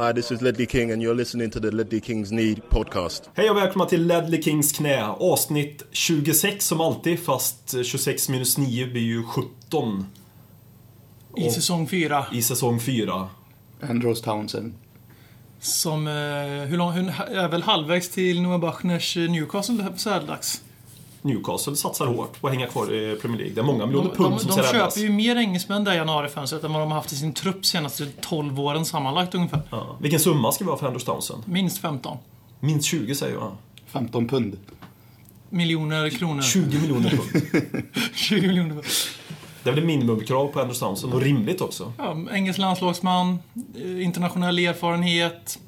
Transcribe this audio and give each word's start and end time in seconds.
Hi, 0.00 0.12
this 0.12 0.32
is 0.32 0.40
Ledley 0.40 0.66
King 0.66 0.92
and 0.92 1.02
you're 1.02 1.14
listening 1.14 1.50
to 1.50 1.60
the 1.60 1.70
Ledley 1.70 2.00
Kings 2.00 2.32
Need 2.32 2.68
podcast. 2.70 3.30
Hej 3.34 3.50
och 3.50 3.56
välkomna 3.56 3.86
till 3.86 4.06
Ledley 4.06 4.42
Kings 4.42 4.72
knä. 4.72 5.04
Avsnitt 5.06 5.82
26 5.92 6.66
som 6.66 6.80
alltid, 6.80 7.18
fast 7.20 7.74
26 7.84 8.28
minus 8.28 8.58
9 8.58 8.86
blir 8.86 9.02
ju 9.02 9.22
17 9.22 10.06
I 11.36 11.48
Och- 11.48 11.52
säsong 11.52 11.86
4. 11.88 12.26
i 12.32 12.42
säsong 12.42 12.80
4. 12.80 13.28
Andros 13.80 14.20
Townsend. 14.22 14.74
Som, 15.60 16.06
eh, 16.06 16.12
hur 16.68 16.76
lång, 16.76 16.92
hur, 16.92 17.08
är 17.30 17.48
väl 17.48 17.62
halvvägs 17.62 18.08
till 18.08 18.42
Noah 18.42 18.60
Bachners 18.60 19.16
eh, 19.16 19.30
Newcastle 19.30 19.84
så 19.96 20.10
här 20.10 20.26
dags. 20.26 20.62
Newcastle 21.22 21.76
satsar 21.76 22.06
hårt 22.06 22.40
på 22.40 22.46
att 22.46 22.52
hänga 22.54 22.66
kvar 22.66 22.92
i 22.94 23.16
Premier 23.16 23.38
League. 23.38 23.54
Det 23.54 23.60
är 23.60 23.64
många 23.64 23.78
De, 23.78 23.86
miljoner 23.86 24.08
de, 24.10 24.16
pund 24.16 24.40
som 24.40 24.46
de 24.48 24.52
ska 24.62 24.62
räddas. 24.74 24.94
köper 24.94 25.06
ju 25.06 25.12
mer 25.12 25.36
engelsmän 25.36 25.84
där 25.84 25.92
i 25.92 25.96
januarifönstret 25.96 26.64
än 26.64 26.72
vad 26.72 26.82
de 26.82 26.88
har 26.90 26.98
haft 26.98 27.12
i 27.12 27.16
sin 27.16 27.32
trupp 27.32 27.66
senaste 27.66 28.06
12 28.20 28.60
åren 28.60 28.84
sammanlagt 28.84 29.34
ungefär. 29.34 29.62
Ja. 29.70 29.96
Vilken 30.00 30.20
summa 30.20 30.52
ska 30.52 30.64
vi 30.64 30.70
ha 30.70 30.76
för 30.78 30.86
Andrews 30.86 31.04
Townsend? 31.04 31.42
Minst 31.46 31.78
15 31.78 32.18
Minst 32.60 32.86
20 32.86 33.14
säger 33.14 33.34
jag. 33.34 33.52
15 33.86 34.28
pund. 34.28 34.56
miljoner 35.50 36.10
kronor. 36.10 36.42
20 36.42 36.78
miljoner 36.80 37.10
pund. 37.10 37.84
20 38.14 38.46
miljoner. 38.48 38.70
pund. 38.74 38.84
Det 39.62 39.70
är 39.70 39.74
väl 39.74 39.84
minimumkrav 39.84 40.46
på 40.48 40.60
Andrews 40.60 40.78
Townsend 40.80 41.14
och 41.14 41.20
rimligt 41.20 41.60
också. 41.60 41.92
Ja, 41.98 42.16
engelsk 42.32 42.58
landslagsman, 42.58 43.38
eh, 43.84 44.02
internationell 44.04 44.58
erfarenhet, 44.58 45.58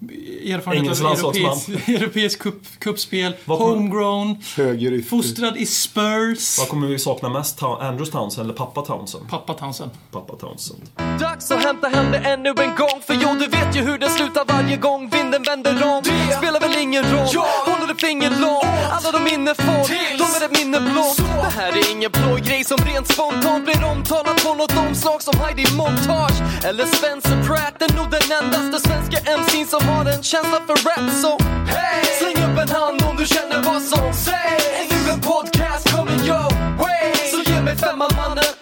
erfarenhet 0.00 0.84
Engelsk 0.84 1.04
av 1.04 1.34
europeisk, 1.34 1.68
europeisk 1.88 2.38
cup, 2.38 2.62
cupspel, 2.78 3.32
homegrown, 3.46 4.36
Höger 4.56 5.02
fostrad 5.02 5.56
i 5.56 5.66
Spurs. 5.66 6.58
Vad 6.58 6.68
kommer 6.68 6.86
vi 6.86 6.98
sakna 6.98 7.28
mest? 7.28 7.58
Ta- 7.58 7.78
Andrews 7.80 8.10
Townsend 8.10 8.44
eller 8.44 8.54
pappa 8.54 8.82
Townsend? 8.82 9.28
Pappa 9.28 9.54
Townsend. 9.54 9.90
Pappa 10.10 10.36
Townsend. 10.36 10.80
Dags 11.20 11.50
att 11.50 11.62
hämta 11.64 11.88
hem 11.88 12.10
det 12.12 12.18
ännu 12.18 12.48
en 12.48 12.74
gång 12.76 13.00
För 13.06 13.14
jo, 13.14 13.28
du 13.40 13.46
vet 13.46 13.76
ju 13.76 13.80
hur 13.80 13.98
det 13.98 14.10
slutar 14.10 14.44
varje 14.44 14.76
gång 14.76 15.10
vinden 15.10 15.42
vänder 15.42 15.84
om. 15.84 16.02
Det 16.04 16.36
spelar 16.36 16.60
väl 16.60 16.76
ingen 16.82 17.04
roll, 17.04 17.28
håller 17.66 17.92
ett 17.92 18.00
finger 18.00 18.30
långt? 18.30 18.64
Alla 18.90 19.10
de 19.12 19.24
minne 19.24 19.54
får, 19.54 19.82
de 20.18 20.24
är 20.38 20.44
ett 20.46 20.58
minne 20.58 20.80
blått 20.80 21.16
Det 21.16 21.60
här 21.60 21.72
är 21.72 21.92
ingen 21.92 22.10
blå 22.10 22.36
grej 22.48 22.64
som 22.64 22.78
rent 22.78 23.08
spontant 23.12 23.64
blir 23.64 23.84
omtalat 23.84 24.44
på 24.44 24.54
något 24.54 24.76
omslag 24.76 25.22
som 25.22 25.34
Heidi 25.40 25.64
Montage. 25.76 26.38
Eller 26.64 26.86
Spencer 26.86 27.42
Pratt, 27.46 27.82
är 27.82 27.96
nog 27.96 28.10
den 28.10 28.26
endaste 28.38 28.88
svenska 28.88 29.18
MC'n 29.38 29.66
som 29.66 29.89
har 29.90 30.04
en 30.04 30.22
känsla 30.22 30.60
för 30.66 30.74
rap 30.74 31.10
Så 31.22 31.38
hey! 31.66 32.04
släng 32.18 32.44
upp 32.44 32.58
en 32.58 32.68
hand 32.68 33.02
om 33.02 33.16
du 33.16 33.26
känner 33.26 33.62
vad 33.62 33.82
som 33.82 34.12
sägs. 34.12 34.64
Är 34.80 34.86
nu 34.90 35.10
en 35.12 35.20
podcast 35.20 35.96
coming 35.96 36.20
your 36.30 36.50
way 36.78 37.14
Så 37.32 37.50
ge 37.50 37.60
mig 37.60 37.76
femman 37.76 38.10
mannen 38.16 38.59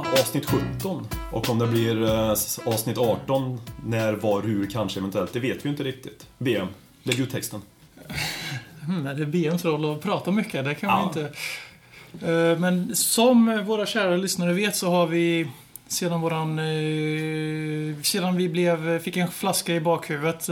avsnitt 0.00 0.46
17. 0.50 1.06
Och 1.32 1.50
om 1.50 1.58
det 1.58 1.66
blir 1.66 2.02
eh, 2.04 2.30
avsnitt 2.64 2.98
18, 2.98 3.60
när, 3.86 4.12
var, 4.12 4.42
hur, 4.42 4.70
kanske, 4.70 5.00
eventuellt, 5.00 5.32
det 5.32 5.40
vet 5.40 5.64
vi 5.64 5.68
inte 5.68 5.82
riktigt. 5.84 6.26
BM, 6.38 6.66
lägg 7.02 7.20
ut 7.20 7.30
texten. 7.30 7.62
Mm, 8.88 9.06
är 9.06 9.14
det 9.14 9.26
BMs 9.26 9.64
roll 9.64 9.92
att 9.92 10.00
prata 10.02 10.30
mycket? 10.30 10.64
Det 10.64 10.74
kan 10.74 10.88
Ja. 10.90 11.12
vi 11.14 11.20
inte... 11.20 11.36
Eh, 12.32 12.58
Men 12.58 12.96
som 12.96 13.64
våra 13.66 13.86
kära 13.86 14.16
lyssnare 14.16 14.52
vet 14.52 14.76
så 14.76 14.90
har 14.90 15.06
vi 15.06 15.48
sedan 15.88 16.20
våran... 16.20 16.58
eh, 16.58 18.02
Sedan 18.02 18.36
vi 18.36 18.48
blev, 18.48 18.98
fick 18.98 19.16
en 19.16 19.30
flaska 19.30 19.74
i 19.74 19.80
bakhuvudet 19.80 20.48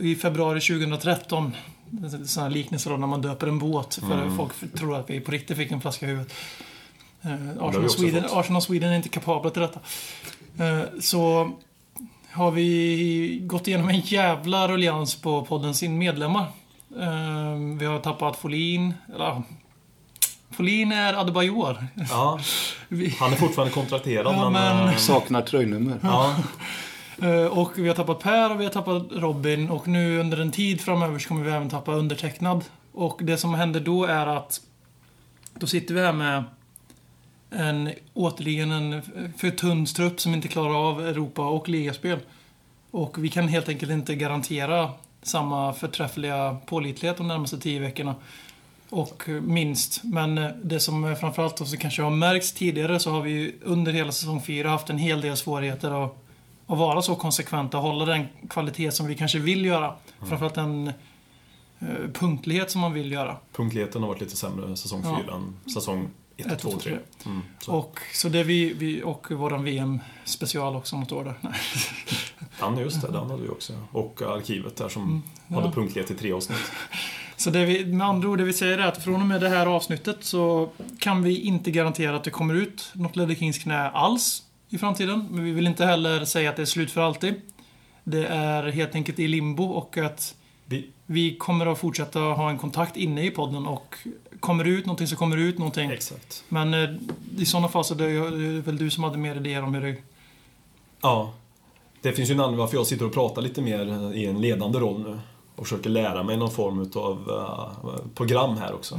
i 0.00 0.14
februari 0.14 0.60
2013. 0.60 1.52
En 2.02 2.28
sån 2.28 2.42
här 2.42 2.50
liknelse 2.50 2.90
då 2.90 2.96
när 2.96 3.06
man 3.06 3.22
döper 3.22 3.46
en 3.46 3.58
båt 3.58 3.94
för 3.94 4.22
Mm. 4.22 4.36
folk 4.36 4.52
tror 4.78 4.96
att 4.96 5.10
vi 5.10 5.20
på 5.20 5.30
riktigt 5.30 5.56
fick 5.56 5.70
en 5.70 5.80
flaska 5.80 6.06
i 6.06 6.08
huvudet. 6.08 6.32
Eh, 7.22 7.32
Arsenal, 7.60 7.90
Sweden. 7.90 8.24
Arsenal 8.32 8.62
Sweden 8.62 8.92
är 8.92 8.96
inte 8.96 9.08
kapabla 9.08 9.50
till 9.50 9.62
detta. 9.62 9.80
Eh, 10.58 10.82
Så 11.00 11.50
har 12.30 12.50
vi 12.50 13.40
gått 13.42 13.68
igenom 13.68 13.88
en 13.88 14.00
jävla 14.00 14.68
ruljans 14.68 15.14
på 15.14 15.44
podden 15.44 15.74
sin 15.74 15.98
medlemmar. 15.98 16.46
Eh, 17.00 17.76
Vi 17.78 17.86
har 17.86 17.98
tappat 17.98 18.36
Folin, 18.36 18.94
eller 19.14 19.24
ja, 19.24 19.42
Folin 20.50 20.92
är 20.92 21.14
Adebayor. 21.14 21.86
Ja, 22.10 22.38
han 23.20 23.32
är 23.32 23.36
fortfarande 23.36 23.74
kontrakterad, 23.74 24.34
Ja, 24.36 24.50
men... 24.50 24.76
men- 24.86 24.98
Saknar 24.98 25.42
tröjnummer. 25.42 25.98
Ja, 26.02 26.36
Och 27.50 27.72
vi 27.78 27.88
har 27.88 27.94
tappat 27.94 28.20
Per 28.22 28.50
och 28.52 28.60
vi 28.60 28.64
har 28.64 28.72
tappat 28.72 29.02
Robin 29.10 29.70
och 29.70 29.88
nu 29.88 30.20
under 30.20 30.40
en 30.40 30.52
tid 30.52 30.80
framöver 30.80 31.18
så 31.18 31.28
kommer 31.28 31.44
vi 31.44 31.50
även 31.50 31.70
tappa 31.70 31.92
undertecknad. 31.92 32.64
Och 32.92 33.18
det 33.22 33.36
som 33.36 33.54
händer 33.54 33.80
då 33.80 34.04
är 34.04 34.26
att 34.26 34.60
då 35.54 35.66
sitter 35.66 35.94
vi 35.94 36.00
här 36.00 36.12
med 36.12 36.44
en, 37.50 37.90
återigen 38.14 38.72
en 38.72 39.02
för 39.36 39.50
tunn 39.50 39.86
trupp 39.86 40.20
som 40.20 40.34
inte 40.34 40.48
klarar 40.48 40.90
av 40.90 41.06
Europa 41.06 41.48
och 41.48 41.68
ligaspel. 41.68 42.18
Och 42.90 43.24
vi 43.24 43.28
kan 43.28 43.48
helt 43.48 43.68
enkelt 43.68 43.92
inte 43.92 44.14
garantera 44.14 44.90
samma 45.22 45.72
förträffliga 45.72 46.56
pålitlighet 46.66 47.16
de 47.16 47.28
närmaste 47.28 47.58
tio 47.58 47.80
veckorna. 47.80 48.14
Och 48.90 49.28
minst. 49.42 50.04
Men 50.04 50.38
eh, 50.38 50.50
det 50.62 50.80
som 50.80 51.16
framförallt 51.20 51.60
också 51.60 51.76
kanske 51.76 52.02
har 52.02 52.10
märkts 52.10 52.52
tidigare 52.52 53.00
så 53.00 53.10
har 53.10 53.22
vi 53.22 53.30
ju 53.30 53.52
under 53.62 53.92
hela 53.92 54.12
säsong 54.12 54.42
4 54.42 54.70
haft 54.70 54.90
en 54.90 54.98
hel 54.98 55.20
del 55.20 55.36
svårigheter 55.36 56.04
att, 56.04 56.16
att 56.66 56.78
vara 56.78 57.02
så 57.02 57.14
konsekventa 57.14 57.76
och 57.76 57.82
hålla 57.82 58.04
den 58.04 58.26
kvalitet 58.50 58.90
som 58.90 59.06
vi 59.06 59.14
kanske 59.14 59.38
vill 59.38 59.64
göra. 59.64 59.94
Framförallt 60.18 60.54
den 60.54 60.92
eh, 61.78 61.86
punktlighet 62.12 62.70
som 62.70 62.80
man 62.80 62.92
vill 62.92 63.12
göra. 63.12 63.36
punktligheten 63.52 64.02
har 64.02 64.08
varit 64.08 64.20
lite 64.20 64.36
sämre 64.36 64.76
säsong 64.76 65.02
Ja. 65.04 65.20
4 65.24 65.34
än 65.34 65.72
säsong 65.74 66.08
1, 66.38 66.46
Ett, 66.46 66.58
2, 66.58 66.70
två, 66.70 66.78
3. 66.78 66.90
tre. 66.90 66.98
Mm, 67.26 67.42
så. 67.58 67.72
Och, 67.72 68.00
så 68.14 68.28
det 68.28 68.42
vi, 68.42 68.72
vi, 68.72 69.02
och 69.02 69.30
våran 69.30 69.64
VM-special 69.64 70.76
också 70.76 70.96
något 70.96 71.12
år 71.12 71.24
där. 71.24 71.34
Dan, 72.60 72.78
just 72.78 73.00
det, 73.02 73.06
den 73.12 73.30
hade 73.30 73.42
vi 73.42 73.48
också. 73.48 73.72
Och 73.92 74.22
arkivet 74.22 74.76
där 74.76 74.88
som 74.88 75.02
Mm, 75.02 75.22
ja. 75.48 75.60
hade 75.60 75.72
punktlighet 75.74 76.10
i 76.10 76.14
tre 76.14 76.32
avsnitt. 76.32 76.58
Så 77.36 77.50
det 77.50 77.64
vi, 77.64 77.84
med 77.86 78.06
andra 78.06 78.28
ord, 78.28 78.38
det 78.38 78.44
vi 78.44 78.52
säger 78.52 78.78
är 78.78 78.86
att 78.86 79.04
från 79.04 79.14
och 79.20 79.26
med 79.26 79.40
det 79.40 79.48
här 79.48 79.66
avsnittet 79.66 80.16
så 80.24 80.70
kan 80.98 81.22
vi 81.22 81.40
inte 81.40 81.70
garantera 81.70 82.16
att 82.16 82.24
det 82.24 82.30
kommer 82.30 82.54
ut 82.54 82.90
något 82.94 83.16
Ledder 83.16 83.34
Kings 83.34 83.58
knä 83.58 83.90
alls 83.90 84.42
i 84.68 84.78
framtiden. 84.78 85.26
Men 85.30 85.44
vi 85.44 85.50
vill 85.50 85.66
inte 85.66 85.84
heller 85.86 86.24
säga 86.24 86.50
att 86.50 86.56
det 86.56 86.62
är 86.62 86.66
slut 86.66 86.90
för 86.90 87.00
alltid. 87.00 87.34
Det 88.04 88.26
är 88.26 88.62
helt 88.70 88.94
enkelt 88.94 89.18
i 89.18 89.28
limbo 89.28 89.64
och 89.64 89.96
att 89.98 90.34
Vi, 91.10 91.36
kommer 91.36 91.66
att 91.66 91.78
fortsätta 91.78 92.20
ha 92.20 92.50
en 92.50 92.58
kontakt 92.58 92.96
inne 92.96 93.26
i 93.26 93.30
podden 93.30 93.66
och 93.66 93.94
kommer 94.40 94.64
det 94.64 94.70
ut 94.70 94.86
någonting 94.86 95.06
så 95.06 95.16
kommer 95.16 95.36
det 95.36 95.42
ut 95.42 95.58
någonting. 95.58 95.90
exakt. 95.90 96.44
Men 96.48 96.74
eh, 96.74 96.90
i 97.38 97.46
sådana 97.46 97.68
fall 97.68 97.84
så 97.84 97.94
det 97.94 98.04
är 98.04 98.60
väl 98.60 98.76
du 98.76 98.90
som 98.90 99.04
hade 99.04 99.18
mer 99.18 99.36
idéer 99.36 99.62
om 99.62 99.74
hur 99.74 99.82
det... 99.82 99.96
Ja. 101.00 101.32
Det 102.02 102.12
finns 102.12 102.30
ju 102.30 102.34
en 102.34 102.40
anledning 102.40 102.58
varför 102.58 102.76
jag 102.76 102.86
sitter 102.86 103.06
och 103.06 103.14
pratar 103.14 103.42
lite 103.42 103.62
mer 103.62 104.14
i 104.14 104.26
en 104.26 104.40
ledande 104.40 104.78
roll 104.78 105.02
nu. 105.02 105.18
Och 105.56 105.66
försöker 105.66 105.90
lära 105.90 106.22
mig 106.22 106.36
någon 106.36 106.50
form 106.50 106.90
av 106.94 107.30
program 108.14 108.56
här 108.56 108.74
också. 108.74 108.98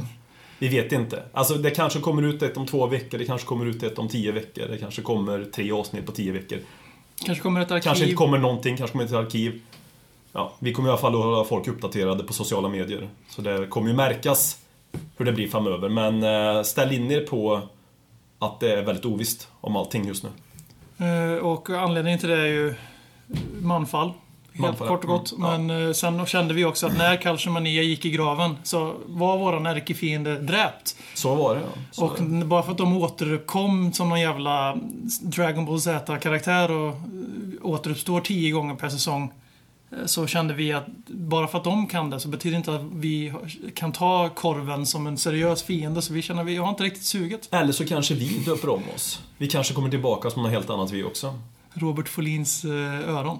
Vi 0.58 0.68
vet 0.68 0.92
inte. 0.92 1.22
Alltså 1.32 1.54
det 1.54 1.70
kanske 1.70 2.00
kommer 2.00 2.22
ut 2.22 2.42
ett 2.42 2.56
om 2.56 2.66
två 2.66 2.86
veckor, 2.86 3.18
det 3.18 3.24
kanske 3.24 3.46
kommer 3.46 3.66
ut 3.66 3.82
ett 3.82 3.98
om 3.98 4.08
tio 4.08 4.32
veckor, 4.32 4.66
det 4.68 4.78
kanske 4.78 5.02
kommer 5.02 5.44
tre 5.44 5.72
avsnitt 5.72 6.06
på 6.06 6.12
tio 6.12 6.32
veckor. 6.32 6.58
Kanske 7.24 7.42
kommer 7.42 7.60
ett 7.60 7.70
arkiv. 7.70 7.84
Kanske 7.84 8.04
inte 8.04 8.16
kommer 8.16 8.38
någonting, 8.38 8.76
kanske 8.76 8.92
kommer 8.92 9.04
ett 9.04 9.12
arkiv. 9.12 9.60
Ja, 10.32 10.52
vi 10.58 10.72
kommer 10.72 10.88
i 10.88 10.92
alla 10.92 11.00
fall 11.00 11.14
att 11.14 11.24
hålla 11.24 11.44
folk 11.44 11.68
uppdaterade 11.68 12.24
på 12.24 12.32
sociala 12.32 12.68
medier. 12.68 13.08
Så 13.28 13.42
det 13.42 13.66
kommer 13.66 13.88
ju 13.88 13.94
märkas 13.96 14.58
hur 15.16 15.24
det 15.24 15.32
blir 15.32 15.48
framöver. 15.48 15.88
Men 15.88 16.22
eh, 16.56 16.62
ställ 16.62 16.92
in 16.92 17.10
er 17.10 17.20
på 17.20 17.60
att 18.38 18.60
det 18.60 18.72
är 18.72 18.82
väldigt 18.82 19.04
ovisst 19.04 19.48
om 19.60 19.76
allting 19.76 20.06
just 20.06 20.24
nu. 20.24 20.30
Eh, 21.06 21.38
Och 21.46 21.70
anledningen 21.70 22.18
till 22.20 22.28
det 22.28 22.40
är 22.40 22.46
ju 22.46 22.74
manfall. 23.62 24.12
Helt 24.52 24.60
Manfall, 24.66 24.88
kort 24.88 25.04
och 25.04 25.10
gott. 25.10 25.32
mm. 25.32 25.66
Men 25.66 25.86
eh, 25.86 25.92
sen 25.92 26.26
kände 26.26 26.54
vi 26.54 26.64
också 26.64 26.86
att 26.86 26.98
när 26.98 27.16
Kalshamania 27.16 27.82
gick 27.82 28.04
i 28.04 28.10
graven 28.10 28.56
så 28.62 28.94
var 29.06 29.38
våran 29.38 29.66
ärkefiende 29.66 30.38
dräpt. 30.38 30.96
Så 31.14 31.34
var 31.34 31.54
det 31.54 31.60
ja. 31.60 31.66
Så 31.90 32.04
Och 32.06 32.22
det. 32.22 32.44
bara 32.44 32.62
för 32.62 32.72
att 32.72 32.78
de 32.78 32.96
återkom 33.02 33.92
som 33.92 34.08
någon 34.08 34.20
jävla 34.20 34.76
Dragon 35.22 35.64
Ball 35.66 35.80
Z-karaktär 35.80 36.70
och 36.70 36.94
återuppstår 37.62 38.20
tio 38.20 38.50
gånger 38.52 38.74
per 38.74 38.88
säsong. 38.88 39.32
Eh, 39.92 40.06
Så 40.06 40.26
kände 40.26 40.54
vi 40.54 40.72
att 40.72 40.86
bara 41.06 41.48
för 41.48 41.58
att 41.58 41.64
de 41.64 41.86
kan 41.86 42.10
det 42.10 42.20
så 42.20 42.28
betyder 42.28 42.50
det 42.52 42.56
inte 42.56 42.74
att 42.74 42.92
vi 42.94 43.32
kan 43.74 43.92
ta 43.92 44.28
korven 44.28 44.86
som 44.86 45.06
en 45.06 45.18
seriös 45.18 45.62
fiende. 45.62 46.02
Så 46.02 46.12
vi 46.12 46.22
känner 46.22 46.40
att 46.40 46.48
vi 46.48 46.56
har 46.56 46.68
inte 46.68 46.82
riktigt 46.82 47.04
suget. 47.04 47.48
Eller 47.54 47.72
så 47.72 47.86
kanske 47.86 48.14
vi 48.14 48.38
döper 48.38 48.68
om 48.68 48.82
oss. 48.94 49.22
Vi 49.38 49.48
kanske 49.48 49.74
kommer 49.74 49.90
tillbaka 49.90 50.30
som 50.30 50.42
något 50.42 50.52
helt 50.52 50.70
annat 50.70 50.90
vi 50.90 51.02
också. 51.04 51.38
Robert 51.74 52.08
Folins 52.08 52.64
eh, 52.64 53.08
öron. 53.16 53.38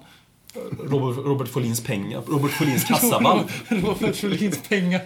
Robert, 0.85 1.25
Robert 1.27 1.49
Folins 1.49 1.81
pengar. 1.81 2.23
Robert 2.27 2.51
Folins 2.51 2.85
kassavalv. 2.85 3.43
Robert 3.69 4.17
Folins 4.17 4.59
pengar. 4.69 5.01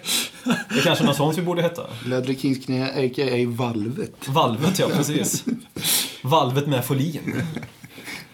Det 0.44 0.78
är 0.78 0.82
kanske 0.82 1.04
något 1.04 1.16
sånt 1.16 1.38
vi 1.38 1.42
borde 1.42 1.62
heta. 1.62 1.82
Ledley 2.06 2.36
Kings 2.36 2.64
knä, 2.64 2.84
a.k.a. 2.86 3.46
Valvet. 3.48 4.28
Valvet, 4.28 4.78
ja 4.78 4.88
precis. 4.88 5.44
Valvet 6.22 6.66
med 6.66 6.84
Folin. 6.84 7.42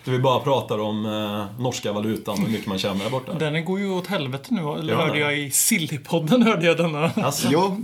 Där 0.05 0.12
vi 0.12 0.19
bara 0.19 0.41
pratar 0.41 0.79
om 0.79 1.06
eh, 1.06 1.62
norska 1.62 1.93
valutan 1.93 2.35
och 2.35 2.41
hur 2.41 2.49
mycket 2.49 2.67
man 2.67 2.79
tjänar 2.79 3.05
där 3.05 3.11
borta. 3.11 3.32
Den 3.35 3.64
går 3.64 3.81
ju 3.81 3.91
åt 3.91 4.06
helvete 4.06 4.47
nu, 4.50 4.61
eller 4.61 4.93
Gör 4.93 5.00
hörde 5.06 5.19
jag 5.19 5.38
i 5.38 5.50
Sillypodden 5.50 6.43
hörde 6.43 6.67
jag 6.67 6.76
denna. 6.76 7.11
Alltså, 7.17 7.49
Ja, 7.52 7.76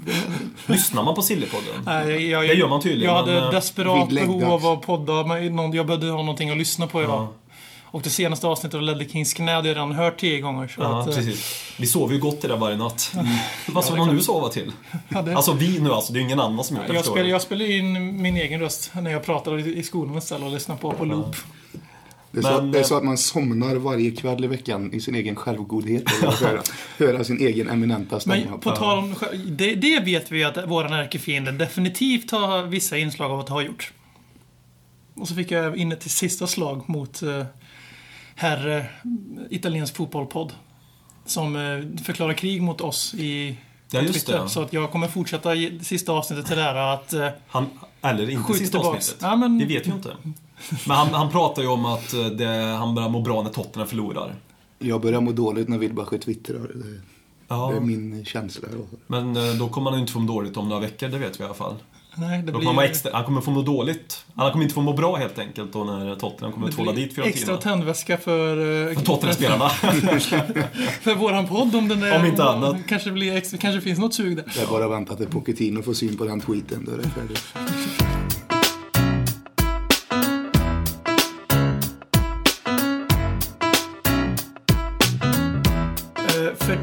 Lyssnar 0.67 1.03
man 1.03 1.15
på 1.15 1.23
Sillypodden? 1.23 1.83
Nej, 1.87 2.31
jag, 2.31 2.43
Det 2.49 2.55
gör 2.55 2.69
man 2.69 2.83
tydligen, 2.83 3.15
Jag 3.15 3.21
hade 3.21 3.33
men, 3.35 3.45
eh, 3.45 3.51
desperat 3.51 4.09
behov 4.09 4.45
av 4.45 4.67
att 4.67 4.83
podda. 4.83 5.25
Men 5.27 5.57
någon, 5.57 5.73
jag 5.73 5.87
behövde 5.87 6.07
ha 6.07 6.17
någonting 6.19 6.51
att 6.51 6.57
lyssna 6.57 6.87
på 6.87 7.03
idag. 7.03 7.15
Ja. 7.21 7.33
Och 7.91 8.03
det 8.03 8.11
senaste 8.11 8.47
avsnittet 8.47 8.75
av 8.75 8.83
Ledley 8.83 9.09
Kings 9.09 9.35
knä 9.35 9.55
hade 9.55 9.69
jag 9.69 9.75
redan 9.77 9.93
hört 9.93 10.21
tio 10.21 10.41
gånger. 10.41 10.69
Så 10.69 10.81
Ja, 10.83 11.01
att, 11.01 11.09
eh, 11.09 11.15
precis. 11.15 11.63
Vi 11.79 11.87
sover 11.87 12.15
ju 12.15 12.21
gott 12.21 12.45
i 12.45 12.49
det 12.49 12.57
varje 12.57 12.77
natt. 12.77 13.13
Vad 13.69 13.85
ska 13.85 13.95
man 13.97 14.15
nu 14.15 14.21
sova 14.23 14.49
till? 14.49 14.73
ja, 15.09 15.23
det- 15.23 15.37
Alltså 15.37 15.53
vi 15.53 15.79
nu 15.81 15.93
alltså, 15.93 16.13
det 16.13 16.19
är 16.19 16.21
ingen 16.21 16.41
annan 16.41 16.65
som 16.65 16.77
gjort 16.77 16.87
det 16.87 16.95
jag, 16.95 17.05
spelar, 17.05 17.29
jag 17.29 17.43
spelar 17.43 17.71
in 17.71 18.23
min 18.23 18.37
egen 18.37 18.61
röst 18.61 18.91
när 18.95 19.11
jag 19.11 19.25
pratar 19.25 19.59
i, 19.79 19.83
skolan 19.83 20.19
istället 20.19 20.45
och 20.47 20.53
lyssnar 20.53 20.77
på 20.77 20.93
på 20.93 21.05
loop. 21.05 21.37
Det 22.41 22.49
är, 22.49 22.55
så, 22.57 22.63
Men, 22.63 22.73
det 22.73 22.79
är 22.79 22.83
eh, 22.83 22.87
så 22.87 22.97
att 22.97 23.05
man 23.05 23.19
somnar 23.19 23.77
varje 23.77 24.11
kväll 24.11 24.45
i 24.45 24.47
veckan 24.47 24.93
i 24.93 25.01
sin 25.01 25.15
egen 25.15 25.37
självgodhet 25.37 26.03
och 26.23 26.33
höra, 26.33 26.63
höra 26.99 27.25
sin 27.25 27.39
egen 27.41 27.69
eminenta 27.69 28.21
stämma. 28.21 28.51
Men 28.51 28.61
på 28.61 28.71
tal 28.71 28.99
om... 28.99 29.15
Det, 29.47 29.75
det 29.75 30.01
vet 30.01 30.33
vi 30.33 30.45
att 30.45 30.69
våran 30.69 30.93
ärkefiende 30.93 31.53
definitivt 31.53 32.31
har 32.31 32.63
vissa 32.63 32.99
inslag 32.99 33.31
av 33.31 33.41
att 33.41 33.49
ha 33.49 33.63
gjort. 33.63 33.93
Och 35.15 35.29
så 35.29 35.35
fick 35.35 35.51
jag 35.51 35.77
in 35.77 35.93
ett 35.93 36.01
till 36.01 36.11
sista 36.11 36.47
slag 36.47 36.89
mot 36.89 37.23
eh, 37.23 37.45
herr 38.35 38.77
eh, 38.79 38.85
italiensk 39.51 39.97
fotbollpodd. 39.97 40.53
Som 41.25 41.57
eh, 41.57 42.03
förklarar 42.05 42.33
krig 42.33 42.63
mot 42.63 42.81
oss 42.81 43.15
i 43.15 43.57
Ja, 43.91 44.01
just 44.01 44.13
Twitter. 44.27 44.43
det. 44.43 44.49
Så 44.49 44.63
att 44.63 44.73
jag 44.73 44.91
kommer 44.93 45.09
fortsätta 45.09 45.55
i 45.55 45.71
det 45.71 45.85
sista 45.85 46.13
avsnittet 46.13 46.47
till 46.47 46.57
det 46.57 46.63
här 46.63 46.95
att... 46.95 47.13
Eh, 47.13 47.29
Han, 47.49 47.67
eller 48.03 48.31
inte 48.31 48.55
sista 48.55 48.79
avsnittet. 48.79 49.17
Ja, 49.23 49.37
men- 49.37 49.59
Vi 49.59 49.65
vet 49.65 49.87
ju 49.89 49.93
inte. 49.93 50.17
Men 50.87 50.97
han, 50.97 51.09
han 51.09 51.31
pratar 51.31 51.63
ju 51.63 51.69
om 51.69 51.85
att 51.85 52.13
eh, 52.15 52.27
det, 52.27 52.77
han 52.79 52.95
börjar 52.95 53.09
må 53.09 53.21
bra 53.21 53.43
när 53.43 53.51
Tottenham 53.51 53.89
förlorar. 53.89 54.35
Jag 54.79 55.01
börjar 55.01 55.21
må 55.21 55.33
dåligt 55.33 55.69
när 55.69 55.79
Wilbacher 55.79 56.19
twittrar. 56.19 56.59
Det, 56.75 57.01
Ja, 57.49 57.69
det 57.71 57.77
är 57.77 57.81
min 57.81 58.25
känsla. 58.25 58.69
men 59.07 59.37
eh, 59.37 59.55
då 59.55 59.69
kommer 59.69 59.91
han 59.91 59.99
ju 59.99 60.01
inte 60.01 60.13
få 60.13 60.19
må 60.19 60.33
dåligt 60.33 60.57
om 60.57 60.69
några 60.69 60.81
veckor, 60.83 61.09
det 61.09 61.19
vet 61.19 61.41
vi 61.41 61.43
i 61.43 61.47
alla 61.47 61.55
fall. 61.55 61.75
nej, 62.15 62.43
det 62.43 62.53
Då 62.53 62.59
blir... 62.59 62.67
kommer 62.67 62.83
han, 62.83 62.91
extra, 62.91 63.11
han 63.15 63.25
kommer 63.25 63.41
få 63.41 63.51
må 63.51 63.63
dåligt. 63.63 64.25
Han 64.35 64.53
kommer 64.53 64.63
inte 64.63 64.75
få 64.75 64.81
må 64.81 64.93
bra 64.93 65.17
helt 65.17 65.39
enkelt 65.39 65.73
då 65.73 65.85
när 65.85 66.15
Tottenham 66.15 66.53
kommer 66.53 66.71
tvåla 66.73 66.93
dit 66.93 67.15
fyra 67.15 67.25
Extra 67.27 67.47
timmar. 67.47 67.61
tändväska 67.61 68.17
för... 68.19 68.89
eh, 68.91 68.99
Tottenham-spelarna. 69.03 69.69
För 71.01 71.15
våran 71.15 71.47
podd 71.47 71.75
om 71.75 71.89
den 71.89 72.03
är... 72.03 72.21
Om 72.21 72.27
inte 72.27 72.45
annat. 72.45 72.77
Kanske, 72.89 73.11
blir 73.13 73.37
extra, 73.37 73.59
kanske 73.59 73.81
finns 73.81 73.99
något 73.99 74.15
sug 74.15 74.37
där. 74.37 74.45
Det 74.55 74.63
är 74.63 74.67
bara 74.67 74.85
att 74.85 74.91
vänta 74.91 75.17
till 75.17 75.27
Pochettino 75.27 75.83
får 75.83 75.95
syn 75.95 76.17
på 76.17 76.25
den 76.25 76.41
tweeten. 76.41 76.85
Då 76.85 76.93
är 76.93 76.97
det 76.97 77.09
färdigt. 77.09 78.06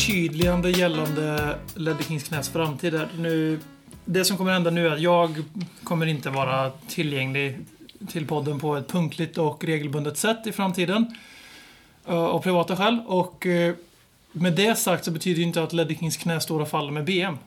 Förtydligande 0.03 0.71
gällande 0.71 1.55
Ledder 1.75 2.03
Kings 2.03 2.23
knäs 2.23 2.49
framtid. 2.49 3.01
Nu, 3.17 3.59
det 4.05 4.25
som 4.25 4.37
kommer 4.37 4.53
hända 4.53 4.69
nu 4.69 4.87
är 4.87 4.91
att 4.91 5.01
jag 5.01 5.43
kommer 5.83 6.05
inte 6.05 6.29
vara 6.29 6.71
tillgänglig 6.89 7.59
till 8.11 8.27
podden 8.27 8.59
på 8.59 8.75
ett 8.75 8.87
punktligt 8.87 9.37
och 9.37 9.63
regelbundet 9.63 10.17
sätt 10.17 10.47
i 10.47 10.51
framtiden. 10.51 11.17
Eh, 12.07 12.15
av 12.15 12.39
privata 12.39 12.75
skäl. 12.75 12.99
Och 13.07 13.45
eh, 13.45 13.75
med 14.31 14.53
det 14.53 14.75
sagt 14.75 15.05
så 15.05 15.11
betyder 15.11 15.35
det 15.35 15.43
inte 15.43 15.63
att 15.63 15.73
Ledder 15.73 15.95
Kings 15.95 16.17
knä 16.17 16.39
står 16.39 16.59
och 16.59 16.69
faller 16.69 16.91
med 16.91 17.05
BM. 17.05 17.37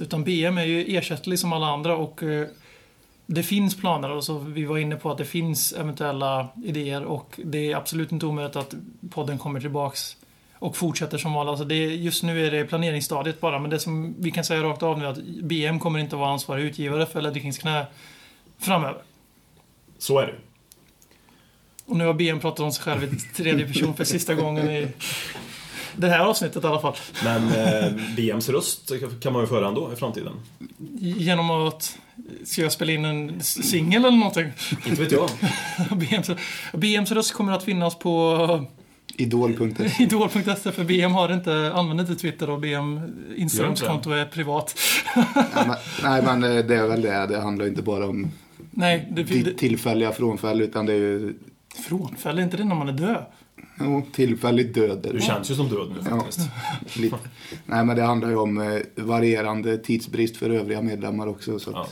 Utan 0.00 0.24
BM 0.24 0.58
är 0.58 0.64
ju 0.64 0.96
ersättlig 0.96 1.38
som 1.38 1.52
alla 1.52 1.66
andra 1.66 1.96
och 1.96 2.22
eh, 2.22 2.46
det 3.26 3.42
finns 3.42 3.76
planer 3.76 4.10
och 4.10 4.24
så 4.24 4.38
vi 4.38 4.64
var 4.64 4.78
inne 4.78 4.96
på 4.96 5.10
att 5.10 5.18
det 5.18 5.24
finns 5.24 5.72
eventuella 5.72 6.48
idéer 6.64 7.04
och 7.04 7.40
det 7.44 7.72
är 7.72 7.76
absolut 7.76 8.12
inte 8.12 8.26
omöjligt 8.26 8.56
att 8.56 8.74
podden 9.10 9.38
kommer 9.38 9.60
tillbaks 9.60 10.16
och 10.60 10.76
fortsätter 10.76 11.18
som 11.18 11.32
vanligt. 11.32 11.50
Alltså 11.50 11.64
det, 11.64 11.76
just 11.76 12.22
nu 12.22 12.46
är 12.46 12.50
det 12.50 12.64
planeringsstadiet 12.64 13.40
bara, 13.40 13.58
men 13.58 13.70
det 13.70 13.78
som 13.78 14.14
vi 14.18 14.30
kan 14.30 14.44
säga 14.44 14.62
rakt 14.62 14.82
av 14.82 14.98
nu 14.98 15.04
är 15.04 15.08
att 15.08 15.22
BM 15.24 15.78
kommer 15.78 15.98
inte 15.98 16.16
vara 16.16 16.30
ansvarig 16.30 16.64
utgivare 16.64 17.06
för 17.06 17.22
Ledley 17.22 17.42
Kings 17.42 17.58
knä 17.58 17.86
framöver. 18.58 19.02
Så 19.98 20.18
är 20.18 20.26
det. 20.26 20.34
Och 21.84 21.96
nu 21.96 22.06
har 22.06 22.14
BM 22.14 22.40
pratat 22.40 22.60
om 22.60 22.72
sig 22.72 22.84
själv 22.84 23.04
i 23.04 23.16
tredje 23.36 23.66
person 23.66 23.96
för 23.96 24.04
sista 24.04 24.34
gången 24.34 24.70
i 24.70 24.88
det 25.96 26.08
här 26.08 26.18
avsnittet 26.18 26.64
i 26.64 26.66
alla 26.66 26.80
fall. 26.80 26.96
Men 27.24 27.52
eh, 27.52 27.92
BMs 28.16 28.48
röst 28.48 28.92
kan 29.20 29.32
man 29.32 29.42
ju 29.42 29.48
föra 29.48 29.68
ändå 29.68 29.92
i 29.92 29.96
framtiden. 29.96 30.32
Genom 30.98 31.50
att... 31.50 31.98
Ska 32.44 32.62
jag 32.62 32.72
spela 32.72 32.92
in 32.92 33.04
en 33.04 33.40
singel 33.42 34.04
eller 34.04 34.16
någonting? 34.16 34.52
Inte 34.86 35.02
vet 35.02 35.12
jag. 35.12 35.30
BMs, 35.98 36.30
BMs 36.72 37.10
röst 37.10 37.32
kommer 37.32 37.52
att 37.52 37.62
finnas 37.62 37.98
på 37.98 38.66
Idol.se. 39.16 39.90
idol.se 40.02 40.72
för 40.72 40.84
BM 40.84 41.12
har 41.12 41.32
inte, 41.34 41.72
använder 41.74 42.04
inte 42.04 42.16
Twitter 42.16 42.50
och 42.50 42.60
BM 42.60 43.00
Instagramskonto 43.36 44.10
är 44.10 44.24
privat. 44.24 44.74
Nej, 45.16 45.24
men- 45.66 45.76
Nej, 46.02 46.22
men 46.22 46.44
eh, 46.58 46.64
det 46.64 46.74
är 46.76 46.86
väl 46.88 47.02
det. 47.02 47.26
Det 47.26 47.40
handlar 47.40 47.66
inte 47.66 47.82
bara 47.82 48.08
om 48.08 48.30
Nej, 48.70 49.08
det, 49.12 49.22
det, 49.22 49.52
tillfälliga 49.58 50.12
frånfall 50.12 50.60
utan 50.60 50.86
det 50.86 50.92
är 50.92 50.96
ju 50.96 51.34
frånfäll 51.88 52.38
är 52.38 52.42
inte 52.42 52.56
det 52.56 52.64
när 52.64 52.74
man 52.74 52.88
är 52.88 52.92
död? 52.92 53.24
jo, 53.80 54.02
tillfälligt 54.12 54.74
död. 54.74 55.06
är 55.06 55.12
Du 55.12 55.18
det. 55.18 55.24
känns 55.24 55.50
ju 55.50 55.54
som 55.54 55.68
död 55.68 55.88
nu 55.90 55.96
Ja, 56.10 56.20
faktiskt. 56.20 56.48
lite. 56.96 57.16
Nej, 57.66 57.84
men 57.84 57.96
det 57.96 58.02
handlar 58.02 58.28
ju 58.28 58.36
om 58.36 58.58
eh, 58.60 58.78
varierande 59.04 59.78
tidsbrist 59.78 60.36
för 60.36 60.50
övriga 60.50 60.82
medlemmar 60.82 61.26
också. 61.26 61.58
Så, 61.58 61.70
att, 61.70 61.76
Ja. 61.76 61.86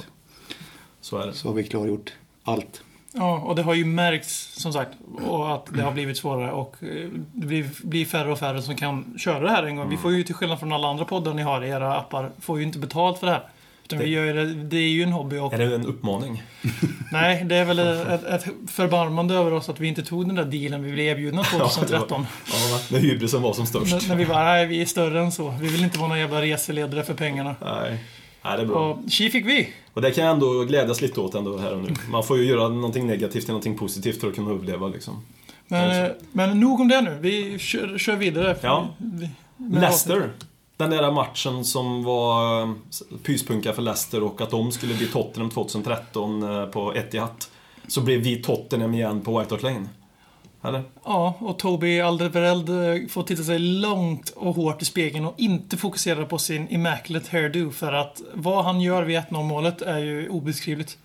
Så 1.01 1.19
är 1.19 1.27
det. 1.27 1.33
så 1.33 1.49
har 1.49 1.55
vi 1.55 1.65
klargjort 1.65 2.13
allt. 2.45 2.81
Ja, 3.13 3.39
och 3.39 3.55
det 3.57 3.63
har 3.63 3.75
ju 3.75 3.85
märkts 3.85 4.61
som 4.63 4.73
sagt 4.73 4.91
och 5.27 5.55
att 5.55 5.67
det 5.75 5.83
har 5.83 5.93
blivit 5.93 6.17
svårare 6.17 6.53
och 6.53 6.77
eh, 6.83 7.09
det 7.33 7.47
blir, 7.47 7.67
blir 7.83 8.05
färre 8.05 8.33
och 8.33 8.39
färre 8.39 8.63
som 8.63 8.77
kan 8.77 9.19
köra 9.19 9.41
det 9.41 9.51
här 9.51 9.63
en 9.63 9.77
gång. 9.77 9.89
Vi 9.89 9.97
får 9.97 10.13
ju 10.13 10.23
till 10.23 10.35
skillnad 10.35 10.59
från 10.59 10.73
alla 10.73 10.89
andra 10.89 11.05
poddar 11.05 11.35
ni 11.35 11.43
har 11.43 11.65
i 11.65 11.69
era 11.69 11.97
appar, 11.97 12.31
får 12.41 12.59
ju 12.59 12.65
inte 12.65 12.79
betalt 12.79 13.19
för 13.19 13.27
det 13.27 13.33
här. 13.33 13.49
Utan 13.85 13.99
vi 13.99 14.09
gör 14.09 14.35
det, 14.35 14.55
det 14.55 14.77
är 14.77 14.89
ju 14.89 15.03
en 15.03 15.13
hobby 15.13 15.39
och 15.39 15.53
Är 15.55 15.59
det 15.59 15.75
en 15.75 15.87
uppmaning? 15.87 16.43
nej, 17.13 17.45
det 17.45 17.57
är 17.57 17.65
väl 17.65 17.79
ett, 18.09 18.25
ett 18.25 18.47
förbarmande 18.67 19.35
över 19.35 19.53
oss 19.53 19.69
att 19.69 19.81
vi 19.81 19.89
inte 19.89 20.03
tog 20.03 20.27
den 20.27 20.37
där 20.37 20.45
dealen 20.45 20.83
vi 20.83 20.93
blev 20.93 21.07
erbjudna 21.07 21.45
2013. 21.45 22.27
Ja, 22.47 22.81
när 22.91 22.99
hybrisen 22.99 23.43
var 23.43 23.53
som 23.53 23.67
störst. 23.67 23.93
när, 23.93 24.09
när 24.09 24.17
vi 24.17 24.27
bara, 24.27 24.45
nej 24.45 24.67
vi 24.67 24.83
är 24.83 24.87
större 24.87 25.21
än 25.21 25.33
så. 25.33 25.55
Vi 25.61 25.69
vill 25.69 25.85
inte 25.85 25.99
vara 25.99 26.09
några 26.09 26.21
jävla 26.21 26.43
reseledare 26.43 27.03
för 27.03 27.15
pengarna. 27.15 27.57
Nej. 27.61 27.99
Nej, 28.43 28.57
det 28.57 28.63
är 28.63 28.67
bra. 28.67 28.91
Och 28.91 29.11
tji 29.11 29.31
fick 29.31 29.47
vi! 29.47 29.69
Och 29.95 30.03
det 30.03 30.11
kan 30.11 30.25
jag 30.25 30.33
ändå 30.33 30.65
glädjas 30.65 31.01
lite 31.01 31.21
åt 31.21 31.35
ändå 31.35 31.59
här 31.59 31.75
och 31.75 31.83
nu. 31.83 31.95
Man 32.11 32.25
får 32.25 32.39
ju 32.39 32.45
göra 32.45 32.69
någonting 32.69 33.07
negativt 33.07 33.43
till 33.43 33.53
någonting 33.53 33.79
positivt 33.79 34.21
för 34.21 34.29
att 34.29 34.35
kunna 34.35 34.51
överleva 34.51 34.89
liksom. 34.89 35.23
Men, 35.69 36.05
eh, 36.05 36.11
men 36.33 36.61
nog 36.61 36.81
om 36.81 36.89
det 36.89 37.01
nu. 37.01 37.19
Vi 37.21 37.59
kör, 37.59 37.99
kör 37.99 38.17
vidare. 38.17 38.57
Ja. 38.63 38.89
Vi, 38.99 39.31
Leicester. 39.71 40.31
Den 40.77 40.91
där 40.91 41.11
matchen 41.11 41.65
som 41.65 42.05
var 42.05 42.63
eh, 42.63 42.69
pyspunka 43.23 43.73
för 43.73 43.83
Leicester 43.83 44.23
och 44.23 44.41
att 44.41 44.51
de 44.51 44.73
skulle 44.73 44.95
bli 44.95 45.07
Tottenham 45.07 45.51
2013 45.51 46.43
eh, 46.43 46.67
på 46.67 46.95
Etihad. 46.95 47.45
Så 47.89 48.01
blev 48.01 48.21
vi 48.21 48.43
Tottenham 48.43 48.95
igen 48.95 49.21
på 49.21 49.39
White 49.39 49.55
Hart 49.55 49.63
Lane. 49.63 49.89
Eller? 50.69 50.83
Ja, 51.05 51.35
och 51.39 51.59
Toby 51.59 52.01
Alderweireld 52.01 52.69
eh, 52.69 53.09
får 53.09 53.23
titta 53.23 53.43
sig 53.43 53.59
långt 53.59 54.31
och 54.31 54.55
hårt 54.55 54.83
i 54.83 54.85
spegeln 54.85 55.25
och 55.25 55.35
inte 55.37 55.77
fokusera 55.77 56.27
på 56.27 56.39
sin 56.39 56.69
immaculate 56.69 57.29
hairdo 57.31 57.71
för 57.71 57.93
att 57.93 58.23
vad 58.35 58.65
han 58.65 58.81
gör 58.81 59.03
vid 59.03 59.19
1-0 59.19 59.43
målet 59.43 59.83
är 59.83 59.99
ju 59.99 60.29
obeskrivligt. 60.29 60.99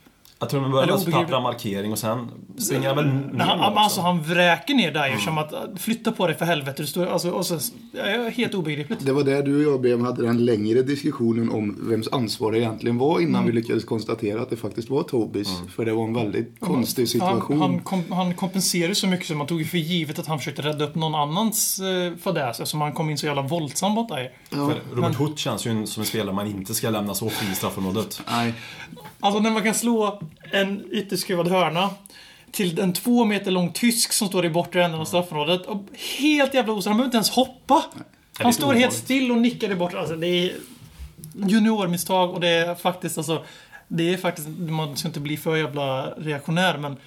Jag 0.43 0.49
tror 0.49 0.61
de 0.61 0.71
började 0.71 0.93
Eller 0.93 1.05
med 1.05 1.13
pappra 1.13 1.39
markering 1.39 1.91
och 1.91 1.99
sen 1.99 2.31
springer 2.57 2.87
han 2.87 2.95
väl 2.95 3.05
ner 3.05 3.13
Men 3.31 3.39
han, 3.41 3.59
också. 3.59 3.79
alltså 3.79 4.01
han 4.01 4.21
vräker 4.23 4.73
ner 4.73 4.91
där 4.91 5.07
ju 5.07 5.17
som 5.17 5.37
att 5.37 5.53
eh, 5.53 5.59
flytta 5.77 6.11
på 6.11 6.27
dig 6.27 6.35
för 6.35 6.45
helvete. 6.45 6.81
Du 6.81 6.87
står, 6.87 7.05
alltså, 7.05 7.29
och 7.31 7.45
så, 7.45 7.57
ja, 7.91 8.29
helt 8.35 8.53
obegripligt. 8.53 9.05
Det 9.05 9.13
var 9.13 9.23
där 9.23 9.43
du 9.43 9.67
och 9.67 9.73
jag 9.73 9.81
BM 9.81 10.05
hade 10.05 10.21
den 10.25 10.45
längre 10.45 10.81
diskussionen 10.81 11.49
om 11.49 11.89
vems 11.89 12.07
ansvar 12.07 12.51
det 12.51 12.59
egentligen 12.59 12.97
var 12.97 13.19
innan 13.19 13.33
Mm. 13.43 13.45
vi 13.45 13.51
lyckades 13.61 13.85
konstatera 13.85 14.41
att 14.41 14.49
det 14.49 14.55
faktiskt 14.55 14.89
var 14.89 15.03
Tobis. 15.03 15.49
För 15.75 15.85
det 15.85 15.93
var 15.93 16.03
en 16.03 16.13
väldigt 16.13 16.59
konstig 16.59 17.09
situation. 17.09 17.61
Han, 17.61 17.71
han, 17.71 17.79
kom, 17.79 18.03
han 18.11 18.33
kompenserar 18.33 18.93
så 18.93 19.07
mycket 19.07 19.27
som 19.27 19.37
man 19.37 19.47
tog 19.47 19.59
ju 19.59 19.65
för 19.65 19.77
givet 19.77 20.19
att 20.19 20.27
han 20.27 20.37
försökte 20.39 20.61
rädda 20.61 20.85
upp 20.85 20.95
någon 20.95 21.15
annans 21.15 21.79
eh, 21.79 22.13
fadäs 22.17 22.59
eftersom 22.59 22.81
han 22.81 22.93
kom 22.93 23.09
in 23.09 23.17
så 23.17 23.25
jävla 23.25 23.41
våldsam 23.41 23.91
mot 23.91 24.09
dig. 24.09 24.35
För 24.49 24.95
Robert 24.95 25.15
Hood 25.15 25.37
känns 25.39 25.65
ju 25.67 25.85
som 25.85 26.01
en 26.01 26.07
spelare 26.07 26.35
man 26.35 26.47
inte 26.47 26.73
ska 26.73 26.89
lämna 26.89 27.13
så 27.13 27.29
fri 27.29 27.51
i 27.51 27.55
straffområdet. 27.55 28.21
Nej, 28.31 28.53
Alltså 29.19 29.39
när 29.41 29.51
man 29.51 29.63
kan 29.63 29.73
slå 29.73 30.21
en 30.51 30.85
ytterskruvad 30.91 31.47
hörna 31.47 31.89
till 32.51 32.79
en 32.79 32.93
två 32.93 33.25
meter 33.25 33.51
lång 33.51 33.71
tysk 33.71 34.13
som 34.13 34.27
står 34.27 34.45
i 34.45 34.49
bortre 34.49 34.85
änden 34.85 35.01
av 35.01 35.05
straffområdet. 35.05 35.65
Och 35.65 35.83
helt 36.19 36.53
jävla 36.53 36.73
osäker. 36.73 36.89
Han 36.89 36.97
behöver 36.97 37.07
inte 37.07 37.17
ens 37.17 37.29
hoppa. 37.29 37.83
Han 38.39 38.53
står 38.53 38.73
helt 38.73 38.93
still 38.93 39.31
och 39.31 39.37
nickar 39.37 39.71
i 39.71 39.75
bortre. 39.75 39.99
Alltså 39.99 40.15
det 40.15 40.27
är 40.27 40.51
juniormisstag 41.47 42.33
och 42.33 42.39
det 42.39 42.49
är 42.49 42.75
faktiskt 42.75 43.17
alltså... 43.17 43.43
Det 43.87 44.13
är 44.13 44.17
faktiskt... 44.17 44.47
Man 44.47 44.97
ska 44.97 45.07
inte 45.07 45.19
bli 45.19 45.37
för 45.37 45.55
jävla 45.55 46.05
reaktionär 46.09 46.77
men... 46.77 46.97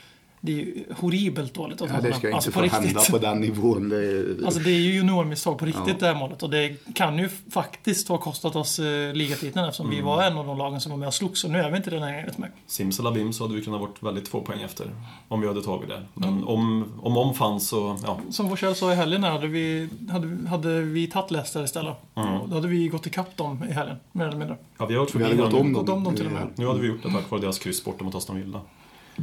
Det 0.40 0.52
är 0.52 0.56
ju 0.56 0.84
horribelt 1.00 1.54
dåligt 1.54 1.80
av 1.82 1.88
Ja, 1.88 1.94
det 1.94 2.00
ska 2.00 2.10
Tottenham. 2.12 2.26
inte 2.26 2.36
Alltså 2.36 2.50
få 2.50 2.60
på 2.60 2.66
hända 2.86 3.00
på 3.10 3.18
den 3.18 3.40
nivån. 3.40 3.88
Det 3.88 3.96
är... 3.96 4.44
Alltså 4.44 4.60
det 4.60 4.70
är 4.70 4.78
ju 4.78 4.92
juniormisstag 4.94 5.58
på 5.58 5.64
riktigt 5.66 5.84
Ja. 5.86 5.94
det 5.98 6.06
här 6.06 6.14
målet. 6.14 6.42
Och 6.42 6.50
det 6.50 6.94
kan 6.94 7.18
ju 7.18 7.28
faktiskt 7.50 8.08
ha 8.08 8.18
kostat 8.18 8.56
oss 8.56 8.78
eh, 8.78 9.12
ligatiteln 9.14 9.64
eftersom 9.64 9.86
Mm. 9.86 9.96
vi 9.96 10.02
var 10.02 10.22
en 10.22 10.38
av 10.38 10.46
de 10.46 10.58
lagen 10.58 10.80
som 10.80 10.90
var 10.92 10.98
med 10.98 11.08
och 11.08 11.14
slogs. 11.14 11.44
Och 11.44 11.50
nu 11.50 11.58
är 11.58 11.70
vi 11.70 11.76
inte 11.76 11.90
det 11.90 11.98
längre 12.00 12.20
enligt 12.20 12.38
mig. 12.38 12.50
Simsalabim 12.66 13.32
så 13.32 13.44
hade 13.44 13.54
vi 13.54 13.62
kunnat 13.64 13.80
varit 13.80 14.02
väldigt 14.02 14.30
två 14.30 14.40
poäng 14.40 14.62
efter. 14.62 14.86
Om 15.28 15.40
vi 15.40 15.46
hade 15.48 15.62
tagit 15.62 15.88
det. 15.88 16.02
Men 16.14 16.28
Mm. 16.28 16.48
om 16.48 16.84
om, 17.02 17.16
om 17.16 17.34
fanns 17.34 17.68
så, 17.68 17.96
ja. 18.06 18.18
Som 18.30 18.48
Forsell 18.48 18.74
sa 18.74 18.92
i 18.92 18.94
helgen 18.94 19.24
här, 19.24 19.30
hade 19.30 19.46
vi, 19.46 19.88
hade, 20.10 20.48
hade 20.48 20.80
vi 20.80 21.06
tagit 21.06 21.30
Leicester 21.30 21.64
istället. 21.64 21.94
Mm. 22.14 22.38
Då 22.50 22.54
hade 22.54 22.68
vi 22.68 22.88
gått 22.88 23.06
ikapp 23.06 23.36
dem 23.36 23.64
i 23.70 23.72
helgen, 23.72 23.96
mer 24.12 24.26
eller 24.26 24.36
mindre. 24.38 24.56
ja 24.78 24.86
vi 24.86 24.94
har 24.94 25.00
varit 25.00 25.14
Vi 25.14 25.22
hade 25.22 25.36
gått 25.36 25.50
dem. 25.50 25.60
om 25.60 25.72
Gått 25.72 25.88
om 25.88 26.04
dem 26.04 26.14
till 26.14 26.26
och 26.26 26.32
med. 26.32 26.48
Nu 26.54 26.66
hade 26.66 26.80
vi 26.80 26.86
gjort 26.88 27.02
det 27.02 27.10
tack 27.10 27.30
vare 27.30 27.40
deras 27.40 27.58
kryss 27.58 27.84
borta 27.84 28.04
mot 28.04 28.14
Aston 28.14 28.36
Villa. 28.36 28.60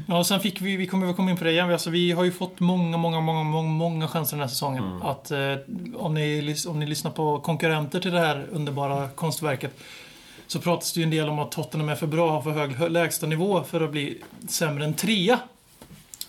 Ja, 0.08 0.18
och 0.18 0.28
sen 0.28 0.40
fick 0.40 0.62
vi, 0.62 0.76
vi 0.78 0.88
kommer 0.88 1.06
väl 1.06 1.16
komma 1.16 1.32
in 1.32 1.38
på 1.38 1.44
det 1.44 1.52
igen, 1.52 1.72
alltså, 1.72 1.90
vi 1.90 2.12
har 2.12 2.24
ju 2.24 2.32
fått 2.32 2.60
många, 2.60 2.98
många, 2.98 3.22
många, 3.22 3.44
många, 3.44 3.70
många 3.70 4.08
chanser 4.08 4.38
den 4.38 4.42
här 4.42 4.48
säsongen. 4.48 4.84
Mm. 4.84 5.02
Att 5.02 5.32
eh, 5.32 5.56
om, 5.96 6.14
ni, 6.14 6.56
om 6.68 6.80
ni 6.80 6.86
lyssnar 6.86 7.12
på 7.12 7.40
konkurrenter 7.40 8.00
till 8.00 8.12
det 8.12 8.20
här 8.20 8.48
underbara 8.52 9.10
konstverket 9.10 9.80
så 10.48 10.60
pratas 10.60 10.94
det 10.94 11.00
ju 11.00 11.04
en 11.04 11.10
del 11.10 11.30
om 11.30 11.40
att 11.40 11.52
Tottenham 11.52 11.90
är 11.90 11.96
för 11.96 12.08
bra, 12.08 12.32
har 12.32 12.42
för 12.42 12.52
hög 12.52 12.72
hö- 12.72 12.90
lägstanivå 12.90 13.64
för 13.64 13.82
att 13.82 13.92
bli 13.92 14.22
sämre 14.50 14.86
än 14.86 14.94
trea. 14.94 15.40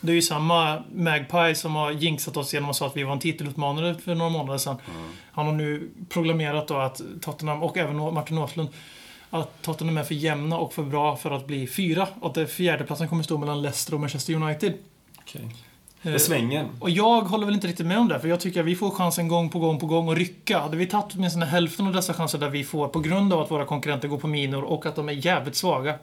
Det 0.00 0.12
är 0.12 0.16
ju 0.16 0.22
samma 0.22 0.82
Magpie 0.94 1.54
som 1.54 1.74
har 1.74 1.90
jinxat 1.90 2.36
oss 2.36 2.54
genom 2.54 2.70
att 2.70 2.76
säga 2.76 2.88
att 2.88 2.96
vi 2.96 3.02
var 3.02 3.12
en 3.12 3.18
titelutmanare 3.18 3.94
för 3.94 4.14
några 4.14 4.30
månader 4.30 4.58
sedan. 4.58 4.76
Han 5.32 5.46
har 5.46 5.52
nu 5.52 5.90
proklamerat 6.08 6.68
då 6.68 6.76
att 6.76 7.00
Tottenham, 7.20 7.62
och 7.62 7.76
även 7.76 7.96
Martin 7.96 8.38
Åslund, 8.38 8.68
att 9.40 9.62
Tottenham 9.62 9.96
är 9.98 10.02
för 10.02 10.14
jämna 10.14 10.58
och 10.58 10.72
för 10.72 10.82
bra 10.82 11.16
för 11.16 11.30
att 11.30 11.46
bli 11.46 11.66
fyra. 11.66 12.08
Och 12.20 12.38
att 12.38 12.50
fjärdeplatsen 12.50 13.08
kommer 13.08 13.22
stå 13.22 13.38
mellan 13.38 13.62
Leicester 13.62 13.94
och 13.94 14.00
Manchester 14.00 14.34
United. 14.34 14.72
Okej. 15.18 15.42
Eh, 16.02 16.12
Det 16.12 16.18
svänger. 16.18 16.68
och 16.80 16.90
jag 16.90 17.20
håller 17.22 17.46
väl 17.46 17.54
inte 17.54 17.66
riktigt 17.66 17.86
med 17.86 17.98
om 17.98 18.08
det, 18.08 18.20
för 18.20 18.28
jag 18.28 18.40
tycker 18.40 18.60
att 18.60 18.66
vi 18.66 18.74
får 18.76 18.90
chansen 18.90 19.28
gång 19.28 19.48
på 19.48 19.58
gång 19.58 19.80
på 19.80 19.86
gång 19.86 20.10
att 20.10 20.18
rycka. 20.18 20.58
Hade 20.58 20.76
vi 20.76 20.86
tagit 20.86 21.14
åtminstone 21.14 21.46
hälften 21.46 21.86
av 21.86 21.92
dessa 21.92 22.14
chanser 22.14 22.38
där 22.38 22.48
vi 22.48 22.64
får 22.64 22.88
på 22.88 23.00
grund 23.00 23.32
av 23.32 23.40
att 23.40 23.50
våra 23.50 23.64
konkurrenter 23.64 24.08
går 24.08 24.18
på 24.18 24.26
minor 24.26 24.62
och 24.62 24.86
att 24.86 24.96
de 24.96 25.08
är 25.08 25.12
jävligt 25.26 25.56
svaga 25.56 25.94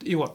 i 0.00 0.16
år. 0.16 0.28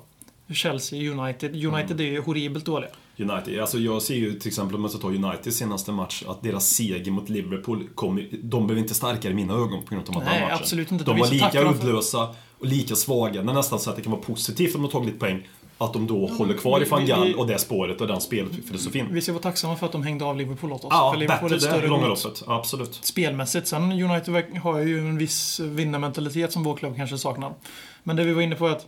Chelsea, 0.56 1.12
United. 1.12 1.66
United 1.66 2.02
är 2.02 2.06
ju 2.06 2.22
horribelt 2.22 2.66
dåliga. 2.66 2.90
United, 3.18 3.60
alltså 3.60 3.78
jag 3.78 4.02
ser 4.02 4.16
ju 4.16 4.40
till 4.40 4.48
exempel 4.48 4.76
om 4.76 4.82
man 4.82 4.90
ska 4.92 5.00
ta 5.00 5.08
Uniteds 5.08 5.58
senaste 5.58 5.92
match, 5.92 6.24
att 6.28 6.44
deras 6.44 6.68
seger 6.70 7.12
mot 7.12 7.30
Liverpool, 7.30 7.88
kom, 7.96 8.28
de 8.44 8.68
blev 8.68 8.80
inte 8.80 8.94
starkare 8.94 9.32
i 9.32 9.36
mina 9.36 9.54
ögon 9.54 9.84
på 9.86 9.96
grund 9.96 10.08
av 10.08 10.14
den 10.14 10.24
Nej, 10.24 10.42
matchen. 10.42 10.58
absolut 10.62 10.92
inte. 10.92 11.04
De 11.04 11.12
De 11.16 11.20
var 11.20 11.28
är 11.28 11.32
lika 11.32 11.62
uddlösa 11.62 12.36
och 12.60 12.66
lika 12.66 12.96
svaga. 12.96 13.42
Det 13.44 13.52
är 13.52 13.54
nästan 13.54 13.80
så 13.80 13.90
att 13.90 13.96
det 13.96 14.02
kan 14.02 14.12
vara 14.12 14.22
positivt 14.22 14.76
om 14.76 14.82
de 14.82 14.86
har 14.86 14.92
tagit 14.92 15.08
lite 15.08 15.20
poäng. 15.20 15.48
Att 15.80 15.94
de 15.94 16.08
då 16.08 16.28
håller 16.28 16.54
kvar 16.54 16.82
i 16.82 16.86
van 16.86 17.06
Gaal 17.06 17.36
och 17.36 17.48
det 17.48 17.60
spåret 17.60 18.02
och 18.02 18.08
den 18.08 18.22
spelfilosofin. 18.22 19.08
Vi 19.12 19.22
ska 19.22 19.32
vara 19.34 19.44
tacksamma 19.44 19.76
för 19.76 19.86
att 19.86 19.92
de 19.92 20.04
hängde 20.04 20.26
av 20.26 20.38
Liverpool 20.38 20.74
åt 20.74 20.84
oss. 20.84 20.88
Ja, 20.92 21.12
för 21.12 21.20
Liverpool 21.20 21.52
är 21.52 21.56
bättre 21.56 21.76
ett 21.76 21.82
det 21.82 21.88
långa 21.88 22.08
loppet. 22.08 22.44
Absolut. 22.48 23.00
spelmässigt. 23.02 23.68
Sen 23.68 23.92
United 23.92 24.58
har 24.64 24.80
ju 24.80 25.00
en 25.00 25.18
viss 25.18 25.60
vinnarmentalitet 25.60 26.52
som 26.52 26.64
vår 26.64 26.76
klubb 26.76 26.96
kanske 26.96 27.18
saknar. 27.18 27.54
Men 28.04 28.16
det 28.16 28.24
vi 28.24 28.34
var 28.34 28.42
inne 28.42 28.56
på 28.56 28.68
är 28.68 28.72
att 28.72 28.88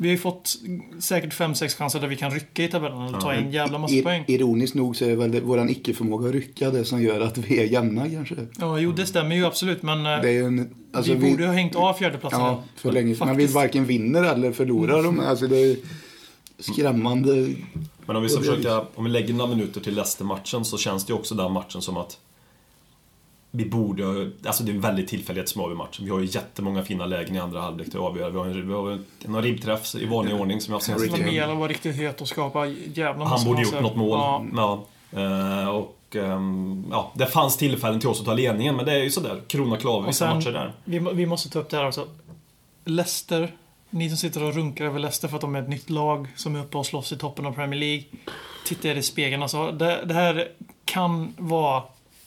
vi 0.00 0.08
har 0.08 0.12
ju 0.12 0.18
fått 0.18 0.56
säkert 0.98 1.34
5-6 1.34 1.68
chanser 1.68 2.00
där 2.00 2.08
vi 2.08 2.16
kan 2.16 2.30
rycka 2.30 2.64
i 2.64 2.68
tabellen 2.68 3.14
och 3.14 3.20
ta 3.20 3.34
in 3.34 3.50
jävla 3.50 3.78
massa 3.78 4.02
poäng. 4.02 4.24
ironiskt 4.28 4.74
nog 4.74 4.96
så 4.96 5.04
är 5.04 5.16
väl 5.16 5.32
det 5.32 5.40
våran 5.40 5.70
icke-förmåga 5.70 6.28
att 6.28 6.34
rycka 6.34 6.70
det 6.70 6.84
som 6.84 7.02
gör 7.02 7.20
att 7.20 7.38
vi 7.38 7.60
är 7.60 7.64
jämna 7.64 8.10
kanske. 8.10 8.34
Ja, 8.58 8.78
jo 8.78 8.92
det 8.92 9.06
stämmer 9.06 9.36
ju 9.36 9.46
absolut 9.46 9.82
men 9.82 9.98
eh, 9.98 10.20
Det 10.20 10.28
är 10.28 10.32
ju 10.32 10.44
en, 10.44 10.74
alltså, 10.92 11.14
vi, 11.14 11.30
borde 11.30 11.46
ha 11.46 11.52
hängt 11.52 11.76
av 11.76 11.94
fjärdeplatsen. 11.94 12.40
Ja, 12.40 12.62
för 12.76 12.92
länge 12.92 13.14
sedan. 13.14 13.26
Men 13.26 13.36
vi 13.36 13.46
varken 13.46 13.84
vinner 13.84 14.22
eller 14.22 14.52
förlorar 14.52 15.02
dem. 15.02 15.20
Alltså 15.20 15.46
det 15.46 15.58
är 15.58 15.76
skrämmande. 16.58 17.54
Men 18.06 18.16
om 18.16 18.22
vi 18.22 18.28
ska 18.28 18.40
försöka, 18.40 18.84
om 18.94 19.04
vi 19.04 19.10
lägger 19.10 19.34
några 19.34 19.54
minuter 19.54 19.80
till 19.80 19.94
Leicester-matchen 19.94 20.64
så 20.64 20.78
känns 20.78 21.06
det 21.06 21.10
ju 21.10 21.18
också 21.18 21.34
den 21.34 21.52
matchen 21.52 21.82
som 21.82 21.96
att 21.96 22.18
vi 23.50 23.64
borde, 23.64 24.30
alltså 24.44 24.62
det 24.64 24.72
är 24.72 24.74
en 24.74 24.80
väldigt 24.80 25.08
tillfällighetsmål 25.08 25.72
i 25.72 25.74
matchen. 25.74 26.04
Vi 26.04 26.10
har 26.10 26.20
ju 26.20 26.26
jättemånga 26.26 26.82
fina 26.84 27.06
lägen 27.06 27.36
i 27.36 27.38
andra 27.38 27.60
halvlek 27.60 27.90
till 27.90 27.98
att 27.98 28.04
avgöra. 28.04 28.30
Vi 28.30 28.38
har 28.38 28.46
en, 28.46 28.68
vi 28.68 28.74
har 28.74 28.90
en, 28.90 29.04
en 29.24 29.42
ribbträff 29.42 29.94
i 29.94 30.06
vanlig 30.06 30.34
ordning 30.34 30.60
som 30.60 30.72
jag 30.72 30.80
har 30.80 30.98
sett. 30.98 31.20
Lamela 31.20 31.54
var 31.54 31.68
riktigt 31.68 31.96
het 31.96 32.20
och 32.20 32.28
skapa 32.28 32.66
jävla 32.66 33.24
Han 33.24 33.44
borde 33.44 33.62
gjort 33.62 33.80
något 33.80 33.96
mål. 33.96 34.18
Ja, 34.18 34.44
Ja. 34.56 34.84
Eh, 35.12 35.68
och 35.68 36.16
ehm, 36.16 36.84
ja, 36.90 37.12
det 37.14 37.26
fanns 37.26 37.56
tillfällen 37.56 38.00
till 38.00 38.08
oss 38.08 38.20
att 38.20 38.26
ta 38.26 38.34
ledningen, 38.34 38.76
men 38.76 38.84
det 38.84 38.92
är 38.92 39.02
ju 39.02 39.10
sådär. 39.10 39.40
Krona 39.46 39.76
klaver 39.76 39.98
Och 39.98 40.08
vissa 40.08 40.34
matcher 40.34 40.52
där. 40.52 40.72
vi, 40.84 40.98
vi 40.98 41.26
måste 41.26 41.50
ta 41.50 41.58
upp 41.58 41.70
det 41.70 41.76
här 41.76 41.86
också. 41.86 42.06
Leicester, 42.84 43.52
ni 43.90 44.08
som 44.08 44.18
sitter 44.18 44.42
och 44.42 44.54
runkar 44.54 44.84
över 44.84 44.98
Leicester 44.98 45.28
för 45.28 45.36
att 45.36 45.40
de 45.40 45.54
är 45.54 45.62
ett 45.62 45.68
nytt 45.68 45.90
lag 45.90 46.28
som 46.36 46.56
är 46.56 46.60
uppe 46.60 46.78
och 46.78 46.86
slåss 46.86 47.12
i 47.12 47.16
toppen 47.18 47.46
av 47.46 47.52
Premier 47.52 47.80
League. 47.80 48.04
Titta 48.66 48.88
er 48.88 48.94
i 48.96 49.02
spegeln 49.02 49.42
alltså. 49.42 49.72
Det, 49.72 50.04
det 50.04 50.14
här 50.14 50.48
kan 50.84 51.34
vara 51.38 51.82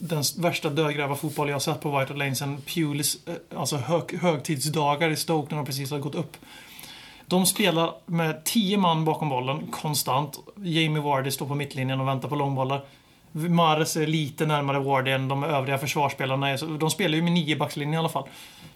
den 0.09 0.23
värsta 0.37 0.69
dödgrävarfotboll 0.69 1.47
jag 1.47 1.55
har 1.55 1.59
sett 1.59 1.81
på 1.81 1.99
White 1.99 2.13
Lane 2.13 2.35
sen 2.35 2.61
Pulis 2.61 3.27
eh, 3.27 3.59
alltså 3.59 3.75
hög, 3.77 4.21
högtidsdagar 4.21 5.09
i 5.09 5.15
Stoke 5.15 5.47
när 5.49 5.57
de 5.57 5.65
precis 5.65 5.91
har 5.91 5.99
gått 5.99 6.15
upp. 6.15 6.37
De 7.25 7.45
spelar 7.45 7.93
med 8.05 8.43
10 8.43 8.77
man 8.77 9.05
bakom 9.05 9.29
bollen 9.29 9.67
konstant. 9.71 10.39
Jamie 10.55 11.01
Vardy 11.01 11.31
står 11.31 11.45
på 11.45 11.55
mittlinjen 11.55 12.01
och 12.01 12.07
väntar 12.07 12.29
på 12.29 12.35
långbollar. 12.35 12.85
Mares 13.33 13.95
är 13.97 14.07
lite 14.07 14.45
närmare 14.45 14.79
Vardy 14.79 15.11
än 15.11 15.27
de 15.27 15.43
övriga 15.43 15.77
försvarsspelarna 15.77 16.49
är. 16.49 16.77
De 16.77 16.89
spelar 16.89 17.15
ju 17.15 17.21
med 17.21 17.31
nio 17.31 17.55
backslinje 17.55 17.95
i 17.95 17.97
alla 17.97 18.09
fall. 18.09 18.27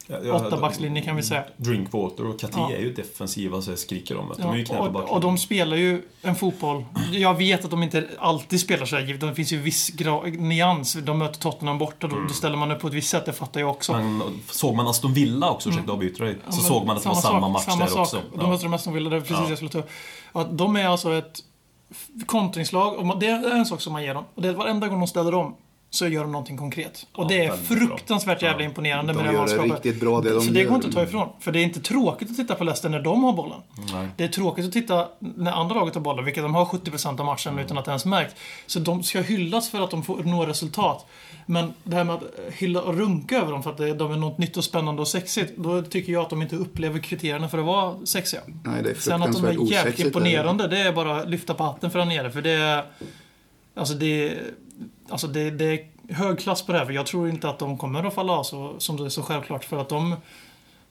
Ja, 0.10 0.18
ja, 0.24 0.34
Åtta 0.34 0.58
backslinje 0.58 1.02
kan 1.02 1.16
vi 1.16 1.24
säga. 1.24 1.44
Drinkwater 1.58 2.26
och 2.28 2.40
Katé 2.40 2.54
Ja. 2.60 2.72
är 2.72 2.80
ju 2.80 2.94
defensiva 2.94 3.62
så 3.62 3.72
jag 3.72 3.80
skriker 3.80 4.18
om 4.18 4.30
det. 4.38 4.42
De 4.44 4.52
är 4.54 4.58
ju 4.58 4.66
och, 4.98 5.22
de 5.22 5.38
spelar 5.38 5.78
ju 5.78 6.02
en 6.22 6.36
fotboll. 6.36 6.86
Jag 7.12 7.34
vet 7.38 7.66
att 7.66 7.72
de 7.72 7.84
inte 7.84 8.08
alltid 8.20 8.60
spelar 8.60 8.86
så 8.86 8.96
här. 8.96 9.14
Det 9.28 9.36
finns 9.36 9.52
ju 9.54 9.58
viss 9.62 9.92
gra- 9.94 10.38
nyans. 10.38 10.94
De 10.94 11.18
möter 11.18 11.40
Tottenham 11.40 11.78
borta. 11.78 12.08
Då, 12.08 12.16
Mm. 12.16 12.28
då 12.28 12.34
ställer 12.34 12.58
man 12.58 12.72
upp 12.72 12.80
på 12.82 12.88
ett 12.88 12.94
visst 12.94 13.10
sätt. 13.10 13.26
Det 13.26 13.34
fattar 13.34 13.60
jag 13.60 13.70
också. 13.70 13.94
Men 13.94 14.22
såg 14.52 14.76
man 14.76 14.88
Aston 14.88 15.14
Villa 15.14 15.50
också, 15.52 15.70
ursäkta 15.70 15.92
avbryter 15.92 16.24
dig, 16.26 16.36
så 16.50 16.52
Mm. 16.60 16.64
Såg 16.66 16.86
man 16.86 16.98
att 16.98 17.04
det 17.04 17.10
var 17.10 17.16
samma 17.16 17.42
sak, 17.42 17.52
match 17.52 17.66
samma 17.66 17.84
där 17.86 17.92
sak. 17.92 18.00
också. 18.00 18.22
De 18.36 18.50
möter 18.50 18.64
de 18.64 18.74
Aston 18.74 18.94
Villa, 18.94 19.10
det 19.10 19.16
är 19.16 19.22
precis 19.22 19.50
jag 19.50 19.58
skulle 19.58 19.72
ta 19.72 19.80
upp. 19.80 19.90
Att 20.32 20.58
de 20.58 20.76
är 20.76 20.88
alltså 20.88 21.14
ett 21.14 21.40
kontringslag. 22.26 22.94
Och 22.94 23.20
det 23.20 23.28
är 23.28 23.52
en 23.56 23.66
sak 23.66 23.82
som 23.82 23.94
man 23.94 24.04
ger 24.04 24.14
dem. 24.14 24.24
Och 24.36 24.42
det 24.42 24.50
är 24.50 24.54
varenda 24.54 24.88
gång 24.88 25.00
de 25.00 25.08
ställer 25.08 25.34
om 25.34 25.56
så 25.90 26.08
gör 26.08 26.22
de 26.22 26.32
någonting 26.32 26.58
konkret. 26.58 27.08
Och 27.16 27.28
det 27.28 27.46
är 27.46 27.52
fruktansvärt 27.52 28.42
jävla 28.42 28.64
imponerande 28.66 29.14
De 29.14 29.18
med 29.18 29.26
det 29.26 29.28
gör 29.28 29.34
det 29.34 29.40
manskapet. 29.58 29.86
riktigt 29.86 30.00
bra 30.02 30.22
det 30.22 30.34
de 30.34 30.42
Så 30.42 30.52
det 30.52 30.64
går 30.64 30.76
inte 30.76 30.88
att 30.88 30.94
ta 30.94 31.04
ifrån. 31.04 31.30
För 31.40 31.52
det 31.52 31.60
är 31.60 31.64
inte 31.64 31.80
tråkigt 31.80 32.30
att 32.32 32.36
titta 32.36 32.56
på 32.56 32.64
Leicester 32.64 32.90
när 32.90 33.00
de 33.00 33.24
har 33.24 33.34
bollen. 33.34 33.62
Nej. 33.94 34.08
Det 34.18 34.24
är 34.24 34.28
tråkigt 34.28 34.66
att 34.66 34.72
titta 34.72 35.08
när 35.20 35.52
andra 35.52 35.76
laget 35.76 35.96
har 35.96 36.02
bollen, 36.02 36.26
vilket 36.26 36.44
de 36.44 36.56
har 36.56 36.66
70% 36.66 37.20
av 37.20 37.26
matchen 37.26 37.52
Mm. 37.54 37.66
utan 37.66 37.78
att 37.78 37.86
det 37.86 37.92
ens 37.92 38.06
märkt. 38.06 38.36
Så 38.66 38.80
de 38.80 39.04
ska 39.04 39.22
hyllas 39.22 39.70
för 39.70 39.82
att 39.82 39.92
de 39.92 40.04
får 40.04 40.24
nå 40.24 40.46
resultat. 40.46 41.06
Men 41.50 41.74
det 41.84 41.96
här 41.96 42.04
med 42.04 42.16
att 42.16 42.24
hylla 42.52 42.82
och 42.82 42.98
runka 42.98 43.38
över 43.38 43.52
dem 43.52 43.64
för 43.64 43.70
att 43.70 43.78
de 43.78 44.12
är 44.12 44.18
något 44.18 44.38
nytt 44.38 44.58
och 44.58 44.64
spännande 44.64 45.02
och 45.02 45.08
sexigt, 45.08 45.58
då 45.58 45.82
tycker 45.82 46.14
jag 46.14 46.22
att 46.22 46.30
de 46.30 46.42
inte 46.42 46.56
upplever 46.56 47.00
kriterierna 47.00 47.50
för 47.50 47.58
att 47.58 47.66
vara 47.66 48.06
sexiga. 48.06 48.42
Nej, 48.64 48.84
det 48.84 48.90
är 48.90 48.96
Sen 48.96 49.24
att 49.24 49.34
de 49.34 49.46
är 49.46 49.50
jävligt 49.50 49.72
osexigt. 49.72 50.00
imponerande, 50.00 50.68
det 50.68 50.78
är 50.78 50.94
bara 50.94 51.16
att 51.22 51.30
lyfta 51.30 51.54
på 51.54 51.64
hatten 51.64 51.92
för 51.92 52.00
där 52.00 52.06
nere. 52.06 52.32
För 52.32 52.42
det 52.42 52.52
är... 52.52 52.84
Alltså 53.76 53.94
det 53.94 54.30
är... 54.30 54.42
Alltså 55.10 55.28
det, 55.28 55.50
det 55.50 55.66
är 55.66 56.14
hög 56.14 56.40
klass 56.40 56.62
på 56.62 56.72
det 56.72 56.78
här. 56.78 56.86
För 56.86 56.94
jag 56.94 57.06
tror 57.06 57.30
inte 57.30 57.50
att 57.50 57.60
de 57.60 57.78
kommer 57.78 58.04
att 58.04 58.14
falla 58.14 58.34
av 58.34 58.44
så, 58.44 58.76
som 58.78 58.98
det 58.98 59.06
är 59.06 59.10
så 59.10 59.24
självklart. 59.24 59.66
För 59.66 59.82
att 59.82 59.90
de 59.90 60.16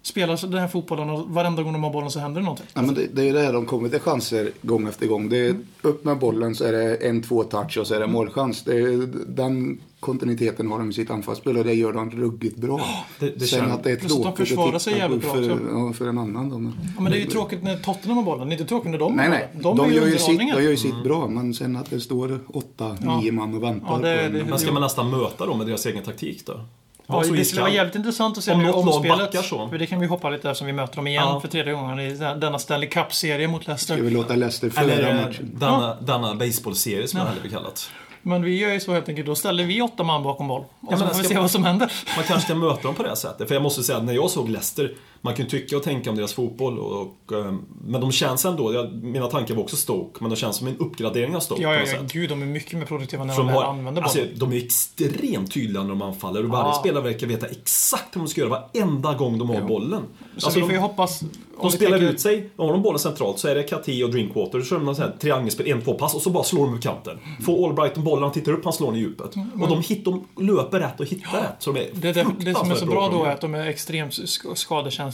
spelar 0.06 0.46
den 0.50 0.60
här 0.60 0.68
fotbollen 0.68 1.10
och 1.10 1.28
varenda 1.28 1.62
gång 1.62 1.72
de 1.72 1.82
har 1.84 1.90
bollen 1.92 2.10
så 2.10 2.18
händer 2.20 2.40
det 2.40 2.44
någonting. 2.44 2.66
Ja, 2.75 2.82
men 2.82 2.94
det, 2.94 3.06
det 3.12 3.22
är 3.22 3.26
ju 3.26 3.32
det 3.32 3.40
här 3.40 3.52
de 3.52 3.66
kommer 3.66 3.88
till 3.88 4.00
chanser 4.00 4.50
gång 4.62 4.88
efter 4.88 5.06
gång. 5.06 5.28
Det 5.28 5.36
är 5.46 5.56
upp 5.82 6.04
med 6.04 6.18
bollen 6.18 6.54
så 6.54 6.64
är 6.64 6.72
det 6.72 6.96
en, 6.96 7.22
två 7.22 7.42
touch 7.44 7.78
och 7.78 7.86
så 7.86 7.94
är 7.94 8.00
det 8.00 8.06
målchans. 8.06 8.62
Det 8.64 8.72
är, 8.76 9.08
den 9.26 9.78
kontinuiteten 10.00 10.70
har 10.70 10.78
de 10.78 10.90
i 10.90 10.92
sitt 10.92 11.10
anfallsspel 11.10 11.56
och 11.56 11.64
det 11.64 11.75
gör 11.75 11.92
de 11.92 12.10
ruggigt 12.10 12.56
bra. 12.56 12.80
Det- 13.20 13.30
det 13.38 13.46
Sen 13.46 13.70
att 13.72 13.84
det 13.84 13.90
är 13.90 13.94
att 13.96 14.02
de 14.02 14.08
tråkigt 14.08 14.36
försvarar 14.36 14.66
titta 14.66 14.78
sig 14.78 14.92
på 14.92 14.98
jävligt 14.98 15.22
bra 15.22 15.32
för, 15.34 15.92
för 15.92 16.06
en 16.08 16.18
annan. 16.18 16.48
Då. 16.48 16.72
Ja, 16.96 17.00
men 17.02 17.12
det 17.12 17.18
är 17.18 17.20
ju 17.20 17.26
tråkigt 17.26 17.62
när 17.62 17.76
Tottenham 17.76 18.16
har 18.16 18.25
bollen. 18.25 18.48
Det 18.48 18.52
är 18.54 18.56
inte 18.58 18.68
tråkigt 18.68 18.90
när 18.90 18.98
de 18.98 19.12
Nej, 19.16 19.25
har 19.28 19.34
nej. 19.34 19.48
De, 19.62 19.88
ju 19.90 19.94
gör 19.94 20.06
ju 20.06 20.18
sitt, 20.18 20.38
de 20.38 20.44
gör 20.46 20.60
ju 20.60 20.76
sitt 20.76 21.02
bra, 21.04 21.28
men 21.28 21.54
sen 21.54 21.76
att 21.76 21.90
det 21.90 22.00
står 22.00 22.40
åtta, 22.48 22.96
Ja. 23.04 23.20
nio 23.20 23.32
man 23.32 23.54
och 23.54 23.62
väntar 23.62 23.88
Ja, 23.90 23.96
det 24.08 24.18
på 24.18 24.25
en. 24.26 24.32
det- 24.32 24.44
Men 24.50 24.58
ska 24.58 24.72
man 24.72 24.82
nästan 24.82 25.10
möta 25.10 25.46
dem 25.46 25.58
med 25.58 25.66
deras 25.66 25.86
egen 25.86 26.02
taktik 26.04 26.46
då? 26.46 26.60
Ja, 27.06 27.22
det 27.32 27.44
skulle 27.44 27.62
vara 27.62 27.72
jävligt 27.72 27.94
intressant 27.94 28.38
att 28.38 28.44
se 28.44 28.52
Om 28.52 28.60
lag 28.60 28.75
omspelet. 28.76 29.44
så. 29.44 29.68
För 29.68 29.78
det 29.78 29.86
kan 29.86 30.00
vi 30.00 30.06
hoppa 30.06 30.30
lite 30.30 30.50
eftersom 30.50 30.66
vi 30.66 30.72
möter 30.72 30.96
dem 30.96 31.06
igen 31.06 31.22
Ja. 31.26 31.40
för 31.40 31.48
tredje 31.48 31.72
gången 31.72 32.00
i 32.00 32.10
denna 32.14 32.58
Stanley 32.58 32.88
Cup-serie 32.88 33.48
mot 33.48 33.62
Ska 33.62 33.70
Leicester. 33.72 33.96
vi 33.96 34.10
låta 34.10 34.34
Leicester 34.34 34.70
föra 34.70 34.84
Eller 34.84 35.14
matchen? 35.26 35.50
denna, 35.54 35.94
denna 36.00 36.34
baseballserie 36.34 37.08
som 37.08 37.18
Ja. 37.18 37.25
jag 37.25 37.28
hellre 37.28 37.42
vill 37.42 37.52
kallat. 37.52 37.90
Men 38.22 38.42
vi 38.42 38.58
gör 38.58 38.70
ju 38.70 38.80
så 38.80 38.92
helt 38.92 39.08
enkelt. 39.08 39.26
Då 39.26 39.34
ställer 39.34 39.64
vi 39.64 39.82
åtta 39.82 40.02
man 40.02 40.22
bakom 40.22 40.48
boll. 40.48 40.60
Och 40.60 40.90
men 40.90 40.98
så 40.98 41.06
får 41.06 41.14
vi 41.14 41.18
ska 41.20 41.28
se 41.28 41.34
man- 41.34 41.42
vad 41.42 41.50
som 41.50 41.64
händer. 41.64 41.92
Man 42.16 42.25
kanske 42.25 42.44
ska 42.44 42.54
möta 42.66 42.82
dem 42.82 42.94
på 42.94 43.02
det 43.02 43.16
sättet. 43.16 43.48
För 43.48 43.54
jag 43.54 43.62
måste 43.62 43.82
säga 43.82 43.98
att 43.98 44.04
när 44.04 44.12
jag 44.12 44.30
såg 44.30 44.48
Leicester, 44.48 44.92
Man 45.26 45.35
kan 45.35 45.45
ju 45.45 45.50
tycka 45.50 45.76
och 45.76 45.83
tänka 45.83 46.11
om 46.11 46.16
deras 46.16 46.33
fotboll, 46.33 46.78
och, 46.78 47.00
och, 47.00 47.33
eh, 47.38 47.54
men 47.87 48.00
de 48.00 48.12
känns 48.12 48.45
ändå, 48.45 48.73
jag, 48.75 48.92
mina 48.95 49.26
tankar 49.26 49.54
var 49.54 49.62
också 49.62 49.76
Stoke, 49.76 50.18
men 50.21 50.30
de 50.30 50.37
känns 50.37 50.56
som 50.56 50.66
en 50.66 50.76
uppgradering 50.78 51.37
av 51.37 51.40
Stoke 51.40 51.62
Ja, 51.62 51.75
ja, 51.75 51.80
ja, 51.95 51.99
gud, 52.12 52.30
de 52.30 52.42
är 52.42 52.47
mycket 52.47 52.78
mer 52.78 52.87
produktiva 52.87 53.25
när 53.25 53.37
de 53.37 53.47
de, 53.47 53.52
har, 53.52 53.64
använder 53.64 54.02
alltså, 54.02 54.18
bollen. 54.18 54.38
de 54.38 54.52
är 54.52 54.56
extremt 54.64 55.52
tydliga 55.52 55.83
när 55.83 55.88
de 55.90 56.02
anfaller 56.02 56.45
och 56.45 56.50
varje 56.50 56.66
Ja. 56.68 56.73
spelare 56.75 57.04
verkar 57.04 57.26
veta 57.26 57.47
exakt 57.47 58.16
hur 58.16 58.21
de 58.21 58.28
ska 58.28 58.40
göra 58.40 58.50
varenda 58.73 59.14
gång 59.14 59.38
de 59.38 59.50
har 59.50 59.61
bollen. 59.61 60.02
Så 60.37 60.47
Alltså, 60.47 60.61
vi 60.61 60.64
får 60.64 60.71
ju 60.73 60.76
de, 60.76 60.83
hoppas... 60.83 61.21
de 61.62 61.71
spelar 61.71 61.99
tänker- 61.99 62.12
ut 62.14 62.21
sig, 62.21 62.50
har 62.56 62.73
de 62.73 62.83
bollen 62.83 62.99
centralt 62.99 63.38
så 63.38 63.49
är 63.49 63.54
det 63.54 63.62
Kati 63.62 64.02
och 64.04 64.11
Drinkwater, 64.11 64.61
så 64.61 64.66
kör 64.66 64.78
de 64.78 64.88
här 64.88 65.12
triangelspel, 65.21 65.66
en, 65.68 65.83
två 65.83 65.95
pass 65.95 66.14
och 66.14 66.23
så 66.23 66.30
bara 66.30 66.45
slår 66.45 66.64
de 66.64 66.71
över 66.73 66.83
kanten. 66.83 67.18
Får 67.45 67.68
Albrighton 67.68 68.04
bollen, 68.04 68.23
han 68.23 68.33
tittar 68.33 68.52
upp, 68.52 68.64
han 68.64 68.73
slår 68.73 68.87
den 68.87 68.97
i 68.97 68.99
djupet. 68.99 69.30
Och 69.62 69.68
de, 69.68 69.80
hit, 69.83 70.04
de 70.04 70.25
löper 70.40 70.80
rätt 70.80 71.00
och 71.00 71.06
hittar 71.06 71.40
rätt. 71.40 71.56
Så 71.59 71.73
de 71.73 71.80
är 71.80 71.88
Det, 71.92 72.12
det, 72.12 72.26
det 72.40 72.54
som 72.54 72.71
är 72.71 72.75
så 72.75 72.87
bra 72.87 73.09
då 73.09 73.25
är 73.25 73.30
att 73.30 73.40
de 73.40 73.54
är 73.54 73.66
extremt 73.66 74.12
sk- 74.12 74.54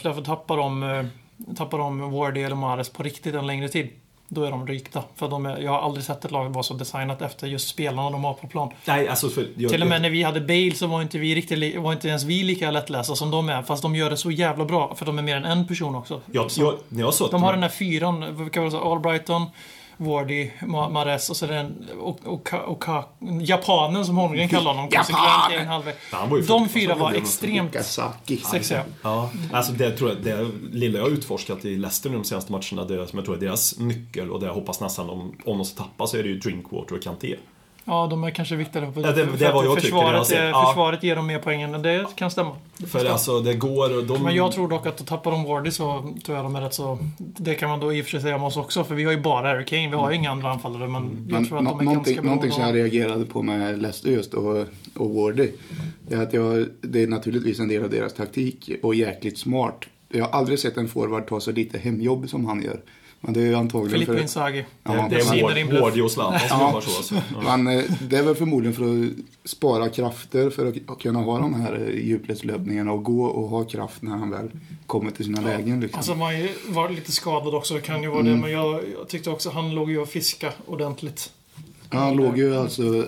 skadekänsliga. 0.02 0.14
För 0.14 0.23
tappar 0.23 0.56
de, 0.56 0.82
eh, 0.82 1.54
tappar 1.56 1.78
de 1.78 2.12
Wardy 2.12 2.42
eller 2.42 2.56
Mahrez 2.56 2.88
på 2.88 3.02
riktigt 3.02 3.35
en 3.35 3.47
längre 3.47 3.68
tid, 3.68 3.88
då 4.28 4.44
är 4.44 4.50
de 4.50 4.66
rykta. 4.66 5.04
För 5.16 5.28
de 5.28 5.47
är, 5.47 5.59
jag 5.59 5.71
har 5.71 5.80
aldrig 5.80 6.04
sett 6.04 6.25
ett 6.25 6.30
lag 6.30 6.49
vara 6.49 6.62
så 6.62 6.75
designat 6.75 7.23
efter 7.23 7.47
just 7.47 7.68
spelarna 7.68 8.11
de 8.11 8.25
har 8.25 8.35
på 8.35 8.47
plan. 8.47 8.71
Nej, 8.85 9.09
alltså 9.09 9.28
för, 9.28 9.49
jag, 9.56 9.71
Till 9.71 9.82
och 9.82 9.88
med 9.88 10.02
när 10.02 10.11
vi 10.11 10.23
hade 10.23 10.40
Bale 10.40 10.75
så 10.75 10.87
var 10.87 11.02
inte, 11.02 11.18
vi 11.18 11.35
riktigt, 11.35 11.78
var 11.78 11.92
inte 11.92 12.09
ens 12.09 12.25
vi 12.25 12.42
lika 12.42 12.71
lättlästa 12.71 13.14
som 13.14 13.30
de 13.30 13.49
är. 13.49 13.62
Fast 13.62 13.82
de 13.82 13.94
gör 13.94 14.11
det 14.11 14.16
så 14.16 14.30
jävla 14.30 14.64
bra, 14.64 14.94
för 14.94 15.06
de 15.06 15.18
är 15.18 15.23
mer 15.23 15.37
än 15.37 15.44
en 15.44 15.66
person 15.66 15.94
också. 15.94 16.21
jag, 16.32 16.50
jag, 16.56 16.75
när 16.88 17.00
jag 17.00 17.14
såg 17.14 17.30
De 17.30 17.42
har 17.42 17.52
den 17.52 17.62
här 17.62 17.71
fyran, 17.71 18.37
vilka 18.37 18.61
var 18.61 18.64
det 18.64 18.71
så? 18.71 18.92
Albrighton, 18.92 19.47
Wardy, 20.04 20.50
Ma- 20.61 20.90
Mahrez 20.90 21.30
och 21.30 21.37
så 21.37 21.44
är 21.44 21.49
det 21.49 21.56
en, 21.59 21.88
och, 22.00 22.18
och, 22.25 22.54
och, 22.54 22.88
och, 22.88 23.09
japanen 23.40 24.04
som 24.04 24.16
Holmgren 24.16 24.49
kallar 24.49 24.75
honom. 24.75 24.88
ju 26.37 26.42
De 26.42 26.68
fyra 26.68 26.94
var 26.94 27.12
extremt 27.12 27.73
sexiga. 28.50 28.85
Ja, 29.02 29.30
alltså 29.52 29.73
det 29.73 29.90
tror 29.90 30.11
jag, 30.11 30.23
det 30.23 30.50
lilla 30.73 30.99
jag 30.99 31.04
har 31.04 31.11
utforskat 31.11 31.64
i 31.64 31.76
Leicester 31.76 32.11
nu 32.11 32.16
de 32.16 32.25
senaste 32.25 32.52
matcherna, 32.52 32.85
det 32.85 33.06
som 33.06 33.18
jag 33.18 33.25
tror 33.26 33.37
är 33.37 33.40
deras 33.40 33.78
nyckel 33.78 34.30
och 34.30 34.40
det 34.40 34.47
jag 34.47 34.54
hoppas 34.54 34.80
nästan 34.80 35.11
om, 35.11 35.37
om 35.44 35.59
de 35.59 35.64
ska 35.64 35.82
tappa 35.82 36.06
så 36.06 36.16
är 36.16 36.23
det 36.23 36.28
ju 36.28 36.38
Drinkwater 36.38 36.94
och 36.94 37.02
Kanté. 37.02 37.37
Ja, 37.84 38.06
de 38.10 38.24
är 38.24 38.30
kanske 38.30 38.56
viktigare 38.56 38.92
på 38.92 39.00
Ja, 39.00 39.12
det- 39.12 39.26
för 39.26 39.38
det 39.38 39.48
att 39.48 39.54
var 39.54 39.64
jag 39.64 39.80
tycker, 39.80 39.96
det 39.96 40.02
jag 40.02 40.24
försvaret, 40.26 40.44
är- 40.44 40.48
Ja. 40.48 40.66
försvaret 40.66 41.02
ger 41.02 41.16
dem 41.16 41.26
mer 41.26 41.38
poäng 41.38 41.62
än 41.62 41.82
det 41.82 42.06
kan 42.16 42.30
stämma. 42.30 42.56
För 42.86 43.04
alltså 43.10 43.40
det 43.40 43.54
går 43.54 43.98
och 43.98 44.04
de... 44.04 44.22
Men 44.22 44.34
jag 44.34 44.52
tror 44.52 44.68
dock 44.68 44.86
att 44.86 44.96
då 44.96 45.04
tappar 45.04 45.30
de 45.30 45.44
Wardy 45.44 45.70
så 45.70 46.14
tror 46.24 46.36
jag 46.36 46.44
de 46.46 46.56
är 46.56 46.60
rätt 46.60 46.74
så... 46.74 46.98
Det 47.18 47.54
kan 47.54 47.68
man 47.70 47.80
då 47.80 47.92
i 47.92 48.00
och 48.00 48.04
för 48.04 48.10
sig 48.10 48.20
säga 48.20 48.36
om 48.36 48.44
oss 48.44 48.56
också, 48.56 48.84
för 48.84 48.94
vi 48.94 49.04
har 49.04 49.12
ju 49.12 49.20
bara 49.20 49.48
Harry 49.48 49.64
Kane. 49.64 49.88
Vi 49.88 49.96
har 49.96 50.10
ju 50.10 50.16
inga 50.16 50.30
andra 50.30 50.50
anfallare, 50.50 50.88
men 50.88 51.02
jag 51.02 51.32
Men 51.32 51.46
tror 51.48 51.58
att 51.58 51.64
de 51.64 51.80
är 51.80 51.84
någonting, 51.84 51.94
ganska 51.94 52.22
bra. 52.22 52.22
någonting 52.30 52.52
som 52.52 52.62
jag 52.62 52.74
reagerade 52.74 53.24
på 53.24 53.42
med 53.42 53.82
Leicester 53.82 54.10
just 54.10 54.34
och, 54.34 54.66
och 54.96 55.10
Wardy. 55.14 55.48
Det 56.08 56.14
är 56.14 56.22
att 56.22 56.32
jag, 56.32 56.66
det 56.80 57.02
är 57.02 57.06
naturligtvis 57.06 57.58
en 57.60 57.68
del 57.68 57.84
av 57.84 57.90
deras 57.90 58.14
taktik 58.14 58.70
och 58.82 58.94
jäkligt 58.94 59.38
smart. 59.38 59.84
Jag 60.08 60.24
har 60.24 60.30
aldrig 60.38 60.58
sett 60.58 60.76
en 60.76 60.88
forward 60.88 61.26
ta 61.28 61.40
så 61.40 61.52
lite 61.52 61.78
hemjobb 61.78 62.28
som 62.28 62.46
han 62.46 62.62
gör. 62.62 62.80
Men 63.24 63.34
det 63.34 63.40
är 63.40 63.44
ju 63.46 63.54
antagligen 63.54 63.90
Filippo 63.92 64.12
för... 64.12 64.20
Inzaghi. 64.22 64.64
Ja, 64.84 64.92
det, 64.92 65.08
det 65.08 65.16
är. 65.60 65.80
Wardy 65.80 66.00
och 66.00 66.10
Zlatan 66.10 66.38
som 66.48 66.48
Ja. 66.60 66.66
jobbar 66.66 66.80
så. 66.80 66.96
Alltså. 66.96 67.14
Ja. 67.14 67.56
Men 67.56 67.78
eh, 67.78 67.84
det 68.08 68.16
är 68.18 68.22
väl 68.22 68.34
förmodligen 68.34 68.74
för 68.74 68.84
att 69.04 69.50
spara 69.50 69.88
krafter 69.88 70.50
för 70.50 70.66
att 70.66 70.98
kunna 71.02 71.18
ha 71.18 71.38
de 71.38 71.54
här 71.54 71.88
eh, 71.88 72.04
djupledslöpningarna 72.06 72.92
och 72.92 73.04
gå 73.04 73.24
och 73.24 73.48
ha 73.48 73.64
kraft 73.64 74.02
när 74.02 74.10
han 74.16 74.30
väl 74.30 74.50
kommer 74.86 75.10
till 75.10 75.24
sina 75.24 75.40
lägen. 75.40 75.80
Liksom. 75.80 75.98
Alltså 75.98 76.14
man 76.14 76.48
varit 76.68 76.94
lite 76.96 77.12
skadad 77.12 77.54
också, 77.54 77.74
det 77.74 77.80
kan 77.80 78.02
ju 78.02 78.08
vara 78.08 78.20
Mm. 78.20 78.32
det. 78.32 78.38
Men 78.40 78.50
jag, 78.52 78.80
jag 78.98 79.08
tyckte 79.08 79.30
också 79.30 79.50
han 79.50 79.74
låg 79.74 79.90
ju 79.90 79.98
och 79.98 80.08
fiska 80.08 80.52
ordentligt. 80.66 81.32
Ja, 81.90 81.98
han 81.98 82.16
låg 82.16 82.38
ju 82.38 82.56
alltså 82.56 83.06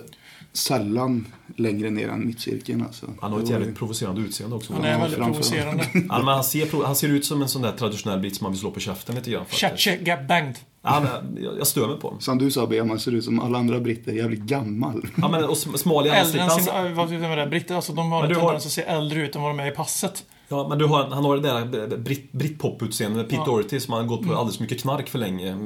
sällan 0.57 1.25
längre 1.57 1.89
ner 1.89 2.07
än 2.09 2.27
mittcirkeln. 2.27 2.81
Alltså. 2.83 3.05
Han 3.21 3.31
har 3.31 3.39
ett 3.39 3.49
jävligt 3.49 3.75
provocerande 3.77 4.21
utseende 4.21 4.55
också. 4.55 4.73
Han 4.73 4.85
är 4.85 4.99
väldigt 4.99 5.17
framför- 5.17 5.33
provocerande. 5.33 5.83
Ja, 6.09 6.17
men 6.17 6.27
han, 6.27 6.43
ser, 6.43 6.83
han 6.85 6.95
ser 6.95 7.07
ut 7.09 7.25
som 7.25 7.41
en 7.41 7.47
sån 7.47 7.61
där 7.61 7.71
traditionell 7.71 8.19
britt 8.19 8.35
som 8.35 8.45
man 8.45 8.51
vill 8.51 8.59
slå 8.59 8.71
på 8.71 8.79
käften 8.79 9.15
lite 9.15 9.31
grann. 9.31 9.45
faktiskt. 9.45 9.79
Chache 9.79 9.97
got 9.97 10.27
banged. 10.27 10.55
Ja, 10.83 10.99
men 10.99 11.43
jag, 11.43 11.57
jag 11.59 11.67
stör 11.67 11.87
mig 11.87 11.97
på 11.99 12.07
honom. 12.07 12.21
Som 12.21 12.37
du 12.37 12.51
sa 12.51 12.67
Bea, 12.67 12.83
man 12.85 12.99
ser 12.99 13.11
ut 13.11 13.23
som 13.25 13.39
alla 13.39 13.57
andra 13.57 13.79
britter, 13.79 14.11
jävligt 14.13 14.39
gammal. 14.41 15.07
Ja, 15.15 15.27
men, 15.27 15.43
och 15.43 15.55
sm- 15.55 15.77
smal 15.77 16.05
i 16.07 16.09
Äldre 16.09 16.41
än 16.41 16.49
ansiktet. 16.49 16.65
sin... 16.65 16.73
Han- 16.75 16.87
äh, 16.87 16.93
Vad 16.93 17.07
ska 17.07 17.13
jag 17.15 17.21
säga 17.23 17.35
med 17.35 17.37
det? 17.37 17.49
Britter, 17.49 17.75
alltså 17.75 17.93
de 17.93 18.11
har 18.11 18.23
en 18.23 18.33
tendens 18.35 18.65
att 18.65 18.71
se 18.71 18.81
äldre 18.81 19.21
ut 19.21 19.35
än 19.35 19.41
vad 19.41 19.51
de 19.51 19.59
är 19.59 19.67
i 19.67 19.71
passet. 19.71 20.23
Ja, 20.47 20.67
men 20.67 20.77
du 20.77 20.85
har, 20.85 21.03
han 21.03 21.25
har 21.25 21.37
det 21.37 21.49
där 21.49 21.97
britt, 21.97 22.31
brittpop-utseendet, 22.31 23.29
Pete 23.29 23.35
Ja. 23.35 23.45
Doherty, 23.45 23.79
som 23.79 23.93
har 23.93 24.03
gått 24.03 24.27
på 24.27 24.33
alldeles 24.33 24.57
för 24.57 24.63
mycket 24.63 24.81
knark 24.81 25.09
för 25.09 25.19
länge. 25.19 25.57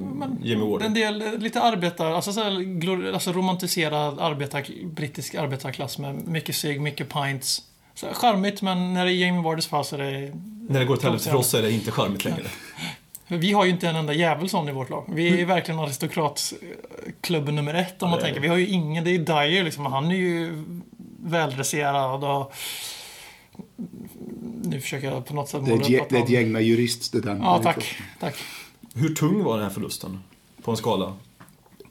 Jimmy 0.44 0.66
Wardy. 0.66 0.86
En 0.86 0.94
del, 0.94 1.22
eh, 1.22 1.34
lite 1.34 1.62
arbetar, 1.62 2.12
alltså, 2.12 2.34
så 2.34 2.44
här, 2.44 2.60
glor, 2.60 3.14
alltså 3.14 3.32
romantiserad 3.32 4.20
arbetar, 4.20 4.86
brittisk 4.86 5.36
arbetarklass 5.36 5.98
med 5.98 6.28
mycket 6.28 6.56
cigg, 6.56 6.82
mycket 6.82 7.14
pints. 7.14 7.62
Så 7.96 8.06
här, 8.06 8.14
charmigt, 8.14 8.62
men 8.62 8.94
när 8.94 9.06
det 9.06 9.12
är 9.12 9.16
Jamie 9.16 9.42
Wardys 9.42 9.68
fall 9.68 9.86
så 9.86 9.96
är 9.96 10.00
det... 10.00 10.32
När 10.70 10.80
det 10.80 10.86
går 10.86 10.94
åt 10.96 11.04
helvete 11.04 11.30
för 11.30 11.38
oss 11.38 11.50
så 11.50 11.58
är 11.58 11.62
det 11.62 11.72
inte 11.72 11.92
charmigt 11.92 12.26
längre. 12.26 12.44
Vi 13.28 13.52
har 13.52 13.66
ju 13.66 13.72
inte 13.72 13.88
en 13.88 13.96
enda 13.96 14.14
jävel 14.14 14.50
sån 14.50 14.70
i 14.70 14.72
vårt 14.72 14.90
lag. 14.90 15.06
Vi 15.08 15.42
är 15.42 15.46
verkligen 15.46 15.80
aristokratklubben 15.80 17.56
nummer 17.56 17.74
ett 17.74 18.04
om 18.04 18.10
man 18.10 18.20
är 18.20 18.24
tänker. 18.24 18.42
Vi 18.42 18.48
har 18.48 18.58
ju 18.58 18.68
ingen, 18.68 19.04
det 19.04 19.12
är 19.12 19.20
Dyer 19.20 19.64
liksom, 19.64 19.86
han 19.86 20.12
är 20.12 20.16
ju 20.16 20.64
väldresserad 21.24 22.24
och... 22.24 22.54
Nu 24.64 24.82
försöker 24.82 25.12
jag 25.12 25.26
på 25.26 25.34
något 25.34 25.50
sätt 25.50 25.66
Det 25.66 25.72
är, 25.72 25.76
måla 25.76 25.88
ett, 25.88 26.02
upp 26.02 26.10
det 26.10 26.18
är 26.18 26.24
ett 26.24 26.30
gäng 26.30 26.52
med 26.52 26.64
juriststudenter. 26.64 27.46
Ja, 27.46 27.60
tack. 27.64 27.98
Tack. 28.20 28.36
Hur 28.94 29.16
tung 29.16 29.44
var 29.44 29.56
den 29.56 29.64
här 29.64 29.74
förlusten? 29.74 30.20
På 30.64 30.72
en 30.72 30.78
skala? 30.78 31.14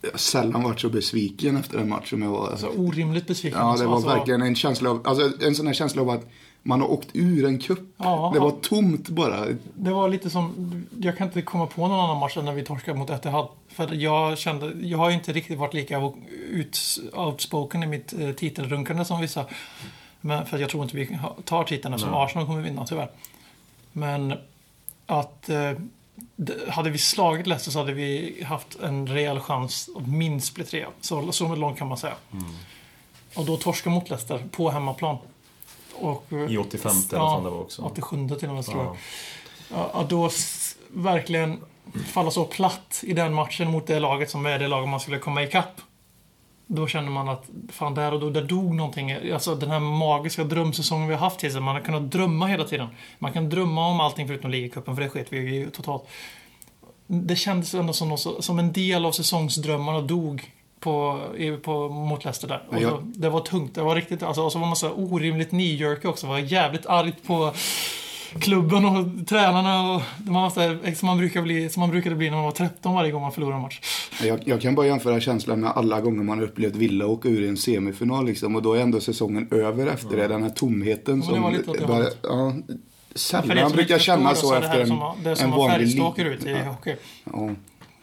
Jag 0.01 0.11
har 0.11 0.19
sällan 0.19 0.63
varit 0.63 0.81
så 0.81 0.89
besviken 0.89 1.57
efter 1.57 1.79
en 1.79 1.89
match 1.89 2.11
som 2.11 2.23
jag 2.23 2.31
var. 2.31 2.51
Alltså 2.51 2.67
orimligt 2.67 3.27
besviken. 3.27 3.59
Ja, 3.61 3.77
det 3.79 3.87
var 3.87 3.95
alltså, 3.95 4.09
verkligen 4.09 4.43
en 4.43 4.55
känsla 4.55 4.91
av, 4.91 5.03
alltså 5.05 5.33
en 5.47 5.55
sån 5.55 5.67
här 5.67 5.75
känsla 5.75 6.03
av 6.03 6.11
att 6.11 6.27
man 6.63 6.81
har 6.81 6.89
åkt 6.89 7.09
ur 7.13 7.45
en 7.47 7.59
kupp. 7.59 7.95
Ja, 7.97 8.31
det 8.35 8.41
var 8.41 8.51
ja. 8.51 8.59
tomt 8.63 9.09
bara. 9.09 9.47
Det 9.75 9.91
var 9.91 10.09
lite 10.09 10.31
som, 10.31 10.87
jag 11.01 11.17
kan 11.17 11.27
inte 11.27 11.43
komma 11.43 11.67
på 11.67 11.89
någon 11.89 12.01
annan 12.01 12.19
match 12.19 12.37
än 12.37 12.45
när 12.45 12.53
vi 12.53 12.65
torskade 12.65 12.99
mot 12.99 13.11
Etihad. 13.11 13.49
För 13.69 13.95
jag 13.95 14.39
kände, 14.39 14.73
jag 14.81 14.99
har 14.99 15.11
inte 15.11 15.33
riktigt 15.33 15.59
varit 15.59 15.75
lika 15.75 16.13
ut, 16.51 16.79
outspoken 17.13 17.83
i 17.83 17.87
mitt 17.87 18.13
eh, 18.13 18.31
titelrunkande 18.31 19.05
som 19.05 19.21
vissa. 19.21 19.45
Men, 20.29 20.47
för 20.47 20.59
jag 20.59 20.71
tror 20.71 20.83
inte 20.83 20.97
vi 20.97 21.19
tar 21.45 21.65
titeln 21.65 21.95
eftersom 21.95 22.15
Arsenal 22.15 22.47
kommer 22.47 22.61
vinna 22.61 22.87
tyvärr. 22.87 23.11
Men 23.93 24.35
att 25.07 25.49
eh, 25.49 25.73
hade 26.69 26.91
vi 26.91 26.99
slagit 26.99 27.47
Leicester 27.47 27.71
så 27.71 27.79
hade 27.79 27.93
vi 27.93 28.43
haft 28.45 28.79
en 28.81 29.07
rejäl 29.07 29.41
chans 29.41 29.91
att 29.97 30.07
minst 30.07 30.55
bli 30.55 30.65
trea. 30.65 30.89
Så, 31.01 31.33
så 31.33 31.55
långt 31.55 31.79
kan 31.79 31.89
man 31.89 31.99
säga. 31.99 32.15
Och 33.35 33.45
då 33.45 33.57
torska 33.57 33.91
mot 33.91 34.11
Leicester 34.11 34.45
på 34.51 34.71
hemmaplan. 34.71 35.19
Och, 35.95 36.33
I 36.49 36.57
85 36.57 36.93
eller 37.11 37.19
vad 37.19 37.31
fan 37.33 37.45
det 37.45 37.51
var 37.51 37.61
också. 37.61 37.83
87 37.83 38.29
till 38.29 38.49
och 38.49 38.55
med 38.55 38.65
tror 38.65 38.85
jag. 38.85 38.87
Ja. 38.87 38.97
Ja, 39.71 39.91
ja, 39.95 40.07
då 40.09 40.31
verkligen 40.89 41.61
falla 42.07 42.31
så 42.31 42.45
platt 42.45 43.01
i 43.03 43.13
den 43.13 43.35
matchen 43.35 43.71
mot 43.71 43.87
det 43.87 44.01
laget 44.01 44.31
som 44.31 44.47
är 44.47 44.59
det 44.59 44.69
laget 44.69 44.89
man 44.89 45.01
skulle 45.01 45.19
komma 45.19 45.43
ikapp. 45.43 45.81
Då 46.71 46.87
känner 46.87 47.11
man 47.11 47.29
att 47.29 47.45
fan 47.73 47.95
där 47.95 48.15
och 48.15 48.21
då, 48.21 48.31
där 48.31 48.43
dog 48.43 48.75
någonting. 48.75 49.13
Alltså 49.33 49.55
den 49.55 49.71
här 49.71 49.81
magiska 49.81 50.45
drömsäsongen 50.45 51.09
vi 51.09 51.15
har 51.15 51.21
haft 51.21 51.37
hittills. 51.45 51.55
Man 51.61 51.75
har 51.75 51.81
kunnat 51.83 52.11
drömma 52.11 52.47
hela 52.47 52.65
tiden. 52.65 52.87
Man 53.19 53.33
kan 53.33 53.49
drömma 53.51 53.87
om 53.89 54.01
allting 54.01 54.27
förutom 54.27 54.51
ligacupen 54.51 54.95
för 54.97 55.03
det 55.03 55.09
sket 55.09 55.27
vi 55.33 55.39
ju 55.57 55.71
totalt. 55.71 56.03
Det 57.07 57.37
kändes 57.37 57.75
ändå 57.75 57.93
som, 57.93 58.09
något, 58.09 58.45
som 58.45 58.59
en 58.59 58.73
del 58.73 59.05
av 59.07 59.13
säsongsdrömmarna 59.13 60.01
dog 60.01 60.53
på, 60.81 61.21
på, 61.63 61.89
mot 61.89 62.25
Leicester 62.25 62.49
där. 62.49 62.63
Och 62.69 62.75
Ja, 62.77 62.81
jag- 62.81 62.91
så, 62.91 63.01
det 63.05 63.29
var 63.31 63.41
tungt. 63.41 63.75
Det 63.75 63.83
var 63.83 63.95
riktigt, 63.97 64.23
alltså, 64.23 64.43
och 64.43 64.53
så 64.53 64.59
var 64.59 64.67
man 64.67 64.77
så 64.77 64.91
orimligt 64.91 65.51
knee-jerk 65.51 66.05
också. 66.05 66.27
Var 66.27 66.39
jävligt 66.39 66.87
argt 66.87 67.27
på 67.27 67.53
klubben 68.41 68.85
och 68.85 69.27
tränarna 69.27 69.93
och 69.95 70.03
man 70.19 70.43
var 70.43 70.51
så 70.51 70.61
här, 70.61 70.95
som, 70.95 71.07
man 71.07 71.19
brukar 71.19 71.43
bli, 71.43 71.69
som 71.69 71.81
man 71.81 71.91
brukade 71.91 72.15
bli 72.17 72.31
när 72.31 72.37
man 72.37 72.45
var 72.45 72.53
13 72.53 72.95
varje 72.95 73.11
gång 73.11 73.23
man 73.23 73.33
förlorade 73.33 73.57
en 73.57 73.63
match. 73.63 73.81
Jag, 74.23 74.41
jag 74.45 74.61
kan 74.61 74.75
bara 74.75 74.87
jämföra 74.87 75.21
känslan 75.21 75.61
med 75.61 75.71
alla 75.71 76.01
gånger 76.01 76.23
man 76.23 76.39
har 76.39 76.45
upplevt 76.45 76.75
Villa 76.77 77.07
åka 77.07 77.29
ur 77.29 77.43
i 77.43 77.49
en 77.49 77.57
semifinal 77.57 78.27
liksom. 78.27 78.57
Och 78.57 78.63
då 78.63 78.73
är 78.75 78.81
ändå 78.81 79.01
säsongen 79.01 79.49
över 79.51 79.87
efter 79.87 80.17
det. 80.17 80.29
Den 80.29 80.43
här 80.43 80.51
tomheten 80.51 81.21
det 81.21 81.27
som... 81.27 81.43
var 81.43 81.51
det 81.53 81.87
bara, 81.87 82.07
ja, 82.23 82.55
sällan 83.15 83.69
som 83.69 83.77
brukar 83.77 83.99
känna 83.99 84.31
förstår 84.31 84.49
så 84.49 84.61
det 84.61 84.67
här 84.67 84.79
efter 84.79 84.81
en, 84.81 84.87
som, 84.89 85.23
det 85.25 85.31
är 85.31 85.35
som 85.35 85.45
en 85.45 85.51
vad 85.51 85.71
vanlig 85.71 85.87
lig- 85.89 86.03
åker 86.05 86.25
ut 86.25 86.47
i 86.47 86.55
hockey. 86.55 86.95
Ja. 87.25 87.51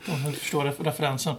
De 0.05 0.33
förstår 0.33 0.63
ref- 0.65 0.83
referensen. 0.83 1.35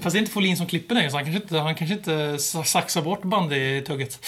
Fast 0.00 0.12
det 0.14 0.18
är 0.18 0.20
inte 0.20 0.32
Folin 0.32 0.56
som 0.56 0.66
klipper 0.66 0.94
längre 0.94 1.10
så 1.10 1.16
han 1.16 1.24
kanske 1.24 1.42
inte, 1.42 1.58
han 1.58 1.74
kanske 1.74 1.94
inte 1.96 2.38
sa- 2.38 2.64
saxar 2.64 3.02
bort 3.02 3.22
bandytugget. 3.22 4.18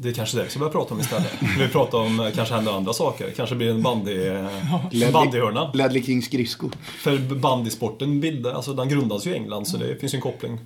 Det 0.00 0.08
är 0.08 0.12
kanske 0.12 0.36
det 0.36 0.44
vi 0.44 0.50
ska 0.50 0.58
börja 0.58 0.72
prata 0.72 0.94
om 0.94 1.00
istället. 1.00 1.32
Vi 1.58 1.68
pratar 1.68 1.98
om 1.98 2.20
eh, 2.20 2.30
kanske 2.30 2.54
händer 2.54 2.72
andra 2.72 2.92
saker. 2.92 3.30
Kanske 3.36 3.54
blir 3.54 3.70
en 3.70 3.82
bandy, 3.82 4.26
en 4.26 5.12
bandyhörna. 5.12 5.70
Ledley 5.74 6.02
Kings 6.02 6.24
skridsko. 6.24 6.70
För 6.98 7.18
bandysporten 7.34 8.46
alltså 8.54 8.72
den 8.74 8.88
grundas 8.88 9.26
ju 9.26 9.30
i 9.30 9.34
England 9.34 9.68
så 9.68 9.76
det 9.76 9.96
finns 10.00 10.14
ju 10.14 10.16
en 10.16 10.22
koppling. 10.22 10.58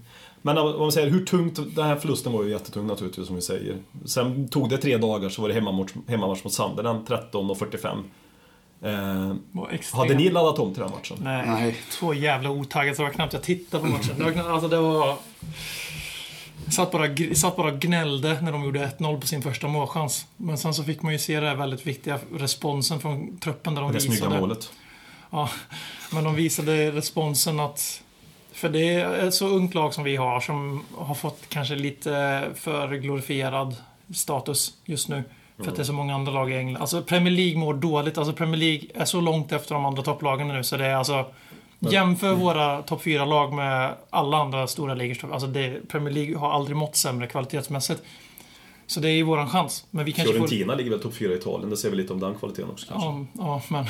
Men 0.42 0.58
om 0.58 0.78
man 0.78 0.92
säger 0.92 1.10
hur 1.10 1.24
tungt, 1.24 1.58
den 1.76 1.84
här 1.86 1.96
förlusten 1.96 2.32
var 2.32 2.42
ju 2.44 2.50
jättetung 2.50 2.86
naturligtvis 2.86 3.26
som 3.26 3.36
vi 3.36 3.42
säger. 3.42 3.76
Sen 4.04 4.48
tog 4.48 4.68
det 4.68 4.78
tre 4.78 4.96
dagar 4.96 5.28
så 5.28 5.42
var 5.42 5.48
det 5.48 5.54
hemmamatch, 5.54 5.92
hemmamatch 6.08 6.44
mot 6.44 6.52
Sunderland 6.52 7.06
13.45. 7.08 8.02
Eh, 8.84 9.34
hade 9.92 10.14
ni 10.14 10.30
laddat 10.30 10.58
om 10.58 10.74
till 10.74 10.82
den 10.82 10.90
matchen? 10.90 11.16
Nej. 11.22 11.46
Nej. 11.46 11.76
Så 11.90 12.14
jävla 12.14 12.50
otaggat 12.50 12.96
så 12.96 13.02
var 13.02 13.10
knappt 13.10 13.32
jag 13.32 13.42
tittade 13.42 13.84
på 13.84 13.90
matchen. 13.90 14.14
Det 14.18 14.24
var, 14.24 14.30
knappt- 14.32 14.48
alltså 14.52 14.68
det 14.68 14.76
var... 14.80 15.16
Satt 16.70 16.92
bara, 16.92 17.34
satt 17.34 17.56
bara 17.56 17.70
gnällde 17.70 18.40
när 18.40 18.52
de 18.52 18.64
gjorde 18.64 18.86
1-0 18.98 19.20
på 19.20 19.26
sin 19.26 19.42
första 19.42 19.68
målchans. 19.68 20.26
Men 20.36 20.58
sen 20.58 20.74
så 20.74 20.84
fick 20.84 21.02
man 21.02 21.12
ju 21.12 21.18
se 21.18 21.40
den 21.40 21.48
här 21.48 21.56
väldigt 21.56 21.86
viktiga 21.86 22.18
responsen 22.34 23.00
från 23.00 23.38
truppen 23.38 23.74
där 23.74 23.82
de 23.82 23.92
Det 23.92 24.00
snygga 24.00 24.14
visade... 24.14 24.40
målet. 24.40 24.70
Ja, 25.30 25.50
men 26.12 26.24
de 26.24 26.34
visade 26.34 26.90
responsen 26.90 27.60
att... 27.60 28.02
För 28.52 28.68
det 28.68 28.94
är 28.94 29.28
ett 29.28 29.34
så 29.34 29.46
ungt 29.46 29.74
lag 29.74 29.94
som 29.94 30.04
vi 30.04 30.16
har 30.16 30.40
som 30.40 30.84
har 30.98 31.14
fått 31.14 31.40
kanske 31.48 31.74
lite 31.74 32.44
för 32.54 32.94
glorifierad 32.94 33.76
status 34.14 34.74
just 34.84 35.08
nu. 35.08 35.24
För 35.56 35.70
att 35.70 35.76
det 35.76 35.82
är 35.82 35.84
så 35.84 35.92
många 35.92 36.14
andra 36.14 36.32
lag 36.32 36.52
i 36.52 36.56
England. 36.56 36.80
Alltså 36.80 37.02
Premier 37.02 37.34
League 37.34 37.58
mår 37.58 37.74
dåligt. 37.74 38.18
Alltså 38.18 38.32
Premier 38.32 38.56
League 38.56 38.88
är 38.94 39.04
så 39.04 39.20
långt 39.20 39.52
efter 39.52 39.74
de 39.74 39.86
andra 39.86 40.02
topplagen 40.02 40.48
nu 40.48 40.64
så 40.64 40.76
det 40.76 40.86
är 40.86 40.94
alltså... 40.94 41.26
Jämför 41.90 42.34
våra 42.34 42.82
topp 42.82 43.02
4-lag 43.04 43.52
med 43.52 43.94
alla 44.10 44.36
andra 44.36 44.66
stora 44.66 44.94
ligor. 44.94 45.32
Alltså 45.32 45.46
det, 45.48 45.88
Premier 45.88 46.14
League 46.14 46.36
har 46.38 46.50
aldrig 46.52 46.76
mått 46.76 46.96
sämre 46.96 47.26
kvalitetsmässigt. 47.26 48.02
Så 48.86 49.00
det 49.00 49.08
är 49.10 49.12
ju 49.14 49.22
våran 49.22 49.48
chans. 49.50 49.84
Men 49.90 50.04
vi 50.04 50.12
kanske 50.12 50.32
får... 50.38 50.46
Fiorentina 50.48 50.74
ligger 50.74 50.90
väl 50.90 51.00
topp 51.00 51.14
4 51.14 51.32
i 51.32 51.36
Italien. 51.36 51.70
Det 51.70 51.76
ser 51.76 51.90
vi 51.90 51.96
lite 51.96 52.12
om 52.12 52.20
den 52.20 52.34
kvaliteten 52.34 52.70
också 52.70 52.86
kanske. 52.88 53.08
Ja, 53.08 53.24
ja, 53.34 53.62
men 53.68 53.84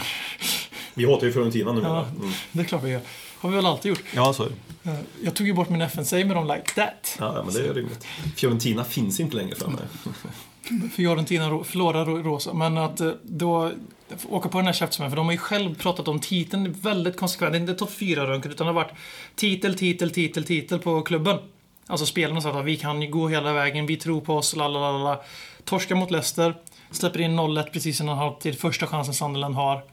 Vi 0.94 1.07
hatar 1.12 1.26
ju 1.26 1.33
Fiorentina 1.33 1.72
nu. 1.72 1.81
Ja. 1.83 2.05
Mm. 2.05 2.31
det 2.52 2.61
är 2.61 2.64
klart 2.64 2.83
vi 2.83 2.90
gör. 2.90 3.00
Har 3.38 3.50
vi 3.50 3.57
väl 3.57 3.66
alltid 3.66 3.88
gjort. 3.88 4.02
Ja, 4.14 4.33
så 4.33 4.42
är 4.42 4.48
det. 4.83 4.90
Eh, 4.90 4.96
Jag 5.24 5.35
tog 5.35 5.46
ju 5.46 5.52
bort 5.52 5.68
min 5.68 5.81
FNC 5.83 6.24
med 6.24 6.37
dem 6.37 6.46
like 6.46 6.74
that. 6.74 7.16
Ja, 7.18 7.42
men 7.44 7.55
det 7.55 7.61
är 7.68 7.74
rimligt. 7.74 8.05
Fiorentina 8.37 8.85
finns 8.85 9.20
inte 9.20 9.37
längre 9.37 9.55
för 9.55 9.68
mig. 9.68 9.81
Fiorentina 10.96 11.64
förlorar 11.64 12.05
ro- 12.05 12.22
rosa. 12.22 12.55
Men 12.55 12.78
att 12.78 13.00
eh, 13.00 13.11
då 13.22 13.70
åka 14.29 14.48
på 14.48 14.59
den 14.59 14.66
här 14.66 14.72
käftsmällen, 14.72 15.11
för 15.11 15.16
de 15.16 15.27
har 15.27 15.33
ju 15.33 15.38
själv 15.38 15.75
pratat 15.75 16.09
om 16.09 16.20
titeln 16.20 16.72
väldigt 16.72 17.16
konsekvent. 17.16 17.53
Det 17.53 17.59
är 17.59 17.61
inte 17.61 17.75
topp 17.75 17.90
4-runken, 17.90 18.51
utan 18.51 18.66
det 18.66 18.72
har 18.72 18.81
varit 18.81 18.94
titel, 19.35 19.75
titel, 19.75 20.11
titel, 20.11 20.44
titel 20.44 20.79
på 20.79 21.03
klubben. 21.03 21.38
Alltså 21.87 22.07
spelarna 22.07 22.40
sa 22.40 22.59
att 22.59 22.64
vi 22.64 22.77
kan 22.77 23.11
gå 23.11 23.29
hela 23.29 23.53
vägen, 23.53 23.87
vi 23.87 23.96
tror 23.96 24.20
på 24.20 24.37
oss, 24.37 24.57
lalalala. 24.57 25.20
Torska 25.64 25.94
mot 25.94 26.11
Leicester, 26.11 26.55
släpper 26.90 27.20
in 27.20 27.40
0-1 27.40 27.70
precis 27.72 28.01
innan 28.01 28.18
halvtid, 28.18 28.59
första 28.59 28.87
chansen 28.87 29.14
Sunderland 29.14 29.55
har. 29.55 29.85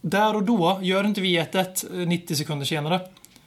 Där 0.00 0.36
och 0.36 0.42
då, 0.42 0.78
gör 0.82 1.04
inte 1.04 1.20
vi 1.20 1.38
1-1 1.40 2.00
eh, 2.00 2.08
90 2.08 2.36
sekunder 2.36 2.66
senare, 2.66 3.00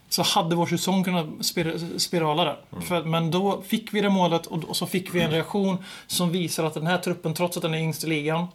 så 0.09 0.23
hade 0.23 0.55
vår 0.55 0.65
säsong 0.65 1.03
kunnat 1.03 1.45
spir 1.45 1.99
spirala 1.99 2.43
där. 2.43 2.81
För, 2.81 3.03
men 3.03 3.31
då 3.31 3.61
fick 3.61 3.93
vi 3.93 4.01
det 4.01 4.09
målet 4.09 4.45
och, 4.45 4.63
och 4.63 4.77
så 4.77 4.87
fick 4.87 5.15
vi 5.15 5.21
en 5.21 5.31
reaktion 5.31 5.77
som 6.07 6.31
visar 6.31 6.63
att 6.63 6.73
den 6.73 6.87
här 6.87 6.97
truppen, 6.97 7.33
trots 7.33 7.57
att 7.57 7.63
den 7.63 7.73
är 7.73 7.77
yngst 7.77 8.03
i 8.03 8.07
ligan 8.07 8.47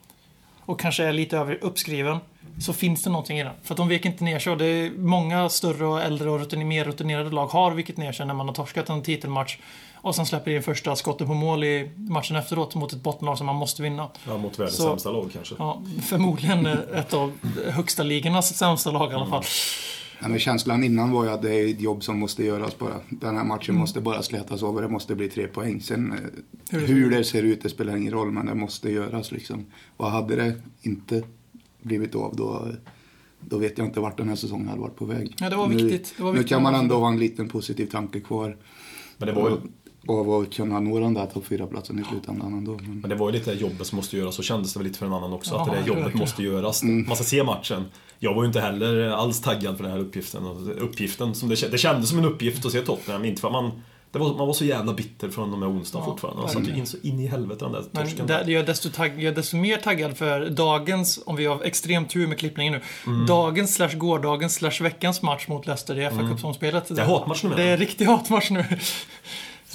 och 0.71 0.81
kanske 0.81 1.05
är 1.05 1.13
lite 1.13 1.39
över 1.39 1.59
uppskriven, 1.61 2.19
så 2.61 2.73
finns 2.73 3.03
det 3.03 3.11
någonting 3.11 3.39
i 3.39 3.45
den. 3.45 3.53
För 3.63 3.75
att 3.75 3.77
de 3.77 3.89
vek 3.89 4.05
inte 4.05 4.25
ner 4.25 4.39
sig. 4.39 4.57
Det 4.57 4.65
är 4.67 4.91
många 4.91 5.49
större 5.49 5.87
och 5.87 6.03
äldre 6.03 6.31
och 6.31 6.39
rutiner, 6.41 6.65
mer 6.65 6.85
rutinerade 6.85 7.31
lag 7.31 7.47
har 7.47 7.71
vikit 7.71 7.97
ner 7.97 8.13
sig 8.13 8.27
när 8.27 8.35
man 8.35 8.49
har 8.49 8.55
torskat 8.55 8.89
en 8.89 9.03
titelmatch 9.03 9.59
och 9.95 10.15
sen 10.15 10.27
släpper 10.27 10.51
in 10.51 10.63
första 10.63 10.97
skottet 10.97 11.27
på 11.27 11.35
mål 11.35 11.65
i 11.65 11.91
matchen 11.97 12.37
efteråt 12.37 12.75
mot 12.75 12.93
ett 12.93 13.03
bottenlag 13.03 13.39
som 13.39 13.47
man 13.47 13.57
måste 13.57 13.83
vinna. 13.83 14.09
Ja, 14.29 14.37
mot 14.39 14.59
världens 14.59 14.77
Så- 14.77 14.83
sämsta 14.83 15.11
lag 15.11 15.31
kanske. 15.33 15.55
Ja, 15.59 15.83
förmodligen 16.09 16.67
ett 16.67 17.15
av 17.15 17.33
högsta 17.71 18.03
ligornas 18.03 18.57
sämsta 18.57 18.91
lag 18.91 19.13
i 19.13 19.15
alla 19.15 19.27
fall. 19.27 19.45
Ja, 20.23 20.29
men 20.29 20.39
känslan 20.39 20.85
innan 20.85 21.11
var 21.11 21.25
ju 21.25 21.31
att 21.31 21.43
det 21.43 21.55
är 21.55 21.69
ett 21.71 21.81
jobb 21.81 22.05
som 22.05 22.19
måste 22.19 22.45
göras 22.45 22.79
bara. 22.79 22.95
Den 23.09 23.37
här 23.37 23.45
matchen 23.45 23.71
Mm. 23.71 23.81
måste 23.81 24.01
bara 24.01 24.23
slätas 24.23 24.63
av 24.63 24.75
och 24.77 24.83
det 24.83 24.89
måste 24.89 25.15
bli 25.15 25.29
tre 25.29 25.47
poäng. 25.47 25.81
Sen 25.81 26.13
eh, 26.13 26.19
Hur 26.71 26.87
hur 26.87 27.11
det 27.11 27.25
ser 27.25 27.43
ut, 27.43 27.63
det 27.63 27.69
spelar 27.69 27.97
ingen 27.97 28.13
roll, 28.13 28.31
men 28.31 28.47
det 28.47 28.55
måste 28.55 28.91
göras 28.91 29.33
liksom. 29.33 29.65
Och 29.97 30.11
hade 30.11 30.37
det 30.37 30.55
inte 30.83 31.23
blivit 31.83 32.15
av 32.15 32.37
då, 32.37 32.69
då 33.41 33.59
vet 33.59 33.79
jag 33.79 33.87
inte 33.87 34.01
vart 34.01 34.17
den 34.17 34.29
här 34.29 34.37
säsongen 34.37 34.69
hade 34.69 34.81
varit 34.81 34.97
på 34.97 35.05
väg. 35.05 35.35
Ja, 35.41 35.51
det 35.51 35.57
var 35.57 35.69
nu, 35.69 35.77
viktigt. 35.77 36.15
Det 36.17 36.23
var 36.23 36.33
nu 36.33 36.39
viktigt. 36.39 36.49
kan 36.55 36.63
man 36.63 36.75
ändå 36.75 36.99
ha 36.99 37.09
en 37.09 37.19
liten 37.19 37.49
positiv 37.49 37.87
tanke 37.87 38.21
kvar. 38.21 38.57
Men 39.19 39.27
det 39.29 39.33
var 39.35 39.51
ju, 39.51 39.57
Av 40.09 40.31
att 40.31 40.53
kunna 40.55 40.81
nå 40.81 41.01
den 41.01 41.15
där 41.15 41.27
topp 41.27 41.45
4-platsen 41.49 41.99
i 41.99 42.05
slutändan 42.05 42.53
ändå. 42.53 42.73
Men, 42.83 43.01
men 43.01 43.11
det 43.11 43.17
var 43.17 43.27
ju 43.31 43.33
lite 43.39 43.51
det 43.55 43.61
jobbet 43.61 43.87
som 43.87 43.97
måste 43.97 44.17
göras. 44.17 44.35
Så 44.35 44.43
kändes 44.43 44.73
det 44.73 44.79
väl 44.79 44.87
lite 44.87 44.99
för 44.99 45.07
en 45.07 45.13
annan 45.13 45.33
också. 45.33 45.55
Ja, 45.55 45.61
att 45.61 45.71
det 45.71 45.77
där 45.77 45.87
jobbet 45.87 46.03
verkligen. 46.05 46.19
måste 46.21 46.43
göras. 46.43 46.83
Man 46.83 47.17
ska 47.17 47.25
se 47.25 47.43
matchen. 47.45 47.85
Jag 48.19 48.35
var 48.35 48.43
ju 48.43 48.47
inte 48.47 48.61
heller 48.61 49.09
alls 49.09 49.41
taggad 49.41 49.77
för 49.77 49.85
den 49.85 49.93
här 49.93 50.01
uppgiften. 50.01 50.47
Och 50.47 50.83
Uppgiften 50.85 51.35
som 51.35 51.49
det, 51.49 51.71
det 51.71 51.79
kändes 51.79 52.09
som 52.11 52.19
en 52.19 52.25
uppgift 52.25 52.67
att 52.67 52.73
se 52.73 52.81
Tottenham. 52.81 53.25
Inte 53.25 53.41
för 53.41 53.49
att 53.49 53.53
man... 53.53 53.71
Det 54.13 54.19
var, 54.19 54.29
man 54.37 54.47
var 54.47 54.53
så 54.55 54.65
jävla 54.65 54.93
bitter 54.95 55.29
från 55.29 55.51
de 55.51 55.63
här 55.63 55.71
onsdag 55.71 55.99
Ja, 55.99 56.05
fortfarande. 56.05 56.41
Man 56.43 56.51
satt 56.51 56.69
ju 56.69 56.75
in 56.77 56.87
så 56.87 56.97
in 57.03 57.21
i 57.21 57.27
helvete 57.27 57.65
den 57.65 57.73
där 57.73 57.85
Men 57.93 58.05
torsken. 58.05 58.27
där, 58.27 58.39
jag, 58.49 58.63
är 58.63 58.67
desto 58.67 58.89
tagg, 58.91 59.13
jag 59.17 59.25
är 59.25 59.35
desto 59.35 59.57
mer 59.57 59.77
taggad 59.77 60.17
för 60.17 60.49
dagens, 60.51 61.21
om 61.27 61.37
vi 61.37 61.47
har 61.47 61.63
extremt 61.63 62.11
tur 62.11 62.27
med 62.27 62.39
klippningen 62.39 62.73
nu, 62.73 62.81
Mm. 63.07 63.27
dagens 63.27 63.75
slash 63.75 63.89
gårdagens 63.97 64.55
slash 64.55 64.83
veckans 64.83 65.23
match 65.23 65.49
mot 65.49 65.67
Leicester 65.67 65.99
i 65.99 66.11
fa 66.11 66.17
Cup-omspelet. 66.17 66.89
Det 66.97 67.03
är 67.03 67.07
hatmatch 67.07 67.43
nu, 67.45 67.51
Det 67.57 67.63
är 67.63 67.71
jag. 67.71 67.81
riktig 67.81 68.05
hatmatch 68.05 68.51
nu. 68.51 68.65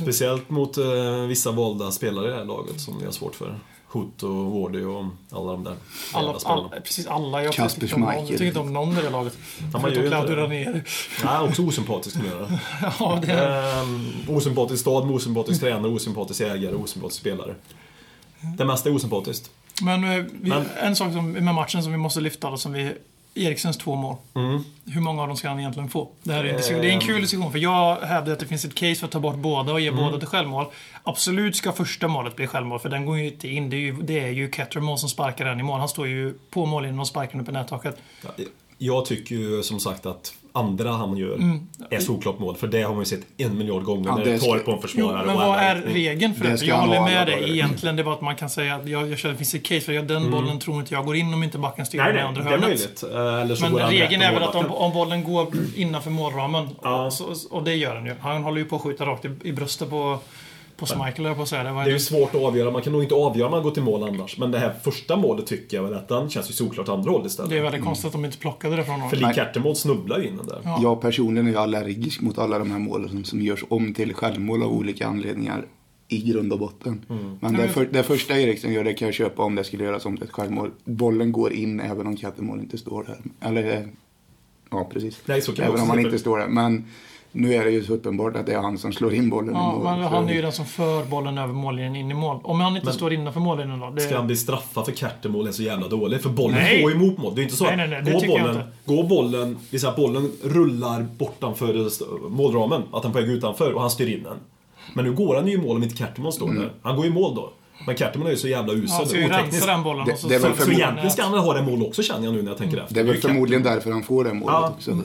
Speciellt 0.01 0.49
mot 0.49 0.77
eh, 0.77 1.21
vissa 1.27 1.51
valda 1.51 1.91
spelare 1.91 2.27
i 2.27 2.29
det 2.31 2.35
här 2.37 2.45
laget 2.45 2.81
som 2.81 2.99
vi 2.99 3.05
har 3.05 3.11
svårt 3.11 3.35
för. 3.35 3.59
Hoot 3.87 4.23
och 4.23 4.29
Wardy 4.51 4.83
och 4.83 5.05
alla 5.31 5.51
de 5.51 5.63
där 5.63 5.75
Alla, 6.13 6.33
alla, 6.43 6.69
precis 6.69 7.07
alla. 7.07 7.43
Jag 7.43 7.53
Kasper 7.53 7.81
tycker 7.81 7.95
inte 7.95 7.95
om 7.95 8.01
någon- 8.01 8.09
Schmeichel. 8.11 8.29
jag 8.31 8.37
tycker 8.37 8.47
inte 8.47 8.59
om 8.59 8.73
någon 8.73 8.97
i 8.97 9.01
det 9.01 9.09
laget. 9.09 9.37
Ja, 9.73 9.79
man 9.79 9.93
gör 9.93 10.07
Claudio 10.07 10.19
inte 10.21 10.35
det. 10.35 10.41
Ranieri. 10.41 10.81
Nej, 11.23 11.39
också 11.39 11.61
osympatisk 11.67 12.15
göra. 12.25 12.59
Ja, 12.99 13.19
det 13.25 13.31
är... 13.33 13.81
Ehm, 13.83 14.11
osympatisk 14.27 14.81
stad, 14.81 15.05
med 15.05 15.15
osympatisk 15.15 15.59
tränare, 15.61 15.91
osympatisk 15.91 16.41
ägare, 16.41 16.75
osympatisk 16.75 17.19
spelare. 17.19 17.55
Det 18.57 18.65
mesta 18.65 18.89
är 18.89 18.95
osympatiskt. 18.95 19.49
Men, 19.81 20.03
eh, 20.03 20.25
vi, 20.41 20.49
Men- 20.49 20.65
en 20.81 20.95
sak 20.95 21.13
som, 21.13 21.31
med 21.31 21.55
matchen 21.55 21.83
som 21.83 21.91
vi 21.91 21.97
måste 21.97 22.21
lyfta 22.21 22.49
då, 22.51 22.57
som 22.57 22.73
vi... 22.73 22.91
Eriksens 23.35 23.77
två 23.77 23.95
mål. 23.95 24.15
Mm. 24.33 24.63
Hur 24.85 25.01
många 25.01 25.21
av 25.21 25.27
dem 25.27 25.37
ska 25.37 25.49
han 25.49 25.59
egentligen 25.59 25.89
få? 25.89 26.09
Det, 26.23 26.33
här 26.33 26.43
är, 26.43 26.49
en 26.49 26.57
diskussion- 26.57 26.81
det 26.81 26.87
är 26.87 26.91
en 26.91 26.99
Ehm. 26.99 27.07
kul 27.07 27.21
diskussion, 27.21 27.51
för 27.51 27.59
jag 27.59 27.95
hävdar 27.95 28.33
att 28.33 28.39
det 28.39 28.45
finns 28.47 28.65
ett 28.65 28.75
case 28.75 28.95
för 28.95 29.05
att 29.05 29.11
ta 29.11 29.19
bort 29.19 29.35
båda 29.35 29.73
och 29.73 29.81
ge 29.81 29.87
Mm. 29.87 30.03
båda 30.05 30.17
till 30.19 30.27
självmål. 30.27 30.65
Absolut 31.03 31.55
ska 31.55 31.71
första 31.71 32.07
målet 32.07 32.35
bli 32.35 32.47
självmål, 32.47 32.79
för 32.79 32.89
den 32.89 33.05
går 33.05 33.17
ju 33.17 33.27
inte 33.27 33.47
in. 33.47 33.69
Det 33.69 33.75
är 33.75 33.79
ju, 33.79 33.93
det 34.01 34.19
är 34.19 34.29
ju 34.29 34.51
Kettermo 34.51 34.97
som 34.97 35.09
sparkar 35.09 35.45
den 35.45 35.59
i 35.59 35.63
mål. 35.63 35.79
Han 35.79 35.89
står 35.89 36.07
ju 36.07 36.33
på 36.49 36.65
mållinjen 36.65 36.99
och 36.99 37.07
sparkar 37.07 37.31
den 37.31 37.41
upp 37.41 37.49
i 37.49 37.51
nättaket. 37.51 37.97
Ja, 38.23 38.29
Jag 38.77 39.05
tycker 39.05 39.35
ju 39.35 39.63
som 39.63 39.79
sagt 39.79 40.05
att 40.05 40.33
andra 40.55 40.91
han 40.91 41.17
gör 41.17 41.39
är 41.89 41.99
såklart 41.99 42.39
mål. 42.39 42.55
För 42.55 42.67
det 42.67 42.81
har 42.81 42.89
man 42.93 42.99
ju 43.01 43.05
sett 43.05 43.21
en 43.37 43.57
miljard 43.57 43.83
gånger 43.83 44.09
Ja, 44.09 44.15
när 44.15 44.25
det 44.25 44.39
tar 44.39 44.57
på 44.59 44.71
en 44.71 44.77
Jo, 44.77 44.81
försvarare. 44.81 45.25
men 45.25 45.35
och 45.35 45.41
vad 45.41 45.59
är 45.59 45.75
regeln 45.75 46.33
för 46.35 46.43
Det 46.43 46.55
det? 46.55 46.65
jag 46.65 46.75
han 46.75 46.87
håller 46.89 47.01
med 47.01 47.27
dig 47.27 47.49
egentligen. 47.51 47.95
Det 47.95 48.03
var 48.03 48.13
att 48.13 48.21
man 48.21 48.35
kan 48.35 48.49
säga 48.49 48.75
att 48.75 48.89
jag, 48.89 49.09
jag 49.11 49.17
känner 49.19 49.33
att 49.33 49.39
det 49.39 49.45
finns 49.45 49.55
ett 49.55 49.63
case 49.69 49.81
för 49.81 49.97
att 49.99 50.07
den 50.07 50.31
bollen 50.31 50.59
tror 50.59 50.79
inte 50.79 50.93
jag 50.93 51.05
går 51.05 51.15
in 51.15 51.33
om 51.33 51.43
inte 51.43 51.57
backen 51.57 51.85
styr 51.85 51.99
den 51.99 52.15
i 52.17 52.19
andra 52.19 52.41
det 52.43 52.47
är 52.47 52.51
hörnet. 52.51 52.67
möjligt. 52.67 53.03
Eh, 53.03 53.41
Eller 53.41 53.55
så 53.55 53.69
Men 53.69 53.89
regeln 53.89 54.21
är 54.21 54.33
väl 54.33 54.43
att 54.43 54.55
om, 54.55 54.71
om 54.71 54.93
bollen 54.93 55.23
går 55.23 55.47
innanför 55.75 56.09
målramen, 56.09 56.67
Ja. 56.83 57.11
så, 57.11 57.25
och 57.51 57.63
det 57.63 57.75
gör 57.75 57.95
den 57.95 58.05
ju. 58.05 58.13
Han 58.21 58.43
håller 58.43 58.57
ju 58.57 58.65
på 58.65 58.75
att 58.75 58.81
skjuta 58.81 59.05
rakt 59.05 59.25
i, 59.25 59.29
i 59.43 59.51
bröstet 59.51 59.89
på, 59.89 60.19
på 60.77 60.85
Schmeichel, 60.85 61.17
höll 61.17 61.25
jag 61.25 61.35
på 61.35 61.43
att 61.43 61.49
säga. 61.49 61.63
Det 61.63 61.69
Det 61.69 61.79
är 61.79 61.87
ju 61.87 61.99
svårt 61.99 62.35
att 62.35 62.41
avgöra. 62.41 62.71
Man 62.71 62.81
kan 62.81 62.93
nog 62.93 63.03
inte 63.03 63.15
avgöra 63.15 63.45
om 63.45 63.51
man 63.51 63.63
går 63.63 63.71
till 63.71 63.83
mål 63.83 64.03
annars. 64.03 64.37
Men 64.37 64.51
det 64.51 64.59
här 64.59 64.73
första 64.83 65.15
målet 65.15 65.47
tycker 65.47 65.77
jag 65.77 65.83
väl 65.83 65.93
att 65.93 66.07
den 66.07 66.29
känns 66.29 66.49
ju 66.49 66.53
såklart 66.53 66.89
andra 66.89 67.11
håll 67.11 67.25
istället. 67.25 67.49
det 67.49 67.57
är 67.57 67.63
väldigt 67.63 67.83
konstigt 67.83 68.05
att 68.05 68.11
de 68.11 68.25
inte 68.25 68.37
plockade 68.37 68.75
det 68.75 68.83
från 68.83 68.95
honom. 68.95 69.09
För 69.09 69.17
Lee 69.17 69.33
Cattermole 69.33 69.75
snubblar 69.75 70.19
ju 70.19 70.27
in 70.27 70.37
den 70.37 70.47
där. 70.47 70.59
Ja. 70.63 70.79
Jag 70.81 71.01
personligen 71.01 71.47
är 71.47 71.51
ju 71.51 71.57
allergisk 71.57 72.21
mot 72.21 72.37
alla 72.37 72.59
de 72.59 72.71
här 72.71 72.79
målen 72.79 73.09
som, 73.09 73.23
som 73.23 73.41
görs 73.41 73.63
om 73.69 73.93
till 73.93 74.13
självmål 74.13 74.63
av 74.63 74.71
olika 74.71 75.07
anledningar 75.07 75.65
i 76.07 76.21
grund 76.21 76.53
och 76.53 76.59
botten. 76.59 77.05
Mm. 77.09 77.37
Men 77.41 77.53
det, 77.53 77.67
för, 77.67 77.85
det 77.85 78.03
första 78.03 78.39
Eriksen 78.39 78.73
gör 78.73 78.83
det 78.83 78.93
kan 78.93 79.07
jag 79.07 79.15
köpa 79.15 79.43
om 79.43 79.55
det 79.55 79.63
skulle 79.63 79.83
göras 79.83 80.05
om 80.05 80.17
till 80.17 80.25
ett 80.25 80.31
självmål. 80.31 80.71
Bollen 80.83 81.31
går 81.31 81.53
in 81.53 81.79
även 81.79 82.07
om 82.07 82.17
Kattemål 82.17 82.59
inte 82.59 82.77
står 82.77 83.03
där. 83.03 83.47
Eller, 83.49 83.87
ja 84.71 84.89
precis. 84.93 85.21
Nej, 85.25 85.41
så 85.41 85.53
kan 85.53 85.65
även 85.65 85.81
om 85.81 85.89
han 85.89 85.99
inte 85.99 86.19
står 86.19 86.37
där. 86.37 86.47
Men 86.47 86.85
nu 87.35 87.53
är 87.53 87.65
det 87.65 87.71
ju 87.71 87.83
så 87.83 87.93
uppenbart 87.93 88.35
att 88.35 88.45
det 88.45 88.53
är 88.53 88.59
han 88.59 88.77
som 88.77 88.93
slår 88.93 89.13
in 89.13 89.29
bollen 89.29 89.53
Ja, 89.55 89.71
i 89.71 89.75
mål. 89.75 89.83
men 89.83 90.03
Så- 90.09 90.15
han 90.15 90.29
är 90.29 90.33
ju 90.33 90.41
den 90.41 90.51
som 90.51 90.65
för 90.65 91.03
bollen 91.05 91.37
över 91.37 91.53
mållinjen 91.53 91.95
in 91.95 92.11
i 92.11 92.13
mål. 92.13 92.39
Om 92.43 92.59
han 92.59 92.75
inte 92.75 92.85
Men- 92.85 92.93
står 92.93 93.13
innanför 93.13 93.39
mållinjen 93.39 93.79
då? 93.79 93.89
Det, 93.89 94.01
Ska 94.01 94.15
han 94.15 94.27
bli 94.27 94.35
straffad 94.35 94.85
för 94.85 94.91
Cattermole 94.91 95.49
är 95.49 95.51
så 95.51 95.63
jävla 95.63 95.87
dålig? 95.87 96.21
För 96.21 96.29
bollen 96.29 96.55
Nej. 96.55 96.81
går 96.81 96.91
ju 96.91 96.97
mot 96.97 97.17
mål. 97.17 97.35
Det 97.35 97.41
är 97.41 97.43
inte 97.43 97.55
så 97.55 97.63
Nej, 97.63 97.73
att 97.73 97.77
nej, 97.77 97.87
nej, 97.89 98.01
det 98.21 98.27
går, 98.27 98.39
bollen, 98.39 98.63
går 98.85 99.03
bollen, 99.03 99.57
vi 99.69 99.79
säger 99.79 99.91
att 99.91 99.95
bollen 99.97 100.31
rullar 100.43 101.05
bortanför 101.17 101.89
målramen, 102.29 102.81
att 102.91 103.01
den 103.01 103.11
är 103.11 103.13
på 103.15 103.19
väg 103.21 103.29
utanför 103.29 103.71
och 103.73 103.81
han 103.81 103.89
styr 103.89 104.07
in 104.17 104.23
den. 104.23 104.37
Men 104.93 105.05
nu 105.05 105.11
går 105.13 105.35
han 105.35 105.47
ju 105.47 105.53
i 105.53 105.57
mål 105.57 105.75
om 105.77 105.83
inte 105.83 105.95
Cattermole 105.95 106.31
står 106.31 106.53
där. 106.53 106.71
Han 106.81 106.95
går 106.95 107.05
i 107.05 107.09
mål 107.09 107.35
då. 107.35 107.49
Men 107.87 107.95
Cattermole 107.95 108.29
är 108.29 108.31
ju 108.31 108.37
så 108.37 108.47
jävla 108.47 108.73
ja, 108.73 108.79
usel. 108.79 108.97
han 108.97 109.07
ska 109.07 109.17
ju 109.17 109.25
oteknisk. 109.25 109.65
den 109.65 109.83
bollen 109.83 110.11
och 110.11 110.17
så... 110.19 110.27
det 110.27 110.39
Så, 110.39 110.47
så 110.65 110.71
egentligen 110.71 111.11
ska 111.11 111.23
han 111.23 111.31
väl 111.31 111.41
ha 111.41 111.53
det 111.53 111.61
mål 111.61 111.83
också 111.83 112.03
känner 112.03 112.25
jag 112.25 112.33
nu 112.33 112.41
när 112.41 112.49
jag 112.51 112.57
tänker 112.57 112.77
efter. 112.77 112.93
Det 112.93 112.99
är 112.99 113.03
väl 113.03 113.15
ju 113.15 113.21
förmodligen 113.21 113.63
därför 113.63 113.91
han 113.91 114.03
får 114.03 114.23
det 114.23 114.33
målet 114.33 114.55
Ja. 114.61 114.73
också. 114.77 114.97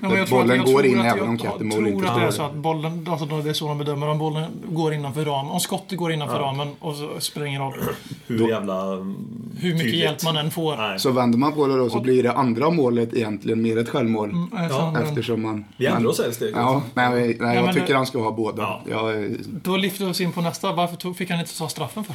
Ja, 0.00 0.08
men 0.08 0.18
jag 0.18 0.28
tror 0.28 0.38
att- 0.40 0.44
bollen 0.46 0.56
jag 0.56 0.66
går 0.66 0.72
tror 0.72 0.86
in 0.86 0.98
att- 1.00 1.06
även 1.06 1.18
jag- 1.18 1.28
om 1.28 1.38
Jag 1.42 1.52
Kattemål 1.52 1.72
tror 1.72 1.88
inte 1.88 2.08
att 2.10 2.20
det 2.20 2.26
är 2.26 2.30
står 2.30 2.42
så 2.44 2.50
att 2.50 2.54
bollen, 2.54 3.06
alltså 3.10 3.26
det 3.26 3.50
är 3.50 3.52
så 3.52 3.68
de 3.68 3.78
bedömer, 3.78 4.08
om 4.08 4.18
bollen 4.18 4.50
går 4.68 4.94
innanför 4.94 5.24
ramen, 5.24 5.52
om 5.52 5.60
skottet 5.60 5.98
går 5.98 6.12
innanför 6.12 6.38
ramen 6.38 6.68
och 6.80 6.96
så 6.96 7.10
spelar 7.20 7.44
det 7.44 7.48
ingen 7.48 7.62
roll 7.62 7.74
Hur 8.26 8.48
jävla... 8.48 8.82
mm, 8.92 9.16
hur 9.58 9.68
mycket 9.72 9.82
tydligt. 9.84 10.00
hjälp 10.00 10.22
man 10.24 10.36
än 10.36 10.50
får. 10.50 10.76
Nej. 10.76 10.98
Så 11.00 11.10
vänder 11.10 11.38
man 11.38 11.52
på 11.52 11.66
det 11.66 11.76
då 11.76 11.90
så 11.90 12.00
blir 12.00 12.22
det 12.22 12.32
andra 12.32 12.70
målet 12.70 13.14
egentligen 13.14 13.62
mer 13.62 13.78
ett 13.78 13.88
självmål. 13.88 14.30
Mm, 14.30 14.48
men- 14.52 14.96
Eftersom 15.02 15.42
man... 15.42 15.64
Vi 15.76 15.86
ändrar 15.86 16.10
oss 16.10 16.16
steget. 16.16 16.54
Ja, 16.56 16.82
nej, 16.94 17.10
nej, 17.14 17.36
men 17.38 17.54
jag 17.54 17.74
tycker 17.74 17.86
det- 17.86 17.94
han 17.96 18.06
ska 18.06 18.18
ha 18.22 18.30
båda. 18.32 18.62
Ja. 18.62 18.82
Jag, 19.12 19.30
Då 19.62 19.76
lyfter 19.76 20.04
vi 20.04 20.10
oss 20.10 20.20
in 20.20 20.32
på 20.32 20.40
nästa. 20.40 20.72
Varför 20.72 20.96
tog, 20.96 21.16
fick 21.16 21.30
han 21.30 21.40
inte 21.40 21.58
ta 21.58 21.68
straffen 21.68 22.04
för? 22.04 22.14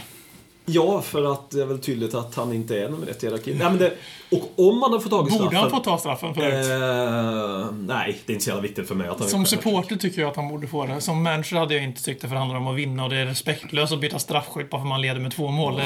Ja, 0.66 1.02
för 1.02 1.32
att 1.32 1.50
det 1.50 1.62
är 1.62 1.66
väl 1.66 1.80
tydligt 1.80 2.14
att 2.16 2.36
han 2.36 2.54
inte 2.54 2.80
är 2.80 2.90
nummer 2.90 3.08
ett 3.08 3.24
i 3.24 3.28
hierarkin. 3.28 3.58
Nej, 3.58 3.70
men 3.70 3.78
det, 3.78 3.94
och 4.32 4.68
om 4.68 4.82
han 4.82 4.94
har 4.94 5.00
fått 5.00 5.12
tag 5.12 5.28
i 5.28 5.32
straffen... 5.32 5.46
Borde 5.46 5.58
han 5.58 5.70
få 5.70 5.80
ta 5.80 5.98
straffen 5.98 6.34
förut? 6.34 6.54
Eh, 6.54 7.72
nej, 7.72 8.18
det 8.26 8.32
är 8.32 8.34
inte 8.34 8.44
så 8.44 8.50
jävla 8.50 8.62
viktigt 8.62 8.88
för 8.88 8.96
mig 8.96 9.08
att 9.08 9.20
han 9.20 9.30
Som 9.30 9.46
supporter 9.46 9.96
tycker 9.96 10.22
jag 10.22 10.30
att 10.30 10.36
han 10.36 10.50
borde 10.50 10.68
få 10.68 10.86
det. 10.86 11.02
Som 11.02 11.24
manager 11.24 11.58
hade 11.58 11.74
jag 11.74 11.84
inte 11.84 12.04
tyckt 12.04 12.22
det 12.22 12.28
för 12.28 12.36
det 12.36 12.40
handlar 12.40 12.58
om 12.58 12.68
att 12.68 12.76
vinna 12.76 13.04
och 13.04 13.10
det 13.10 13.18
är 13.18 13.26
respektlöst 13.26 13.94
att 13.94 14.00
byta 14.02 14.20
straffskytt 14.20 14.70
bara 14.70 14.78
för 14.78 14.86
att 14.86 14.90
man 14.90 15.02
leder 15.02 15.20
med 15.20 15.32
två 15.32 15.48
mål. 15.48 15.82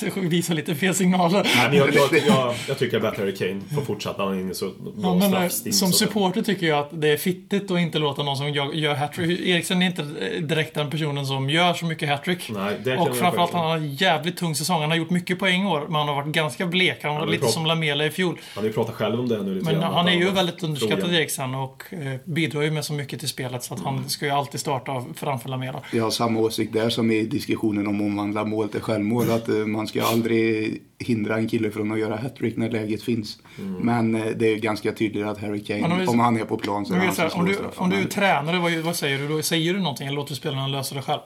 Det 0.00 0.20
visar 0.20 0.54
lite 0.54 0.74
fel 0.74 0.94
signaler. 0.94 1.46
Nej, 1.56 1.68
men 1.68 1.78
jag, 1.78 1.94
jag, 1.94 2.26
jag, 2.26 2.54
jag 2.68 2.78
tycker 2.78 3.04
att 3.04 3.18
Harry 3.18 3.34
Kane 3.34 3.60
får 3.74 3.82
fortsätta. 3.82 4.22
Han 4.22 4.34
är 4.34 4.40
inne 4.40 4.54
så 4.54 4.66
bra 4.68 4.92
Ja, 5.02 5.14
men, 5.14 5.34
eh, 5.34 5.48
som 5.48 5.92
supporter 5.92 6.42
tycker 6.42 6.66
jag 6.66 6.78
att 6.78 7.00
det 7.00 7.08
är 7.08 7.16
fittigt 7.16 7.70
att 7.70 7.78
inte 7.78 7.98
låta 7.98 8.22
någon 8.22 8.36
som 8.36 8.50
gör, 8.52 8.72
gör 8.72 8.94
hattrick. 8.94 9.40
Eriksen 9.40 9.82
är 9.82 9.86
inte 9.86 10.02
direkt 10.40 10.74
den 10.74 10.90
personen 10.90 11.26
som 11.26 11.50
gör 11.50 11.74
så 11.74 11.86
mycket 11.86 12.08
hattrick. 12.08 12.50
Och 12.98 13.16
framförallt 13.16 13.52
han 13.52 13.64
har 13.64 13.76
en 13.76 13.94
jävligt 13.94 14.36
tung 14.36 14.54
säsong. 14.54 14.80
Han 14.80 14.90
har 14.90 14.96
gjort 14.96 15.10
mycket 15.10 15.38
poäng 15.38 15.62
i 15.62 15.66
år, 15.66 15.80
men 15.86 15.94
han 15.94 16.08
har 16.08 16.14
varit 16.14 16.32
ganska 16.32 16.66
blek. 16.66 16.98
Han 17.02 17.14
var 17.14 17.26
lite 17.26 17.46
som 17.46 17.66
Lamela 17.94 18.06
i 18.06 18.10
fjol. 18.10 18.38
Han 18.54 18.62
har 18.62 18.68
ju 18.68 18.72
pratat 18.74 18.94
själv 18.94 19.20
om 19.20 19.28
det 19.28 19.42
nu 19.42 19.54
lite 19.54 19.64
Men 19.66 19.80
grann, 19.80 19.94
han 19.94 20.08
är 20.08 20.12
ju 20.12 20.30
väldigt 20.30 20.62
underskattad. 20.62 21.14
Eriksen 21.14 21.54
och 21.54 21.82
eh, 21.90 22.14
bidrar 22.24 22.62
ju 22.62 22.70
med 22.70 22.84
så 22.84 22.92
mycket 22.92 23.20
till 23.20 23.28
spelet 23.28 23.62
så 23.64 23.74
att 23.74 23.80
han 23.80 24.08
ska 24.08 24.24
ju 24.26 24.30
alltid 24.32 24.60
starta 24.60 25.04
framför 25.14 25.48
Lamela. 25.48 25.80
Jag 25.92 26.04
har 26.04 26.10
samma 26.10 26.40
åsikt 26.40 26.72
där 26.72 26.90
som 26.90 27.10
i 27.10 27.22
diskussionen 27.22 27.86
om 27.86 27.94
att 27.96 28.00
omvandla 28.02 28.44
mål 28.44 28.68
till 28.68 28.80
självmål. 28.80 29.30
Att 29.30 29.48
eh, 29.48 29.54
man 29.54 29.86
ska 29.86 30.02
aldrig 30.02 30.80
hindra 30.98 31.36
en 31.36 31.48
kille 31.48 31.70
från 31.70 31.92
att 31.92 31.98
göra 31.98 32.16
hattrick 32.16 32.56
när 32.56 32.70
läget 32.70 33.02
finns. 33.02 33.38
Men 33.80 34.14
eh, 34.14 34.26
det 34.36 34.46
är 34.46 34.56
ganska 34.56 34.92
tydligt 34.92 35.26
att 35.26 35.40
Harry 35.40 35.64
Kane, 35.64 35.80
Men 35.80 35.92
om 35.92 36.08
om, 36.08 36.16
vi- 36.16 36.22
han 36.22 36.36
är 36.40 36.44
på 36.44 36.56
plan 36.56 36.86
så 36.86 36.94
är 36.94 36.98
vi 37.00 37.06
han 37.06 37.14
säger, 37.14 37.26
om, 37.26 37.36
som 37.36 37.46
du, 37.46 37.58
om 37.76 37.90
du 37.90 37.96
är 37.96 38.04
tränare, 38.04 38.58
vad, 38.58 38.72
vad 38.72 38.96
säger 38.96 39.18
du 39.18 39.28
då? 39.28 39.42
Säger 39.42 39.74
du 39.74 39.80
någonting 39.80 40.06
eller 40.06 40.16
låter 40.16 40.34
spelarna 40.34 40.66
lösa 40.66 40.94
det 40.94 41.02
själv? 41.02 41.20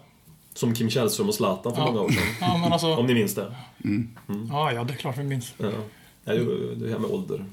Som 0.54 0.74
Kim 0.74 0.90
Källström 0.90 1.28
och 1.28 1.34
Zlatan 1.34 1.74
för 1.74 1.80
Ja. 1.82 1.86
många 1.86 2.00
år 2.00 2.08
sedan. 2.08 2.22
Ja, 2.40 2.58
men 2.62 2.72
alltså... 2.72 2.94
Om 2.96 3.06
ni 3.06 3.14
minns 3.14 3.34
det. 3.34 3.54
Ja, 4.50 4.72
ja, 4.72 4.84
det 4.84 4.92
är 4.92 4.96
klart 4.96 5.18
vi 5.18 5.22
minns. 5.24 5.54
Ja. 5.58 5.66
Ja, 6.24 6.32
det 6.32 6.40
är 6.40 6.74
det 6.76 6.90
här 6.90 6.98
med 6.98 7.10
ålder. 7.10 7.44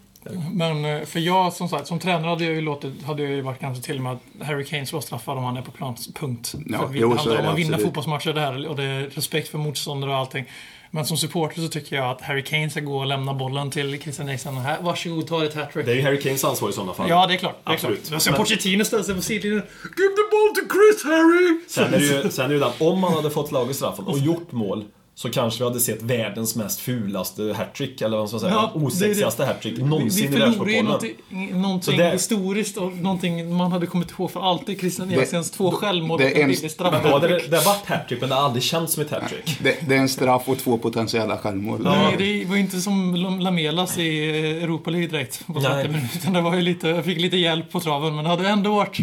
Men 0.52 0.86
eh, 0.86 1.06
för 1.06 1.20
jag, 1.20 1.54
som 1.54 1.70
sagt, 1.70 1.88
som 1.88 2.00
tränare 2.00 2.30
hade 2.30 2.44
jag 2.46 2.54
ju 2.54 2.62
låtit, 2.62 3.04
hade 3.04 3.24
jag 3.24 3.32
ju 3.32 3.42
varit 3.42 3.60
ganska 3.60 3.84
till 3.84 4.02
med 4.02 4.12
att 4.12 4.48
Harry 4.48 4.66
Kane 4.66 4.86
slår 4.86 5.02
straffar 5.02 5.36
om 5.36 5.44
han 5.44 5.58
är 5.58 5.62
på 5.62 5.72
plan, 5.72 5.96
punkt. 6.14 6.54
Ja, 6.66 6.80
för 6.80 6.88
vi, 6.88 7.00
jo, 7.00 7.10
det 7.10 7.16
handlar 7.16 7.40
om 7.42 7.48
att 7.48 7.58
vinna 7.58 7.78
fotbollsmatcher 7.78 8.34
där 8.34 8.68
och 8.68 8.76
det 8.76 8.84
är 8.84 9.04
respekt 9.04 9.48
för 9.48 9.58
motståndare 9.58 10.12
och 10.12 10.18
allting. 10.18 10.46
Men 10.94 11.06
som 11.06 11.18
supporter 11.18 11.62
så 11.62 11.68
tycker 11.68 11.96
jag 11.96 12.10
att 12.10 12.22
Harry 12.22 12.44
Kane 12.44 12.70
ska 12.70 12.80
gå 12.80 12.98
och 12.98 13.06
lämna 13.06 13.34
bollen 13.34 13.72
till 13.72 14.02
Christian 14.02 14.30
Eriksen. 14.30 14.58
Här, 14.58 14.82
Varsågod, 14.82 15.28
ta 15.28 15.40
ditt 15.40 15.54
hattrick. 15.54 15.86
Det 15.86 15.92
är 15.92 15.96
ju 15.96 16.02
Harry 16.02 16.22
Kanes 16.22 16.44
ansvar 16.46 16.70
i 16.70 16.74
sådana 16.74 16.94
fall. 16.94 17.10
Ja, 17.10 17.28
det 17.28 17.34
är 17.34 17.38
klart. 17.38 17.56
Det 17.64 17.70
är 17.70 17.74
Absolut. 17.74 18.08
klart. 18.08 18.26
Men- 18.26 18.36
Pochettino 18.36 18.86
ställa 18.86 19.04
sig 19.04 19.16
på 19.16 19.22
sidlinjen. 19.22 19.62
Give 19.98 20.16
the 20.16 20.26
ball 20.32 20.56
to 20.56 20.74
Chris, 20.74 21.04
Harry! 21.04 21.60
Sen 21.68 21.94
är 21.94 22.00
det 22.00 22.24
ju, 22.24 22.30
sen 22.32 22.46
är 22.46 22.50
det 22.50 22.54
ju 22.54 22.60
den, 22.60 22.72
om 22.80 23.00
man 23.00 23.14
hade 23.14 23.30
fått 23.30 23.52
lag 23.52 23.72
i 23.72 23.74
straffen 23.74 24.06
och 24.06 24.18
gjort 24.18 24.52
mål 24.52 24.86
så 25.15 25.30
kanske 25.30 25.60
vi 25.60 25.69
hade 25.69 25.80
sett 25.80 26.02
världens 26.02 26.56
mest 26.56 26.80
fulaste 26.80 27.54
hattrick, 27.58 28.02
eller 28.02 28.10
vad 28.17 28.19
man 28.19 28.28
ska 28.28 28.39
säga, 28.39 28.52
Ja, 28.52 28.71
osexigaste 28.74 29.45
hattrick 29.45 29.78
Vi, 29.80 29.84
någonsin 29.84 30.32
vi 30.32 30.36
i 30.36 30.39
ju 30.39 30.45
världsfotbollen. 30.45 30.86
någonting, 30.86 31.62
någonting 31.62 31.97
det- 31.97 32.12
historiskt 32.12 32.78
och 32.78 32.91
någonting 32.93 33.56
man 33.56 33.71
hade 33.71 33.86
kommit 33.86 34.12
ihåg 34.12 34.32
för 34.32 34.39
alltid. 34.52 34.80
Christian 34.80 35.12
Eriksens 35.12 35.52
två 35.52 35.71
självmål 35.71 36.19
det 36.19 36.26
och 36.26 36.32
är 36.38 36.41
en 36.41 36.47
billig 36.50 36.71
straff. 36.71 37.04
Det, 37.04 37.10
det 37.50 37.58
har 37.58 37.65
varit 37.65 37.86
hattrick, 37.86 38.21
men 38.21 38.30
det 38.30 38.36
har 38.36 38.43
aldrig 38.43 38.63
känts 38.63 38.93
som 38.93 39.04
ett 39.04 39.12
hattrick. 39.12 39.58
det, 39.63 39.76
det 39.88 39.95
är 39.95 40.00
en 40.00 40.10
straff 40.10 40.43
och 40.50 40.58
två 40.60 40.78
potentiella 40.78 41.38
självmål. 41.38 41.80
Nej, 41.84 42.15
det 42.43 42.50
var 42.50 42.56
inte 42.58 42.82
som 42.82 43.15
Lam- 43.15 43.41
Lamelas 43.41 43.97
i 43.97 44.30
Europa 44.63 44.89
League 44.89 45.08
direkt 45.08 45.47
på 45.47 45.54
30 45.54 45.69
Nej. 45.69 45.88
minuter. 45.88 46.32
Det 46.34 46.41
var 46.41 46.56
ju 46.56 46.62
lite, 46.62 46.88
jag 46.88 47.06
fick 47.06 47.17
lite 47.21 47.38
hjälp 47.38 47.71
på 47.71 47.80
traven, 47.80 48.15
men 48.15 48.24
det 48.24 48.30
hade 48.30 48.47
ändå 48.50 48.76
varit 48.76 49.00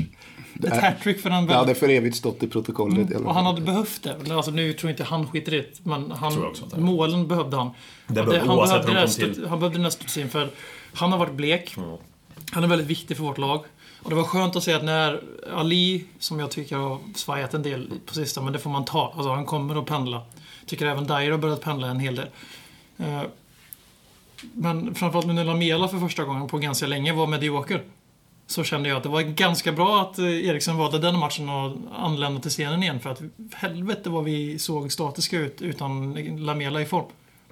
ett 0.64 0.82
hattrick 0.82 1.20
för 1.20 1.30
en 1.30 1.46
Det 1.46 1.52
hade 1.54 1.66
väldigt... 1.66 1.78
för 1.78 1.88
evigt 1.88 2.16
stått 2.16 2.42
i 2.42 2.48
protokollet. 2.48 3.16
alla 3.16 3.28
Och 3.28 3.34
han 3.34 3.46
hade 3.46 3.60
behövt 3.60 4.02
det. 4.02 4.34
Alltså, 4.36 4.50
nu 4.50 4.72
tror 4.72 4.90
jag 4.90 4.94
inte 4.94 5.04
han 5.04 5.26
skiter 5.26 5.54
i 5.54 5.56
det, 5.56 5.80
men 5.82 6.10
han, 6.10 6.54
det 6.74 6.80
målen 6.80 7.28
behövde 7.28 7.56
han. 7.56 7.70
Det 8.06 8.12
behövde- 8.14 8.38
han, 8.38 8.46
behövde 8.56 8.74
hur 8.74 8.80
de 8.80 8.86
den 8.86 8.86
kom 8.86 8.94
här 8.96 9.06
till. 9.06 9.34
stud- 9.34 9.46
han 9.48 9.58
behövde 9.58 9.78
den 9.78 9.84
här 9.84 9.90
studsin 9.90 10.28
för 10.28 10.50
han 10.94 11.12
har 11.12 11.18
varit 11.18 11.32
blek. 11.34 11.76
Han 12.52 12.64
är 12.64 12.68
väldigt 12.68 12.88
viktig 12.88 13.16
för 13.16 13.24
vårt 13.24 13.38
lag. 13.38 13.64
Och 14.02 14.10
det 14.10 14.16
var 14.16 14.24
skönt 14.24 14.56
att 14.56 14.62
se 14.62 14.72
att 14.72 14.84
när 14.84 15.20
Ali, 15.54 16.04
som 16.18 16.38
jag 16.40 16.50
tycker 16.50 16.76
har 16.76 16.98
svajat 17.14 17.54
en 17.54 17.62
del 17.62 17.90
på 18.06 18.14
sistone, 18.14 18.44
men 18.44 18.52
det 18.52 18.58
får 18.58 18.70
man 18.70 18.84
ta. 18.84 19.12
Alltså 19.16 19.30
han 19.30 19.44
kommer 19.44 19.76
att 19.76 19.86
pendla. 19.86 20.22
Tycker 20.66 20.86
även 20.86 21.06
Dyer 21.06 21.30
har 21.30 21.38
börjat 21.38 21.60
pendla 21.60 21.86
en 21.86 22.00
hel 22.00 22.14
del. 22.16 22.26
Eh, 22.98 23.22
Men 24.52 24.94
framförallt 24.94 25.26
nu 25.26 25.32
när 25.32 25.44
Lamela 25.44 25.88
för 25.88 25.98
första 25.98 26.24
gången 26.24 26.48
på 26.48 26.58
ganska 26.58 26.86
länge 26.86 27.12
var 27.12 27.26
medioker. 27.26 27.82
Så 28.50 28.64
kände 28.64 28.88
jag 28.88 28.96
att 28.96 29.02
det 29.02 29.08
var 29.08 29.22
ganska 29.22 29.72
bra 29.72 30.00
att 30.00 30.18
eh, 30.18 30.48
Eriksen 30.48 30.76
valde 30.76 30.98
den 30.98 31.18
matchen 31.18 31.48
och 31.48 31.76
anlände 31.98 32.40
till 32.40 32.50
scenen 32.50 32.82
igen. 32.82 33.00
För 33.00 33.10
att 33.10 33.22
helvete 33.54 34.10
vad 34.10 34.24
vi 34.24 34.58
såg 34.58 34.92
statiska 34.92 35.38
ut 35.38 35.62
utan 35.62 36.14
Lamela 36.46 36.82
i 36.82 36.86
form. 36.86 37.04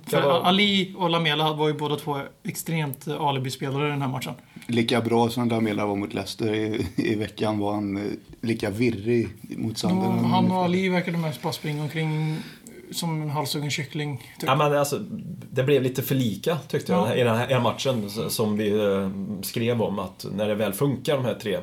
För 0.07 0.23
var- 0.23 0.41
Ali 0.41 0.95
och 0.99 1.11
Lamela 1.11 1.53
var 1.53 1.69
ju 1.69 1.75
båda 1.75 1.97
två 1.97 2.21
extremt 2.45 3.07
eh, 3.07 3.21
alibi-spelare 3.21 3.87
i 3.87 3.91
den 3.91 4.03
här 4.03 4.09
matchen. 4.09 4.33
Lika 4.67 5.01
bra 5.01 5.29
som 5.29 5.49
Lamela 5.49 5.87
var 5.87 5.97
mot 5.97 6.15
Leicester 6.15 6.55
i, 6.55 6.87
i 6.97 7.15
veckan 7.15 7.59
var 7.59 7.75
han 7.75 7.97
eh, 7.97 8.03
lika 8.41 8.71
virrig 8.71 9.29
mot 9.57 9.73
Och 9.73 9.79
Sunderland. 9.79 10.27
han 10.27 10.51
och 10.51 10.65
Ali 10.65 10.89
verkade 10.89 11.19
mest 11.19 11.43
bara 11.43 11.53
springa 11.53 11.83
omkring 11.83 12.37
som 12.93 13.23
en 13.23 13.31
halshuggen 13.31 13.71
kyckling. 13.71 14.17
Typ. 14.41 14.49
Ja, 14.49 14.57
men 14.57 14.73
alltså, 14.79 14.99
det 15.51 15.63
blev 15.63 15.83
lite 15.83 16.03
för 16.03 16.15
lika 16.15 16.59
tyckte 16.69 16.93
jag 16.93 17.09
Ja. 17.09 17.15
i 17.15 17.23
den 17.25 17.37
här, 17.37 17.47
här 17.47 17.61
matchen 17.61 18.11
som 18.31 18.57
vi 18.57 18.71
eh, 18.71 19.11
skrev 19.43 19.83
om 19.83 19.99
att 19.99 20.27
när 20.33 20.49
det 20.49 20.55
väl 20.55 20.73
funkar 20.73 21.17
de 21.17 21.25
här 21.25 21.35
tre, 21.35 21.59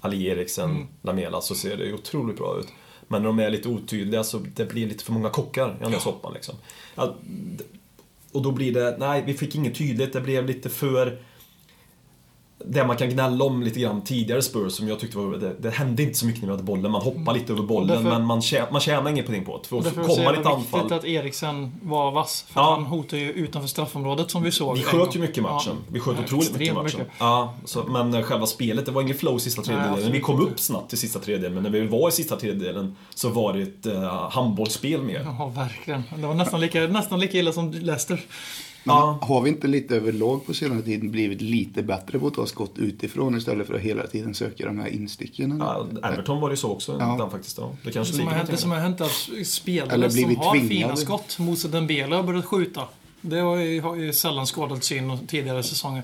Ali, 0.00 0.26
Eriksen, 0.26 0.70
Mm. 0.70 0.86
Lamela, 1.02 1.40
så 1.40 1.54
ser 1.54 1.76
det 1.76 1.92
otroligt 1.92 2.36
bra 2.36 2.56
ut. 2.60 2.68
Men 3.08 3.22
när 3.22 3.26
de 3.26 3.38
är 3.38 3.50
lite 3.50 3.68
otydliga 3.68 4.24
så 4.24 4.38
det 4.54 4.64
blir 4.64 4.86
lite 4.88 5.04
för 5.04 5.12
många 5.12 5.30
kockar 5.30 5.68
i 5.68 5.82
den 5.82 5.92
där 5.92 5.98
soppan 5.98 6.32
liksom. 6.34 6.54
D- 7.56 7.64
och 8.32 8.42
då 8.42 8.50
blir 8.52 8.72
det, 8.72 8.96
nej 8.98 9.22
vi 9.26 9.34
fick 9.34 9.54
inget 9.54 9.74
tydligt, 9.74 10.12
det 10.12 10.20
blev 10.20 10.46
lite 10.46 10.68
för 10.68 11.18
det 12.68 12.86
man 12.86 12.96
kan 12.96 13.10
gnälla 13.10 13.44
om 13.44 13.62
lite 13.62 13.80
grann 13.80 14.04
tidigare 14.04 14.42
Spurs 14.42 14.72
som 14.72 14.88
jag 14.88 15.00
tyckte 15.00 15.18
var, 15.18 15.36
det, 15.36 15.54
det 15.58 15.70
hände 15.70 16.02
inte 16.02 16.18
så 16.18 16.26
mycket 16.26 16.42
när 16.42 16.48
vi 16.48 16.52
hade 16.52 16.62
bollen. 16.62 16.90
Man 16.90 17.02
hoppade 17.02 17.38
lite 17.38 17.52
över 17.52 17.62
bollen 17.62 17.88
därför- 17.88 18.10
men 18.18 18.24
man, 18.26 18.42
tjä, 18.42 18.66
man 18.72 18.80
tjänar 18.80 19.10
inget 19.10 19.26
poäng 19.26 19.44
på 19.44 19.58
det. 19.62 19.68
För 19.68 19.76
därför 19.82 20.00
jävla 20.00 20.30
ett 20.32 20.38
viktigt 20.38 20.52
anfall 20.52 20.92
att 20.92 21.04
Eriksen 21.04 21.72
var 21.82 22.10
vass. 22.10 22.44
För 22.48 22.60
Ja. 22.60 22.74
han 22.74 22.84
hotar 22.84 23.16
ju 23.16 23.32
utanför 23.32 23.68
straffområdet 23.68 24.30
som 24.30 24.42
vi 24.42 24.52
såg. 24.52 24.76
Vi 24.76 24.82
sköt 24.82 25.16
ju 25.16 25.20
mycket 25.20 25.38
i 25.38 25.40
matchen. 25.40 25.76
Ja. 25.76 25.92
Vi 25.92 26.00
sköt 26.00 26.18
otroligt 26.18 26.52
mycket 26.52 26.68
i 26.68 26.72
matchen. 26.72 26.84
mycket. 27.00 27.12
Ja, 27.18 27.54
så, 27.64 27.82
men 27.84 28.14
eh, 28.14 28.22
själva 28.22 28.46
spelet, 28.46 28.86
det 28.86 28.92
var 28.92 29.02
ingen 29.02 29.16
flow 29.16 29.36
i 29.36 29.40
sista 29.40 29.62
tredjedelen. 29.62 29.94
absolut 29.94 30.14
vi 30.14 30.20
kom 30.20 30.40
upp 30.40 30.60
snabbt 30.60 30.92
i 30.92 30.96
sista 30.96 31.18
tredjedelen, 31.18 31.54
men 31.54 31.62
när 31.62 31.70
vi 31.80 31.86
var 31.86 32.08
i 32.08 32.12
sista 32.12 32.36
tredjedelen 32.36 32.96
så 33.14 33.28
var 33.28 33.52
det 33.52 33.62
ett 33.62 33.86
uh, 33.86 34.30
handbollsspel 34.30 35.02
mer. 35.02 35.26
Ja, 35.38 35.52
verkligen. 35.56 36.02
Det 36.16 36.26
var 36.26 36.34
nästan 36.34 36.60
lika, 36.60 36.80
nästan 36.80 37.20
lika 37.20 37.38
illa 37.38 37.52
som 37.52 37.70
Leicester. 37.72 38.20
Men 38.86 38.96
Ja. 38.96 39.18
har 39.22 39.40
vi 39.42 39.50
inte 39.50 39.66
lite 39.66 39.96
överlag 39.96 40.46
på 40.46 40.54
senare 40.54 40.82
tid 40.82 41.10
blivit 41.10 41.40
lite 41.40 41.82
bättre 41.82 42.18
på 42.18 42.26
att 42.26 42.34
ta 42.34 42.46
skott 42.46 42.72
utifrån 42.76 43.36
istället 43.36 43.66
för 43.66 43.74
att 43.74 43.80
hela 43.80 44.06
tiden 44.06 44.34
söka 44.34 44.66
de 44.66 44.78
här 44.78 44.88
insticken? 44.88 45.56
Ja, 45.60 45.86
Everton 46.04 46.40
var 46.40 46.50
det 46.50 46.56
så 46.56 46.70
också, 46.72 46.96
Ja. 47.00 47.16
den 47.18 47.30
faktiskt. 47.30 47.58
Ja. 47.58 47.64
Det 47.64 47.76
Det 47.88 47.92
kanske 47.92 48.14
som, 48.14 48.26
har 48.26 48.34
hänt, 48.34 48.50
det 48.50 48.56
som 48.56 48.70
har 48.70 48.78
hänt 48.78 49.00
är 49.00 49.04
att 49.04 49.46
spelare 49.46 50.10
som 50.10 50.36
har 50.36 50.52
tvingade. 50.52 50.68
fina 50.68 50.96
skott, 50.96 51.38
Moussa 51.38 51.68
Dembele 51.68 52.16
har 52.16 52.22
börjat 52.22 52.44
skjuta. 52.44 52.82
Det 53.20 53.38
har 53.40 53.56
ju, 53.56 53.80
har 53.80 53.96
ju 53.96 54.12
sällan 54.12 54.46
skadat 54.46 54.84
syn 54.84 55.18
tidigare 55.26 55.62
säsonger. 55.62 56.02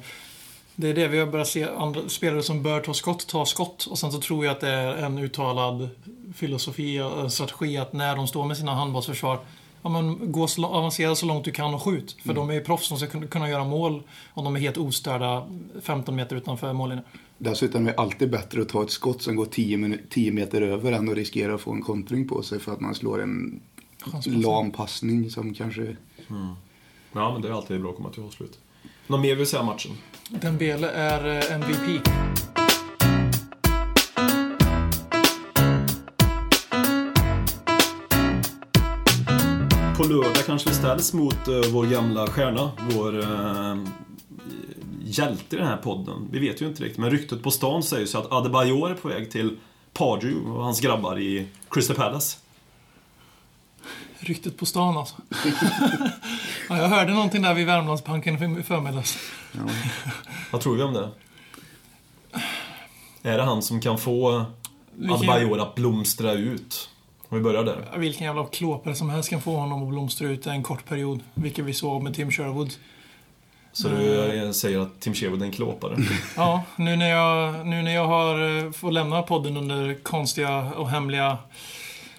Det 0.77 0.89
är 0.89 0.95
det 0.95 1.09
vi 1.09 1.19
har 1.19 1.27
börjat 1.27 1.49
se. 1.49 1.67
Andra 1.79 2.01
spelare 2.09 2.43
som 2.43 2.63
bör 2.63 2.81
ta 2.81 2.95
skott, 2.95 3.27
ta 3.27 3.47
skott. 3.47 3.87
Och 3.91 3.99
sen 3.99 4.13
så 4.13 4.21
tror 4.21 4.45
jag 4.45 4.53
att 4.53 4.61
det 4.61 4.69
är 4.69 4.95
en 4.97 5.19
uttalad 5.19 5.89
filosofi, 6.35 6.97
en 6.99 7.31
strategi 7.31 7.77
att 7.77 7.93
när 7.93 8.17
de 8.17 8.29
står 8.29 8.45
med 8.45 8.57
sina 8.57 8.75
handbollsförsvar 8.75 9.39
Ja, 9.83 9.89
men 9.91 10.33
gå 10.33 10.47
så, 10.47 10.67
avancera 10.67 11.15
så 11.15 11.27
långt 11.27 11.45
du 11.45 11.51
kan 11.51 11.75
och 11.75 11.83
skjut. 11.83 12.17
För 12.25 12.35
de 12.35 12.51
är 12.51 12.55
ju 12.55 12.61
proffs 12.61 12.87
som 12.89 12.99
ska 12.99 13.27
kunna, 13.27 13.51
göra 13.51 13.65
mål 13.65 14.03
om 14.35 14.45
de 14.45 14.57
är 14.57 14.61
helt 14.61 14.77
ostörda 14.77 15.47
15 15.83 16.17
meter 16.17 16.37
utanför 16.37 16.73
mållinjen. 16.73 17.05
Dessutom 17.39 17.87
är 17.87 17.91
det 17.93 17.99
alltid 17.99 18.31
bättre 18.31 18.63
att 18.63 18.69
ta 18.69 18.83
ett 18.83 18.91
skott 18.91 19.23
som 19.23 19.37
går 19.37 19.45
10, 19.47 19.77
minu- 19.77 20.01
10 20.11 20.33
meter 20.33 20.63
över 20.63 20.93
än 20.93 21.09
att 21.09 21.15
riskera 21.15 21.55
att 21.55 21.61
få 21.61 21.73
en 21.73 21.83
kontring 21.83 22.29
på 22.29 22.43
sig 22.43 22.59
för 22.61 22.73
att 22.73 22.81
man 22.81 22.95
slår 22.95 23.23
en 23.23 23.61
lam 24.27 24.71
passning 24.71 25.31
som 25.31 25.55
kanske... 25.55 25.97
Ja, 27.13 27.33
men 27.33 27.43
det 27.43 27.49
är 27.49 27.53
alltid 27.53 27.81
bra 27.81 27.91
att 27.91 27.97
komma 27.97 28.11
till 28.11 28.23
avslut. 28.23 28.59
Något 29.07 29.21
mer 29.21 29.37
vill 29.37 29.47
säga 29.47 29.61
om 29.61 29.67
matchen? 29.67 29.93
Dembele 30.31 30.91
är 30.91 31.37
eh, 31.51 31.55
MVP. 31.55 32.09
På 40.03 40.09
lördag 40.09 40.47
kanske 40.47 40.69
vi 40.69 40.75
ställs 40.75 41.13
mot 41.13 41.49
uh, 41.49 41.61
vår 41.73 41.87
gamla 41.87 42.27
stjärna, 42.27 42.71
vår 42.91 43.19
uh, 43.19 43.87
hjälte 45.05 45.57
i 45.57 45.59
den 45.59 45.69
här 45.69 45.77
podden. 45.77 46.29
Vi 46.31 46.39
vet 46.39 46.63
ju 46.63 46.69
inte 46.69 46.83
riktigt, 46.83 46.99
men 46.99 47.11
ryktet 47.11 47.43
på 47.43 47.51
stan 47.51 47.83
säger 47.83 48.07
så 48.07 48.19
att 48.19 48.33
Adebayor 48.33 48.91
är 48.91 48.95
på 48.95 49.09
väg 49.09 49.31
till 49.31 49.59
Pardew 49.93 50.51
och 50.51 50.65
hans 50.65 50.81
grabbar 50.81 51.19
i 51.19 51.47
Crystal 51.71 51.97
Palace. 51.97 52.39
Ryktet 54.19 54.57
på 54.57 54.67
stan 54.67 54.97
alltså. 54.97 55.15
ja, 56.69 56.79
jag 56.79 56.89
hörde 56.89 57.13
någonting 57.13 57.43
där 57.43 57.55
vid 57.55 57.67
Värmlandsbanken 57.67 58.59
i 58.59 58.63
förmiddags. 58.63 59.19
Vad 60.51 60.61
tror 60.61 60.77
vi 60.77 60.83
om 60.83 60.93
det? 60.93 61.09
Är 63.23 63.37
det 63.37 63.45
han 63.45 63.63
som 63.63 63.81
kan 63.81 63.99
få 63.99 64.45
Adebayor 65.11 65.61
att 65.61 65.75
blomstra 65.75 66.33
ut? 66.33 66.92
Om 67.33 67.39
vi 67.39 67.45
börjar 67.45 67.65
där. 67.65 67.99
Vilken 67.99 68.27
jävla 68.27 68.47
klåpare 68.47 68.95
som 68.95 69.11
helst 69.11 69.31
kan 69.31 69.43
få 69.43 69.57
honom 69.57 69.83
att 69.83 69.89
blomstra 69.89 70.29
ut 70.29 70.47
en 70.47 70.63
kort 70.63 70.85
period. 70.85 71.21
Vilket 71.35 71.65
vi 71.65 71.75
såg 71.75 72.03
med 72.03 72.15
Tim 72.15 72.31
Sherwood. 72.31 72.73
Så 73.73 73.89
du 73.89 74.37
eh, 74.45 74.51
säger 74.51 74.79
att 74.79 75.01
Tim 75.01 75.15
Sherwood 75.15 75.43
är 75.43 75.47
en 75.47 75.53
klåpare? 75.53 75.97
Ja, 76.37 76.63
nu 76.77 76.97
när 76.97 77.11
jag, 77.11 77.67
nu 77.67 77.83
när 77.83 77.95
jag 77.95 78.07
har 78.07 78.65
eh, 78.65 78.73
får 78.73 78.91
lämna 78.91 79.23
podden 79.23 79.57
under 79.57 79.95
konstiga 80.03 80.59
och 80.59 80.91
hemliga... 80.91 81.39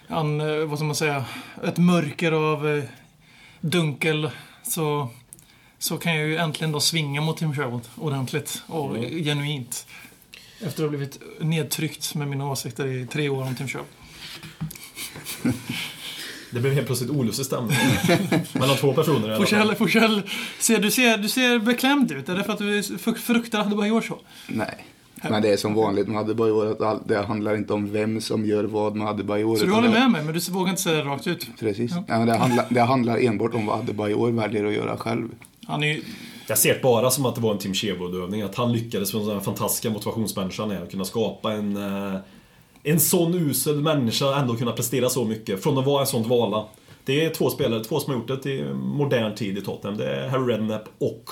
An, 0.07 0.41
eh, 0.41 0.65
vad 0.65 0.77
ska 0.77 0.85
man 0.85 0.95
säga? 0.95 1.25
Ett 1.63 1.77
mörker 1.77 2.31
av 2.31 2.67
eh, 2.67 2.83
dunkel. 3.61 4.29
Så, 4.63 5.07
så 5.79 5.97
kan 5.97 6.15
jag 6.15 6.27
ju 6.27 6.37
äntligen 6.37 6.71
då 6.71 6.79
svinga 6.79 7.21
mot 7.21 7.37
Tim 7.37 7.55
Sherwood 7.55 7.87
ordentligt 7.95 8.63
och 8.67 8.95
genuint. 8.95 9.87
Efter 10.55 10.67
att 10.67 10.79
ha 10.79 10.87
blivit 10.87 11.19
nedtryckt 11.39 12.15
med 12.15 12.27
mina 12.27 12.49
åsikter 12.51 12.87
i 12.87 13.07
tre 13.07 13.29
år 13.29 13.41
om 13.41 13.55
Tim 13.55 13.67
Sherwood. 13.67 13.89
Det 16.51 16.59
blev 16.59 16.73
helt 16.73 16.87
plötsligt 16.87 17.09
olustig 17.09 17.45
stämning. 17.45 17.77
Mellan 18.53 18.77
två 18.77 18.93
personer 18.93 19.27
i 19.29 19.31
alla. 19.31 19.37
Forsell, 19.37 19.75
Forsell, 19.75 20.21
ser, 20.59 20.79
du, 20.79 20.91
ser, 20.91 21.17
du 21.17 21.29
ser 21.29 21.59
beklämd 21.59 22.11
ut. 22.11 22.29
Är 22.29 22.35
det 22.35 22.43
för 22.43 22.53
att 22.53 22.59
du 22.59 22.81
fr- 22.81 23.15
fruktar 23.15 23.59
Adebayor 23.59 24.01
så? 24.01 24.19
Nej. 24.47 24.85
Men 25.29 25.41
det 25.41 25.53
är 25.53 25.57
som 25.57 25.73
vanligt 25.73 26.07
med 26.07 26.17
Adebayor, 26.17 26.85
att 26.93 27.07
det 27.07 27.21
handlar 27.23 27.55
inte 27.55 27.73
om 27.73 27.91
vem 27.91 28.21
som 28.21 28.45
gör 28.45 28.63
vad 28.63 28.95
med 28.95 29.07
Adebayor. 29.07 29.55
Så 29.55 29.65
du 29.65 29.71
håller 29.71 29.89
med 29.89 30.11
mig, 30.11 30.23
men 30.23 30.33
du 30.33 30.39
vågar 30.51 30.69
inte 30.69 30.81
säga 30.81 30.97
det 31.03 31.09
rakt 31.09 31.27
ut. 31.27 31.47
Precis. 31.59 31.91
Ja. 31.91 32.03
men 32.07 32.27
det, 32.27 32.37
handlar, 32.37 32.65
det 32.69 32.81
handlar 32.81 33.17
enbart 33.17 33.53
om 33.53 33.65
vad 33.65 33.79
Adebayor 33.79 34.31
väljer 34.31 34.65
att 34.65 34.73
göra 34.73 34.97
själv. 34.97 35.29
Han 35.67 35.83
är 35.83 35.87
ju... 35.87 36.01
Jag 36.47 36.57
ser 36.57 36.73
det 36.73 36.81
bara 36.81 37.09
som 37.09 37.25
att 37.25 37.35
det 37.35 37.41
var 37.41 37.51
en 37.51 37.57
Tim 37.57 37.73
Sherwood-övning. 37.73 38.41
Att 38.41 38.55
han 38.55 38.73
lyckades 38.73 39.13
med 39.13 39.21
den 39.23 39.31
här 39.31 39.39
fantastiska 39.39 39.89
motivationsmänniskan 39.89 40.71
är 40.71 40.81
att 40.83 40.91
kunna 40.91 41.05
skapa 41.05 41.51
en... 41.51 41.77
En 42.83 42.99
sån 42.99 43.33
usel 43.33 43.81
människa 43.81 44.39
ändå 44.39 44.55
kunna 44.55 44.71
prestera 44.71 45.09
så 45.09 45.25
mycket. 45.25 45.63
Från 45.63 45.77
att 45.77 45.85
vara 45.85 46.01
en 46.01 46.07
sån 46.07 46.23
dvala. 46.23 46.65
Det 47.05 47.25
är 47.25 47.29
två 47.29 47.49
spelare, 47.49 47.83
två 47.83 47.99
som 47.99 48.13
har 48.13 48.19
gjort 48.19 48.43
det 48.43 48.49
i 48.49 48.73
modern 48.73 49.35
tid 49.35 49.57
i 49.57 49.61
Tottenham. 49.61 49.97
Det 49.97 50.15
är 50.15 50.27
Harry 50.29 50.53
Redknapp 50.53 50.83
och... 50.97 51.29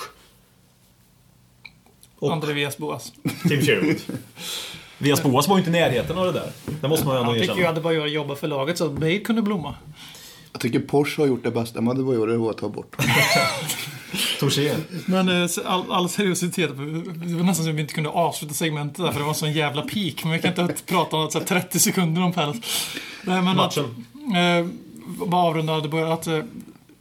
Och 2.18 2.32
André 2.32 2.52
Villas 2.52 2.78
Boas. 2.78 3.12
Tim 3.48 3.60
Sherwood. 3.60 3.96
Vias 4.98 5.22
Boas 5.22 5.48
var 5.48 5.56
ju 5.56 5.60
inte 5.60 5.70
i 5.70 5.80
närheten 5.80 6.18
av 6.18 6.26
det 6.26 6.32
där. 6.32 6.52
Det 6.80 6.88
måste 6.88 7.06
man 7.06 7.14
ju 7.14 7.20
ändå 7.20 7.30
Han 7.30 7.40
fick 7.40 7.48
ju 7.48 7.52
erkänna. 7.52 7.68
Adebayor 7.68 8.06
jobba 8.06 8.34
för 8.34 8.48
laget 8.48 8.78
så 8.78 8.86
att 8.86 8.92
Bale 8.92 9.18
kunde 9.18 9.42
blomma. 9.42 9.74
Jag 10.52 10.60
tycker 10.60 10.80
Porsche 10.80 11.22
har 11.22 11.26
gjort 11.26 11.44
det 11.44 11.50
bästa 11.50 11.80
med 11.80 11.90
Adebayor, 11.90 12.26
det 12.26 12.36
var 12.36 12.50
att 12.50 12.58
ta 12.58 12.68
bort. 12.68 12.96
Touché. 14.40 14.74
Men 15.06 15.28
eh, 15.28 15.48
all, 15.66 15.92
all 15.92 16.08
seriositet, 16.08 16.70
det 16.70 17.34
var 17.34 17.42
nästan 17.44 17.68
att 17.68 17.74
vi 17.74 17.80
inte 17.80 17.94
kunde 17.94 18.10
avsluta 18.10 18.54
segmentet 18.54 18.96
där 19.04 19.06
för 19.12 19.18
det 19.18 19.24
var 19.24 19.28
en 19.28 19.34
sån 19.34 19.52
jävla 19.52 19.82
peak. 19.82 20.24
Men 20.24 20.32
vi 20.32 20.38
kan 20.38 20.50
inte 20.50 20.74
prata 20.86 21.16
om 21.16 21.24
det 21.24 21.30
så 21.32 21.38
här 21.38 21.46
30 21.46 21.78
sekunder 21.78 22.22
om 22.22 22.32
Palace. 22.32 22.60
Nej, 23.24 23.42
men 23.42 23.48
att, 23.60 23.76
Matchen. 23.76 24.06
eh, 24.36 24.66
bara 25.26 25.42
avrunda 25.42 25.72
Adebayor, 25.72 26.12
att 26.12 26.26
eh, 26.26 26.38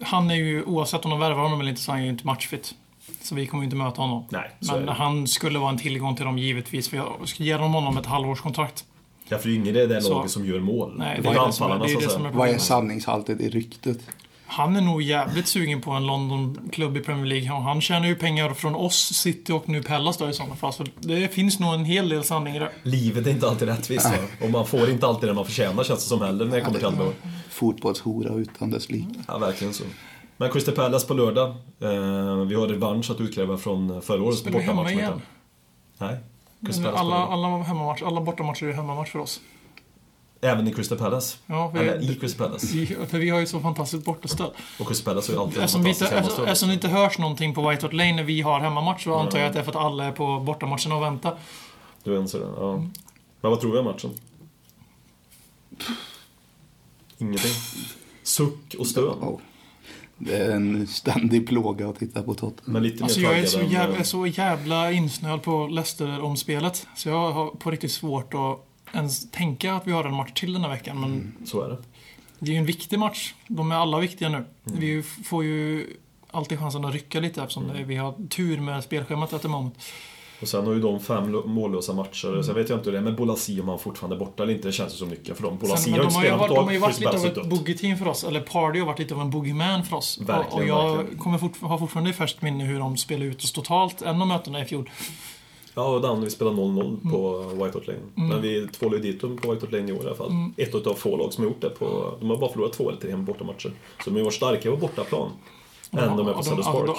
han 0.02 0.32
är 0.32 0.36
ju, 0.36 0.64
oavsett 0.64 1.06
om 1.06 1.12
de 1.12 1.20
värvar 1.20 1.44
honom 1.44 1.60
eller 1.62 1.70
inte, 1.70 1.82
så 1.82 1.92
är 1.92 1.96
han 1.96 2.04
ju 2.04 2.10
inte 2.10 2.26
matchfit. 2.28 2.74
Så 3.22 3.36
vi 3.36 3.48
kommer 3.48 3.64
ju 3.64 3.66
inte 3.66 3.76
möta 3.76 4.02
honom. 4.02 4.26
Nej, 4.30 4.52
är 4.70 4.74
Men 4.78 4.86
det. 4.86 4.92
han 4.92 5.28
skulle 5.28 5.60
vara 5.60 5.70
en 5.70 5.78
tillgång 5.78 6.16
till 6.16 6.26
dem 6.26 6.38
givetvis. 6.38 6.94
Vi 6.94 7.02
ska 7.26 7.44
ge 7.44 7.58
dem 7.58 7.74
honom 7.74 7.98
ett 7.98 8.06
halvårskontrakt. 8.06 8.86
Därför 9.30 9.50
är 9.50 9.52
det 9.54 9.56
ingen 9.56 9.76
i 9.76 9.88
det 9.88 10.10
laget 10.10 10.32
som 10.32 10.46
gör 10.46 10.60
mål. 10.60 10.94
Nej, 10.98 11.16
det 11.16 11.22
det 11.22 11.30
är 11.30 11.36
var 11.40 11.48
det 11.48 11.54
som 11.54 11.72
är- 11.72 11.80
det 11.80 11.92
är 11.94 12.02
det 12.02 12.10
som 12.10 12.26
är. 12.26 12.30
Vad 12.32 12.50
är 12.50 12.58
sanningshaltet 12.58 13.42
i 13.42 13.50
ryktet? 13.50 13.98
Han 14.54 14.76
är 14.76 14.82
nog 14.82 15.02
jävligt 15.02 15.48
sugen 15.48 15.82
på 15.82 15.92
en 15.92 16.06
London-klubb 16.08 16.98
i 16.98 17.00
Premier 17.00 17.26
League. 17.26 17.52
Och 17.52 17.64
Han 17.64 17.82
tjänar 17.82 18.08
ju 18.08 18.16
pengar 18.16 18.54
från 18.54 18.76
oss, 18.76 19.14
City 19.14 19.54
och 19.54 19.70
nu 19.70 19.84
Pellas 19.84 20.18
då 20.18 20.30
i 20.30 20.34
sådana 20.34 20.56
fall. 20.56 20.74
Så 20.74 20.86
det 21.00 21.28
finns 21.34 21.60
nog 21.60 21.74
en 21.74 21.86
hel 21.86 22.10
del 22.10 22.24
sanning 22.24 22.56
i 22.56 22.60
det. 22.60 22.72
Livet 22.84 23.28
är 23.28 23.32
inte 23.32 23.48
alltid 23.48 23.68
rättvist. 23.68 24.06
va? 24.06 24.18
Och 24.42 24.50
man 24.50 24.68
får 24.68 24.90
inte 24.90 25.08
alltid 25.08 25.30
det 25.30 25.34
man 25.34 25.46
förtjänar 25.46 25.84
känns 25.84 26.04
det 26.04 26.10
som 26.10 26.22
heller 26.22 26.46
när 26.46 26.56
det 26.56 26.62
kommer 26.62 26.78
till 26.78 26.88
Adebayor. 26.88 27.14
Fotbollshora 27.50 28.34
utan 28.34 28.70
dess 28.72 28.90
like. 28.90 29.08
Ja, 29.28 29.38
verkligen 29.38 29.74
så. 29.74 29.84
Men 30.38 30.52
Crystal 30.52 30.76
Palace 30.76 31.08
på 31.08 31.14
lördag. 31.14 31.50
Eh, 31.50 32.36
vi 32.46 32.56
har 32.56 32.68
revansch 32.68 33.12
att 33.12 33.22
utkräva 33.22 33.58
från 33.58 34.02
förra 34.02 34.24
årets 34.24 34.40
Spelar 34.40 34.60
vi 34.60 34.66
hemma 34.66 34.84
bortamatch. 34.84 35.00
igen? 35.02 35.22
Nej. 35.98 36.18
Alla, 36.96 37.16
alla, 37.16 37.48
hemmamatch, 37.64 38.02
alla 38.02 38.22
bortamatcher 38.22 38.66
är 38.66 38.74
hemmamatch 38.74 39.12
för 39.12 39.20
oss. 39.20 39.42
Även 40.42 40.68
i 40.68 40.74
Crystal 40.74 40.98
Palace. 40.98 41.38
Ja, 41.46 41.72
vi, 41.74 41.80
Eller 41.80 42.12
i 42.12 42.16
Crystal 42.16 42.48
Palace. 42.48 42.68
vi, 42.74 42.86
för 42.86 43.18
vi 43.18 43.30
har 43.30 43.40
ju 43.40 43.46
så 43.46 43.60
fantastiskt 43.60 44.06
bortastöd. 44.06 44.52
Och 44.80 44.88
Crystal 44.88 45.14
Palace 45.14 45.32
har 45.32 45.38
ju 45.38 45.44
alltid 45.44 45.58
Eftersom, 45.64 45.84
vi 45.84 45.90
inte, 45.90 46.06
fantastisk 46.06 46.40
eftersom, 46.40 46.70
det 46.70 46.74
inte 46.74 46.88
hörs 46.88 47.18
någonting 47.18 47.54
på 47.54 47.70
White 47.70 47.86
Hart 47.86 47.94
Lane 47.94 48.16
när 48.16 48.24
vi 48.24 48.42
har 48.42 48.60
hemmamatch 48.60 49.04
så 49.04 49.16
antar 49.16 49.40
jag 49.40 49.48
att 49.48 49.54
det 49.54 49.60
är 49.60 49.64
för 49.64 49.72
att 49.72 49.86
alla 49.86 50.06
är 50.06 50.12
på 50.12 50.40
bortamatcherna 50.40 50.96
och 50.96 51.04
väntar. 51.04 51.38
Du 52.04 52.18
anser 52.18 52.40
det? 52.40 52.46
Ja. 52.58 52.78
Men 53.42 53.52
vad 53.52 53.62
tror 53.62 53.72
vi 53.72 53.80
om 53.80 53.86
matchen? 53.86 54.12
Ingenting. 57.18 57.52
Suck 58.24 58.76
och 58.80 58.88
stön. 58.88 59.18
Ja. 59.22 59.40
Det 60.18 60.38
är 60.38 60.52
en 60.52 60.88
ständig 60.88 61.48
plåga 61.48 61.90
att 61.90 62.00
titta 62.00 62.24
på 62.24 62.34
Tottenham. 62.34 62.74
Men 62.74 62.84
lite 62.84 63.04
Alltså 63.04 63.20
mer 63.20 63.28
jag 63.28 63.40
är 63.40 63.46
så 63.46 63.60
än, 63.60 63.70
jävla, 63.70 63.96
eh, 63.96 64.00
är 64.00 64.04
så 64.04 64.28
jävla 64.28 64.92
insnöad 64.92 65.42
på 65.42 65.68
Leicester-omspelet. 65.68 66.88
Så 66.96 67.10
jag 67.10 67.32
har 67.32 67.50
på 67.50 67.72
riktigt 67.72 67.92
svårt 67.92 68.34
att 68.34 68.71
ens 68.94 69.32
tänka 69.32 69.74
att 69.74 69.88
vi 69.88 69.92
har 69.92 70.04
en 70.04 70.14
match 70.14 70.32
till 70.36 70.54
den 70.54 70.62
här 70.62 70.70
veckan. 70.70 71.02
Men 71.02 71.34
Så 71.46 71.62
är 71.62 71.70
det. 71.70 71.78
det 72.40 72.52
är 72.52 72.54
ju 72.54 72.58
en 72.60 72.66
viktig 72.66 73.00
match. 73.00 73.34
De 73.48 73.72
är 73.72 73.76
alla 73.76 74.00
viktiga 74.00 74.30
nu. 74.30 74.38
Mm. 74.38 74.80
Vi 74.80 75.04
får 75.04 75.44
ju 75.44 75.88
alltid 76.32 76.60
chansen 76.60 76.86
att 76.86 76.94
rycka 76.94 77.20
lite 77.20 77.42
eftersom 77.42 77.68
det- 77.68 77.84
vi 77.84 77.96
har 77.96 78.28
tur 78.30 78.60
med 78.60 78.84
spelschemat 78.84 79.34
at 79.34 79.42
the 79.42 79.48
moment. 79.48 79.76
Och 80.42 80.48
sen 80.48 80.66
har 80.66 80.74
ju 80.74 80.80
de 80.80 81.00
fem 81.00 81.32
mållösa 81.46 81.94
matcher. 81.94 82.42
Sen 82.42 82.56
vet 82.56 82.70
jag 82.70 82.78
inte 82.80 82.86
hur 82.86 82.92
det 82.92 82.98
är 82.98 83.02
med 83.04 83.16
Bolasi 83.16 83.62
om 83.62 83.68
han 83.70 83.80
fortfarande 83.80 84.16
är 84.16 84.20
borta 84.20 84.44
eller 84.44 84.54
inte. 84.54 84.68
Det 84.68 84.72
känns 84.72 84.94
ju 84.94 84.98
som 84.98 85.10
nyckeln 85.10 85.36
för 85.36 85.44
dem. 85.44 85.58
Bolasi 85.58 85.92
har 85.92 86.04
ju 86.04 86.10
spelat 86.10 86.40
varit, 86.40 86.50
de 86.56 86.66
har 86.66 86.72
ju 86.72 86.78
varit 86.80 87.00
lite 87.00 87.10
av 87.12 87.26
ett 87.26 87.50
boogie-team 87.50 87.98
för 87.98 88.08
oss. 88.08 88.24
Eller 88.24 88.42
Pardy 88.42 88.80
har 88.80 88.86
varit 88.88 89.00
lite 89.00 89.14
av 89.14 89.22
en 89.22 89.30
boogeyman 89.30 89.84
för 89.86 89.96
oss. 89.98 90.20
Verkligen, 90.22 90.62
och 90.64 90.68
jag 90.68 90.98
verkligen. 90.98 91.20
kommer 91.20 91.38
fort, 91.38 91.62
har 91.62 91.78
fortfarande 91.78 92.10
i 92.10 92.14
färskt 92.14 92.42
minne 92.42 92.64
hur 92.64 92.80
de 92.80 92.98
spelade 92.98 93.26
ut 93.26 93.44
oss 93.44 93.52
totalt 93.52 94.02
en 94.02 94.22
av 94.22 94.28
mötena 94.28 94.62
i 94.62 94.66
fjol. 94.66 94.90
Ja, 95.76 95.84
och 95.84 96.02
den, 96.02 96.22
vi 96.24 96.30
spelade 96.30 96.58
0-0 96.58 97.12
på 97.12 97.38
Mm. 97.38 97.58
White 97.66 97.78
Hart 97.78 97.88
Lane. 97.88 98.00
Men 98.16 98.42
vi 98.42 98.68
tvålade 98.68 99.08
ju 99.08 99.12
dit 99.12 99.22
dem 99.22 99.38
på 99.38 99.52
White 99.52 99.66
Hart 99.66 99.72
Lane 99.74 99.90
i 99.90 99.94
år 99.94 100.04
i 100.04 100.08
alla 100.08 100.16
fall. 100.16 100.30
Mm. 100.30 100.54
Ett 100.58 100.76
utav 100.76 100.94
få 100.94 101.18
lag 101.18 101.34
som 101.34 101.44
har 101.44 101.52
gjort 101.52 101.62
det. 101.62 101.70
På, 101.70 102.14
de 102.20 102.30
har 102.30 102.38
bara 102.38 102.52
förlorat 102.52 102.74
två 102.74 102.90
eller 102.90 103.00
tre 103.02 103.16
bortamatcher. 103.16 103.72
Så 104.04 104.10
de 104.10 104.16
har 104.16 104.24
varit 104.24 104.34
starkare 104.34 104.72
på 104.72 104.78
bortaplan. 104.80 105.32
än 105.92 106.18
de 106.18 106.28
är 106.28 106.34
på 106.34 106.44
Sellers 106.44 106.66
Park. 106.66 106.98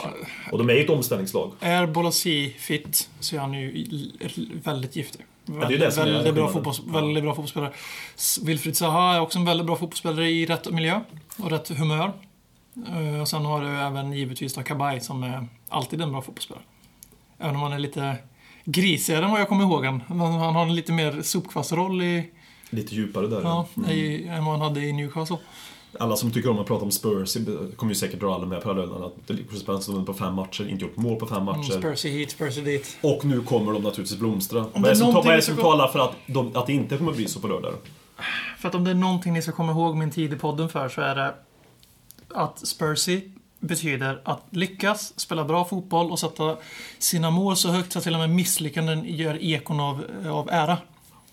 Och 0.52 0.58
de 0.58 0.70
är 0.70 0.74
ju 0.74 0.84
ett 0.84 0.90
omställningslag. 0.90 1.50
Är 1.60 1.86
Bolasi 1.86 2.50
fit 2.58 3.10
så 3.20 3.36
är 3.36 3.40
han 3.40 3.52
ju 3.54 3.86
väldigt 4.64 4.96
giftig. 4.96 5.26
det 5.46 5.52
är 5.66 5.70
ju 5.70 5.78
det 5.78 5.92
som 5.92 6.02
är 6.02 6.12
väldigt, 6.12 6.34
bra 6.34 6.48
fotbolls, 6.48 6.80
väldigt 6.86 7.24
bra 7.24 7.32
fotbollsspelare. 7.34 7.72
Wilfried 8.42 8.76
Zaha 8.76 9.14
är 9.16 9.20
också 9.20 9.38
en 9.38 9.44
väldigt 9.44 9.66
bra 9.66 9.76
fotbollsspelare 9.76 10.30
i 10.30 10.46
rätt 10.46 10.70
miljö 10.70 11.00
och 11.38 11.50
rätt 11.50 11.68
humör. 11.68 12.12
Eh, 12.88 13.20
Och 13.20 13.28
sen 13.28 13.44
har 13.44 13.60
du 13.62 13.68
även 13.68 14.12
givetvis 14.12 14.54
då 14.54 14.62
Kabay 14.62 15.00
som 15.00 15.22
är 15.22 15.46
alltid 15.68 16.00
en 16.00 16.12
bra 16.12 16.22
fotbollsspelare. 16.22 16.64
Även 17.38 17.56
om 17.56 17.62
han 17.62 17.72
är 17.72 17.78
lite 17.78 18.16
grisigare 18.64 19.24
än 19.24 19.30
vad 19.30 19.40
jag 19.40 19.48
kommer 19.48 19.64
ihåg 19.64 19.84
han. 19.84 20.00
Han 20.08 20.20
han 20.20 20.54
har 20.54 20.62
en 20.62 20.74
lite 20.74 20.92
mer 20.92 21.22
sopkvastroll 21.22 22.02
i, 22.02 22.30
Lite 22.70 22.94
djupare 22.94 23.26
där. 23.26 23.40
ja, 23.42 23.66
Mm. 23.76 23.90
i, 23.90 24.26
än 24.28 24.44
vad 24.44 24.54
han 24.58 24.60
hade 24.60 24.80
i 24.80 24.92
Newcastle. 24.92 25.36
Alla 26.00 26.16
som 26.16 26.30
tycker 26.30 26.50
om 26.50 26.58
att 26.58 26.66
prata 26.66 26.84
om 26.84 26.90
Spurs 26.90 27.36
kommer 27.76 27.90
ju 27.90 27.94
säkert 27.94 28.20
dra 28.20 28.34
alla 28.34 28.46
med 28.46 28.62
parallellerna. 28.62 29.06
Att 29.06 29.12
Chris 29.26 29.66
har 29.66 29.92
vunnit 29.92 30.06
på 30.06 30.14
fem 30.14 30.34
matcher, 30.34 30.68
inte 30.68 30.84
gjort 30.84 30.96
mål 30.96 31.16
på 31.20 31.26
fem 31.26 31.36
Mm, 31.42 31.56
matcher. 31.56 31.78
Spursy 31.78 32.08
hit, 32.08 32.30
Spursy 32.30 32.60
dit. 32.60 32.96
Och 33.00 33.24
nu 33.24 33.40
kommer 33.40 33.72
de 33.72 33.82
naturligtvis 33.82 34.18
blomstra. 34.18 34.66
Vad 34.74 34.90
är 34.90 34.94
som, 34.94 35.14
vad 35.14 35.26
är 35.26 35.36
det 35.36 35.42
som 35.42 35.56
talar 35.56 35.88
för 35.88 35.98
att, 35.98 36.12
de, 36.26 36.56
att 36.56 36.66
det 36.66 36.72
inte 36.72 36.96
kommer 36.98 37.12
bli 37.12 37.28
så 37.28 37.40
på 37.40 37.48
lördag? 37.48 37.72
För 38.58 38.68
att 38.68 38.74
om 38.74 38.84
det 38.84 38.90
är 38.90 38.94
någonting 38.94 39.32
ni 39.32 39.42
ska 39.42 39.52
komma 39.52 39.72
ihåg 39.72 39.96
min 39.96 40.10
tid 40.10 40.32
i 40.32 40.36
podden 40.36 40.68
för 40.68 40.88
så 40.88 41.00
är 41.00 41.14
det 41.14 41.34
att 42.34 42.66
Spursy 42.66 43.20
betyder 43.62 44.20
att 44.24 44.42
lyckas, 44.50 45.20
spela 45.20 45.44
bra 45.44 45.64
fotboll 45.64 46.10
och 46.10 46.18
sätta 46.18 46.56
sina 46.98 47.30
mål 47.30 47.56
så 47.56 47.70
högt 47.70 47.92
så 47.92 47.98
att 47.98 48.04
till 48.04 48.14
och 48.14 48.20
med 48.20 48.30
misslyckanden 48.30 49.04
gör 49.04 49.42
ekon 49.42 49.80
av, 49.80 50.04
av 50.26 50.48
ära. 50.50 50.78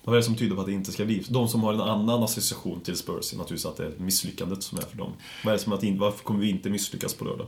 Vad 0.03 0.15
är 0.15 0.17
det 0.17 0.23
som 0.23 0.35
tyder 0.35 0.55
på 0.55 0.61
att 0.61 0.67
det 0.67 0.73
inte 0.73 0.91
ska 0.91 1.05
bli? 1.05 1.25
De 1.29 1.47
som 1.47 1.63
har 1.63 1.73
en 1.73 1.81
annan 1.81 2.23
association 2.23 2.81
till 2.81 2.97
Spurs 2.97 3.33
är 3.33 3.37
naturligtvis 3.37 3.65
att 3.65 3.77
det 3.77 3.85
är 3.85 3.93
misslyckandet 3.97 4.63
som 4.63 4.77
är 4.77 4.81
för 4.81 4.97
dem. 4.97 5.11
Vad 5.43 5.53
är 5.53 5.57
det 5.57 5.63
som 5.63 5.73
att, 5.73 5.83
varför 5.83 6.23
kommer 6.23 6.39
vi 6.39 6.49
inte 6.49 6.69
misslyckas 6.69 7.13
på 7.13 7.25
lördag? 7.25 7.47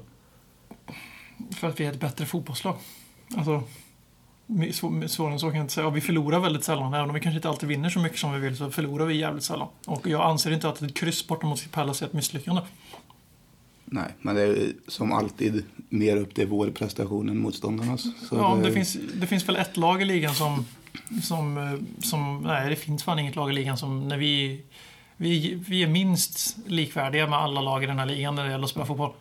För 1.56 1.70
att 1.70 1.80
vi 1.80 1.86
är 1.86 1.91
ett 1.91 2.00
bättre 2.00 2.26
fotbollslag. 2.26 2.76
Alltså, 3.38 3.63
svårare 5.08 5.34
än 5.34 5.39
så 5.39 5.48
kan 5.48 5.56
jag 5.56 5.63
inte 5.63 5.74
säga. 5.74 5.88
Och 5.88 5.96
vi 5.96 6.02
förlorar 6.02 6.39
väldigt 6.39 6.63
sällan. 6.63 6.94
Även 6.94 7.10
om 7.10 7.13
vi 7.13 7.22
kanske 7.22 7.36
inte 7.36 7.50
alltid 7.50 7.70
vinner 7.70 7.89
så 7.89 8.00
mycket 8.00 8.20
som 8.20 8.34
vi 8.34 8.39
vill 8.39 8.58
så 8.58 8.72
förlorar 8.72 9.06
vi 9.06 9.17
jävligt 9.17 9.44
sällan. 9.44 9.67
Och 9.86 10.08
jag 10.08 10.22
anser 10.22 10.52
inte 10.52 10.70
att 10.70 10.82
ett 10.82 10.96
kryss 10.96 11.28
borta 11.28 11.48
mot 11.48 11.72
Palace 11.72 12.06
är 12.06 12.08
ett 12.08 12.13
misslyckande. 12.13 12.62
Nej, 13.93 14.15
men 14.21 14.36
det 14.36 14.41
är 14.41 14.73
som 14.88 15.12
alltid 15.12 15.63
mer 15.89 16.17
upp 16.17 16.36
till 16.36 16.47
vår 16.47 16.69
prestation 16.69 17.30
än 17.30 17.38
motståndarnas. 17.38 18.01
Så 18.01 18.36
Ja, 18.36 18.60
det 18.63 18.71
finns, 18.71 18.97
det 19.13 19.27
finns 19.27 19.49
väl 19.49 19.56
ett 19.56 19.77
lag 19.77 20.01
i 20.01 20.06
ligan 20.06 20.36
som, 20.36 20.65
som, 21.23 21.58
eh, 21.58 22.04
som... 22.04 22.43
Nej, 22.43 22.69
det 22.69 22.75
finns 22.75 23.04
fan 23.04 23.19
inget 23.19 23.36
lag 23.36 23.49
i 23.49 23.54
ligan 23.54 23.77
som 23.77 24.08
när 24.08 24.17
vi... 24.17 24.62
Vi, 25.17 25.63
vi 25.67 25.84
är 25.84 25.88
minst 25.88 26.58
likvärdiga 26.65 27.27
med 27.27 27.39
alla 27.39 27.62
lag 27.62 27.84
i 27.84 27.88
den 27.88 27.99
här 27.99 28.06
ligan 28.06 28.36
när 28.36 28.43
det 28.43 28.51
gäller 28.51 28.63
att 28.63 28.69
spela 28.69 28.86
fotboll. 28.86 29.13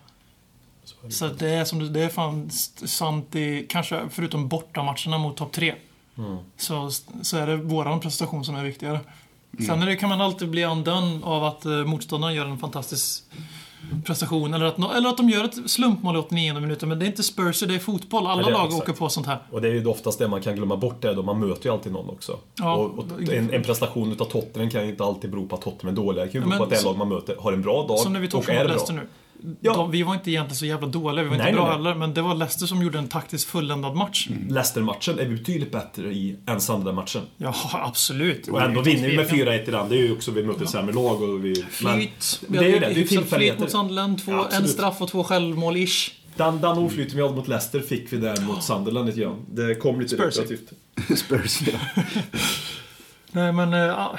Så 1.09 1.27
det 1.27 1.49
är, 1.49 1.65
som, 1.65 1.93
det 1.93 2.03
är 2.03 2.09
fan 2.09 2.49
sant 2.85 3.35
i, 3.35 3.65
kanske 3.69 4.01
förutom 4.09 4.47
bortamatcherna 4.47 5.17
mot 5.17 5.37
topp 5.37 5.51
tre. 5.51 5.75
Mm. 6.17 6.37
Så, 6.57 6.91
så 7.21 7.37
är 7.37 7.47
det 7.47 7.55
våran 7.57 7.99
prestation 7.99 8.45
som 8.45 8.55
är 8.55 8.63
viktigare. 8.63 8.99
Sen 9.67 9.81
är 9.81 9.85
det, 9.85 9.95
kan 9.95 10.09
man 10.09 10.21
alltid 10.21 10.49
bli 10.49 10.65
undone 10.65 11.25
av 11.25 11.43
att 11.43 11.65
uh, 11.65 11.85
motståndaren 11.85 12.35
gör 12.35 12.45
en 12.45 12.57
fantastisk 12.57 13.23
prestation. 14.05 14.53
Eller 14.53 14.65
att, 14.65 14.95
eller 14.95 15.09
att 15.09 15.17
de 15.17 15.29
gör 15.29 15.43
ett 15.43 15.69
slumpmål 15.69 16.15
i 16.15 16.19
89 16.19 16.53
minuter. 16.59 16.87
Men 16.87 16.99
det 16.99 17.05
är 17.05 17.07
inte 17.07 17.23
Spurs, 17.23 17.59
det 17.59 17.75
är 17.75 17.79
fotboll. 17.79 18.27
Alla 18.27 18.47
är 18.47 18.51
lag 18.51 18.65
exakt. 18.65 18.83
åker 18.83 18.93
på 18.93 19.09
sånt 19.09 19.27
här. 19.27 19.37
Och 19.51 19.61
det 19.61 19.67
är 19.67 19.73
ju 19.73 19.85
oftast 19.85 20.19
det 20.19 20.27
man 20.27 20.41
kan 20.41 20.55
glömma 20.55 20.77
bort 20.77 21.01
det 21.01 21.13
då, 21.13 21.23
man 21.23 21.39
möter 21.39 21.65
ju 21.65 21.73
alltid 21.73 21.91
någon 21.91 22.09
också. 22.09 22.39
Ja. 22.55 22.75
och, 22.75 22.99
och 22.99 23.21
en, 23.33 23.53
en 23.53 23.63
prestation 23.63 24.11
utav 24.11 24.25
Tottenham 24.25 24.69
kan 24.69 24.83
ju 24.83 24.89
inte 24.89 25.03
alltid 25.03 25.31
bero 25.31 25.47
på 25.47 25.55
att 25.55 25.61
Tottenham 25.61 25.97
är 25.97 26.01
dåliga. 26.01 26.25
Det 26.25 26.31
kan 26.31 26.41
ju 26.41 26.47
bero 26.47 26.57
på 26.57 26.63
att 26.63 26.69
det 26.69 26.83
lag 26.83 26.97
man 26.97 27.09
möter 27.09 27.35
har 27.39 27.53
en 27.53 27.61
bra 27.61 27.87
dag 27.87 27.99
Som 27.99 28.13
när 28.13 28.19
vi 28.19 28.27
och 28.27 28.31
torskade 28.31 28.59
är 28.59 28.67
bra. 28.67 28.85
Nu. 28.89 29.07
Ja. 29.61 29.73
De, 29.73 29.91
vi 29.91 30.03
var 30.03 30.13
inte 30.13 30.31
egentligen 30.31 30.55
så 30.55 30.65
jävla 30.65 30.87
dåliga, 30.87 31.23
vi 31.23 31.29
var 31.29 31.35
inte 31.35 31.45
Nej, 31.45 31.53
bra 31.53 31.63
nej, 31.63 31.69
nej. 31.77 31.77
heller. 31.77 31.95
Men 31.99 32.13
det 32.13 32.21
var 32.21 32.35
Leicester 32.35 32.65
som 32.65 32.81
gjorde 32.83 32.97
en 32.97 33.07
taktiskt 33.07 33.49
fulländad 33.49 33.95
match. 33.95 34.27
Leicester-matchen 34.49 35.19
är 35.19 35.29
betydligt 35.29 35.71
bättre 35.71 36.03
i 36.13 36.35
än 36.47 36.61
Sunderland-matchen. 36.61 37.21
Ja, 37.37 37.55
absolut. 37.73 38.47
Och 38.47 38.61
ändå 38.61 38.81
vinner 38.81 39.09
vi 39.09 39.15
med 39.17 39.29
Tvekan. 39.29 39.47
4-1 39.53 39.67
i 39.67 39.71
den. 39.71 39.89
Det 39.89 39.95
är 39.95 39.99
ju 39.99 40.13
också, 40.13 40.31
vi 40.31 40.43
möter 40.43 40.65
sämre 40.65 40.93
lag 40.93 41.21
och 41.21 41.45
vi... 41.45 41.65
Men 41.83 41.97
Flyt. 41.99 42.41
det 42.47 42.57
är 42.57 42.63
ju 42.63 42.71
det, 42.71 42.79
det 42.79 42.85
är 42.85 42.95
Hyfsat 42.95 43.29
flyt 43.29 43.59
mot 43.59 43.71
Sunderland. 43.71 44.25
Två, 44.25 44.31
Ja, 44.31 44.49
en 44.51 44.67
straff 44.67 45.01
och 45.01 45.09
två 45.09 45.23
självmål-ish. 45.23 46.11
Den, 46.35 46.61
den 46.61 46.77
oflyten 46.77 47.15
vi 47.17 47.21
hade 47.23 47.35
mot 47.35 47.47
Leicester 47.47 47.79
fick 47.79 48.13
vi 48.13 48.17
där 48.17 48.41
mot 48.41 48.63
Sunderland 48.63 49.05
lite 49.07 49.19
grann. 49.21 49.45
Det 49.49 49.75
kom 49.75 49.99
lite 50.01 50.15
Spursy. 50.15 50.41
repetitivt. 50.41 50.71
Spurs, 51.19 51.61
ja. 51.61 51.79
Nej, 53.31 53.51
men... 53.53 53.69
ska 53.71 54.17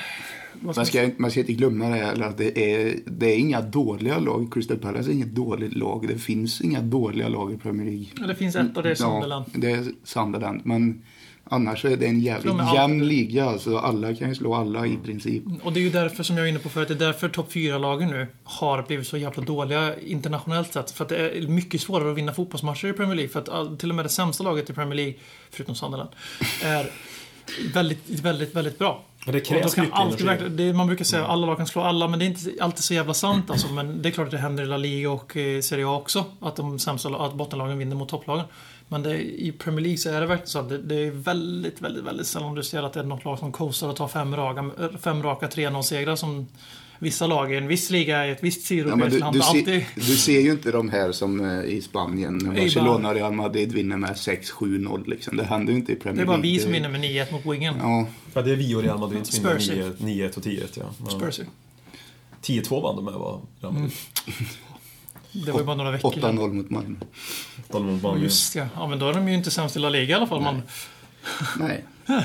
Man 0.62 0.86
ska, 0.86 1.10
man 1.16 1.30
ska 1.30 1.40
inte 1.40 1.52
glömma 1.52 1.88
det 1.88 1.96
heller 1.96 2.24
att 2.24 2.38
det 2.38 2.74
är, 2.74 2.98
det 3.06 3.26
är 3.26 3.38
inga 3.38 3.60
dåliga 3.60 4.18
lag. 4.18 4.52
Crystal 4.52 4.78
Palace 4.78 5.10
är 5.10 5.12
inget 5.12 5.34
dåligt 5.34 5.74
lag. 5.74 6.08
Det 6.08 6.18
finns 6.18 6.60
inga 6.60 6.80
dåliga 6.80 7.28
lag 7.28 7.52
i 7.52 7.56
Premier 7.56 7.86
League. 7.86 8.06
Ja, 8.20 8.26
Det 8.26 8.34
finns 8.34 8.56
ett 8.56 8.76
och 8.76 8.82
det 8.82 8.90
är 8.90 8.94
Sunderland. 8.94 9.44
Ja, 9.52 9.60
det 9.60 9.70
är 9.70 9.84
Sunderland. 10.04 10.60
Men 10.64 11.02
annars 11.44 11.80
så 11.80 11.88
är 11.88 11.96
det 11.96 12.06
en 12.06 12.20
jävligt 12.20 12.58
De 12.58 12.74
jämn 12.74 13.08
liga. 13.08 13.44
Alltså 13.44 13.78
alla 13.78 14.14
kan 14.14 14.28
ju 14.28 14.34
slå 14.34 14.54
alla 14.54 14.86
i 14.86 14.96
princip. 15.04 15.42
Och 15.62 15.72
det 15.72 15.80
är 15.80 15.82
ju 15.82 15.90
därför 15.90 16.22
som 16.22 16.36
jag 16.36 16.42
var 16.42 16.48
inne 16.48 16.58
på 16.58 16.68
förut, 16.68 16.88
det 16.88 16.94
är 16.94 16.98
därför 16.98 17.28
topp 17.28 17.52
4-lagen 17.52 18.08
nu 18.08 18.26
har 18.44 18.82
blivit 18.82 19.06
så 19.06 19.16
jävla 19.16 19.42
dåliga 19.42 20.00
internationellt 20.00 20.72
sett. 20.72 20.90
För 20.90 21.04
att 21.04 21.08
det 21.08 21.38
är 21.38 21.48
mycket 21.48 21.80
svårare 21.80 22.10
att 22.10 22.16
vinna 22.16 22.34
fotbollsmatcher 22.34 22.88
i 22.88 22.92
Premier 22.92 23.14
League. 23.14 23.32
För 23.32 23.40
att 23.40 23.78
till 23.78 23.90
och 23.90 23.96
med 23.96 24.04
det 24.04 24.08
sämsta 24.08 24.44
laget 24.44 24.70
i 24.70 24.72
Premier 24.72 24.94
League, 24.94 25.14
förutom 25.50 25.74
Sunderland, 25.74 26.10
är 26.64 26.90
väldigt, 27.74 28.20
väldigt, 28.20 28.56
väldigt 28.56 28.78
bra. 28.78 29.04
Men 29.24 29.34
det 29.34 29.40
krävs 29.40 29.76
mycket 29.76 29.94
alltid, 29.94 30.28
energi. 30.28 30.48
det, 30.48 30.72
Man 30.72 30.86
brukar 30.86 31.04
säga 31.04 31.24
att 31.24 31.30
alla 31.30 31.46
lag 31.46 31.56
kan 31.56 31.66
slå 31.66 31.82
alla, 31.82 32.08
men 32.08 32.18
det 32.18 32.24
är 32.24 32.26
inte 32.26 32.64
alltid 32.64 32.84
så 32.84 32.94
jävla 32.94 33.14
sant 33.14 33.50
alltså. 33.50 33.72
Men 33.72 34.02
det 34.02 34.08
är 34.08 34.10
klart 34.10 34.24
att 34.26 34.30
det 34.30 34.38
händer 34.38 34.62
i 34.62 34.66
La 34.66 34.76
Liga 34.76 35.10
och 35.10 35.36
i 35.36 35.62
Serie 35.62 35.86
A 35.86 35.96
också. 35.96 36.24
Att 36.40 36.56
de 36.56 36.78
sämsta 36.78 37.08
att 37.08 37.34
bottenlagen 37.34 37.78
vinner 37.78 37.96
mot 37.96 38.08
topplagen. 38.08 38.44
Men 38.92 39.02
det, 39.02 39.22
i 39.22 39.52
Premier 39.52 39.80
League 39.80 39.98
så 39.98 40.10
är 40.10 40.20
det 40.20 40.26
verkligen 40.26 40.48
så 40.48 40.58
att 40.58 40.68
det, 40.68 40.78
det 40.78 40.94
är 40.94 41.10
väldigt, 41.10 41.80
väldigt, 41.80 42.04
väldigt 42.04 42.26
sällan 42.26 42.54
du 42.54 42.62
ser 42.62 42.82
att 42.82 42.92
det 42.92 43.00
är 43.00 43.04
något 43.04 43.24
lag 43.24 43.38
som 43.38 43.52
coastar 43.52 43.88
och 43.88 43.96
tar 43.96 44.08
fem 44.08 44.36
raka, 44.36 44.70
fem 45.00 45.22
raka 45.22 45.48
3-0-segrar 45.48 46.16
som 46.16 46.48
vissa 46.98 47.26
lag 47.26 47.52
i 47.52 47.56
en 47.56 47.68
viss 47.68 47.90
liga 47.90 48.26
i 48.26 48.30
ett 48.30 48.44
visst 48.44 48.70
Ja, 48.70 48.96
men 48.96 49.10
sidoeuropeiskt 49.10 49.32
du, 49.32 49.38
du, 49.38 49.44
alltid... 49.44 49.64
ser, 49.64 49.86
du 49.94 50.16
ser 50.16 50.40
ju 50.40 50.50
inte 50.50 50.70
de 50.70 50.90
här 50.90 51.12
som 51.12 51.40
eh, 51.44 51.64
i 51.64 51.82
Spanien. 51.82 52.38
När 52.38 52.54
Barcelona 52.54 53.08
och 53.08 53.14
Real 53.14 53.32
Madrid 53.32 53.72
vinner 53.72 53.96
med 53.96 54.10
6-7-0. 54.10 55.08
Liksom. 55.08 55.36
Det 55.36 55.44
händer 55.44 55.72
ju 55.72 55.78
inte 55.78 55.92
i 55.92 55.96
Premier 55.96 56.16
Det 56.16 56.22
är 56.22 56.26
bara 56.26 56.36
League. 56.36 56.52
vi 56.52 56.62
som 56.62 56.72
vinner 56.72 56.88
med 56.88 57.00
9-1 57.00 57.32
mot 57.32 57.46
Wingen. 57.46 57.74
Ja, 57.78 58.06
Ja, 58.34 58.42
det 58.42 58.52
är 58.52 58.56
vi 58.56 58.74
och 58.74 58.82
Real 58.82 58.98
Madrid 58.98 59.26
som 59.26 59.44
vinner. 59.44 59.92
9 59.98 60.28
9-1 60.28 60.36
och 60.36 60.42
10-1 60.42 60.68
ja. 60.74 60.82
ja. 61.04 61.10
Spursy. 61.10 61.42
10-2 62.42 62.82
vann 62.82 62.96
de 62.96 63.04
med 63.04 63.14
va? 63.14 63.40
Real 63.60 63.72
Madrid. 63.72 63.92
Det 65.32 65.52
var 65.52 65.60
ju 65.60 65.66
bara 65.66 65.76
några 65.76 65.90
veckor 65.90 66.12
sedan. 66.12 66.38
8-0 66.38 66.52
mot 66.52 66.70
Malmö. 66.70 66.96
De 67.68 67.86
mot 67.86 68.02
Malmö. 68.02 68.22
Just 68.22 68.54
ja. 68.54 68.66
ja, 68.74 68.86
men 68.86 68.98
då 68.98 69.08
är 69.08 69.14
de 69.14 69.28
ju 69.28 69.34
inte 69.34 69.50
sämst 69.50 69.76
i 69.76 69.78
La 69.78 69.88
Liga 69.88 70.10
i 70.10 70.14
alla 70.14 70.26
fall. 70.26 70.40
Man, 70.40 70.62
Nej. 71.58 71.84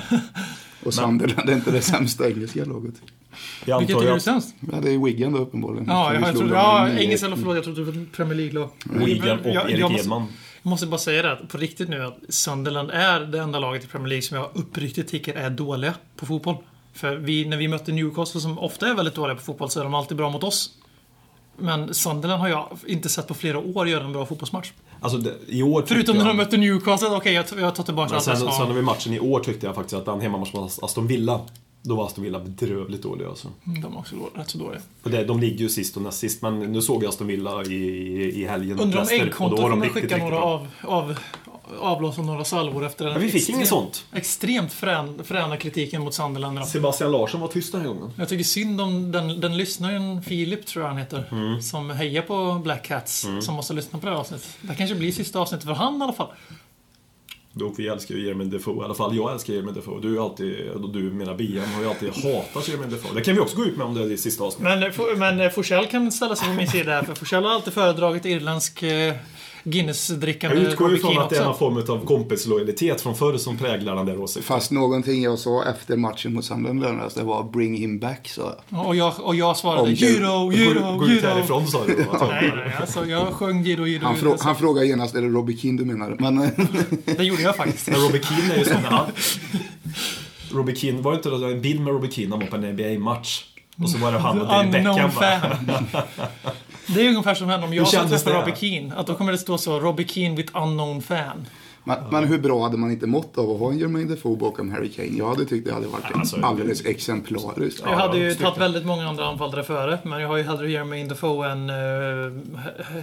Och 0.84 0.93
Sunderland 0.93 1.49
är 1.49 1.53
inte 1.53 1.72
det 1.72 1.82
sämsta 1.82 2.30
engelska 2.30 2.66
laget. 2.66 2.93
Jag 3.66 3.80
vilket 3.80 4.01
är 4.01 4.12
att 4.12 4.22
sämst? 4.22 4.55
Ja, 4.72 4.78
det 4.82 4.91
är 4.93 4.97
Wigan 4.97 5.34
då 5.34 5.39
uppenbarligen. 5.39 5.86
Ja, 5.88 6.14
jag, 6.14 6.22
jag 6.24 6.36
trodde... 6.38 6.53
Ja, 6.53 6.89
engelska, 6.89 7.26
9-1. 7.28 7.30
eller 7.30 7.38
förlåt, 7.38 7.55
jag 7.55 7.64
trodde 7.64 7.86
det 7.86 7.91
var 7.91 8.05
Premier 8.05 8.36
League-lag. 8.36 8.70
Wigan 9.05 9.39
och 9.39 9.47
Jag- 9.47 9.72
Erik 9.72 9.99
Edman. 9.99 10.28
Jag 10.62 10.70
måste 10.70 10.88
bara 10.88 10.97
säga 10.97 11.22
det, 11.22 11.32
att 11.32 11.49
på 11.49 11.58
riktigt 11.58 11.89
nu, 11.89 12.05
att 12.05 12.18
Sunderland 12.30 12.91
är 12.91 13.20
det 13.20 13.39
enda 13.39 13.60
laget 13.60 13.84
i 13.84 13.88
Premier 13.88 14.10
League 14.10 14.22
som 14.22 14.38
jag 14.38 14.49
uppriktigt 14.53 15.08
tycker 15.10 15.34
är 15.36 15.49
dåliga 15.49 15.93
på 16.16 16.26
fotboll. 16.26 16.58
För 16.93 17.16
vi, 17.16 17.45
när 17.45 17.58
vi 17.58 17.68
mötte 17.68 17.91
Newcastle, 17.91 18.41
som 18.41 18.60
ofta 18.60 18.88
är 18.89 18.93
väldigt 18.93 19.16
dåliga 19.16 19.36
på 19.36 19.41
fotboll, 19.41 19.70
så 19.70 19.80
är 19.80 19.84
de 19.84 19.93
alltid 19.93 20.18
bra 20.18 20.30
mot 20.30 20.43
oss. 20.43 20.70
Men 21.58 21.93
Sunderland 21.93 22.41
har 22.41 22.49
jag 22.49 22.78
inte 22.88 23.10
sett 23.10 23.28
på 23.28 23.34
flera 23.34 23.60
år 23.60 23.88
göra 23.88 24.03
en 24.03 24.14
bra 24.14 24.26
fotbollsmatch. 24.26 24.72
Alltså 24.99 25.18
det, 25.18 25.36
i 25.47 25.64
år 25.64 25.84
Förutom 25.88 26.18
när 26.18 26.26
de 26.26 26.38
mötte 26.38 26.58
Newcastle, 26.58 27.08
okej 27.08 27.34
jag, 27.34 27.45
jag 27.58 27.76
tar 27.76 27.84
tillbaka 27.84 28.16
allt 28.16 28.24
sen, 28.24 28.38
sen 28.38 28.72
över 28.72 28.82
matchen 28.82 29.14
i 29.14 29.20
år 29.20 29.39
tyckte 29.39 29.66
jag 29.66 29.76
faktiskt 29.76 29.93
att 29.93 30.05
den 30.05 30.22
hemmamatchen 30.22 30.62
mot 30.62 30.80
Aston 30.84 31.08
Villa, 31.08 31.41
då 31.82 31.95
var 31.95 32.05
Aston 32.05 32.24
Villa 32.24 32.39
bedrövligt 32.39 33.03
dåliga 33.03 33.30
alltså. 33.30 33.47
Mm, 33.68 33.82
De 33.82 33.93
är 33.93 33.99
också 33.99 34.16
rätt 34.36 34.49
så 34.49 34.58
dåliga. 34.58 34.82
Och 35.03 35.10
det, 35.10 35.24
de 35.24 35.39
ligger 35.39 35.60
ju 35.60 35.70
sist 35.70 35.97
och 35.97 36.01
näst 36.01 36.20
sist, 36.20 36.41
men 36.41 36.60
nu 36.60 36.82
såg 36.82 37.03
jag 37.03 37.10
Aston 37.10 37.28
Villa 37.28 37.64
i, 37.64 37.74
i, 37.74 38.41
i 38.41 38.47
helgen 38.47 38.80
Undrar 38.80 39.01
om 39.01 39.08
äggkontot 39.12 39.60
var 39.60 39.70
kommer 39.70 39.89
skicka 39.89 40.18
några 40.18 40.38
av, 40.38 40.68
av, 40.82 41.20
avblåsa 41.80 42.22
några 42.22 42.43
salvor 42.45 42.86
efter 42.86 43.05
den 43.05 43.13
Men 43.13 43.22
vi 43.24 43.30
fick 43.32 43.49
inget 43.49 43.68
sånt. 43.68 44.05
extremt 44.13 44.74
frän, 44.74 45.22
fräna 45.24 45.57
kritiken 45.57 46.01
mot 46.01 46.13
Sunderland. 46.13 46.68
Sebastian 46.68 47.11
Larsson 47.11 47.41
var 47.41 47.47
tyst 47.47 47.72
den 47.72 47.82
här 47.82 47.88
gången. 47.88 48.11
Jag 48.18 48.30
tycker 48.30 48.43
synd 48.43 48.82
om 48.82 49.11
den, 49.11 49.39
den 49.41 49.57
lyssnaren, 49.57 50.22
Filip 50.22 50.65
tror 50.65 50.84
jag 50.84 50.89
han 50.89 50.97
heter, 50.97 51.24
Mm. 51.32 51.61
som 51.61 51.89
hejar 51.89 52.22
på 52.22 52.61
Black 52.63 52.84
Cats, 52.88 53.26
som 53.41 53.55
måste 53.55 53.74
lyssna 53.74 53.99
på 53.99 54.05
det 54.05 54.11
här 54.11 54.20
avsnittet. 54.20 54.57
Det 54.61 54.76
kanske 54.76 54.95
blir 54.95 55.11
sista 55.11 55.39
avsnittet 55.39 55.65
för 55.68 55.74
han 55.74 55.99
i 56.01 56.03
alla 56.03 56.13
fall. 56.13 56.28
Då, 57.53 57.74
vi 57.78 57.88
älskar 57.88 58.15
ju 58.15 58.26
Jermaine 58.28 58.49
Defoe, 58.49 58.82
i 58.82 58.86
alla 58.86 58.93
fall 58.93 59.15
jag 59.15 59.34
älskar 59.34 59.53
Jermaine 59.53 59.76
Defoe. 59.76 60.01
Du 60.01 60.18
är 60.18 60.22
alltid, 60.24 60.55
du 60.93 60.99
menar 61.13 61.36
Bian, 61.36 61.65
har 61.74 61.82
ju 61.82 61.89
alltid 61.89 62.09
hatat 62.09 62.68
Jermaine 62.68 62.89
Defoe. 62.91 63.11
Det 63.15 63.22
kan 63.22 63.34
vi 63.36 63.39
också 63.41 63.57
gå 63.57 63.65
ut 63.65 63.78
med 63.78 63.86
om 63.88 63.93
det 63.93 64.03
är 64.03 64.09
det 64.09 64.18
sista 64.18 64.43
avsnittet. 64.43 64.80
Men, 64.80 64.84
F- 64.89 65.18
men 65.18 65.39
eh, 65.41 65.49
Forsell 65.49 65.86
kan 65.88 66.11
ställa 66.11 66.36
sig 66.36 66.47
på 66.47 66.53
min 66.53 66.68
sida 66.68 66.91
här, 66.91 67.03
för 67.03 67.15
Forsell 67.15 67.43
har 67.43 67.51
alltid 67.51 67.74
föredragit 67.74 68.26
irländsk 68.26 68.84
eh, 68.84 69.15
Guinness-drickande 69.72 70.57
Jag 70.57 70.72
utgår 70.72 70.95
ifrån 70.95 71.18
att 71.18 71.30
det 71.30 71.38
är 71.38 71.43
någon 71.43 71.57
form 71.57 71.78
av 71.78 72.05
kompislojalitet 72.05 73.01
från 73.01 73.15
förr 73.15 73.38
som 73.38 73.57
präglar 73.57 73.95
den 73.95 74.05
där 74.05 74.20
åsikten. 74.20 74.43
Fast 74.43 74.72
någonting 74.72 75.24
jag 75.24 75.39
sa 75.39 75.63
efter 75.65 75.97
matchen 75.97 76.34
mot 76.34 76.45
Sunderland 76.45 76.82
lördags, 76.82 77.13
det 77.13 77.24
var 77.24 77.43
bring 77.43 77.76
him 77.78 77.99
back, 77.99 78.28
sa 78.28 78.55
jag. 78.70 78.88
Och 78.88 78.95
jag, 78.95 79.13
och 79.20 79.36
jag 79.36 79.57
svarade 79.57 79.82
Om 79.82 79.88
du- 79.88 79.93
Giro, 79.93 80.45
Gå, 80.45 80.53
Giro, 80.53 80.97
gå 80.97 81.07
ut 81.07 81.24
härifrån 81.24 81.68
sa 81.68 81.86
du. 81.86 81.95
Nej, 82.22 82.51
nej, 82.55 82.76
alltså 82.80 83.05
jag 83.05 83.28
sjöng 83.34 83.63
Giro, 83.63 83.86
Giro, 83.88 84.05
Han, 84.05 84.15
frå, 84.15 84.38
han 84.39 84.55
frågade 84.55 84.88
genast, 84.88 85.15
är 85.15 85.22
det 85.22 85.28
Robbie 85.30 85.57
Keane 85.57 85.78
du 85.78 85.86
menar? 85.86 86.15
Men 86.20 86.38
Det 87.18 87.24
gjorde 87.24 87.41
jag 87.41 87.55
faktiskt. 87.55 87.88
Men 87.89 87.99
Robbie 88.01 88.22
Keane 88.24 88.53
är 88.53 88.57
ju 88.57 88.65
sån 88.65 88.76
här... 88.76 89.05
Robbie 90.51 90.76
Keane, 90.76 91.01
var 91.01 91.11
det 91.11 91.18
inte 91.18 91.30
en 91.30 91.61
bild 91.61 91.80
med 91.82 91.93
Robbie 91.93 92.11
Keane 92.11 92.30
när 92.30 92.38
han 92.38 92.45
var 92.51 92.59
på 92.59 92.65
en 92.65 92.74
NBA-match? 92.74 93.43
Och 93.84 93.89
så 93.89 93.97
var 93.97 94.11
det 94.11 94.20
han 94.20 94.41
och 94.41 94.47
David 94.47 94.72
Beckham 94.72 95.11
fan. 95.11 95.68
Det 96.88 97.05
är 97.05 97.09
ungefär 97.09 97.35
som 97.35 97.49
händer 97.49 97.67
om 97.67 97.73
jag 97.73 97.89
träffa 97.89 98.29
det? 98.29 98.35
Robbie 98.35 98.55
Keane. 98.55 98.95
Att 98.95 99.07
då 99.07 99.15
kommer 99.15 99.31
det 99.31 99.38
stå 99.38 99.57
så, 99.57 99.79
Robbie 99.79 100.07
Keane 100.07 100.35
with 100.35 100.57
unknown 100.57 101.01
fan. 101.01 101.45
Men, 101.83 101.97
men 102.11 102.23
hur 102.23 102.39
bra 102.39 102.63
hade 102.63 102.77
man 102.77 102.91
inte 102.91 103.07
mått 103.07 103.38
av 103.38 103.51
att 103.51 103.59
ha 103.59 103.71
en 103.71 103.79
Jermaine 103.79 104.07
Defoe 104.07 104.38
bakom 104.38 104.71
Harry 104.71 104.89
Kane? 104.89 105.17
Jag 105.17 105.29
hade 105.29 105.45
tyckt 105.45 105.67
det 105.67 105.73
hade 105.73 105.88
varit 105.88 106.15
Alltså, 106.15 106.41
alldeles 106.41 106.85
exemplariskt. 106.85 107.81
jag 107.85 107.95
hade 107.95 108.17
ju 108.17 108.35
tagit 108.35 108.57
väldigt 108.57 108.85
många 108.85 109.07
andra 109.07 109.25
anfallare 109.25 109.63
före, 109.63 109.99
men 110.03 110.21
jag 110.21 110.27
har 110.27 110.38
ju 110.38 110.43
hellre 110.43 110.71
Jermaine 110.71 111.07
Defoe 111.07 111.51
än 111.51 111.69
uh, 111.69 112.43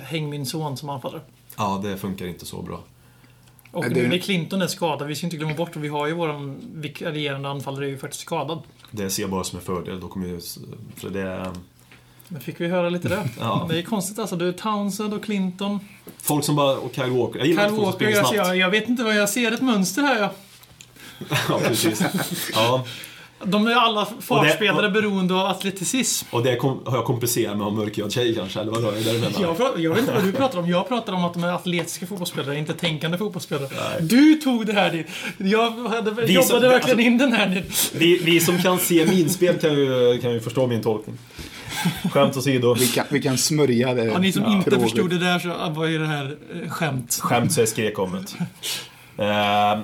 Häng 0.04 0.30
min 0.30 0.46
son 0.46 0.76
som 0.76 0.88
anfallare. 0.88 1.20
Ja, 1.56 1.80
det 1.84 1.96
funkar 1.96 2.26
inte 2.26 2.46
så 2.46 2.62
bra. 2.62 2.80
Och 3.70 3.90
nu 3.90 4.08
när 4.08 4.18
Clinton 4.18 4.62
är 4.62 4.66
skadad, 4.66 5.08
vi 5.08 5.14
ska 5.14 5.26
inte 5.26 5.36
glömma 5.36 5.54
bort, 5.54 5.76
vi 5.76 5.88
har 5.88 6.06
ju 6.06 6.12
våran 6.12 6.56
vikarierande 6.74 7.48
anfallare 7.48 7.86
är 7.86 7.88
ju 7.88 7.98
faktiskt 7.98 8.22
skadad. 8.22 8.62
Det 8.90 9.10
ser 9.10 9.22
jag 9.22 9.30
bara 9.30 9.44
som 9.44 9.58
en 9.58 9.64
fördel. 9.64 10.00
Då 10.00 10.08
kommer 10.08 10.26
ju, 10.26 10.40
för 10.96 11.10
det, 11.10 11.52
Nu 12.34 12.40
fick 12.40 12.60
vi 12.60 12.66
höra 12.68 12.88
lite 12.88 13.08
det. 13.08 13.28
Ja. 13.40 13.66
Det 13.70 13.78
är 13.78 13.82
konstigt 13.82 14.18
alltså. 14.18 14.36
Du 14.36 14.48
är 14.48 14.52
Townsend 14.52 15.14
och 15.14 15.24
Clinton. 15.24 15.80
folk 16.22 16.44
som 16.44 16.56
bara... 16.56 16.76
Och 16.76 16.94
Kyle 16.94 17.10
Walker. 17.10 17.38
Jag 17.38 17.48
gillar 17.48 17.62
Kyle 17.62 17.68
folk 17.70 17.76
som 17.76 17.84
Walker, 17.84 17.96
springer 17.98 18.18
alltså, 18.18 18.34
snabbt. 18.34 18.48
jag, 18.48 18.56
jag 18.56 18.70
vet 18.70 18.88
inte 18.88 19.02
vad 19.04 19.16
jag 19.16 19.28
ser 19.28 19.52
ett 19.52 19.62
mönster 19.62 20.02
här. 20.02 20.18
Ja. 20.20 20.30
Ja, 21.48 21.60
precis. 21.68 22.02
Ja, 22.54 22.84
De 23.44 23.66
är 23.66 23.74
alla 23.74 24.08
fartspelare 24.20 24.90
beroende 24.90 25.34
av 25.34 25.46
atleticism. 25.46 26.26
och 26.30 26.42
det 26.42 26.56
kom, 26.56 26.80
har 26.86 26.96
jag 26.96 27.04
komplicerat 27.04 27.56
med 27.56 27.66
att 27.66 27.72
ha 27.72 27.80
mörkhyad 27.80 28.12
tjej 28.12 28.34
kanske, 28.34 28.60
eller 28.60 28.72
vadå? 28.72 28.88
Är 28.88 28.92
det? 28.92 29.40
Jag, 29.40 29.56
pratar, 29.56 29.78
jag 29.80 29.90
vet 29.90 29.98
inte 30.00 30.12
vad 30.12 30.24
du 30.24 30.32
pratar 30.32 30.58
om. 30.58 30.68
Jag 30.68 30.88
pratar 30.88 31.12
om 31.12 31.24
att 31.24 31.34
de 31.34 31.44
är 31.44 31.52
atletiska 31.52 32.06
fotbollsspelare, 32.06 32.58
inte 32.58 32.72
tänkande 32.74 33.18
fotbollsspelare. 33.18 33.68
Du 34.00 34.34
tog 34.34 34.66
det 34.66 34.72
här 34.72 34.90
dit. 34.92 35.06
Jag 35.38 35.70
hade, 35.88 36.10
Vi 36.10 36.32
jobbade 36.32 36.46
som- 36.48 36.60
verkligen 36.60 36.74
alltså- 36.74 36.98
in 36.98 37.18
den 37.18 37.32
här 37.32 37.46
dit. 37.46 37.92
Vi, 37.94 38.18
vi 38.18 38.40
som 38.40 38.58
kan 38.62 38.78
se 38.78 39.06
minspel 39.06 39.58
kan 39.58 39.72
ju, 39.74 40.18
kan 40.22 40.32
ju 40.32 40.40
förstå 40.40 40.66
min 40.66 40.82
tolkning. 40.82 41.18
Skämt 42.10 42.36
åsido. 42.36 42.74
Vi 42.74 42.86
kan, 42.86 43.04
vi 43.10 43.22
kan 43.22 43.38
smörja 43.38 43.94
det. 43.94 44.04
Ja, 44.04 44.18
ni 44.18 44.32
som 44.32 44.44
inte 44.46 44.70
tråget. 44.70 44.82
förstod 44.90 45.10
det 45.10 45.18
där 45.18 45.38
så 45.38 45.48
vad 45.70 45.94
är 45.94 45.98
det 45.98 46.06
här 46.06 46.36
eh, 46.64 46.70
skämt? 46.70 47.18
Skämt 47.22 47.52
så 47.52 47.60
jag 47.60 47.68
skrek 47.68 47.98
om 47.98 48.12
det. 48.12 49.24
Eh, 49.24 49.78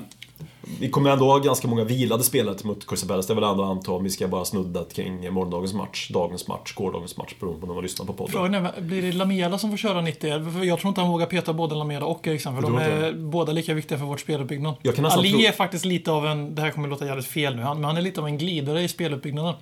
vi 0.81 0.91
kommer 0.91 1.11
ändå 1.11 1.25
ha 1.25 1.39
ganska 1.39 1.69
många 1.69 1.85
vilade 1.85 2.23
spelare 2.23 2.57
mot 2.65 2.87
Crystal 2.89 3.09
Palace. 3.09 3.29
Det 3.29 3.33
är 3.33 3.41
väl 3.41 3.51
ändå 3.51 3.65
anta 3.65 3.93
om 3.93 4.05
vi 4.05 4.11
ska 4.11 4.29
bara 4.29 4.45
snudda 4.45 4.85
kring 4.95 5.33
morgondagens 5.33 5.75
match, 5.75 6.09
dagens 6.15 6.49
match, 6.49 6.73
gårdagens 6.75 7.17
match 7.17 7.35
beroende 7.41 7.61
på 7.61 7.67
när 7.67 7.75
man 7.75 7.83
lyssnar 7.83 8.07
på 8.07 8.13
podden. 8.13 8.33
Frågan 8.33 8.55
är, 8.55 8.81
blir 8.81 9.03
det 9.03 9.13
Lamela 9.13 9.59
som 9.59 9.71
får 9.71 9.77
köra 9.77 10.01
90? 10.01 10.21
För 10.53 10.65
jag 10.65 10.79
tror 10.79 10.89
inte 10.89 11.01
han 11.01 11.11
vågar 11.11 11.27
peta 11.27 11.53
både 11.53 11.75
Lamela 11.75 12.05
och 12.07 12.27
Eriksen, 12.27 12.55
för 12.55 12.63
de 12.63 12.79
är 12.79 13.13
båda 13.13 13.53
lika 13.53 13.75
viktiga 13.75 13.99
för 13.99 14.05
vårt 14.07 14.21
speluppbyggnad. 14.21 14.75
Ali 15.19 15.31
tro- 15.31 15.41
är 15.41 15.53
faktiskt 15.53 15.85
lite 15.85 16.11
av 16.13 16.27
en, 16.27 16.55
det 16.55 16.63
här 16.63 16.71
kommer 16.71 16.89
låta 16.89 17.07
jävligt 17.07 17.27
fel 17.27 17.57
nu, 17.57 17.63
han- 17.63 17.77
men 17.77 17.85
han 17.85 17.97
är 17.97 18.03
lite 18.03 18.21
av 18.21 18.27
en 18.27 18.39
glidare 18.39 18.83
i 18.83 18.89
speluppbyggnaden. 18.89 19.55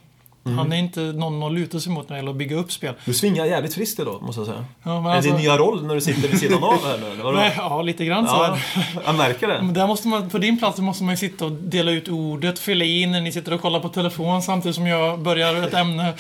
Han 0.56 0.72
är 0.72 0.76
inte 0.76 1.00
någon 1.00 1.42
att 1.42 1.52
luta 1.52 1.80
sig 1.80 1.92
mot 1.92 2.08
när 2.08 2.16
det 2.16 2.18
gäller 2.18 2.30
att 2.30 2.36
bygga 2.36 2.56
upp 2.56 2.72
spel. 2.72 2.94
Du 3.04 3.14
svingar 3.14 3.44
jävligt 3.44 3.74
friskt 3.74 4.00
idag, 4.00 4.22
måste 4.22 4.40
jag 4.40 4.46
säga. 4.46 4.64
Ja, 4.82 5.00
men 5.00 5.06
är 5.06 5.10
det 5.10 5.16
alltså- 5.16 5.30
din 5.30 5.40
nya 5.40 5.56
roll 5.56 5.86
när 5.86 5.94
du 5.94 6.00
sitter 6.00 6.28
vid 6.28 6.38
sidan 6.38 6.64
av 6.64 6.84
här 6.84 6.98
nu? 6.98 7.32
Nej, 7.32 7.54
ja, 7.56 7.82
lite 7.82 8.04
grann 8.04 8.26
så. 8.26 8.34
Ja, 8.34 8.58
jag 9.06 9.14
märker 9.14 9.48
det. 9.48 9.62
Men 9.62 9.74
där 9.74 9.86
måste 9.86 10.08
man, 10.08 10.30
på 10.30 10.38
din 10.38 10.58
plats 10.58 10.78
måste 10.78 11.04
man 11.04 11.12
ju 11.12 11.16
sitta 11.16 11.44
och 11.44 11.52
dela 11.52 11.90
ut 11.90 12.08
ordet, 12.08 12.58
fylla 12.58 12.84
in 12.84 13.12
när 13.12 13.20
ni 13.20 13.32
sitter 13.32 13.52
och 13.52 13.60
kollar 13.60 13.80
på 13.80 13.88
telefon 13.88 14.42
samtidigt 14.42 14.74
som 14.74 14.86
jag 14.86 15.18
börjar 15.20 15.54
ett 15.62 15.74
ämne. 15.74 16.12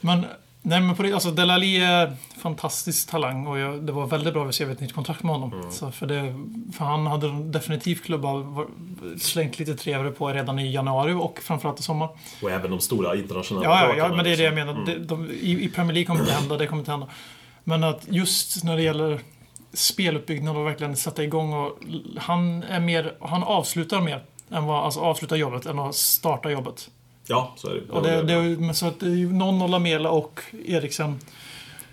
Men, 0.00 0.26
nej 0.62 0.80
men 0.80 0.96
på 0.96 1.02
det, 1.02 1.12
alltså 1.12 1.30
Delali 1.30 1.76
är 1.76 2.16
fantastisk 2.38 3.10
talang 3.10 3.46
och 3.46 3.58
jag, 3.58 3.82
det 3.82 3.92
var 3.92 4.06
väldigt 4.06 4.34
bra 4.34 4.42
att 4.42 4.48
vi 4.48 4.52
skrev 4.52 4.70
ett 4.70 4.80
nytt 4.80 4.94
kontrakt 4.94 5.22
med 5.22 5.32
honom. 5.32 5.52
Mm. 5.52 5.70
Så 5.70 5.90
för, 5.90 6.06
det, 6.06 6.34
för 6.76 6.84
han 6.84 7.06
hade 7.06 7.42
definitivt 7.42 8.04
klubbar 8.04 8.66
slängt 9.18 9.58
lite 9.58 9.74
trevare 9.74 10.10
på 10.10 10.28
redan 10.28 10.58
i 10.58 10.72
januari 10.72 11.12
och 11.12 11.40
framförallt 11.42 11.80
i 11.80 11.82
sommar. 11.82 12.08
Och 12.42 12.50
även 12.50 12.70
de 12.70 12.80
stora 12.80 13.16
internationella 13.16 13.66
Ja, 13.66 13.88
ja, 13.88 13.94
ja 13.96 14.16
men 14.16 14.24
det 14.24 14.32
är 14.32 14.36
det 14.36 14.42
jag 14.42 14.52
också. 14.52 14.64
menar. 14.64 14.86
De, 14.86 14.94
de, 14.94 15.30
i, 15.30 15.64
I 15.64 15.68
Premier 15.68 15.94
League 15.94 16.06
kommer 16.06 16.24
det 16.24 16.32
hända, 16.32 16.56
det 16.56 16.66
kommer 16.66 16.80
inte 16.80 16.90
hända. 16.90 17.08
Men 17.64 17.84
att 17.84 18.04
just 18.08 18.64
när 18.64 18.76
det 18.76 18.82
gäller 18.82 19.20
speluppbyggnad 19.72 20.56
och 20.56 20.66
verkligen 20.66 20.96
sätta 20.96 21.24
igång 21.24 21.52
och 21.52 21.78
han 22.18 22.62
är 22.62 22.80
mer, 22.80 23.14
han 23.20 23.42
avslutar 23.42 24.00
mer 24.00 24.22
än 24.50 24.64
vad, 24.64 24.84
alltså 24.84 25.00
avslutar 25.00 25.36
jobbet 25.36 25.66
än 25.66 25.78
att 25.78 25.94
starta 25.94 26.50
jobbet. 26.50 26.90
Ja, 27.30 27.54
så 27.56 27.68
är 27.68 27.74
det. 27.74 27.92
Och 27.92 28.02
det, 28.02 28.22
det, 28.22 28.60
men 28.60 28.74
så 28.74 28.86
att 28.86 29.00
det 29.00 29.06
är 29.06 29.14
ju 29.16 29.32
någon 29.32 29.62
av 29.62 29.70
Lamela 29.70 30.10
och 30.10 30.40
Eriksen 30.66 31.18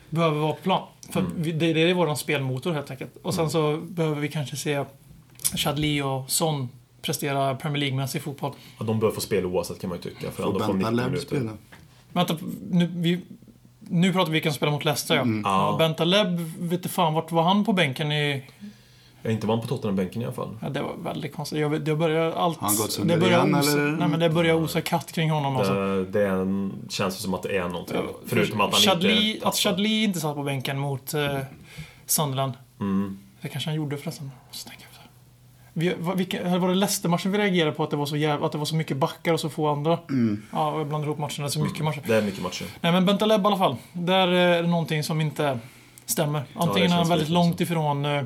behöver 0.10 0.40
vara 0.40 0.54
på 0.54 0.62
plan. 0.62 0.88
För 1.12 1.20
Mm. 1.20 1.32
vi, 1.38 1.52
det, 1.52 1.74
det 1.74 1.82
är 1.90 1.94
vår 1.94 2.16
spelmotor 2.16 2.74
helt 2.74 2.92
enkelt. 2.92 3.12
Och 3.22 3.34
sen 3.34 3.50
så 3.50 3.78
behöver 3.78 4.22
vi 4.22 4.28
kanske 4.28 4.56
se 4.56 4.86
Chadli 5.56 6.02
och 6.02 6.32
Son 6.32 6.70
prestera 7.02 7.56
Premier 7.56 7.80
League-mässig 7.80 8.20
fotboll. 8.22 8.52
Ja, 8.80 8.86
de 8.86 9.00
bör 9.00 9.12
få 9.12 9.22
spela 9.22 9.48
oavsett 9.48 9.82
kan 9.82 9.90
man 9.90 9.98
ju 9.98 10.04
tycka. 10.04 10.32
För 10.32 10.44
Får 10.44 10.52
Benta 10.60 10.92
90 10.92 10.92
Leb 10.92 11.20
spela? 11.20 11.52
Vänta, 12.14 12.38
nu, 12.72 12.90
vi, 12.96 13.22
nu 13.80 14.14
pratar 14.14 14.32
vi 14.32 14.34
vilka 14.34 14.50
som 14.50 14.56
spelar 14.56 14.74
mot 14.74 14.86
Leicester 14.86 15.16
ja. 15.16 15.22
Mm. 15.22 15.42
Ja. 15.46 15.72
ja. 15.72 15.78
Bentaleb, 15.78 16.40
vet 16.60 16.92
fan 16.92 17.14
vart 17.14 17.32
var 17.32 17.44
han 17.44 17.66
på 17.66 17.74
bänken 17.74 18.12
i... 18.12 18.44
Jag 19.22 19.30
är 19.30 19.34
inte 19.34 19.48
van 19.48 19.62
på 19.62 19.68
Tottenham-bänken 19.68 20.22
i 20.22 20.26
alla 20.26 20.34
fall. 20.34 20.58
Ja, 20.62 20.70
det 20.70 20.82
var 20.82 20.96
väldigt 21.04 21.36
konstigt. 21.36 21.60
Jag, 21.60 21.82
det 21.82 21.96
börjar 21.96 22.32
allt... 22.32 22.58
Har 22.58 22.68
han 22.68 22.78
gått 22.78 22.92
sönder 22.92 23.16
det 23.16 23.22
börjar 23.22 23.40
igen, 23.40 23.56
osa, 23.56 23.72
eller? 23.72 23.92
Nej 23.92 24.08
men 24.08 24.20
det 24.20 24.30
börjar 24.30 24.54
osa 24.54 24.82
katt 24.82 25.12
kring 25.12 25.32
honom 25.32 25.58
alltså. 25.58 25.74
Det, 25.74 26.06
det 26.06 26.22
är 26.22 26.32
en, 26.32 26.74
känns 26.90 27.18
som 27.18 27.34
att 27.34 27.44
det 27.44 27.58
är 27.58 27.70
någonting. 27.70 27.98
Förutom 28.26 28.62
att 28.62 28.72
han 28.72 28.82
Chadli, 28.82 29.34
inte... 29.34 29.48
Att 29.48 29.56
Chadli 29.56 30.04
inte 30.04 30.20
satt 30.20 30.36
på 30.36 30.44
bänken 30.44 30.80
mot 30.80 31.14
uh, 31.14 31.40
Sunderland. 32.06 32.54
Mm. 32.80 33.20
Det 33.42 33.48
kanske 33.48 33.70
han 33.70 33.78
gjorde 33.78 33.98
förresten. 33.98 34.32
Så 34.52 34.70
tänker 34.70 34.84
jag. 34.84 34.88
Vi, 35.74 35.94
vad- 36.00 36.18
vilka, 36.18 36.58
var 36.58 36.70
det 36.70 36.76
Leicester-matchen 36.76 37.32
vi 37.32 37.38
reagerade 37.38 37.72
på 37.72 37.84
att 37.84 37.90
det, 37.90 37.96
var 37.98 38.06
så 38.06 38.18
jäv, 38.18 38.44
att 38.44 38.52
det 38.52 38.58
var 38.58 38.66
så 38.66 38.76
mycket 38.76 38.98
backar 38.98 39.34
och 39.34 39.40
så 39.40 39.50
få 39.50 39.68
andra? 39.68 40.00
Ja, 40.52 40.72
och 40.72 40.80
jag 40.80 40.88
blandar 40.88 41.08
ihop 41.08 41.18
matcherna. 41.18 41.50
Så 41.50 41.60
mycket 41.60 41.84
matcher. 41.84 42.02
Det 42.08 42.16
är 42.16 42.22
mycket 42.22 42.44
matcher. 42.44 42.66
Nej 42.82 42.92
men 42.92 43.06
Bentaleb 43.06 43.42
i 43.42 43.46
alla 43.46 43.58
fall. 43.58 43.76
Där 43.94 44.28
är 44.28 44.62
det 44.62 44.68
någonting 44.68 45.04
som 45.04 45.22
inte 45.22 45.60
stämmer. 46.06 46.44
Antingen 46.56 46.90
det 46.90 46.96
är 46.96 46.98
han 46.98 47.10
väldigt 47.10 47.30
långt 47.30 47.62
ifrån 47.62 48.06
eh, 48.06 48.24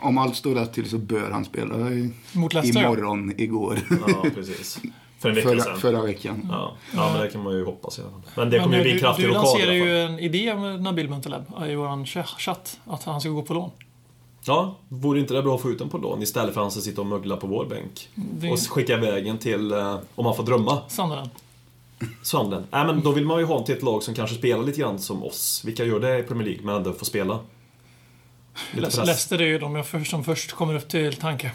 Om 0.00 0.18
allt 0.18 0.36
står 0.36 0.54
rätt 0.54 0.72
till 0.72 0.90
så 0.90 0.98
bör 0.98 1.30
han 1.30 1.44
spela 1.44 1.90
i, 1.90 2.10
mot 2.32 2.54
Leicester. 2.54 2.82
ja. 2.82 2.86
imorgon, 2.88 3.32
igår. 3.38 3.78
Ja, 4.08 4.24
precis. 4.34 4.80
För 5.18 5.28
en 5.28 5.34
vecka 5.34 5.48
Förra, 5.48 5.60
sedan. 5.62 5.78
förra 5.78 6.02
veckan. 6.02 6.48
Ja. 6.50 6.76
ja, 6.94 7.10
men 7.12 7.22
det 7.22 7.28
kan 7.28 7.42
man 7.42 7.52
ju 7.56 7.64
hoppas 7.64 7.98
i 7.98 8.02
alla 8.02 8.10
fall. 8.10 8.20
Men 8.36 8.50
det 8.50 8.56
Men, 8.56 8.64
kommer 8.64 8.76
ju 8.76 8.82
bli 8.82 8.90
en 8.90 8.96
du, 8.96 9.00
kraftig 9.00 9.24
du 9.24 9.28
rockad 9.28 9.42
lanserar 9.44 9.66
alla 9.66 9.74
ju 9.74 10.00
en 10.02 10.18
idé 10.18 10.54
med 10.54 10.82
Nabil 10.82 11.08
Bentaleb 11.08 11.42
i 11.68 11.74
vår 11.74 12.04
chatt. 12.38 12.80
Att 12.86 13.04
han 13.04 13.20
ska 13.20 13.30
gå 13.30 13.42
på 13.42 13.54
lån. 13.54 13.70
Ja, 14.44 14.76
vore 14.88 15.20
inte 15.20 15.34
det 15.34 15.42
bra 15.42 15.54
att 15.54 15.62
få 15.62 15.70
ut 15.70 15.78
den 15.78 15.88
på 15.88 15.98
lån 15.98 16.22
istället 16.22 16.54
för 16.54 16.60
att 16.60 16.64
han 16.64 16.70
ska 16.70 16.80
sitta 16.80 17.00
och 17.00 17.06
mögla 17.06 17.36
på 17.36 17.46
vår 17.46 17.64
bänk? 17.64 18.08
Det 18.14 18.50
Och 18.50 18.58
skicka 18.58 18.92
iväg 18.94 19.26
en 19.26 19.38
till, 19.38 19.72
eh, 19.72 19.98
om 20.14 20.24
man 20.24 20.36
får 20.36 20.42
drömma, 20.44 20.82
Sunderland. 20.88 21.30
Sunderland. 22.22 22.66
Nej 22.70 22.86
men 22.86 23.00
då 23.00 23.12
vill 23.12 23.24
man 23.24 23.38
ju 23.38 23.44
ha 23.44 23.58
en 23.58 23.64
till 23.64 23.76
ett 23.76 23.82
lag 23.82 24.02
som 24.02 24.14
kanske 24.14 24.36
spelar 24.36 24.64
lite 24.64 24.80
grann 24.80 24.98
som 24.98 25.22
oss. 25.22 25.62
Vilka 25.64 25.84
gör 25.84 26.00
det 26.00 26.18
i 26.18 26.22
Premier 26.22 26.44
League 26.48 26.64
men 26.66 26.74
ändå 26.76 26.92
får 26.92 27.06
spela? 27.06 27.38
Leicester 28.74 29.40
är 29.42 29.46
ju 29.46 29.58
de 29.58 29.84
först, 29.84 30.10
som 30.10 30.24
först 30.24 30.52
kommer 30.52 30.74
upp 30.74 30.88
till 30.88 31.16
tanke. 31.16 31.50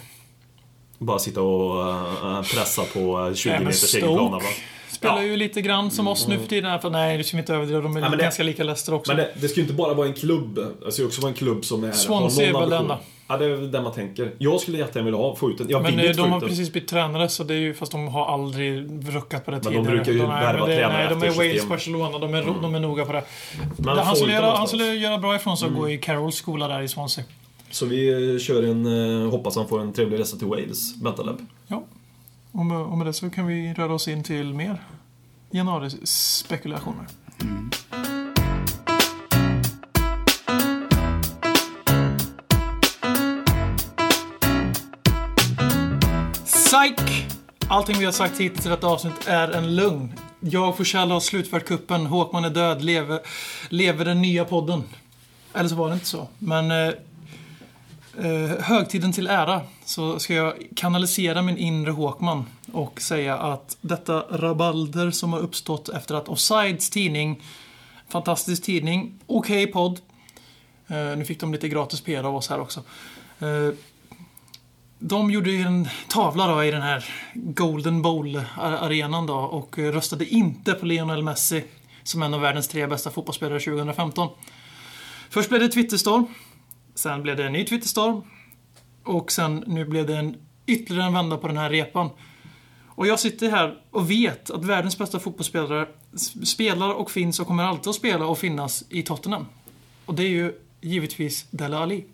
Bara 0.97 1.20
sitta 1.20 1.41
och 1.41 1.89
äh, 1.89 2.41
pressa 2.41 2.84
på 2.93 3.28
eh, 3.28 3.34
20 3.34 3.49
Nej, 3.49 3.60
men 3.60 3.66
meters 3.66 3.95
egen 3.95 4.08
Stoke 4.08 4.20
plana 4.20 4.38
va? 4.38 4.43
Spelar 4.91 5.16
Ja. 5.18 5.24
Ju 5.24 5.38
lite 5.38 5.62
grann 5.62 5.91
som 5.91 6.08
oss 6.08 6.28
nu 6.28 6.39
för 6.39 6.47
tiden. 6.47 6.80
För, 6.82 6.89
nej, 6.89 7.18
det 7.18 7.24
ska 7.24 7.38
vi 7.38 7.41
inte 7.41 7.54
överdriva. 7.54 7.82
De 7.82 7.97
är 7.97 8.01
Ja, 8.01 8.10
det- 8.10 8.18
ganska 8.18 8.43
lika 8.43 8.64
Leicester 8.64 8.93
också. 8.93 9.12
Men 9.16 9.18
det, 9.18 9.34
det 9.41 9.47
ska 9.47 9.56
ju 9.56 9.62
inte 9.62 9.74
bara 9.74 9.93
vara 9.93 10.08
en 10.08 10.14
klubb. 10.14 10.56
Det 10.86 10.91
ska 10.91 11.01
ju 11.01 11.08
också 11.08 11.22
vara 11.22 11.30
en 11.30 11.38
klubb 11.38 11.66
som 11.66 11.84
är, 11.84 11.91
Swansea 11.91 12.49
är 12.49 12.54
väl 12.54 12.74
enda. 12.74 12.99
Ja, 13.28 13.38
det 13.38 13.45
är 13.45 13.49
väl 13.49 13.71
det 13.71 13.82
man 13.82 13.91
tänker. 13.93 14.34
Jag 14.38 14.59
skulle 14.61 14.78
jättegärna 14.78 15.05
vilja 15.05 15.19
ha, 15.19 15.36
få 15.36 15.49
ut 15.49 15.57
den. 15.57 15.69
Jag 15.69 15.84
Men 15.84 15.95
vill 15.97 16.09
eh, 16.09 16.15
de 16.15 16.32
har 16.32 16.39
precis 16.39 16.71
blivit 16.71 16.89
tränare, 16.89 17.30
så 17.30 17.43
det 17.43 17.53
är 17.53 17.57
ju, 17.57 17.74
fast 17.74 17.91
de 17.91 18.07
har 18.07 18.26
aldrig 18.34 18.89
ruckat 19.15 19.45
på 19.45 19.51
det 19.51 19.57
de 19.57 19.63
tidigare. 19.63 19.84
brukar 19.86 20.11
ju 20.11 20.17
nej, 20.17 20.28
värva 20.28 20.59
men 20.59 20.69
det, 20.69 20.76
tränare 20.76 20.97
Nej, 20.97 21.07
de 21.19 21.26
är 21.26 21.28
efter 21.28 21.38
Wales, 21.39 21.51
system. 21.53 21.69
Barcelona. 21.69 22.17
De 22.19 22.34
är, 22.34 22.41
ro- 22.41 22.55
de 22.61 22.76
är 22.76 22.80
noga 22.80 23.05
på 23.05 23.13
det. 23.13 23.24
Men 23.78 23.97
han, 23.97 24.15
skulle 24.15 24.34
göra, 24.34 24.55
han 24.57 24.67
skulle 24.67 24.86
göra 24.86 25.17
bra 25.17 25.36
ifrån 25.36 25.57
sig 25.57 25.67
att 25.67 25.76
gå 25.76 25.89
i 25.89 25.97
Carrolls 25.97 26.36
skola 26.36 26.67
där 26.67 26.82
i 26.82 26.88
Swansea. 26.88 27.24
Så 27.71 27.86
vi 27.86 28.34
eh, 28.34 28.39
kör 28.39 28.63
en, 28.63 28.86
eh, 29.24 29.30
hoppas 29.32 29.55
han 29.55 29.67
får 29.67 29.82
en 29.82 29.93
trevlig 29.93 30.19
resa 30.19 30.38
till 30.38 30.47
Wales, 30.47 30.95
Bentaleb. 30.95 31.38
Ja. 31.67 31.84
Och 32.51 32.65
med, 32.65 32.78
och 32.78 32.97
med 32.97 33.07
det 33.07 33.13
så 33.13 33.30
kan 33.30 33.47
vi 33.47 33.74
röra 33.74 33.93
oss 33.93 34.07
in 34.07 34.24
till 34.24 34.53
mer 34.53 34.78
januari-spekulationer. 35.51 37.05
Psych! 46.74 47.26
Allting 47.67 47.99
vi 47.99 48.05
har 48.05 48.11
sagt 48.11 48.39
hittills 48.39 48.65
i 48.65 48.69
detta 48.69 48.88
avsnitt 48.88 49.28
är 49.28 49.51
en 49.51 49.76
lögn. 49.76 50.13
Jag 50.39 50.78
får 50.78 50.84
Kjell 50.84 51.11
har 51.11 51.19
slutfört 51.19 51.65
kuppen. 51.65 52.05
Håkman 52.05 52.45
är 52.45 52.49
död. 52.49 52.82
Lever, 52.82 53.19
lever 53.69 54.05
den 54.05 54.21
nya 54.21 54.45
podden. 54.45 54.84
Eller 55.53 55.69
så 55.69 55.76
var 55.76 55.88
det 55.88 55.93
inte 55.93 56.05
så. 56.05 56.28
Men 56.39 56.71
eh, 56.71 56.93
eh, 58.26 58.59
högtiden 58.59 59.11
till 59.11 59.28
ära 59.28 59.61
så 59.86 60.19
ska 60.19 60.34
jag 60.34 60.53
kanalisera 60.76 61.41
min 61.41 61.57
inre 61.57 61.91
Håkman 61.91 62.45
och 62.71 63.01
säga 63.01 63.38
att 63.38 63.78
detta 63.82 64.19
rabalder 64.19 65.11
som 65.11 65.34
har 65.34 65.39
uppstått 65.39 65.89
efter 65.89 66.15
att 66.15 66.30
Offsides 66.30 66.89
tidning, 66.89 67.43
fantastisk 68.09 68.63
tidning, 68.63 69.19
okej 69.26 69.67
podd, 69.67 69.99
eh, 70.88 71.17
nu 71.17 71.26
fick 71.26 71.39
de 71.39 71.51
lite 71.51 71.69
gratis 71.69 72.01
PR 72.01 72.24
av 72.24 72.36
oss 72.36 72.49
här 72.49 72.59
också. 72.59 72.80
Eh, 73.39 73.76
de 75.06 75.32
gjorde 75.32 75.51
ju 75.51 75.62
en 75.62 75.88
tavla 76.08 76.47
då 76.47 76.64
i 76.64 76.72
den 76.72 76.82
här 76.82 77.06
Golden 77.34 78.01
Bowl-arenan 78.01 79.26
då 79.26 79.36
och 79.36 79.80
eh, 79.80 79.91
röstade 79.91 80.26
inte 80.26 80.74
på 80.74 80.86
Lionel 80.86 81.24
Messi 81.24 81.64
som 82.04 82.24
en 82.24 82.34
av 82.34 82.41
världens 82.41 82.68
tre 82.68 82.88
bästa 82.88 83.12
fotbollsspelare 83.12 83.60
2015. 83.60 84.30
Först 85.30 85.49
blev 85.49 85.62
det 85.62 85.70
Twitterstorm. 85.70 86.26
Sen 86.95 87.22
blev 87.22 87.38
det 87.38 87.45
en 87.45 87.54
ny 87.54 87.66
Twitterstorm. 87.66 88.22
Och 89.04 89.32
sen 89.32 89.64
nu 89.68 89.86
blev 89.86 90.08
det 90.08 90.18
en 90.18 90.36
ytterligare 90.66 91.08
en 91.08 91.14
vända 91.14 91.38
på 91.38 91.47
den 91.47 91.58
här 91.58 91.70
repan. 91.70 92.10
Och 92.88 93.08
jag 93.08 93.20
sitter 93.20 93.51
här 93.51 93.78
och 93.91 94.12
vet 94.12 94.49
att 94.49 94.66
världens 94.66 94.97
bästa 94.97 95.20
fotbollsspelare 95.20 95.88
spelar 96.43 96.93
och 96.93 97.12
finns 97.12 97.39
och 97.39 97.47
kommer 97.47 97.64
alltid 97.64 97.88
att 97.88 97.95
spela 97.95 98.26
och 98.26 98.38
finnas 98.38 98.84
i 98.89 99.04
Tottenham. 99.04 99.45
Och 100.06 100.16
det 100.16 100.24
är 100.24 100.30
ju 100.30 100.54
givetvis 100.82 101.45
Dele 101.49 101.78
Alli. 101.78 102.06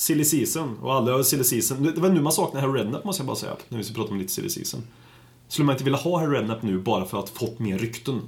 Silly 0.00 0.24
season, 0.24 0.78
och 0.82 0.94
alla 0.94 1.12
har 1.12 1.22
silly 1.22 1.44
season. 1.44 1.82
Det 1.94 2.00
var 2.00 2.08
nu 2.08 2.20
man 2.20 2.32
saknar 2.32 2.60
Harry 2.60 2.80
Redknapp 2.80 3.04
måste 3.04 3.20
jag 3.20 3.26
bara 3.26 3.36
säga, 3.36 3.56
när 3.68 3.78
vi 3.78 3.84
ska 3.84 3.94
prata 3.94 4.10
om 4.12 4.18
lite 4.18 4.32
silly 4.32 4.48
season. 4.48 4.82
Skulle 5.48 5.66
man 5.66 5.74
inte 5.74 5.84
vilja 5.84 5.98
ha 5.98 6.18
Harry 6.18 6.36
Redknapp 6.38 6.62
nu 6.62 6.78
bara 6.78 7.04
för 7.04 7.18
att 7.18 7.28
fått 7.28 7.58
mer 7.58 7.78
rykten? 7.78 8.20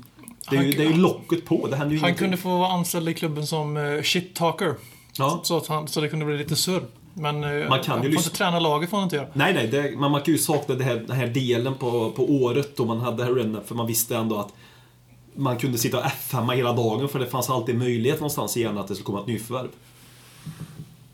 Det 0.51 0.57
är, 0.57 0.62
ju, 0.62 0.68
Han- 0.68 0.77
det 0.77 0.85
är 0.85 0.91
ju 0.91 0.97
locket 1.03 1.45
på, 1.45 1.66
det 1.66 1.77
händer 1.77 1.95
ju 1.95 2.01
Han 2.01 2.09
ingenting. 2.09 2.25
kunde 2.25 2.37
få 2.37 2.49
vara 2.59 2.68
anställd 2.73 3.09
i 3.09 3.14
klubben 3.14 3.47
som 3.47 3.77
uh, 3.77 4.03
shit 4.03 4.35
talker. 4.35 4.75
Ja. 5.18 5.41
Så, 5.45 5.57
att 5.57 5.66
han, 5.66 5.89
så 5.89 6.01
det 6.01 6.09
kunde 6.09 6.25
bli 6.25 6.39
lite 6.39 6.57
surr. 6.57 6.83
Men 7.14 7.45
uh, 7.45 7.68
Man 7.68 7.83
kan 7.83 7.97
ju 7.97 8.03
får 8.03 8.09
lyssna- 8.09 8.20
inte 8.29 8.37
träna 8.37 8.61
laget 8.61 8.91
får 8.91 8.97
han 8.97 9.05
inte 9.05 9.16
göra. 9.16 9.29
Nej, 9.33 9.55
nej, 9.55 9.66
det, 9.66 9.83
men 9.99 10.11
man 10.11 10.23
kan 10.23 10.33
ju 10.35 10.39
sakna 10.39 10.75
det 10.75 10.85
här, 10.85 10.95
den 10.97 11.16
här 11.16 11.27
delen 11.27 11.75
på, 11.75 12.11
på 12.11 12.25
året 12.25 12.77
då 12.77 12.85
man 12.85 13.01
hade 13.01 13.25
Redknapp, 13.25 13.68
för 13.68 13.75
man 13.75 13.87
visste 13.87 14.16
ändå 14.16 14.37
att 14.39 14.53
man 15.37 15.59
kunde 15.59 15.79
sitta 15.79 15.99
och 15.99 16.05
f 16.07 16.35
hela 16.55 16.73
dagen 16.73 17.09
för 17.09 17.18
det 17.18 17.27
fanns 17.27 17.51
alltid 17.51 17.79
möjlighet 17.79 18.18
någonstans 18.20 18.57
igen 18.57 18.79
att 18.79 18.89
det 18.89 18.95
skulle 18.95 19.07
komma 19.07 19.20
ett 19.20 19.27
nyförvärv. 19.27 19.68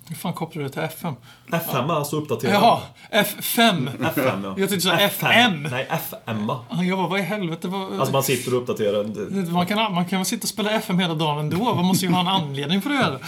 Hur 0.09 0.16
fan 0.16 0.32
kopplar 0.32 0.62
du 0.62 0.68
det 0.68 0.72
till 0.74 0.82
FM? 0.82 1.14
F5 1.50 1.92
alltså 1.92 2.16
uppdaterad. 2.16 2.54
Jaha, 2.54 2.80
F5. 3.12 3.88
F5 3.98 4.44
ja. 4.44 4.54
Jag 4.59 4.68
tyckte 4.70 4.74
du 4.74 4.80
sa 4.80 4.92
FM. 4.96 5.62
Nej, 5.70 5.86
FM. 5.90 6.50
Ah, 6.50 6.82
Jag 6.82 6.98
bara, 6.98 7.09
vad 7.09 7.20
i 7.20 7.22
helvete? 7.22 7.68
Vad... 7.68 7.92
Alltså 7.98 8.12
man 8.12 8.22
sitter 8.22 8.54
och 8.54 8.62
uppdaterar. 8.62 9.04
Det- 9.04 9.52
man, 9.52 9.66
kan, 9.66 9.94
man 9.94 10.04
kan 10.04 10.18
väl 10.18 10.26
sitta 10.26 10.42
och 10.42 10.48
spela 10.48 10.70
FM 10.70 10.98
hela 10.98 11.14
dagen 11.14 11.38
ändå? 11.38 11.74
Man 11.74 11.84
måste 11.84 12.06
ju 12.06 12.12
ha 12.12 12.20
en 12.20 12.28
anledning 12.28 12.82
för 12.82 12.90
att 12.90 12.96
göra 12.96 13.11
det. 13.11 13.18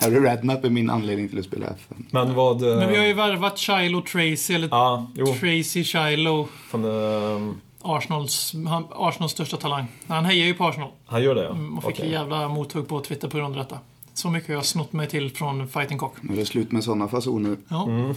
Harry 0.00 0.20
Redknapp 0.20 0.64
är 0.64 0.70
min 0.70 0.90
anledning 0.90 1.28
till 1.28 1.38
att 1.38 1.44
spela 1.44 1.66
FN. 1.66 2.06
Men 2.10 2.34
vad... 2.34 2.62
eh, 2.70 2.76
Men 2.78 2.88
vi 2.88 2.96
har 2.96 3.04
ju 3.06 3.12
värvat 3.12 3.58
Shiloh 3.58 4.02
Tracy, 4.04 4.54
eller 4.54 4.68
jo. 5.14 5.26
Tracy 5.26 5.84
Shiloh. 5.84 6.46
Från, 6.70 6.84
eh, 6.84 7.54
Arsenals, 7.82 8.54
han, 8.68 8.84
Arsenals 8.94 9.32
största 9.32 9.56
talang. 9.56 9.86
Han 10.08 10.24
hejar 10.24 10.46
ju 10.46 10.54
på 10.54 10.64
Arsenal. 10.68 10.90
han 11.06 11.22
gör 11.22 11.34
det 11.34 11.42
ja. 11.44 11.50
Mm, 11.50 11.78
Och 11.78 11.84
fick 11.84 12.00
en 12.00 12.10
jävla 12.10 12.48
mothugg 12.48 12.88
på 12.88 13.00
Twitter 13.00 13.28
på 13.28 13.36
grund 13.36 13.56
av 13.58 13.62
detta. 13.64 13.78
Så 14.18 14.30
mycket 14.30 14.48
har 14.48 14.54
jag 14.54 14.64
snott 14.64 14.92
mig 14.92 15.08
till 15.08 15.30
från 15.30 15.68
Fighting 15.68 15.98
Cock. 15.98 16.14
Nu 16.22 16.32
är 16.32 16.36
det 16.36 16.44
slut 16.46 16.72
med 16.72 16.84
sådana 16.84 17.08
fasoner. 17.08 17.56
Ja. 17.68 17.84
Mm. 17.88 18.10
Eh, 18.10 18.14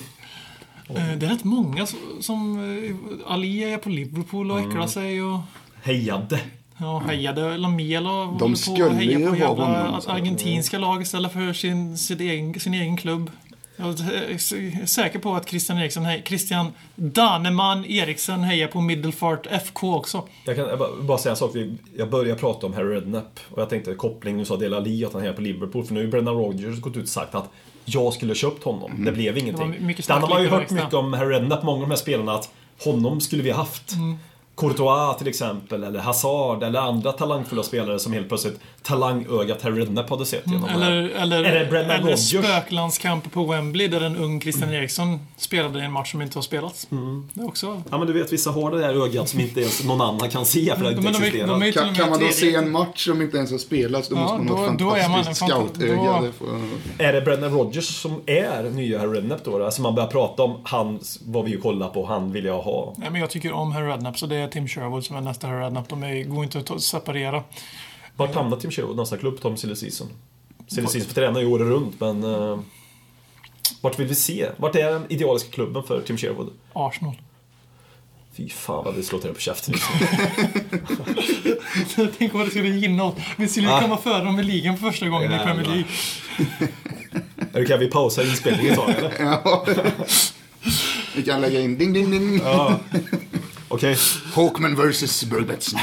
Det 1.18 1.26
är 1.26 1.30
rätt 1.30 1.43
många 1.43 1.88
som... 2.20 2.60
eh, 2.60 3.32
Ali 3.32 3.64
är 3.74 3.78
på 3.78 3.89
Liverpool 3.89 4.52
och 4.52 4.58
Mm. 4.60 4.70
äcklar 4.70 4.88
sig 4.88 5.22
och... 5.24 5.39
Hejade. 5.84 6.39
Ja, 6.78 6.99
hejade 7.08 7.58
Lamela 7.58 8.38
på 8.39 8.56
skulle 8.56 8.86
att 8.86 8.93
heja 8.93 9.20
ju 9.20 9.30
på 9.30 9.36
jävla 9.36 9.66
honom, 9.66 10.02
argentinska 10.08 10.80
lag 10.80 11.02
istället 11.02 11.34
för 11.34 11.54
sin, 11.54 11.97
sin, 11.97 12.22
egen, 12.22 12.60
sin 12.60 12.74
egen 12.74 12.97
klubb. 12.97 13.32
Jag 13.82 13.89
är 13.99 14.36
s- 14.36 14.91
säker 14.93 15.19
på 15.19 15.34
att 15.36 15.49
Christian 15.49 15.77
Eriksson, 15.79 16.05
Christian 16.25 16.67
Daneman 16.95 17.86
Eriksson 17.86 18.39
hejar 18.43 18.67
på 18.67 18.82
Middelfart 18.82 19.47
FK 19.47 19.95
också. 19.95 20.23
Jag 20.45 20.55
kan 20.55 20.67
bara, 21.07 21.17
säga 21.17 21.32
en 21.32 21.38
sak. 21.38 21.51
Jag 21.97 22.09
började 22.09 22.39
prata 22.39 22.65
om 22.67 22.73
Harry 22.73 22.95
Redknapp 22.95 23.39
och 23.51 23.61
jag 23.61 23.69
tänkte 23.69 23.93
koppling, 23.93 24.38
nu 24.38 24.45
sa 24.45 24.57
Dela 24.57 24.77
Ali 24.77 25.05
att 25.05 25.13
han 25.13 25.23
är 25.25 25.34
på 25.34 25.41
Liverpool. 25.41 25.86
För 25.86 25.93
nu 25.93 25.99
har 25.99 26.05
ju 26.05 26.11
Brendan 26.11 26.36
Rodgers 26.36 26.79
gått 26.79 26.97
ut 26.97 27.03
och 27.03 27.09
sagt 27.09 27.36
att 27.36 27.49
jag 27.86 28.13
skulle 28.13 28.29
ha 28.29 28.36
köpt 28.36 28.63
honom. 28.63 29.05
Det 29.05 29.11
blev 29.11 29.38
ingenting. 29.38 29.88
Det 29.97 30.03
Sen 30.03 30.21
har 30.21 30.29
man 30.29 30.43
ju 30.43 30.49
hört 30.49 30.69
mycket 30.69 30.93
om 30.93 31.13
Harry 31.13 31.34
Redknapp, 31.36 31.63
många 31.63 31.75
av 31.75 31.82
de 31.82 31.89
här 31.89 31.97
spelarna, 31.97 32.34
att 32.34 32.49
honom 32.84 33.21
skulle 33.21 33.43
vi 33.43 33.49
ha 33.51 33.57
haft. 33.57 33.91
Courtois 34.62 35.18
till 35.18 35.28
exempel, 35.28 35.84
eller 35.84 35.99
Hazard, 35.99 36.64
eller 36.64 36.80
andra 36.80 37.12
talangfulla 37.12 37.64
spelare 37.64 37.99
som 37.99 38.14
helt 38.14 38.28
plötsligt 38.28 38.59
talangögat 38.84 39.62
Harry 39.62 39.82
Redknapp 39.82 40.09
hade 40.09 40.26
sett 40.26 40.47
genom 40.47 40.62
det 40.62 40.70
här. 40.70 40.91
Eller, 40.91 41.09
eller, 41.41 41.59
det 41.59 41.66
Brendan 41.70 41.91
eller 41.91 42.01
Rodgers? 42.03 42.30
spöklandskamp 42.30 43.32
på 43.32 43.43
Wembley 43.45 43.88
där 43.88 44.01
en 44.01 44.18
ung 44.18 44.41
Christian 44.41 44.74
Eriksson 44.74 45.20
spelade 45.38 45.80
i 45.80 45.82
en 45.86 45.91
match 45.91 46.12
som 46.12 46.22
inte 46.22 46.38
har 46.38 46.43
spelats. 46.43 46.88
Mm. 46.91 47.30
Det 47.34 47.43
också... 47.43 47.82
Ja 47.89 47.97
men 47.97 48.07
du 48.07 48.14
vet, 48.14 48.34
vissa 48.34 48.51
har 48.51 48.72
det 48.72 48.80
där 48.80 49.03
ögat 49.05 49.30
som 49.30 49.39
inte 49.39 49.59
ens 49.62 49.84
någon 49.84 50.01
annan 50.01 50.30
kan 50.30 50.45
se 50.45 50.76
för 50.76 50.84
det 50.84 50.89
inte 50.89 51.01
Men 51.01 51.14
de 51.14 51.18
är- 51.20 51.22
existerar. 51.22 51.47
de 51.59 51.68
och 51.68 51.74
Kan, 51.74 51.95
kan 51.95 52.09
man 52.09 52.20
då 52.20 52.28
se 52.28 52.55
en 52.55 52.72
match 52.72 53.05
som 53.05 53.22
inte 53.22 53.38
ens 53.38 53.51
har 53.51 53.57
spelats, 53.57 54.09
då 54.09 54.16
Ja, 54.16 54.22
måste 54.22 54.38
man 54.38 54.47
ha 54.57 54.72
ett 54.74 54.80
då- 54.80 54.86
då 54.86 54.95
är 54.95 55.09
man 55.09 55.20
en 55.20 55.26
fantastiskt 55.26 55.41
fanta- 55.51 55.68
scoutöga. 55.74 56.22
då- 56.22 56.32
får- 56.32 57.03
Är 57.05 57.14
det 57.14 57.22
Brendan 57.22 57.51
Rodgers 57.51 57.86
som 58.01 58.22
är 58.26 58.64
nya 58.64 58.99
Harry 58.99 59.18
Redknapp 59.18 59.43
då? 59.43 59.66
Alltså 59.66 59.82
man 59.82 59.95
börjar 59.95 60.07
prata 60.09 60.43
om 60.43 60.59
han, 60.64 60.99
vad 61.26 61.45
vi 61.45 61.51
ju 61.51 61.62
kollar 61.62 61.89
på, 61.89 62.05
han 62.05 62.32
vill 62.32 62.45
jag 62.45 62.62
ha. 62.62 62.93
Nej, 62.97 63.09
men 63.12 63.22
jag 63.22 63.30
tycker 63.30 63.51
om 63.51 63.72
Harry 63.72 63.88
Redknapp, 63.88 64.18
så 64.20 64.26
det 64.26 64.36
är 64.36 64.47
Tim 64.52 64.68
Sherwood 64.68 65.06
som 65.06 65.16
är 65.16 65.22
nästa 65.22 65.47
Harry 65.47 65.62
Redknapp. 65.64 65.89
De 65.89 66.04
är, 66.04 66.24
går 66.24 66.43
inte 66.43 66.60
att 66.60 66.82
separera. 66.84 67.43
Vart 68.16 68.36
hamnar 68.36 68.58
Tim 68.58 68.72
Sherwood 68.72 68.97
nästa 68.97 69.18
klubb, 69.18 69.41
Tom 69.41 69.58
Silly 69.58 69.76
Season? 69.76 70.08
Silly 70.68 70.88
Season 70.88 71.08
får 71.08 71.16
träna 71.22 71.39
ju 71.39 71.45
året 71.45 71.68
runt, 71.68 71.99
men... 71.99 72.24
Uh, 72.24 72.60
vart 73.82 73.99
vill 73.99 74.08
vi 74.08 74.16
se? 74.16 74.49
Vart 74.58 74.76
är 74.76 74.91
den 74.91 75.06
idealiska 75.10 75.49
klubben 75.52 75.84
för 75.84 76.02
Tim 76.02 76.18
Sherwood? 76.18 76.49
Arsenal. 76.74 77.16
Fy 78.34 78.49
fan 78.49 78.86
vad 78.86 78.95
det 78.95 79.04
slår 79.04 79.20
till 79.20 79.34
på 79.34 79.39
käften 79.39 79.74
liksom. 79.74 79.93
Tänk 82.18 82.34
vad 82.34 82.45
det 82.45 82.49
skulle 82.49 82.70
gynna 82.70 83.04
oss. 83.04 83.16
Vi 83.38 83.47
skulle 83.47 83.74
Ah. 83.74 83.82
komma 83.82 83.97
före 83.97 84.24
dem 84.24 84.39
i 84.39 84.43
ligan 84.43 84.78
för 84.78 84.89
första 84.91 85.08
gången 85.10 85.34
i. 85.34 85.38
Premier 85.38 85.66
League. 85.66 85.86
Eller 87.54 87.66
kan 87.66 87.80
vi 87.80 87.88
pausa 87.88 88.24
inspelningen 88.24 88.72
ett 88.74 88.80
tag 88.80 88.89
eller? 88.89 89.14
Ja. 89.20 89.66
Vi 91.16 91.24
kan 91.24 91.41
lägga 91.41 91.60
in 91.60 91.78
ding, 91.78 91.93
ding, 91.93 92.12
ding. 92.12 92.39
Ja. 92.43 92.80
Okej, 93.72 93.97
Hawkman 94.34 94.76
vs. 94.76 95.24
Burbetson. 95.24 95.80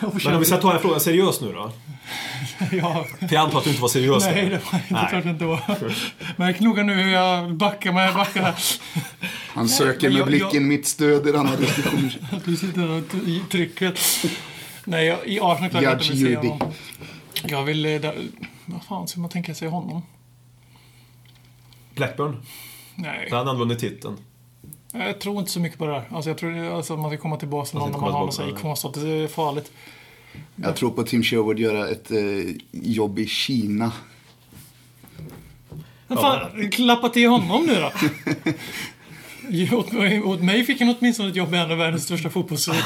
men 0.00 0.34
om 0.34 0.38
vi 0.40 0.44
ska 0.44 0.56
ta 0.56 0.62
den 0.62 0.72
här 0.72 0.78
frågan 0.78 1.00
seriöst 1.00 1.40
nu 1.40 1.52
då? 1.52 1.72
Ja, 2.72 3.06
För 3.18 3.34
jag 3.34 3.36
antar 3.44 3.58
att 3.58 3.64
du 3.64 3.70
inte 3.70 3.82
var 3.82 3.88
seriös 3.88 4.24
nej, 4.24 4.34
det 4.48 4.50
var 4.72 4.78
inte 4.78 4.94
Nej. 4.94 5.06
klart 5.10 5.24
det 5.24 5.30
inte 5.30 5.44
var. 5.44 5.60
Märk 6.36 6.60
noga 6.60 6.82
nu 6.82 6.94
hur 6.94 7.12
jag 7.12 7.54
backar 7.54 7.92
mig, 7.92 8.12
backar 8.14 8.42
här. 8.42 8.54
Han 9.48 9.68
söker 9.68 10.10
med 10.10 10.18
jag- 10.18 10.26
blicken 10.26 10.48
jag- 10.52 10.62
mitt 10.62 10.86
stöd 10.86 11.26
i 11.28 11.32
denna 11.32 11.56
diskussion. 11.56 12.10
Du 12.44 12.56
sitter 12.56 12.90
och 12.90 13.02
trycker. 13.50 13.94
Nej, 14.84 15.06
jag, 15.06 15.26
i 15.26 15.40
Arsenal 15.40 15.70
klart 15.70 15.82
jag 15.82 15.92
inte 15.92 16.08
vill 16.12 16.26
se 16.26 16.36
honom. 16.36 16.72
Jag 17.42 17.62
vill... 17.64 17.86
eh, 17.86 18.00
Där, 18.00 18.14
vad 18.66 18.84
fan 18.84 19.08
ska 19.08 19.20
man 19.20 19.30
tänka 19.30 19.54
sig 19.54 19.68
honom? 19.68 20.02
Blackburn, 21.94 22.42
Nej, 22.94 23.26
där 23.30 23.36
hade 23.36 23.50
han 23.50 23.58
vunnit 23.58 23.78
titeln. 23.78 24.16
Jag 24.92 25.20
tror 25.20 25.38
inte 25.38 25.50
så 25.50 25.60
mycket 25.60 25.78
på 25.78 25.86
det 25.86 25.92
där. 25.92 26.04
Alltså, 26.10 26.30
jag 26.30 26.38
tror 26.38 26.76
alltså, 26.76 26.92
att 26.92 27.00
man 27.00 27.10
ska 27.10 27.18
komma 27.18 27.36
tillbaka 27.36 27.66
till 27.68 27.78
Man 27.78 27.90
någon 27.90 28.00
ska 28.00 28.06
när 28.06 28.12
man 28.12 28.22
har 28.22 28.30
sig 28.30 28.52
konstigt. 28.62 28.94
Det 28.94 29.08
är 29.10 29.28
farligt. 29.28 29.72
Jag 30.56 30.76
tror 30.76 30.90
på 30.90 31.02
Tim 31.02 31.22
Sherwood 31.22 31.58
göra 31.58 31.88
ett 31.88 32.10
eh, 32.10 32.18
jobb 32.70 33.18
i 33.18 33.26
Kina. 33.26 33.92
Men 36.06 36.18
fan, 36.18 36.70
klappa 36.70 37.08
till 37.08 37.28
honom 37.28 37.66
nu 37.66 37.74
då. 37.74 37.90
Åt 39.72 39.92
mig, 39.92 40.22
åt 40.22 40.42
mig 40.42 40.64
fick 40.64 40.80
han 40.80 40.94
åtminstone 40.98 41.28
ett 41.28 41.36
jobb 41.36 41.54
i 41.54 41.56
en 41.56 41.70
av 41.70 41.78
världens 41.78 42.04
största 42.04 42.30
fotbollsklubb. 42.30 42.76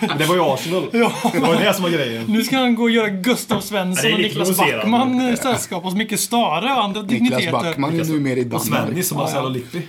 Men 0.00 0.18
det 0.18 0.24
var 0.24 0.34
ju 0.34 0.40
Arsenal. 0.40 0.88
Ja. 0.92 1.12
Det 1.32 1.40
var 1.40 1.54
det 1.54 1.74
som 1.74 1.82
var 1.82 1.90
grejen. 1.90 2.24
Nu 2.28 2.44
ska 2.44 2.58
han 2.58 2.74
gå 2.74 2.82
och 2.82 2.90
göra 2.90 3.08
Gustav 3.08 3.60
Svensson 3.60 4.12
och 4.12 4.18
Niklas. 4.18 4.58
Backman 4.58 5.36
sällskap 5.36 5.84
och 5.84 5.92
Micke 5.92 6.18
Stare 6.20 6.72
och 6.72 6.84
andra 6.84 7.02
Niklas 7.02 7.18
digniteter. 7.18 7.52
Backman 7.52 8.00
är 8.00 8.04
numera 8.04 8.38
i 8.38 8.50
Och 8.52 8.62
Svennis 8.62 8.70
Danmark. 8.70 9.04
som 9.04 9.18
Marcelo 9.18 9.48
Lippi. 9.48 9.82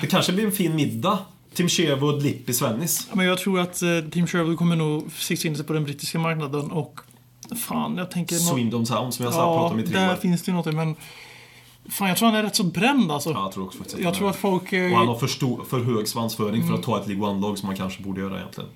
Det 0.00 0.06
kanske 0.06 0.32
blir 0.32 0.46
en 0.46 0.52
fin 0.52 0.74
middag. 0.76 1.18
Tim 1.54 1.68
Sherwood, 1.68 2.22
Lippi, 2.22 2.52
Svennis. 2.54 3.08
Men 3.12 3.26
jag 3.26 3.38
tror 3.38 3.60
att 3.60 3.82
eh, 3.82 3.88
Team 4.12 4.26
Sherwood 4.26 4.58
kommer 4.58 4.76
nog 4.76 5.12
sikta 5.12 5.48
in 5.48 5.56
sig 5.56 5.64
på 5.66 5.72
den 5.72 5.84
brittiska 5.84 6.18
marknaden 6.18 6.70
och 6.70 7.00
Fan, 7.56 7.96
jag 7.96 8.10
tänker... 8.10 8.34
nå- 8.36 8.40
Swindon 8.40 8.84
Town 8.84 9.12
som 9.12 9.24
jag 9.24 9.34
sa 9.34 9.40
ja, 9.40 9.58
pratade 9.58 9.74
om 9.74 9.86
i 9.88 9.92
tre 9.92 10.00
där 10.00 10.10
år. 10.12 10.16
finns 10.16 10.42
det 10.42 10.50
ju 10.50 10.56
något 10.56 10.74
men... 10.74 10.94
Fan, 11.88 12.08
jag 12.08 12.16
tror 12.16 12.28
han 12.28 12.36
är 12.36 12.42
rätt 12.42 12.56
så 12.56 12.64
bränd 12.64 13.12
alltså. 13.12 13.30
Ja, 13.30 13.42
jag 13.42 13.52
tror 13.52 13.64
också 13.64 13.78
faktiskt 13.78 13.98
jag 14.00 14.14
tror 14.14 14.30
att 14.30 14.36
folk... 14.36 14.72
eh, 14.72 14.92
Och 14.92 14.98
han 14.98 15.08
har 15.08 15.14
för, 15.18 15.26
stor, 15.26 15.64
för 15.64 15.80
hög 15.80 16.08
svansföring 16.08 16.54
Mm. 16.54 16.68
för 16.68 16.74
att 16.74 16.82
ta 16.82 17.00
ett 17.00 17.06
League 17.08 17.26
One-lag 17.28 17.58
som 17.58 17.66
han 17.68 17.76
kanske 17.76 18.02
borde 18.02 18.20
göra 18.20 18.38
egentligen. 18.38 18.70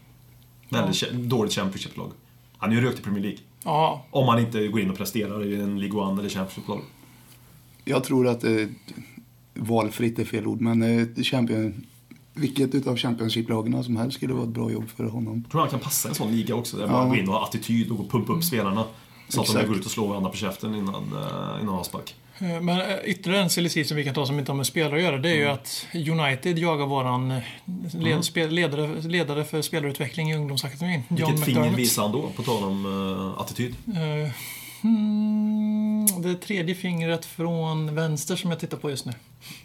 Väldigt 0.68 0.96
kä- 0.96 1.28
dåligt 1.28 1.52
Championship-lag. 1.52 2.10
Han 2.58 2.70
är 2.72 2.74
ju 2.76 2.80
rökt 2.82 2.98
i 2.98 3.02
Premier 3.02 3.22
League. 3.22 3.38
Ja, 3.64 4.04
Om 4.10 4.28
han 4.28 4.38
inte 4.38 4.68
går 4.68 4.80
in 4.80 4.90
och 4.90 4.96
presterar 4.96 5.44
i 5.46 5.60
en 5.60 5.80
League 5.80 6.00
One 6.00 6.20
eller 6.20 6.30
Championship-lag. 6.30 6.80
Jag 7.84 8.04
tror 8.04 8.28
att 8.28 8.44
eh, 8.44 8.50
valfritt 9.54 10.18
är 10.18 10.24
fel 10.24 10.46
ord, 10.46 10.60
men 10.60 10.82
eh, 10.82 11.22
champion, 11.24 11.86
vilket 12.34 12.74
utav 12.74 12.96
Championship-lagen 12.96 13.84
som 13.84 13.96
helst 13.96 14.16
skulle 14.16 14.32
vara 14.34 14.44
ett 14.44 14.48
bra 14.50 14.70
jobb 14.72 14.88
för 14.96 15.04
honom. 15.04 15.40
Jag 15.44 15.50
tror 15.50 15.60
han 15.60 15.70
kan 15.70 15.80
passa 15.80 16.08
i 16.08 16.10
en 16.10 16.14
sån 16.14 16.32
liga 16.36 16.54
också. 16.54 16.76
Där 16.76 16.86
man 16.86 17.08
går 17.08 17.18
in 17.18 17.28
och 17.28 17.34
har 17.34 17.42
attityd 17.44 17.90
och 17.90 18.10
pumpa 18.10 18.32
upp 18.32 18.44
spelarna. 18.44 18.84
Så 19.28 19.40
att 19.40 19.46
de 19.46 19.52
Exakt. 19.52 19.68
går 19.68 19.76
ut 19.76 19.84
och 19.84 19.90
slår 19.90 20.08
varandra 20.08 20.30
på 20.30 20.36
käften 20.36 20.74
innan, 20.74 20.94
uh, 20.94 21.58
innan 21.62 21.68
avspark. 21.74 22.14
eh, 22.38 22.60
men 22.60 22.80
eh, 22.80 22.86
ytterligare 23.04 23.42
en 23.42 23.50
silly 23.50 23.68
season 23.68 23.96
vi 23.96 24.04
kan 24.04 24.14
ta 24.14 24.26
som 24.26 24.38
inte 24.38 24.52
har 24.52 24.56
med 24.56 24.66
spelare 24.66 24.96
att 24.96 25.02
göra, 25.02 25.18
det 25.18 25.28
är 25.28 25.34
Mm. 25.34 25.46
ju 25.46 25.50
att 25.52 25.86
United 26.20 26.58
jagar 26.58 26.86
våran 26.86 27.30
eh, 27.30 27.42
led, 27.92 28.24
spel, 28.24 28.50
ledare, 28.50 29.00
ledare 29.02 29.44
för 29.44 29.62
spelarutveckling 29.62 30.30
i 30.30 30.36
ungdomsakademin. 30.36 31.02
John 31.08 31.16
Vilket 31.16 31.44
finger 31.44 31.60
McDermott. 31.60 31.78
visar 31.78 32.02
han 32.02 32.12
då, 32.12 32.30
på 32.36 32.42
tal 32.42 32.64
om 32.64 32.86
uh, 32.86 33.40
attityd? 33.40 33.74
Eh, 33.86 34.30
hmm, 34.82 36.06
det 36.22 36.34
tredje 36.34 36.74
fingret 36.74 37.24
från 37.24 37.94
vänster 37.94 38.36
som 38.36 38.50
jag 38.50 38.60
tittar 38.60 38.76
på 38.76 38.90
just 38.90 39.06
nu. 39.06 39.12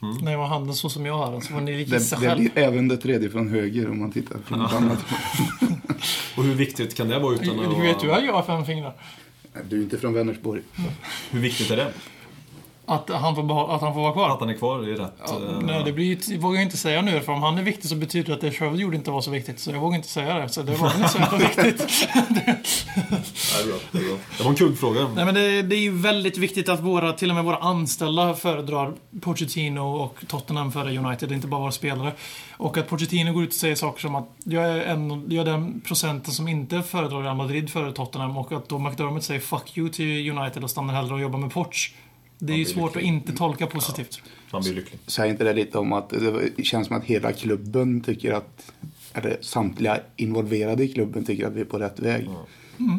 Mm. 0.02 0.18
När 0.18 0.32
jag 0.32 0.40
har 0.40 0.48
handen 0.48 0.76
så 0.76 0.90
som 0.90 1.06
jag 1.06 1.18
har 1.18 1.32
den, 1.32 1.42
så 1.42 1.54
får 1.54 1.62
ni 1.62 1.72
Det, 1.72 1.96
gissa 1.96 2.16
det 2.20 2.28
själv. 2.28 2.40
blir 2.40 2.52
även 2.56 2.88
det 2.88 2.98
tredje 2.98 3.30
från 3.30 3.50
höger 3.50 3.90
om 3.92 4.00
man 4.00 4.12
tittar 4.12 4.38
från 4.46 4.66
ett 4.66 4.74
annat 4.74 5.00
håll. 5.02 5.70
Och 6.38 6.44
hur 6.44 6.54
viktigt 6.56 6.96
kan 6.98 7.08
det 7.10 7.20
vara 7.20 7.34
utan 7.36 7.60
att... 7.60 7.78
Hur 7.78 7.82
vet 7.82 8.00
du 8.00 8.12
att 8.12 8.26
jag 8.26 8.34
har 8.34 8.44
fem 8.44 8.66
fingrar? 8.66 8.94
Du 9.70 9.78
är 9.78 9.82
inte 9.84 9.98
från 9.98 10.14
Vänersborg. 10.14 10.62
Hur 11.32 11.40
viktigt 11.40 11.72
är 11.72 11.76
det? 11.78 11.94
Att 12.90 13.10
han 13.10 13.36
får, 13.36 13.76
att 13.76 13.82
han 13.82 13.94
får 13.94 14.02
vara 14.02 14.14
kvar? 14.14 14.30
Att 14.30 14.40
han 14.40 14.50
är 14.50 14.54
kvar 14.54 14.88
i 14.88 14.94
rätt... 14.94 15.14
Ja, 15.28 15.34
eh, 15.34 15.60
nej, 15.62 15.84
det 15.86 15.92
blir, 15.92 16.38
vågar 16.38 16.56
jag 16.56 16.64
inte 16.64 16.78
säga 16.78 17.02
nu, 17.02 17.20
för 17.22 17.34
om 17.34 17.44
han 17.44 17.58
är 17.58 17.64
viktig 17.64 17.90
så 17.90 17.96
betyder 17.96 18.28
det 18.28 18.34
att 18.34 18.42
det 18.42 18.52
Sherwood 18.52 18.80
gjorde 18.80 18.98
inte 18.98 19.12
var 19.12 19.22
så 19.22 19.32
viktigt. 19.32 19.60
Så 19.60 19.72
jag 19.72 19.80
vågar 19.80 19.96
inte 19.96 20.08
säga 20.08 20.34
det, 20.40 20.50
så 20.50 20.62
det 20.62 20.76
var 20.76 20.96
inte 20.96 21.10
så 21.10 21.18
jävla 21.18 21.38
viktigt. 21.38 21.78
det 22.30 22.52
är 23.62 23.68
bra, 23.68 23.78
det 23.92 23.98
är 23.98 24.04
bra. 24.04 24.18
Det 24.38 24.44
var 24.44 24.50
en 24.50 24.56
kuggfråga. 24.56 25.08
Nej, 25.16 25.26
men 25.26 25.34
det, 25.34 25.62
det 25.62 25.76
är 25.76 25.80
ju 25.80 25.92
väldigt 25.92 26.38
viktigt 26.38 26.70
att 26.70 26.80
våra, 26.80 27.14
till 27.14 27.30
och 27.30 27.36
med 27.36 27.44
våra 27.44 27.58
anställda 27.58 28.34
föredrar 28.34 28.94
Pochettino 29.22 29.80
och 29.80 30.18
Tottenham 30.28 30.72
före 30.72 30.98
United, 30.98 31.32
inte 31.32 31.48
bara 31.48 31.62
våra 31.62 31.72
spelare. 31.72 32.12
Och 32.58 32.78
att 32.78 32.88
Pochettino 32.88 33.34
går 33.34 33.44
ut 33.44 33.50
och 33.50 33.56
säger 33.56 33.76
saker 33.76 34.02
som 34.02 34.16
att 34.16 34.30
jag 34.44 34.64
är, 34.64 34.82
en, 34.82 35.26
jag 35.32 35.48
är 35.48 35.52
den 35.52 35.82
procenten 35.82 36.34
som 36.34 36.48
inte 36.48 36.82
föredrar 36.82 37.22
Real 37.22 37.36
Madrid 37.36 37.70
före 37.70 37.92
Tottenham 37.92 38.38
och 38.38 38.52
att 38.52 38.70
då 38.70 38.80
McDermott 38.80 39.24
säger 39.24 39.40
'fuck 39.40 39.78
you' 39.78 39.92
till 39.92 40.32
United 40.32 40.64
och 40.64 40.70
stannar 40.70 40.94
hellre 40.94 41.14
och 41.14 41.22
jobbar 41.22 41.40
med 41.40 41.52
Poch. 41.52 41.94
Det 42.40 42.54
är 42.54 42.58
ju 42.58 42.66
svårt 42.66 42.90
att 42.90 42.96
lycklig. 42.96 43.08
inte 43.14 43.34
tolka 43.34 43.68
positivt. 43.68 44.22
Han 44.52 44.62
blir 44.62 44.74
lycklig. 44.74 45.00
Säger 45.08 45.32
inte 45.32 45.44
det 45.44 45.54
lite 45.54 45.78
om 45.78 45.94
att 45.94 46.10
det 46.58 46.64
känns 46.64 46.88
som 46.88 46.98
att 46.98 47.04
hela 47.04 47.32
klubben 47.34 48.02
tycker 48.02 48.34
att, 48.34 48.72
eller 49.14 49.38
samtliga 49.42 50.00
involverade 50.16 50.84
i 50.84 50.88
klubben 50.88 51.26
tycker 51.26 51.48
att 51.48 51.54
vi 51.54 51.62
är 51.62 51.66
på 51.66 51.80
rätt 51.80 52.00
väg. 52.00 52.30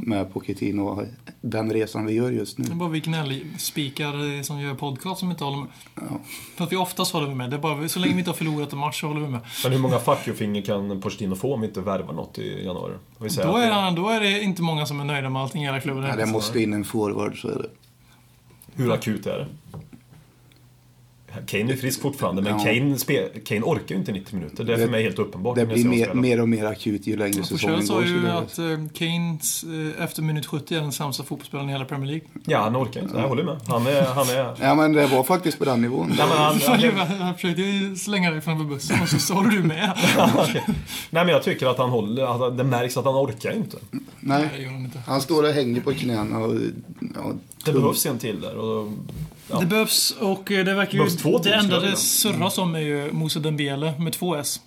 Med 0.03 0.33
Pochettino 0.33 0.81
och 0.83 1.05
den 1.41 1.73
resan 1.73 2.07
vi 2.07 2.13
gör 2.13 2.31
just 2.31 2.57
Det 2.57 2.63
är 2.63 2.69
nu. 2.69 2.75
bara 2.75 2.89
vi 2.89 3.01
gnällspikar 3.01 4.43
som 4.43 4.61
gör 4.61 4.75
podcast 4.75 5.21
som 5.21 5.31
inte 5.31 5.45
håller 5.45 5.59
med. 5.59 5.69
För 6.57 6.65
att 6.65 6.73
vi 6.73 6.77
oftast 6.77 7.13
håller 7.13 7.29
vi 7.29 7.35
med. 7.35 7.51
Det 7.51 7.57
är 7.57 7.61
bara, 7.61 7.89
så 7.89 7.99
länge 7.99 8.13
vi 8.13 8.19
inte 8.19 8.31
har 8.31 8.37
förlorat 8.37 8.73
en 8.73 8.79
match 8.79 9.01
så 9.01 9.07
håller 9.07 9.21
vi 9.21 9.29
med. 9.29 9.41
Men 9.63 9.73
hur 9.73 9.79
många 9.79 9.99
fuck 9.99 10.19
you-finger 10.29 10.63
kan 10.63 11.01
Pochettino 11.01 11.35
få 11.37 11.55
om 11.55 11.61
vi 11.61 11.67
inte 11.67 11.81
värvar 11.81 12.13
något 12.15 12.39
i 12.39 12.65
januari? 12.65 12.93
Vi 13.21 13.31
säger 13.31 13.49
Då 13.49 13.57
att 13.57 13.63
är, 13.65 13.91
det- 13.91 13.97
då 13.97 14.09
är 14.09 14.21
det 14.21 14.43
inte 14.43 14.63
många 14.63 14.87
som 14.87 15.01
är 15.01 15.05
nöjda 15.05 15.31
med 15.31 15.43
allting 15.43 15.63
i 15.63 15.67
hela 15.67 15.81
klubben. 15.81 16.05
Ja, 16.05 16.17
det 16.17 16.27
måste 16.27 16.61
in 16.63 16.73
en 16.73 16.85
forward 16.85 17.41
så 17.41 17.49
är 17.49 17.55
det. 17.55 17.69
Hur 18.77 18.93
akut 18.93 19.27
är 19.27 19.39
det? 19.39 19.47
Kane 21.47 21.73
är 21.73 21.77
frisk 21.77 22.01
fortfarande, 22.01 22.43
men 22.43 22.53
Ja. 22.53 22.65
Kane, 22.65 22.99
spe, 22.99 23.29
Kane 23.45 23.61
orkar 23.61 23.95
ju 23.95 23.97
inte 24.01 24.13
90 24.13 24.35
minuter. 24.37 24.65
Det 24.65 24.73
är 24.73 24.77
för 24.79 24.89
mig 24.89 25.03
helt 25.03 25.19
uppenbart. 25.19 25.55
Det 25.55 25.61
jag 25.61 25.69
blir 25.69 25.85
mer, 25.85 26.15
mer 26.15 26.41
och 26.41 26.49
mer 26.49 26.65
akut 26.65 27.07
ju 27.07 27.17
längre 27.17 27.43
säsongen 27.45 27.59
Forsell 27.81 27.97
går. 27.97 28.03
sa 28.03 28.09
så 28.09 28.63
ju 28.63 28.73
att 28.73 28.79
eh, 28.81 28.87
Keynes 28.95 29.65
eh, 29.99 30.05
efter 30.05 30.23
minut 30.23 30.47
70 30.47 30.75
är 30.75 30.81
den 30.81 30.93
sämsta 30.93 31.23
fotbollsspelaren 31.23 31.69
i 31.69 31.73
hela 31.73 31.85
Premier 31.85 32.07
League. 32.11 32.27
Ja, 32.47 32.59
han 32.59 32.77
orkar 32.77 33.03
inte. 33.03 33.17
Jag 33.19 33.29
håller 33.29 33.45
med. 33.45 33.57
Han 33.67 33.87
är... 33.87 34.03
Han 34.05 34.29
är 34.29 34.55
Ja, 34.61 34.75
men 34.75 34.93
det 34.93 35.07
var 35.07 35.23
faktiskt 35.25 35.59
på 35.59 35.65
den 35.65 35.81
nivån. 35.83 36.09
Men 36.09 36.19
han, 36.19 36.61
han, 36.67 37.07
Han 37.21 37.35
försökte 37.35 37.97
slänga 37.97 38.31
dig 38.31 38.41
framför 38.41 38.65
bussen 38.65 39.03
och 39.03 39.09
så 39.09 39.19
sa 39.19 39.43
du 39.43 39.63
med. 39.63 39.93
Nej, 41.11 41.25
men 41.25 41.29
jag 41.29 41.43
tycker 41.43 41.67
att 41.67 41.79
han 41.79 41.91
håller... 41.91 42.47
Att 42.47 42.57
det 42.59 42.65
märks 42.65 42.97
att 42.97 43.05
han 43.05 43.15
orkar 43.15 43.53
inte. 43.53 43.77
Nej, 44.21 44.69
han 45.07 45.21
står 45.21 45.43
och 45.43 45.49
hänger 45.55 45.81
på 45.81 45.93
knäna 45.93 46.39
och... 46.39 46.55
Ja, 47.15 47.33
Det 47.65 47.73
behövs 47.73 48.07
en 48.07 48.19
till 48.19 48.41
där. 48.41 48.57
Och, 48.57 48.89
ja. 49.51 49.61
Det 49.61 49.67
behövs, 49.67 50.11
och 50.21 50.53
eh, 50.53 50.65
det 50.65 50.75
verkar 50.75 50.99
ju... 50.99 51.11
Två 51.11 51.39
det 51.39 51.55
enda 51.55 51.81
det 51.81 51.97
surras 51.97 52.59
om 52.59 52.75
är 52.75 52.79
ju 52.81 53.13
Moussa 53.13 53.41
Dembele 53.41 53.95
med 53.99 54.13
två 54.13 54.35
S. 54.37 54.61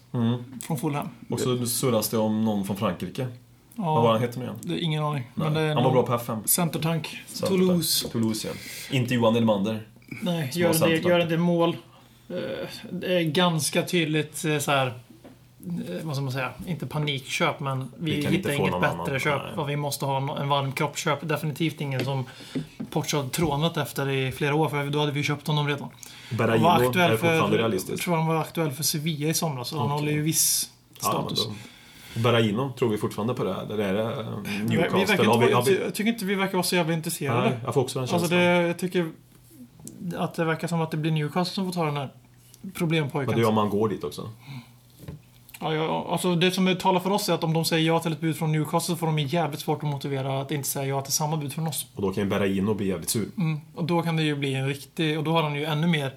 Från 0.67 0.77
Fulham. 0.79 1.09
Och 1.29 1.39
så 1.39 1.65
surras 1.65 2.09
det 2.09 2.17
om 2.17 2.45
någon 2.45 2.65
från 2.65 2.77
Frankrike. 2.77 3.27
Vad 3.75 3.85
var 4.03 4.03
Ja, 4.05 4.11
han 4.11 4.21
heter 4.21 4.39
nu 4.39 4.45
igen? 4.45 4.55
det 4.61 4.73
är 4.73 4.77
ingen 4.77 5.03
aning. 5.03 5.31
Men 5.35 5.53
det 5.53 5.59
är 5.61 5.73
Han 5.75 5.83
var 5.83 5.91
bra 5.91 6.03
på 6.03 6.13
F5. 6.13 6.45
Centertank. 6.45 7.17
Så- 7.27 7.47
Toulouse. 7.47 8.09
Toulouse, 8.09 8.47
ja. 8.47 8.53
Inte 8.97 9.13
Johan 9.13 9.35
Elmander. 9.35 9.87
Nej, 10.21 10.51
gör 10.53 10.65
en, 10.65 10.71
del, 10.71 10.79
centertank. 10.79 11.05
gör 11.11 11.19
en 11.19 11.29
del 11.29 11.39
mål. 11.39 11.77
Eh, 12.29 12.35
Det 12.91 13.17
är 13.17 13.21
ganska 13.23 13.81
tydligt 13.81 14.45
eh, 14.45 14.57
så 14.59 14.71
här. 14.71 14.93
Eh, 15.89 15.95
Vad 16.03 16.15
ska 16.15 16.23
man 16.23 16.31
säga? 16.31 16.51
Inte 16.67 16.85
panikköp, 16.87 17.59
men 17.59 17.91
vi, 17.97 18.15
Vi 18.15 18.27
hittar 18.27 18.51
inget 18.51 18.73
bättre 18.81 18.87
annan. 18.89 19.19
köp. 19.19 19.41
Nej. 19.45 19.53
Och 19.63 19.69
vi 19.69 19.75
måste 19.75 20.05
ha 20.05 20.17
en- 20.41 20.49
varm 20.49 20.71
kroppsköp. 20.71 21.19
Definitivt 21.27 21.81
ingen 21.81 22.05
som 22.05 22.25
Porto 22.89 23.17
har 23.17 23.29
trånat 23.29 23.77
efter 23.77 24.09
i 24.09 24.31
flera 24.31 24.55
år, 24.55 24.69
för 24.69 24.89
då 24.89 24.99
hade 24.99 25.11
vi 25.11 25.23
köpt 25.23 25.47
honom 25.47 25.67
redan. 25.67 25.81
Han 26.29 26.37
var 26.37 26.47
Berraino 26.47 26.67
är 26.67 26.87
aktuell 26.87 27.11
fortfarande 27.11 27.79
för, 27.79 27.91
jag 27.91 27.99
tror 27.99 28.15
han 28.15 28.27
var 28.27 28.35
aktuell 28.35 28.71
för 28.71 28.83
Sevilla 28.83 29.27
i 29.29 29.33
somras, 29.33 29.67
så 29.67 29.77
han 29.77 29.85
Okej. 29.85 29.95
håller 29.99 30.11
ju 30.11 30.21
viss 30.21 30.69
Ja, 31.01 31.07
status. 31.09 31.45
då- 31.47 31.53
Berraino 32.21 32.73
tror 32.79 32.89
vi 32.89 32.97
fortfarande 32.97 33.33
på 33.33 33.43
det. 33.43 33.55
Det 33.77 33.85
är 33.85 33.93
det 33.93 34.01
eh, 34.01 34.09
vi, 34.45 34.57
vi 34.57 34.63
Newcastle. 34.63 35.05
verkar 35.17 35.57
inte, 35.59 35.71
vi, 35.71 35.81
Jag 35.83 35.95
tycker 35.95 36.11
inte 36.11 36.25
vi 36.25 36.35
verkar 36.35 36.53
vara 36.53 36.63
så 36.63 36.75
jävla 36.75 36.93
intresserade. 36.93 37.49
nej, 37.49 37.59
jag 37.65 37.73
får 37.73 37.81
också 37.81 37.99
den 37.99 38.07
känslan. 38.07 38.21
Alltså 38.21 38.35
det, 38.35 38.43
jag 38.67 38.79
tycker 38.79 39.11
att 40.17 40.33
det 40.35 40.45
verkar 40.45 40.67
som 40.67 40.81
att 40.81 40.91
det 40.91 40.97
blir 40.97 41.11
Newcastle 41.11 41.55
som 41.55 41.65
får 41.65 41.73
ta 41.73 41.85
den 41.85 41.97
här 41.97 42.09
problempojken. 42.73 43.25
Men 43.29 43.35
det 43.39 43.45
är 43.45 43.49
om 43.49 43.55
man 43.55 43.69
går 43.69 43.89
dit 43.89 44.03
också. 44.03 44.29
Ja, 45.59 45.73
ja, 45.73 46.07
alltså 46.09 46.35
det 46.35 46.51
som 46.51 46.75
talar 46.75 46.99
för 46.99 47.09
oss 47.09 47.29
är 47.29 47.33
att 47.33 47.43
om 47.43 47.53
de 47.53 47.65
säger 47.65 47.87
ja 47.87 47.99
till 47.99 48.11
ett 48.11 48.19
bud 48.19 48.37
från 48.37 48.51
Newcastle 48.51 48.95
så 48.95 48.95
får 48.95 49.07
de 49.07 49.19
jävligt 49.19 49.59
svårt 49.59 49.83
att 49.83 49.89
motivera 49.89 50.41
att 50.41 50.51
inte 50.51 50.67
säga 50.67 50.85
ja 50.85 51.01
till 51.01 51.13
samma 51.13 51.37
bud 51.37 51.53
från 51.53 51.67
oss. 51.67 51.87
Och 51.95 52.01
då 52.01 52.13
kan 52.13 52.23
ju 52.23 52.29
Berraino 52.29 52.73
bli 52.73 52.87
jävligt 52.87 53.09
sur. 53.09 53.27
Mm. 53.37 53.59
Och 53.75 53.83
då 53.83 54.01
kan 54.01 54.15
det 54.15 54.23
ju 54.23 54.35
bli 54.35 54.53
en 54.53 54.67
riktig... 54.67 55.17
Och 55.17 55.23
då 55.23 55.31
har 55.31 55.43
han 55.43 55.55
ju 55.55 55.65
ännu 55.65 55.87
mer 55.87 56.13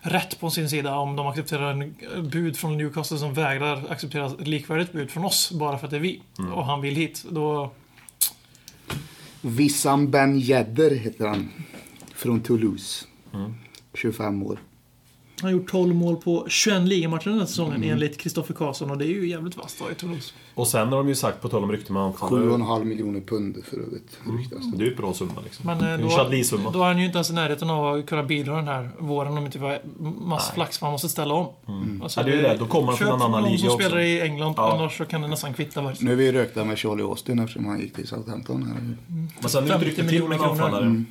rätt 0.00 0.40
på 0.40 0.50
sin 0.50 0.70
sida 0.70 0.96
om 0.96 1.16
de 1.16 1.26
accepterar 1.26 1.70
en 1.70 1.94
bud 2.30 2.56
från 2.56 2.78
Newcastle 2.78 3.18
som 3.18 3.34
vägrar 3.34 3.82
acceptera 3.88 4.26
ett 4.26 4.48
likvärdigt 4.48 4.92
bud 4.92 5.10
från 5.10 5.24
oss 5.24 5.52
bara 5.52 5.78
för 5.78 5.86
att 5.86 5.90
det 5.90 5.96
är 5.96 6.00
vi. 6.00 6.22
Mm. 6.38 6.52
Och 6.52 6.66
han 6.66 6.80
vill 6.80 6.96
hit. 6.96 7.24
Då... 7.30 7.70
Wissam 9.40 10.10
Ben 10.10 10.36
Yedder 10.36 10.90
heter 10.90 11.26
han. 11.26 11.50
Från 12.14 12.40
Toulouse. 12.40 13.06
Mm. 13.34 13.54
25 13.94 14.42
år. 14.42 14.58
Han 15.40 15.52
har 15.52 15.58
gjort 15.60 15.70
12 15.70 15.94
mål 15.94 16.16
på 16.16 16.46
21 16.48 16.82
ligamatcher 16.88 17.30
den 17.30 17.38
här 17.38 17.46
säsongen 17.46 17.76
Mm. 17.76 17.90
enligt 17.90 18.18
Kristoffer 18.18 18.54
Karlsson 18.54 18.90
och 18.90 18.98
det 18.98 19.04
är 19.04 19.08
ju 19.08 19.28
jävligt 19.28 19.56
vasst 19.56 19.78
då 19.78 19.90
i 19.90 19.94
Toulouse. 19.94 20.32
Och 20.54 20.66
sen 20.68 20.88
har 20.88 20.96
de 20.96 21.08
ju 21.08 21.14
sagt, 21.14 21.40
på 21.42 21.48
tal 21.48 21.62
om 21.64 21.72
rykten 21.72 21.94
med 21.94 22.02
anfallare. 22.02 22.44
7,5 22.44 22.84
miljoner 22.84 23.20
pund 23.20 23.56
för 23.70 23.76
övrigt. 23.76 24.18
Mm. 24.26 24.36
det. 24.72 24.76
Är 24.84 24.86
ju 24.86 24.90
en 24.90 24.96
bra 24.96 25.14
summa 25.14 25.32
liksom. 25.44 25.66
Men 25.66 25.80
eh, 25.80 25.98
då, 26.08 26.70
då 26.72 26.82
är 26.82 26.86
han 26.86 26.98
ju 26.98 27.04
inte 27.06 27.16
ens 27.18 27.30
i 27.30 27.32
närheten 27.32 27.70
av 27.70 27.94
att 27.98 28.06
kunna 28.06 28.22
bidra 28.22 28.56
den 28.56 28.68
här 28.68 28.90
våren 28.98 29.38
om 29.38 29.44
inte 29.46 29.58
vi 29.58 29.64
har 29.64 29.80
mass 30.20 30.50
flax 30.54 30.78
för 30.78 30.86
han 30.86 30.92
måste 30.92 31.08
ställa 31.08 31.34
om. 31.34 31.48
Alltså, 32.02 32.20
Ja, 32.20 32.26
det 32.26 32.32
är 32.32 32.36
ju 32.36 32.42
det. 32.42 32.56
Då 32.58 32.66
kommer 32.66 32.86
han 32.86 32.96
från 32.96 33.08
en 33.08 33.14
annan 33.14 33.30
någon 33.30 33.50
liga 33.50 33.58
som 33.58 33.68
också. 33.68 33.78
spelar 33.86 34.00
i 34.00 34.20
England, 34.20 34.54
Ja. 34.56 34.72
annars 34.78 34.96
så 34.98 35.04
kan 35.04 35.22
det 35.22 35.28
nästan 35.28 35.54
kvitta. 35.54 35.80
Var. 35.82 35.96
Nu 36.00 36.12
är 36.12 36.16
vi 36.16 36.32
rökta 36.32 36.64
med 36.64 36.78
Charlie 36.78 37.02
Austin 37.02 37.38
eftersom 37.38 37.66
han 37.66 37.80
gick 37.80 37.94
till 37.94 38.06
Southampton. 38.06 38.62
Här. 38.62 38.96
Men 39.40 39.50
sen 39.50 39.64
är 39.64 39.66
det 39.66 39.72
50 39.72 39.74
ett 39.74 39.82
rykte 39.98 40.08
till 40.08 40.24
med 40.28 40.38
en 40.38 40.44
anfallare. 40.44 40.84
Mm. 40.84 41.06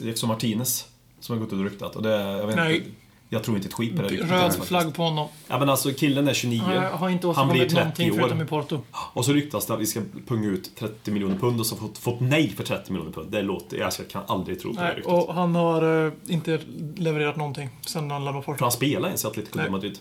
Jackson 0.00 0.28
Martinez. 0.28 0.86
Som 1.20 1.36
har 1.38 1.44
gått 1.44 1.52
ut 1.52 1.58
och 1.58 1.64
ryktat. 1.64 1.96
Och 1.96 2.02
det, 2.02 2.10
jag 2.20 2.46
vet 2.46 2.56
Nej. 2.56 2.76
inte. 2.76 2.88
Jag 3.28 3.42
tror 3.44 3.56
inte 3.56 3.68
ett 3.68 3.74
skit 3.74 3.96
på 3.96 4.02
det 4.02 4.08
ryktet. 4.08 4.30
Röd 4.30 4.40
faktiskt. 4.42 4.68
flagg 4.68 4.94
på 4.94 5.02
honom. 5.02 5.28
Ja 5.48 5.58
men 5.58 5.68
alltså 5.68 5.92
killen 5.92 6.28
är 6.28 6.34
29. 6.34 6.60
Han 6.62 6.84
har 6.98 7.08
inte 7.08 7.26
Han 7.28 7.48
blir 7.48 7.64
åstadkommit 7.66 7.68
30 7.70 7.74
någonting 7.74 8.12
år. 8.12 8.16
förutom 8.16 8.40
i 8.42 8.44
Porto. 8.44 8.80
Och 9.12 9.24
så 9.24 9.32
ryktas 9.32 9.66
det 9.66 9.74
att 9.74 9.80
vi 9.80 9.86
ska 9.86 10.00
punga 10.28 10.48
ut 10.48 10.76
30 10.78 11.10
miljoner 11.10 11.36
pund 11.36 11.60
och 11.60 11.66
så 11.66 11.76
fått, 11.76 11.98
fått 11.98 12.20
nej 12.20 12.48
för 12.56 12.64
30 12.64 12.92
miljoner 12.92 13.12
pund. 13.12 13.30
Det 13.30 13.42
låter... 13.42 13.80
Alltså, 13.80 14.02
jag 14.02 14.10
kan 14.10 14.22
aldrig 14.26 14.60
tro 14.60 14.74
på 14.74 14.80
det 14.80 14.88
ryktet. 14.88 15.06
och 15.06 15.34
han 15.34 15.54
har 15.54 16.06
eh, 16.06 16.12
inte 16.26 16.60
levererat 16.96 17.36
någonting 17.36 17.68
sen 17.86 18.10
han 18.10 18.24
lämnade 18.24 18.44
För 18.44 18.52
Porto. 18.52 18.64
han 18.64 18.72
spelar 18.72 19.08
ens 19.08 19.24
i 19.24 19.26
Atletico. 19.26 19.70
Madrid. 19.70 19.98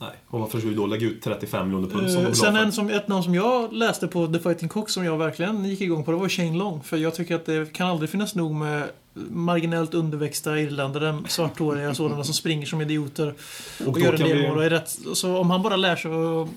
Nej. 0.00 0.10
Och 0.26 0.40
varför 0.40 0.58
skulle 0.58 0.70
vi 0.72 0.76
då 0.78 0.86
lägga 0.86 1.06
ut 1.06 1.22
35 1.22 1.66
miljoner 1.66 1.88
pund 1.88 2.10
som 2.10 2.24
de 2.24 2.34
sen 2.34 2.56
en 2.56 2.72
som, 2.72 2.90
ett 2.90 3.08
namn 3.08 3.22
som 3.22 3.34
jag 3.34 3.72
läste 3.72 4.08
på 4.08 4.26
The 4.26 4.38
Fighting 4.38 4.68
Cock 4.68 4.90
som 4.90 5.04
jag 5.04 5.18
verkligen 5.18 5.64
gick 5.64 5.80
igång 5.80 6.04
på, 6.04 6.10
det 6.10 6.16
var 6.16 6.28
Shane 6.28 6.56
Long. 6.58 6.82
För 6.82 6.96
jag 6.96 7.14
tycker 7.14 7.34
att 7.34 7.46
det 7.46 7.72
kan 7.72 7.88
aldrig 7.88 8.10
finnas 8.10 8.34
nog 8.34 8.54
med 8.54 8.82
marginellt 9.30 9.94
underväxta 9.94 10.58
irländare, 10.60 11.18
svarthåriga 11.28 11.94
sådana 11.94 12.24
som 12.24 12.34
springer 12.34 12.66
som 12.66 12.80
idioter 12.80 13.34
och, 13.80 13.88
Och 13.88 14.00
gör 14.00 14.12
en 14.12 14.20
del 14.20 14.38
vi- 14.38 14.48
mål 14.48 14.56
och 14.58 14.64
är 14.64 14.70
rätt. 14.70 14.98
Så 15.14 15.36
om 15.38 15.50
han 15.50 15.62
bara 15.62 15.76
lär 15.76 15.96
sig 15.96 16.10
att 16.10 16.48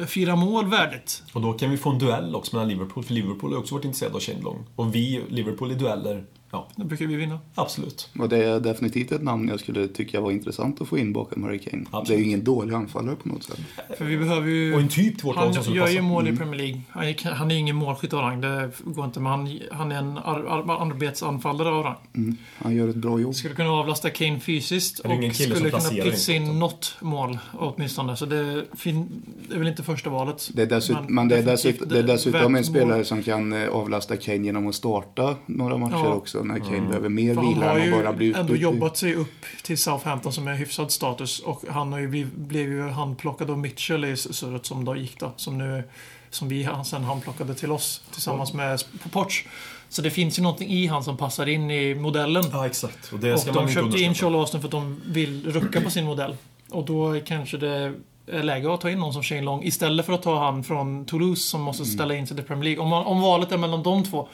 eh, 0.00 0.06
fira 0.06 0.36
mål 0.36 0.66
värdigt. 0.70 1.22
Och 1.32 1.40
då 1.40 1.52
kan 1.52 1.70
vi 1.70 1.76
få 1.76 1.90
en 1.90 1.98
duell 1.98 2.34
också 2.34 2.56
mellan 2.56 2.68
Liverpool, 2.68 3.04
för 3.04 3.14
Liverpool 3.14 3.52
har 3.52 3.58
också 3.58 3.74
varit 3.74 3.84
intresserade 3.84 4.14
av 4.16 4.20
Shane 4.20 4.42
Long. 4.42 4.66
Och 4.76 4.94
vi, 4.94 5.22
Liverpool 5.28 5.72
i 5.72 5.74
dueller, 5.74 6.24
ja, 6.54 6.68
Då 6.76 6.84
brukar 6.84 7.06
vi 7.06 7.16
vinna. 7.16 7.38
absolut. 7.54 8.08
Och 8.18 8.28
det 8.28 8.44
är 8.44 8.60
definitivt 8.60 9.12
ett 9.12 9.22
namn 9.22 9.48
jag 9.48 9.60
skulle 9.60 9.88
tycka 9.88 10.20
var 10.20 10.30
intressant 10.30 10.80
att 10.80 10.88
få 10.88 10.98
in 10.98 11.12
bakom 11.12 11.42
Harry 11.44 11.58
Kane. 11.58 11.84
Absolut. 11.90 12.08
Det 12.08 12.14
är 12.14 12.18
ju 12.18 12.24
ingen 12.24 12.44
dålig 12.44 12.74
anfallare 12.74 13.16
på 13.16 13.28
något 13.28 13.44
sätt. 13.44 13.58
För 13.98 14.04
vi 14.04 14.16
behöver 14.18 14.48
ju... 14.48 14.74
Och 14.74 14.80
en 14.80 14.88
typ 14.88 15.16
till 15.18 15.24
vårt 15.26 15.34
som 15.34 15.44
Han 15.44 15.54
skulle 15.54 15.76
gör 15.76 15.88
ju 15.88 16.00
mål 16.00 16.22
Mm. 16.24 16.34
i 16.34 16.38
Premier 16.38 16.56
League. 16.60 16.80
Han 16.90 17.04
är, 17.04 17.30
han 17.30 17.50
är 17.50 17.54
ingen 17.54 17.76
målskytt 17.76 18.12
av 18.12 18.20
rang, 18.20 18.40
det 18.40 18.70
går 18.84 19.04
inte. 19.04 19.20
Men 19.20 19.32
han, 19.32 19.58
han 19.72 19.92
är 19.92 19.96
en 19.98 20.18
ar, 20.18 20.44
ar, 20.48 20.82
arbetsanfallare 20.90 21.68
av 21.68 21.84
rang. 21.84 21.96
Mm. 22.14 22.36
Han 22.58 22.74
gör 22.76 22.88
ett 22.88 22.96
bra 22.96 23.18
jobb. 23.20 23.34
Skulle 23.34 23.54
kunna 23.54 23.70
avlasta 23.70 24.10
Kane 24.10 24.40
fysiskt 24.40 24.98
och 24.98 25.10
som 25.10 25.30
skulle 25.32 25.70
kunna 25.70 25.88
pytsa 25.90 26.32
in 26.32 26.42
in 26.42 26.58
något 26.58 26.96
mål 27.00 27.38
åtminstone. 27.52 28.16
Så 28.16 28.26
det, 28.26 28.64
fin, 28.76 29.22
det 29.48 29.54
är 29.54 29.58
väl 29.58 29.68
inte 29.68 29.82
första 29.82 30.10
valet. 30.10 30.50
Det 30.54 30.62
är, 30.62 30.66
dessutom, 30.66 31.04
Men 31.04 31.14
men 31.14 31.28
det 31.28 31.36
är, 31.38 31.42
dessutom, 31.42 31.88
det 31.88 31.98
är 31.98 32.02
dessutom 32.02 32.54
en 32.54 32.64
spelare 32.64 32.96
mål. 32.96 33.04
som 33.04 33.22
kan 33.22 33.52
eh, 33.52 33.68
avlasta 33.68 34.16
Kane 34.16 34.44
genom 34.44 34.68
att 34.68 34.74
starta 34.74 35.34
några 35.46 35.76
matcher 35.76 35.92
Ja. 36.04 36.14
också 36.14 36.43
när 36.44 36.58
Kane 36.58 36.80
behöver 36.88 37.08
mer 37.08 37.34
han 37.34 37.48
vila 37.48 37.68
har 37.70 37.78
än 37.78 37.86
ju 37.86 37.94
att 37.94 38.04
bara 38.04 38.12
bli 38.12 38.26
ändå 38.32 38.40
utbytt. 38.40 38.60
jobbat 38.60 38.96
sig 38.96 39.14
upp 39.14 39.44
till 39.62 39.78
Southampton 39.78 40.32
som 40.32 40.48
är 40.48 40.54
hyfsad 40.54 40.90
status. 40.92 41.40
Och 41.40 41.62
han 41.70 41.92
har 41.92 41.98
ju 42.00 42.08
bliv, 42.08 42.28
blev 42.36 42.72
ju 42.72 42.88
handplockad 42.88 43.50
av 43.50 43.58
Mitchell 43.58 44.04
i 44.04 44.16
surret 44.16 44.66
som 44.66 44.84
då 44.84 44.96
gick 44.96 45.20
då. 45.20 45.32
Som, 45.36 45.58
nu, 45.58 45.82
som 46.30 46.48
vi 46.48 46.62
han 46.62 46.84
sen 46.84 47.04
handplockade 47.04 47.54
till 47.54 47.72
oss 47.72 48.02
tillsammans 48.12 48.52
med 48.52 48.82
Porch. 49.12 49.46
Så 49.88 50.02
det 50.02 50.10
finns 50.10 50.38
ju 50.38 50.42
någonting 50.42 50.68
i 50.70 50.86
han 50.86 51.04
som 51.04 51.16
passar 51.16 51.46
in 51.48 51.70
i 51.70 51.94
modellen. 51.94 52.44
Ja, 52.52 52.66
exakt. 52.66 53.12
Och 53.12 53.18
det 53.18 53.32
Och 53.32 53.40
ska 53.40 53.52
man 53.52 53.66
de 53.66 53.70
inte 53.70 53.82
köpte 53.82 54.00
in. 54.00 54.14
Charlie 54.14 54.36
Austin 54.36 54.60
för 54.60 54.68
att 54.68 54.72
de 54.72 55.00
vill 55.06 55.52
rucka 55.52 55.80
på 55.80 55.90
sin 55.90 56.04
modell. 56.04 56.36
Och 56.70 56.84
då 56.84 57.20
kanske 57.26 57.56
det 57.56 57.92
är 58.26 58.42
läge 58.42 58.74
att 58.74 58.80
ta 58.80 58.90
in 58.90 58.98
någon 58.98 59.12
som 59.12 59.22
Shane 59.22 59.40
Long 59.42 59.62
istället 59.64 60.06
för 60.06 60.12
att 60.12 60.22
ta 60.22 60.44
han 60.44 60.64
från 60.64 61.04
Toulouse 61.04 61.42
som 61.42 61.60
måste 61.62 61.82
Mm. 61.82 61.94
ställa 61.94 62.14
in 62.14 62.26
sig 62.26 62.36
till 62.36 62.46
Premier 62.46 62.64
League. 62.64 62.82
Om, 62.82 62.88
man, 62.88 63.04
om 63.06 63.20
valet 63.20 63.52
är 63.52 63.58
mellan 63.58 63.82
de 63.82 64.04
två. 64.04 64.28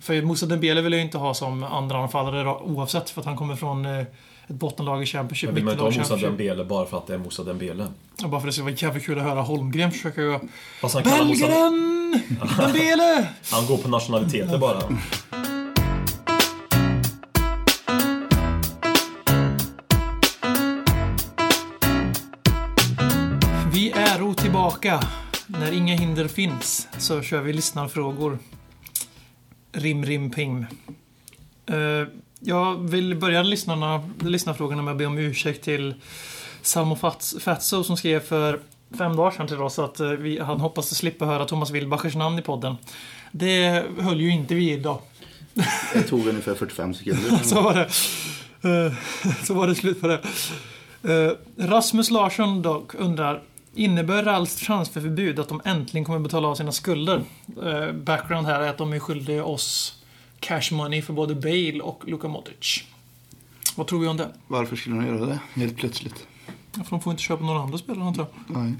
För 0.00 0.22
Moussa 0.22 0.46
Dembele 0.46 0.80
vill 0.80 0.92
jag 0.92 1.02
inte 1.02 1.18
ha 1.18 1.34
som 1.34 1.62
andra 1.62 1.98
anfallare 1.98 2.48
oavsett 2.48 3.10
för 3.10 3.20
att 3.20 3.26
han 3.26 3.36
kommer 3.36 3.56
från 3.56 3.86
eh, 3.86 3.98
ett 4.46 4.54
bottenlag 4.54 5.02
i 5.02 5.06
Championship, 5.06 5.48
Men 5.48 5.54
vill 5.54 5.64
man 5.64 5.72
inte 5.72 5.84
ha 5.84 5.90
Moussa. 5.90 6.16
Dembele 6.16 6.64
bara 6.64 6.86
för 6.86 6.98
att 6.98 7.06
det 7.06 7.14
är 7.14 7.18
Moussa 7.18 7.42
Dembele? 7.44 7.86
Och 8.22 8.28
Bara 8.28 8.40
för 8.40 8.48
att 8.48 8.52
det 8.52 8.52
ska 8.52 8.62
vara 8.62 8.74
jävligt 8.74 9.04
kul 9.06 9.18
att 9.18 9.24
höra 9.24 9.40
Holmgren 9.40 9.92
försöka 9.92 10.40
han 10.80 11.02
kallar 11.02 11.24
Moussa... 11.24 11.46
Dembele! 12.62 13.28
Han 13.52 13.66
går 13.66 13.76
på 13.76 13.88
nationaliteter 13.88 14.58
bara. 14.58 14.82
Vi 23.72 23.90
är 23.90 24.34
tillbaka. 24.34 25.00
När 25.46 25.72
inga 25.72 25.94
hinder 25.94 26.28
finns 26.28 26.88
så 26.98 27.22
kör 27.22 27.40
vi 27.40 27.52
lyssnarfrågor. 27.52 28.38
Rim, 29.72 30.04
rim, 30.04 30.30
pim. 30.30 30.66
Eh, 31.66 32.08
jag 32.40 32.90
vill 32.90 33.14
börja 33.16 33.42
lyssnarna, 33.42 34.08
lyssnarfrågorna 34.20 34.82
med 34.82 34.92
att 34.92 34.98
be 34.98 35.06
om 35.06 35.18
ursäkt 35.18 35.64
till 35.64 35.94
Salmo 36.62 36.94
Fats- 36.96 37.40
Fatso 37.40 37.84
som 37.84 37.96
skrev 37.96 38.20
för 38.20 38.60
fem 38.98 39.16
dagar 39.16 39.30
sedan 39.30 39.46
till 39.48 39.62
oss 39.62 39.78
att 39.78 40.00
eh, 40.00 40.08
vi, 40.10 40.38
han 40.40 40.60
hoppas 40.60 40.92
att 40.92 40.98
slippa 40.98 41.24
höra 41.24 41.44
Thomas 41.44 41.70
Wilbachers 41.70 42.14
namn 42.14 42.38
i 42.38 42.42
podden. 42.42 42.76
Det 43.32 43.84
höll 43.98 44.20
ju 44.20 44.30
inte 44.30 44.54
vi 44.54 44.72
idag. 44.72 44.98
Det 45.94 46.02
tog 46.02 46.26
ungefär 46.26 46.54
45 46.54 46.94
sekunder. 46.94 47.36
Så 47.42 47.60
var 47.62 47.74
det. 47.74 47.88
Eh, 48.86 48.92
Så 49.44 49.54
var 49.54 49.66
det 49.66 49.74
slut 49.74 50.00
på 50.00 50.06
det. 50.08 50.20
Rasmus 51.58 52.10
Larsson 52.10 52.62
dock 52.62 52.94
undrar 52.94 53.42
Innebär 53.78 54.22
Ralls 54.22 54.56
transferförbud 54.56 55.38
att 55.38 55.48
de 55.48 55.60
äntligen 55.64 56.04
kommer 56.04 56.18
betala 56.18 56.48
av 56.48 56.54
sina 56.54 56.72
skulder? 56.72 57.24
Eh, 57.62 57.92
Background 57.92 58.46
här 58.46 58.60
är 58.60 58.68
att 58.68 58.78
de 58.78 58.92
är 58.92 58.98
skyldiga 58.98 59.44
oss 59.44 60.02
cash 60.40 60.72
money 60.72 61.02
för 61.02 61.12
både 61.12 61.34
Bale 61.34 61.80
och 61.80 62.02
Luka 62.06 62.28
Modric. 62.28 62.84
Vad 63.76 63.86
tror 63.86 64.00
vi 64.00 64.06
om 64.06 64.16
det? 64.16 64.28
Varför 64.46 64.76
skulle 64.76 64.96
de 64.96 65.06
göra 65.06 65.26
det 65.26 65.38
helt 65.54 65.76
plötsligt? 65.76 66.26
Ja, 66.46 66.84
för 66.84 66.90
de 66.90 67.00
får 67.00 67.10
inte 67.10 67.22
köpa 67.22 67.44
några 67.44 67.60
andra 67.60 67.78
spelare 67.78 68.04
antar 68.04 68.26
jag. 68.46 68.56
Nej. 68.56 68.74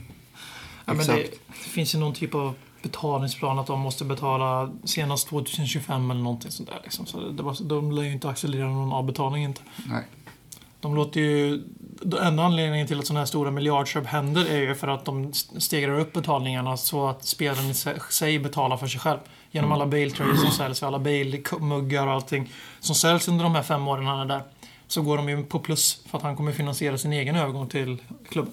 Ja, 0.85 0.95
men 0.95 1.07
det, 1.07 1.15
det 1.47 1.69
finns 1.69 1.95
ju 1.95 1.99
någon 1.99 2.15
typ 2.15 2.35
av 2.35 2.55
betalningsplan 2.83 3.59
att 3.59 3.67
de 3.67 3.81
måste 3.81 4.05
betala 4.05 4.71
senast 4.85 5.29
2025 5.29 6.11
eller 6.11 6.23
någonting 6.23 6.51
sånt 6.51 6.69
där. 6.69 6.81
Liksom. 6.83 7.07
Så 7.07 7.21
det, 7.21 7.33
det 7.33 7.43
var, 7.43 7.57
de 7.63 7.93
lär 7.93 8.03
ju 8.03 8.13
inte 8.13 8.29
accelerera 8.29 8.69
någon 8.69 8.93
avbetalning 8.93 9.45
inte. 9.45 9.61
Nej. 9.89 10.05
De 10.81 10.95
låter 10.95 11.21
ju... 11.21 11.63
Den 12.03 12.27
enda 12.27 12.43
anledningen 12.43 12.87
till 12.87 12.99
att 12.99 13.07
sådana 13.07 13.21
här 13.21 13.27
stora 13.27 13.51
miljardköp 13.51 14.07
händer 14.07 14.47
är 14.51 14.61
ju 14.61 14.75
för 14.75 14.89
att 14.89 15.05
de 15.05 15.33
stegrar 15.33 15.99
upp 15.99 16.13
betalningarna 16.13 16.77
så 16.77 17.09
att 17.09 17.25
spelaren 17.25 17.71
i 17.71 17.75
sig- 18.11 18.39
betalar 18.39 18.77
för 18.77 18.87
sig 18.87 19.01
själv. 19.01 19.19
Genom 19.51 19.73
alla 19.73 19.87
Bale-tröjor 19.87 20.35
som 20.35 20.51
säljs, 20.51 20.83
alla 20.83 20.99
Bale-muggar 20.99 22.07
och 22.07 22.13
allting 22.13 22.53
som 22.81 22.95
säljs 22.95 23.29
under 23.29 23.45
de 23.45 23.55
här 23.55 23.63
fem 23.63 23.89
åren 23.89 24.07
han 24.07 24.21
är 24.21 24.25
där. 24.25 24.43
Så 24.87 25.03
går 25.03 25.17
de 25.17 25.29
ju 25.29 25.45
på 25.45 25.59
plus 25.59 26.03
för 26.07 26.19
att 26.19 26.25
han 26.25 26.37
kommer 26.37 26.53
finansiera 26.53 26.99
sin 26.99 27.13
egen 27.13 27.37
övergång 27.37 27.69
till 27.69 27.97
klubben. 28.29 28.53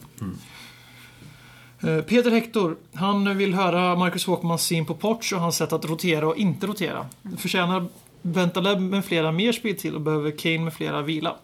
Eh, 1.83 2.01
Peter 2.01 2.31
Hector, 2.31 2.77
han 2.93 3.37
vill 3.37 3.53
höra 3.53 3.95
Marcus 3.95 4.25
Håkmans 4.25 4.63
syn 4.63 4.85
på 4.85 4.93
Porch 4.93 5.33
och 5.33 5.39
hans 5.41 5.55
sätt 5.55 5.73
att 5.73 5.85
rotera 5.85 6.27
och 6.27 6.37
inte 6.37 6.67
rotera. 6.67 7.05
Förtjänar 7.37 7.87
Bentaleb 8.21 8.79
med 8.79 9.05
flera 9.05 9.31
mer 9.31 9.51
speltid 9.51 9.93
och 9.93 10.01
behöver 10.01 10.31
Kane 10.31 10.59
med 10.59 10.73
flera 10.73 11.01
vila. 11.01 11.35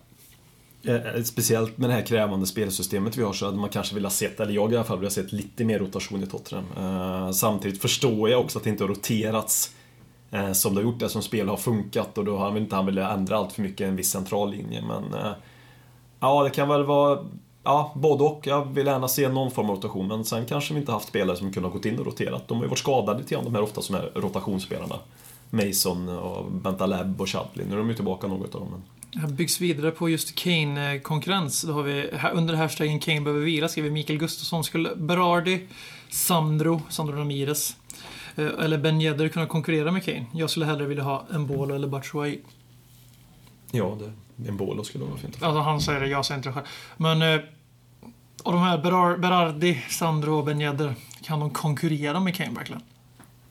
Eh, 0.84 0.96
eh, 0.96 1.24
Speciellt 1.24 1.78
med 1.78 1.90
det 1.90 1.94
här 1.94 2.02
krävande 2.02 2.46
spelsystemet 2.46 3.18
vi 3.18 3.24
har 3.24 3.34
så 3.34 3.46
hade 3.46 3.58
man 3.58 3.70
kanske 3.70 3.96
velat 3.96 4.14
sett, 4.14 4.40
eller 4.40 4.54
jag 4.54 4.74
i 4.74 4.76
alla 4.76 4.84
fall, 4.86 5.00
velat 5.00 5.14
sett 5.14 5.34
lite 5.34 5.66
mer 5.66 5.80
rotation 5.80 6.24
i 6.24 6.28
Tottenham. 6.28 6.66
Eh, 6.78 7.32
Samtidigt 7.32 7.82
förstår 7.82 8.30
jag 8.30 8.40
också 8.40 8.58
att 8.58 8.64
det 8.64 8.70
inte 8.70 8.84
har 8.84 8.90
roterats 8.90 9.76
eh, 10.32 10.52
som 10.52 10.76
det 10.76 10.82
har 10.82 10.86
gjort, 10.86 11.00
det 11.00 11.10
som 11.10 11.22
spel 11.22 11.50
har 11.50 11.58
funkat 11.58 12.18
och 12.18 12.26
då 12.26 12.38
har 12.38 12.46
han 12.46 12.54
väl 12.54 12.64
inte 12.64 12.76
han 12.76 12.86
velat 12.86 13.18
ändra 13.18 13.38
allt 13.38 13.54
för 13.54 13.62
mycket 13.62 13.82
i 13.82 13.84
en 13.84 13.96
viss 13.96 14.12
central 14.12 14.52
linje. 14.52 14.82
Men 14.82 15.14
eh, 15.14 15.32
ja, 16.20 16.44
det 16.44 16.50
kan 16.50 16.70
väl 16.70 16.84
vara 16.84 17.26
Ja, 17.64 17.92
både 17.96 18.24
och. 18.24 18.48
Jag 18.48 18.74
vill 18.74 18.88
gärna 18.88 19.08
se 19.08 19.30
någon 19.30 19.52
form 19.52 19.70
av 19.70 19.76
rotation, 19.76 20.08
men 20.08 20.26
sen 20.26 20.46
kanske 20.46 20.74
vi 20.74 20.80
inte 20.80 20.92
haft 20.92 21.08
spelare 21.08 21.38
som 21.38 21.54
kunde 21.54 21.70
ha 21.70 21.74
gått 21.76 21.86
in 21.86 22.00
och 22.00 22.06
roterat. 22.06 22.48
De 22.48 22.58
har 22.58 22.64
ju 22.64 22.70
varit 22.70 22.80
skadade 22.80 23.20
lite 23.20 23.36
grann, 23.36 23.44
de 23.44 23.56
här 23.56 23.62
ofta 23.62 23.82
som 23.82 23.96
är 23.96 24.12
rotationsspelarna. 24.16 24.96
Mason 25.50 26.10
och 26.10 26.52
Bentaleb 26.52 27.22
och 27.22 27.30
Chadley. 27.30 27.66
Nu 27.66 27.74
är 27.74 27.78
de 27.78 27.90
ju 27.90 27.96
tillbaka 27.96 28.28
något 28.28 28.56
av 28.56 28.62
dem. 28.62 28.70
Men... 28.72 28.82
Här 29.16 29.28
byggs 29.28 29.62
vidare 29.62 29.92
på 29.92 30.10
just 30.10 30.36
Kane-konkurrens. 30.36 31.62
Då 31.62 31.74
har 31.74 31.84
vi 31.84 32.10
här- 32.18 32.32
under 32.32 32.54
hashtaggen 32.56 33.00
Kane 33.00 33.22
behöver 33.22 33.46
vila 33.46 33.68
skriver 33.68 33.90
Mikael 33.90 34.20
Gustafsson. 34.20 34.64
Skulle 34.64 34.96
Berardi, 34.96 35.68
Sandro, 36.10 36.82
Sandro 36.90 37.16
Ramirez 37.16 37.76
eh, 38.36 38.46
eller 38.46 38.78
Ben 38.78 39.02
Yedder 39.02 39.28
kunna 39.28 39.46
konkurrera 39.46 39.92
med 39.92 40.04
Kane? 40.06 40.26
Jag 40.34 40.50
skulle 40.50 40.66
hellre 40.66 40.86
vilja 40.86 41.04
ha 41.04 41.26
en 41.34 41.48
Bolo 41.48 41.76
eller 41.76 41.88
Batshuayi. 41.88 42.42
Ja, 43.72 43.98
det, 44.36 44.48
en 44.50 44.58
Bolo 44.58 44.84
skulle 44.84 45.04
vara 45.06 45.18
fint. 45.18 45.44
Alltså 45.44 45.60
han 45.62 45.82
säger 45.82 46.00
det, 46.00 46.08
jag 46.08 46.26
säger 46.26 46.38
inte 46.38 46.50
det 46.50 46.54
själv. 46.54 46.66
Men 46.98 47.22
eh, 47.22 47.40
av 48.44 48.54
de 48.54 48.62
här 48.62 48.78
Berar, 48.78 49.18
Berardi, 49.18 49.84
Sandro 49.90 50.36
och 50.38 50.46
Ben 50.46 50.62
Yedder, 50.62 50.96
kan 51.24 51.40
de 51.40 51.50
konkurrera 51.50 52.20
med 52.20 52.36
Kane 52.36 52.52
verkligen? 52.56 52.82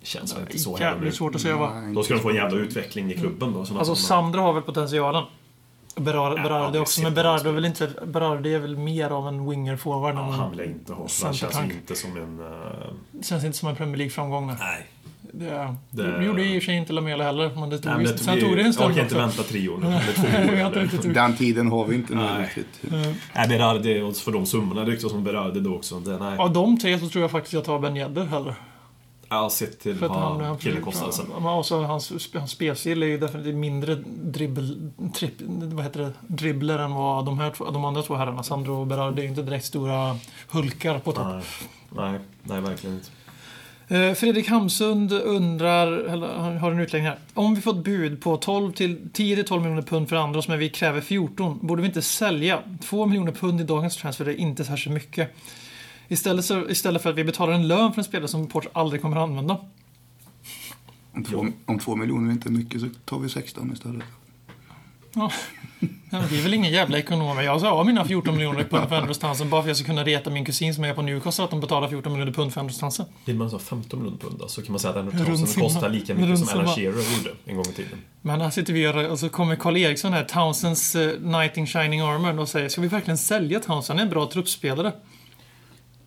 Känns 0.03 0.35
väl 0.35 0.43
inte 0.43 0.59
så 0.59 0.77
heller. 0.77 0.91
Jävligt 0.93 1.15
svårt 1.15 1.35
att 1.35 1.41
säga 1.41 1.57
va? 1.57 1.73
Då 1.95 2.03
ska 2.03 2.15
de 2.15 2.21
få 2.21 2.31
en 2.31 2.37
jävla 2.37 2.59
utveckling 2.59 3.13
i 3.13 3.15
klubben 3.15 3.53
då. 3.53 3.59
Alltså 3.79 3.95
Sandro 3.95 4.41
har 4.41 4.53
väl 4.53 4.63
potentialen. 4.63 5.25
Berar, 5.97 6.37
Ja, 6.37 6.43
Berardi 6.43 6.73
det 6.73 6.81
också, 6.81 7.03
men 7.03 7.15
Berardi 7.15 7.49
är 7.49 7.53
väl 7.53 7.65
inte... 7.65 7.91
Berardi 8.07 8.55
är 8.55 8.59
väl 8.59 8.77
mer 8.77 9.11
av 9.11 9.29
en 9.29 9.51
winger 9.51 9.77
forward 9.77 10.15
Ja, 10.15 10.21
han 10.21 10.51
vill 10.51 10.59
jag 10.59 10.69
inte 10.69 10.93
ha. 10.93 11.07
Han 11.23 11.35
känns 11.35 11.53
tank. 11.55 11.73
inte 11.73 11.95
som 11.97 12.17
en... 12.17 12.41
eh, 12.41 13.23
Känns 13.23 13.45
inte 13.45 13.59
som 13.59 13.69
en 13.69 13.77
Premier 13.77 13.97
League-framgång. 13.97 14.47
nej. 14.47 14.57
nej. 14.61 14.87
Det, 15.33 15.75
Det- 15.91 16.19
det 16.19 16.25
gjorde 16.25 16.45
i 16.45 16.59
och 16.59 16.63
för 16.63 16.67
sig 16.67 16.77
inte 16.77 16.93
Lamela 16.93 17.25
heller, 17.25 17.51
men 17.57 17.71
det 17.71 17.79
tog, 17.79 17.93
nej 17.93 18.03
ju- 18.05 18.09
men 18.09 18.19
sen 18.19 18.35
vi- 18.35 18.41
tog 18.41 18.57
det 18.57 18.61
en 18.61 18.67
Jag 18.67 18.75
stund 18.75 18.91
orkar 18.93 19.03
inte 19.03 19.15
också. 19.25 19.27
vänta 19.39 19.43
tre 19.43 19.69
år 19.69 19.79
nu. 19.79 20.57
Jag 20.59 20.83
inte. 20.83 21.09
Den 21.09 21.37
tiden 21.37 21.71
har 21.71 21.85
vi 21.87 21.95
inte 21.95 22.15
nu 22.15 22.21
Nej. 22.23 22.43
riktigt. 22.57 22.93
Eh, 22.95 23.13
Nej, 23.35 23.49
Berardi, 23.49 24.01
och 24.01 24.17
för 24.17 24.33
de 24.33 24.47
summorna 24.47 24.85
det 24.85 24.91
ryktas 24.91 25.13
om 25.13 25.25
Berardi 25.25 25.61
då 25.61 25.75
också. 25.75 26.01
Det, 26.01 26.17
nej. 26.19 26.39
Av 26.39 26.53
de 26.53 26.79
tre 26.79 26.99
så 26.99 27.09
tror 27.09 27.23
jag 27.23 27.31
faktiskt 27.31 27.53
jag 27.55 27.65
tar 27.65 27.79
Ben 27.79 27.97
Yedder 27.97 28.25
hellre. 28.25 28.55
Jag 29.33 29.37
har 29.37 29.51
sett 29.51 29.81
till 29.81 29.97
För 29.97 30.07
att 30.07 30.13
han, 30.13 30.49
vad 30.49 30.61
killen 30.61 30.83
kostade 30.83 31.13
sen. 31.13 31.27
Ja, 31.33 31.41
men 31.41 31.49
också 31.49 31.83
hans, 31.83 32.13
hans 32.35 32.51
spelstil 32.51 33.03
är 33.03 33.07
ju 33.07 33.19
definitivt 33.19 33.55
mindre 33.55 33.95
dribbel, 34.05 34.91
tripp, 35.15 35.33
vad 35.47 35.85
heter 35.85 36.01
det, 36.01 36.13
dribbler 36.27 36.79
än 36.79 36.95
vad 36.95 37.25
de, 37.27 37.39
här, 37.39 37.73
de 37.73 37.85
andra 37.85 38.03
två 38.03 38.15
herrarna, 38.15 38.43
Sandro 38.43 38.81
och 38.81 38.87
Berardi, 38.87 39.21
är 39.21 39.23
ju 39.23 39.29
inte 39.29 39.43
direkt 39.43 39.65
stora 39.65 40.17
hulkar 40.49 40.99
på 40.99 41.13
topp. 41.13 41.27
Nej, 41.27 41.43
nej, 41.91 42.21
nej, 42.43 42.61
verkligen 42.61 42.97
inte. 42.97 43.11
Eh, 43.95 44.15
Fredrik 44.15 44.49
Hamsund 44.49 45.13
undrar, 45.13 45.93
eller 45.93 46.59
har 46.59 46.73
en 46.73 46.81
utläggning 46.81 47.09
här. 47.11 47.19
Om 47.35 47.55
vi 47.55 47.61
fått 47.61 47.85
bud 47.85 48.23
på 48.23 48.37
12 48.37 48.73
till, 48.73 48.99
10-12 49.15 49.61
miljoner 49.61 49.83
pund 49.83 50.09
för 50.09 50.17
andra 50.17 50.43
men 50.49 50.59
vi 50.59 50.69
kräver 50.69 51.01
14, 51.01 51.59
borde 51.63 51.83
vi 51.83 51.89
inte 51.89 52.03
sälja? 52.03 52.59
2 52.85 53.07
miljoner 53.07 53.33
pund 53.33 53.61
i 53.61 53.65
dagens 53.65 53.97
transfer 53.97 54.29
är 54.29 54.35
inte 54.35 54.65
särskilt 54.65 54.95
mycket. 54.95 55.37
Istället, 56.13 56.45
så, 56.45 56.69
istället 56.69 57.03
för 57.03 57.11
att 57.11 57.17
vi 57.17 57.25
betalar 57.25 57.53
en 57.53 57.69
lön 57.69 57.93
för 57.93 58.01
en 58.01 58.05
spelare 58.05 58.29
som 58.29 58.47
Port 58.47 58.67
aldrig 58.73 59.03
kommer 59.03 59.17
att 59.17 59.23
använda. 59.23 59.57
Om 61.13 61.25
två, 61.25 61.47
om 61.67 61.79
två 61.79 61.97
miljoner 61.97 62.33
inte 62.33 62.49
är 62.49 62.51
mycket 62.51 62.81
så 62.81 62.89
tar 63.05 63.19
vi 63.19 63.29
16 63.29 63.73
istället. 63.73 64.05
Ja. 65.15 65.33
Ja, 66.11 66.19
det 66.31 66.39
är 66.39 66.43
väl 66.43 66.55
ingen 66.55 66.73
jävla 66.73 66.99
ekonom. 66.99 67.45
Jag 67.45 67.61
sa 67.61 67.85
mina 67.85 68.05
14 68.05 68.37
miljoner 68.37 68.65
pund 68.65 68.89
för 68.89 68.97
Andrew 68.97 69.15
Stansen 69.15 69.51
bara 69.51 69.63
för 69.63 69.67
att 69.67 69.69
jag 69.69 69.77
ska 69.77 69.87
kunna 69.87 70.05
reta 70.05 70.31
min 70.31 70.45
kusin 70.45 70.75
som 70.75 70.85
är 70.85 70.95
på 70.95 71.03
Newcastle 71.03 71.45
att 71.45 71.51
de 71.51 71.61
betalar 71.61 71.89
14 71.89 72.13
miljoner 72.13 72.33
pund 72.33 72.53
för 72.53 72.61
Andrew 72.61 72.77
Stansen. 72.77 73.07
Vill 73.25 73.37
man 73.37 73.51
ha 73.51 73.59
15 73.59 73.99
miljoner 73.99 74.19
pund 74.19 74.39
då, 74.39 74.49
så 74.49 74.63
kan 74.63 74.73
man 74.73 74.81
säga 74.81 74.95
att 74.95 75.49
summa. 75.49 75.69
kostar 75.69 75.89
lika 75.89 76.15
mycket 76.15 76.39
som 76.39 76.59
Alan. 76.59 76.75
Shearer 76.75 77.17
gjorde 77.19 77.31
en 77.45 77.57
gång 77.57 77.65
i 77.65 77.73
tiden. 77.73 77.99
Men 78.23 78.41
här 78.41 78.51
sitter 78.51 78.73
vi 78.73 78.89
och, 78.89 79.11
och 79.11 79.19
så 79.19 79.29
kommer 79.29 79.57
Karl 79.57 79.77
Eriksson 79.77 80.13
här, 80.13 80.25
Townsends 80.25 80.97
uh, 80.97 81.13
Knight 81.13 81.57
in 81.57 81.67
Shining 81.67 82.01
Armor 82.01 82.39
och 82.39 82.49
säger 82.49 82.69
ska 82.69 82.81
vi 82.81 82.89
verkligen 82.89 83.19
sälja 83.19 83.61
Townsend? 83.61 83.99
Han 83.99 84.07
är 84.07 84.11
en 84.11 84.15
bra 84.15 84.31
truppspelare. 84.31 84.93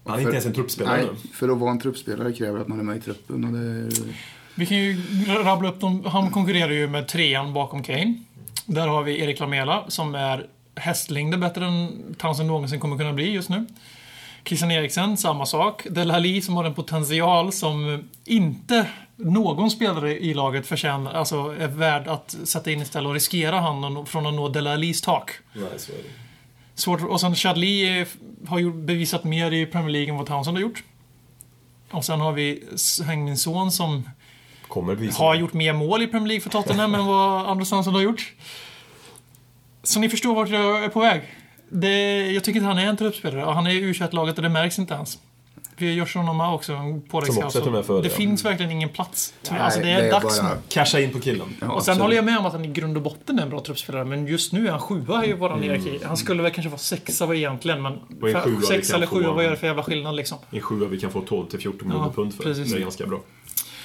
Han 0.06 0.16
är 0.16 0.20
inte 0.20 0.32
ens 0.32 0.46
en 0.46 0.54
truppspelare 0.54 0.98
Nej, 0.98 1.06
nu. 1.24 1.30
för 1.34 1.50
att 1.50 1.58
vara 1.58 1.72
en 1.72 1.80
truppspelare 1.80 2.34
kräver 2.34 2.60
att 2.60 2.68
man 2.68 2.80
är 2.80 2.84
med 2.84 2.98
i 2.98 3.00
truppen. 3.00 3.44
Och 3.44 3.52
det 3.52 3.60
är, 3.60 4.14
Vi 4.56 4.66
kan 4.66 4.78
ju 4.78 5.02
rabbla 5.44 5.70
upp 5.70 5.80
dem. 5.80 6.06
Han 6.06 6.32
konkurrerar 6.32 6.72
ju 6.72 6.88
med 6.88 7.08
trean 7.08 7.54
bakom 7.54 7.84
Kane. 7.84 8.14
Där 8.66 8.88
har 8.88 9.04
vi 9.04 9.22
Erik 9.22 9.40
Lamela 9.40 9.84
som 9.88 10.16
är 10.16 10.48
hästlängder 10.76 11.38
bättre 11.38 11.66
än 11.66 12.16
Townsend 12.18 12.48
någonsin 12.48 12.80
kommer 12.80 12.98
kunna 12.98 13.14
bli 13.14 13.32
just 13.32 13.50
nu. 13.50 13.66
Christian 14.46 14.72
Eriksen, 14.72 15.18
samma 15.18 15.46
sak. 15.46 15.88
Delali 15.90 16.42
som 16.42 16.56
har 16.58 16.64
en 16.64 16.74
potential 16.74 17.52
som 17.52 18.04
inte 18.26 18.88
någon 19.16 19.72
spelare 19.72 20.20
i 20.20 20.34
laget 20.34 20.68
förtjänar, 20.68 21.14
alltså 21.14 21.56
är 21.60 21.68
värd 21.68 22.08
att 22.08 22.36
sätta 22.44 22.72
in 22.72 22.82
istället 22.82 23.08
och 23.08 23.14
riskera 23.14 23.60
han 23.60 24.06
från 24.06 24.26
att 24.26 24.34
nå 24.34 24.50
Delalis 24.50 25.02
tak. 25.02 25.32
Nej, 25.54 25.66
så 25.78 25.92
är 25.92 25.96
det. 25.96 26.23
Svårt, 26.76 27.02
och 27.02 27.22
sen 27.22 27.36
Chadli 27.36 28.00
eh, 28.00 28.08
har 28.48 28.60
ju 28.60 28.74
bevisat 28.74 29.24
mer 29.24 29.52
i 29.52 29.66
Premier 29.66 29.90
League 29.90 30.10
än 30.10 30.18
vad 30.18 30.28
Townsend 30.28 30.58
har 30.58 30.62
gjort. 30.62 30.84
Och 31.92 32.06
sen 32.06 32.22
har 32.22 32.32
vi 32.32 32.64
Hengmin 33.06 33.38
Son 33.38 33.72
som 33.72 34.10
har 35.18 35.36
gjort 35.36 35.54
mer 35.54 35.74
mål 35.74 36.02
i 36.02 36.08
Premier 36.08 36.28
League 36.28 36.42
för 36.42 36.50
Tottenham 36.50 36.96
än 36.96 37.06
vad 37.06 37.50
Anders 37.50 37.68
Svensson 37.68 37.94
har 37.94 38.02
gjort. 38.02 38.34
Så 39.84 40.00
ni 40.00 40.10
förstår 40.10 40.36
vart 40.36 40.50
jag 40.50 40.84
är 40.84 40.90
på 40.90 41.00
väg. 41.00 41.22
Det, 41.70 42.32
jag 42.32 42.44
tycker 42.44 42.60
inte 42.60 42.68
han 42.68 42.78
är 42.78 42.86
en 42.86 42.98
truppspelare. 42.98 43.46
Och 43.46 43.54
Han 43.54 43.68
är 43.68 43.72
u 43.72 43.94
laget 44.12 44.36
och 44.36 44.42
det 44.42 44.50
märks 44.50 44.80
inte 44.80 44.94
ens. 44.94 45.20
Vi 45.84 45.90
har 45.90 45.96
Joshua 45.96 46.24
Noma 46.24 46.54
också, 46.54 46.74
en 46.74 47.02
påläggsscout. 47.02 47.46
också 47.46 47.66
är 47.68 47.72
med 47.72 47.86
före, 47.86 48.02
Det 48.02 48.08
ja. 48.08 48.14
finns 48.16 48.46
verkligen 48.46 48.72
ingen 48.72 48.90
plats. 48.90 49.34
Nej, 49.52 49.60
alltså 49.60 49.80
det 49.80 49.90
är, 49.92 50.02
det 50.02 50.08
är 50.08 50.12
dags 50.12 50.42
bara- 50.42 50.50
nu. 50.50 50.56
Casha 50.70 51.00
in 51.00 51.12
på 51.14 51.20
killen. 51.20 51.48
ja, 51.62 51.66
Och 51.66 51.72
sen 51.72 51.76
absolut. 51.78 52.02
håller 52.02 52.16
jag 52.16 52.26
med 52.26 52.38
om 52.38 52.46
att 52.46 52.52
han 52.54 52.66
i 52.66 52.68
grund 52.68 52.98
och 52.98 53.04
botten 53.04 53.40
är 53.40 53.44
en 53.44 53.50
bra 53.50 53.60
truppspelare, 53.60 54.06
men 54.06 54.28
just 54.28 54.54
nu 54.54 54.68
är 54.68 54.72
han 54.72 54.80
sjua 54.80 55.26
i 55.26 55.34
våran 55.34 55.62
hierarki. 55.62 56.00
Han 56.06 56.18
skulle 56.18 56.44
väl 56.44 56.52
kanske 56.52 56.70
vara 56.70 56.78
sexa 56.80 57.36
egentligen, 57.36 57.82
men 57.82 57.94
Och 58.22 58.30
i 58.30 58.34
för- 58.34 58.42
sjua 58.42 58.58
vi 58.60 58.66
sex 58.66 58.88
kan 58.88 58.96
eller 58.98 59.08
sjua, 59.08 59.32
vad 59.32 59.44
gör 59.44 59.52
det 59.52 59.58
för 59.58 59.68
jävla 59.68 59.84
skillnad 59.84 60.16
liksom? 60.16 60.38
I 60.52 60.62
sjua 60.62 60.88
vi 60.88 61.00
kan 61.00 61.12
få 61.12 61.22
12 61.22 61.46
till 61.48 61.60
14 61.60 61.88
miljoner 61.88 62.08
Ja, 62.08 62.14
pund 62.14 62.34
för. 62.34 62.44
precis. 62.44 62.72
Det 62.72 62.78
är 62.78 62.82
ganska 62.82 63.06
bra. 63.08 63.20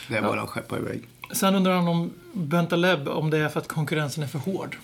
Det 0.09 0.17
är 0.17 0.23
bara 0.23 0.43
att 0.43 0.49
skeppa 0.49 0.77
iväg. 0.79 1.03
Sen 1.33 1.55
undrar 1.55 1.75
han 1.75 1.89
om 1.89 2.11
Bentaleb, 2.33 3.09
om 3.09 3.31
det 3.31 3.39
är 3.39 3.49
för 3.49 3.61
att 3.61 3.69
konkurrensen 3.69 4.23
är 4.25 4.29
för 4.29 4.39
hård. 4.39 4.77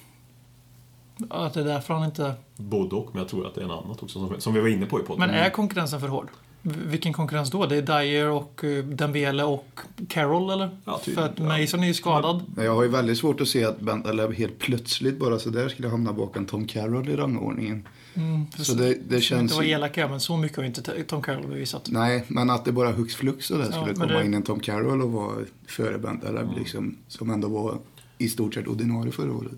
Att 1.30 1.54
det 1.54 1.60
är 1.60 1.64
därför 1.64 1.94
han 1.94 2.04
inte... 2.04 2.34
Både 2.56 2.96
och, 2.96 3.08
men 3.12 3.18
jag 3.22 3.28
tror 3.28 3.46
att 3.46 3.54
det 3.54 3.60
är 3.60 3.64
en 3.64 3.70
annat 3.70 4.02
också 4.02 4.18
som, 4.18 4.40
som 4.40 4.54
vi 4.54 4.60
var 4.60 4.68
inne 4.68 4.86
på 4.86 5.00
i 5.00 5.02
podden. 5.02 5.20
Men 5.30 5.38
är 5.38 5.50
konkurrensen 5.50 6.00
för 6.00 6.08
hård? 6.08 6.28
Vilken 6.66 7.12
konkurrens 7.12 7.50
då? 7.50 7.66
Det 7.66 7.76
är 7.76 7.82
Dyer 8.02 8.30
och 8.30 8.64
eh, 8.64 8.84
Dembele 8.84 9.44
och 9.44 9.78
Carroll 10.08 10.50
eller? 10.50 10.76
Ja, 10.84 10.98
typ. 11.04 11.14
För 11.14 11.22
att 11.22 11.38
Ja. 11.38 11.44
Mason 11.44 11.82
är 11.82 11.86
ju 11.86 11.94
skadad. 11.94 12.42
Jag 12.56 12.74
har 12.74 12.82
ju 12.82 12.88
väldigt 12.88 13.18
svårt 13.18 13.40
att 13.40 13.48
se 13.48 13.64
att 13.64 13.80
Bentaleb 13.80 14.34
helt 14.34 14.58
plötsligt 14.58 15.18
bara 15.18 15.38
så 15.38 15.50
där 15.50 15.68
skulle 15.68 15.88
hamna 15.88 16.12
bakom 16.12 16.46
Tom 16.46 16.66
Carroll 16.66 17.08
i 17.08 17.16
rangordningen. 17.16 17.88
Mm, 18.14 18.46
Så 18.58 18.74
det, 18.74 18.94
det 19.08 19.20
Känns... 19.20 19.42
Inte 19.42 19.54
vara 19.54 19.66
elaka, 19.66 20.08
men 20.08 20.20
så 20.20 20.36
mycket 20.36 20.56
har 20.56 20.64
inte 20.64 21.02
Tom 21.04 21.22
Carroll 21.22 21.46
bevisat. 21.46 21.88
Nej, 21.90 22.24
men 22.28 22.50
att 22.50 22.64
det 22.64 22.72
bara 22.72 22.92
hux 22.92 23.14
flux 23.14 23.50
och 23.50 23.58
där 23.58 23.64
Ja, 23.64 23.72
skulle 23.72 23.94
komma 23.94 24.06
det- 24.18 24.24
in 24.24 24.34
en 24.34 24.42
Tom 24.42 24.60
Carroll 24.60 25.02
och 25.02 25.12
vara 25.12 25.34
före 25.66 25.98
Bentaleb 25.98 26.48
liksom. 26.58 26.96
Som 27.08 27.30
ändå 27.30 27.48
var 27.48 27.78
i 28.18 28.28
stort 28.28 28.54
sett 28.54 28.66
ordinarie 28.68 29.12
förra 29.12 29.32
året. 29.32 29.52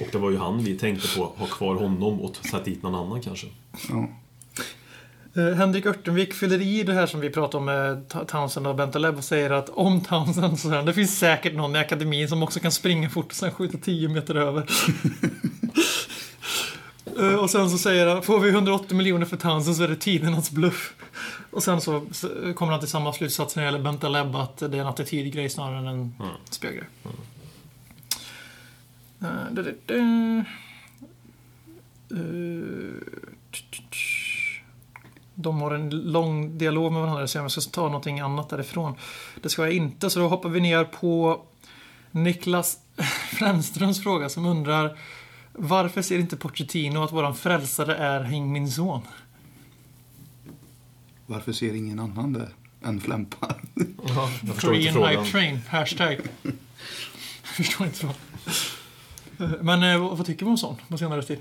Och 0.00 0.06
det 0.12 0.18
var 0.18 0.30
ju 0.30 0.36
han 0.36 0.64
vi 0.64 0.78
tänkte 0.78 1.08
på, 1.16 1.24
ha 1.36 1.46
kvar 1.46 1.74
honom 1.74 2.20
och 2.20 2.36
sätta 2.36 2.62
dit 2.64 2.82
någon 2.82 2.94
annan 2.94 3.20
kanske. 3.22 3.46
Ja. 3.88 4.08
Eh, 5.40 5.54
Henrik 5.56 5.86
Örtenvik 5.86 6.34
fyller 6.34 6.60
i 6.60 6.82
det 6.82 6.92
här 6.92 7.06
som 7.06 7.20
vi 7.20 7.30
pratade 7.30 7.56
om 7.58 7.64
med 7.64 8.08
Townsend 8.28 8.66
och 8.66 8.74
Bentaleb 8.74 9.16
och 9.18 9.24
säger 9.24 9.50
att 9.50 9.68
om 9.68 10.00
Townsend 10.00 10.60
så 10.60 10.68
här, 10.70 10.82
det 10.82 10.94
finns 10.94 11.18
säkert 11.18 11.54
någon 11.54 11.76
i 11.76 11.78
akademin 11.78 12.28
som 12.28 12.42
också 12.42 12.60
kan 12.60 12.72
springa 12.72 13.10
fort 13.10 13.26
och 13.26 13.32
sen 13.34 13.50
skjuta 13.52 13.78
10 13.78 14.08
meter 14.08 14.34
över. 14.34 14.66
Eh, 17.18 17.34
Och 17.34 17.50
sen 17.50 17.70
så 17.70 17.78
säger 17.78 18.06
han, 18.06 18.22
får 18.22 18.40
vi 18.40 18.48
180 18.50 18.96
miljoner 18.96 19.26
för 19.26 19.36
Townsend 19.36 19.76
så 19.76 19.82
är 19.82 19.88
det 19.88 19.96
tidernas 19.96 20.50
bluff. 20.50 20.94
Och 21.50 21.62
sen 21.62 21.80
så 21.80 22.06
kommer 22.54 22.70
han 22.72 22.80
till 22.80 22.88
samma 22.88 23.12
slutsats 23.12 23.56
när 23.56 23.62
det 23.62 23.66
gäller 23.66 23.78
Bentaleb, 23.84 24.36
att 24.36 24.56
det 24.58 24.66
är 24.66 24.74
en 24.80 24.86
attitydgrej 24.86 25.48
snarare 25.50 25.78
än 25.78 25.86
en. 25.86 26.14
Eh, 32.10 32.16
t- 33.52 33.64
t- 33.70 33.82
t- 33.90 33.96
De 35.42 35.60
har 35.60 35.70
en 35.70 35.90
lång 35.90 36.58
dialog 36.58 36.92
med 36.92 37.02
varandra 37.02 37.26
så 37.26 37.38
jag 37.38 37.50
ska 37.50 37.60
ta 37.60 37.82
någonting 37.82 38.20
annat 38.20 38.48
därifrån. 38.48 38.94
Det 39.42 39.48
ska 39.48 39.62
jag 39.62 39.72
inte, 39.72 40.10
så 40.10 40.20
då 40.20 40.28
hoppar 40.28 40.48
vi 40.48 40.60
ner 40.60 40.84
på 40.84 41.42
Niklas 42.10 42.78
Fränströms 43.30 44.02
fråga 44.02 44.28
som 44.28 44.46
undrar 44.46 44.98
varför 45.52 46.02
ser 46.02 46.18
inte 46.18 46.36
Pochettino 46.36 47.04
att 47.04 47.12
våran 47.12 47.34
frälsare 47.34 47.96
är 47.96 48.24
Hing 48.24 48.52
Min 48.52 48.70
Son? 48.70 49.00
Varför 51.26 51.52
ser 51.52 51.74
ingen 51.74 51.98
annan 51.98 52.32
det 52.32 52.48
än 52.82 53.00
Flämpa? 53.00 53.54
Ja, 54.06 54.30
jag 54.42 54.54
förstår 54.54 54.74
inte 54.74 54.92
Korean. 54.92 55.24
Hype 55.24 55.30
Train, 55.30 55.60
hashtag. 55.68 56.18
Jag 56.42 56.54
förstår 57.42 57.86
inte 57.86 57.98
frågan. 57.98 58.16
Men 59.60 59.82
eh, 59.82 60.00
vad 60.00 60.18
vad 60.18 60.26
tycker 60.26 60.44
man 60.44 60.52
om 60.52 60.58
sån 60.58 60.76
på 60.88 60.98
senare 60.98 61.22
tid? 61.22 61.38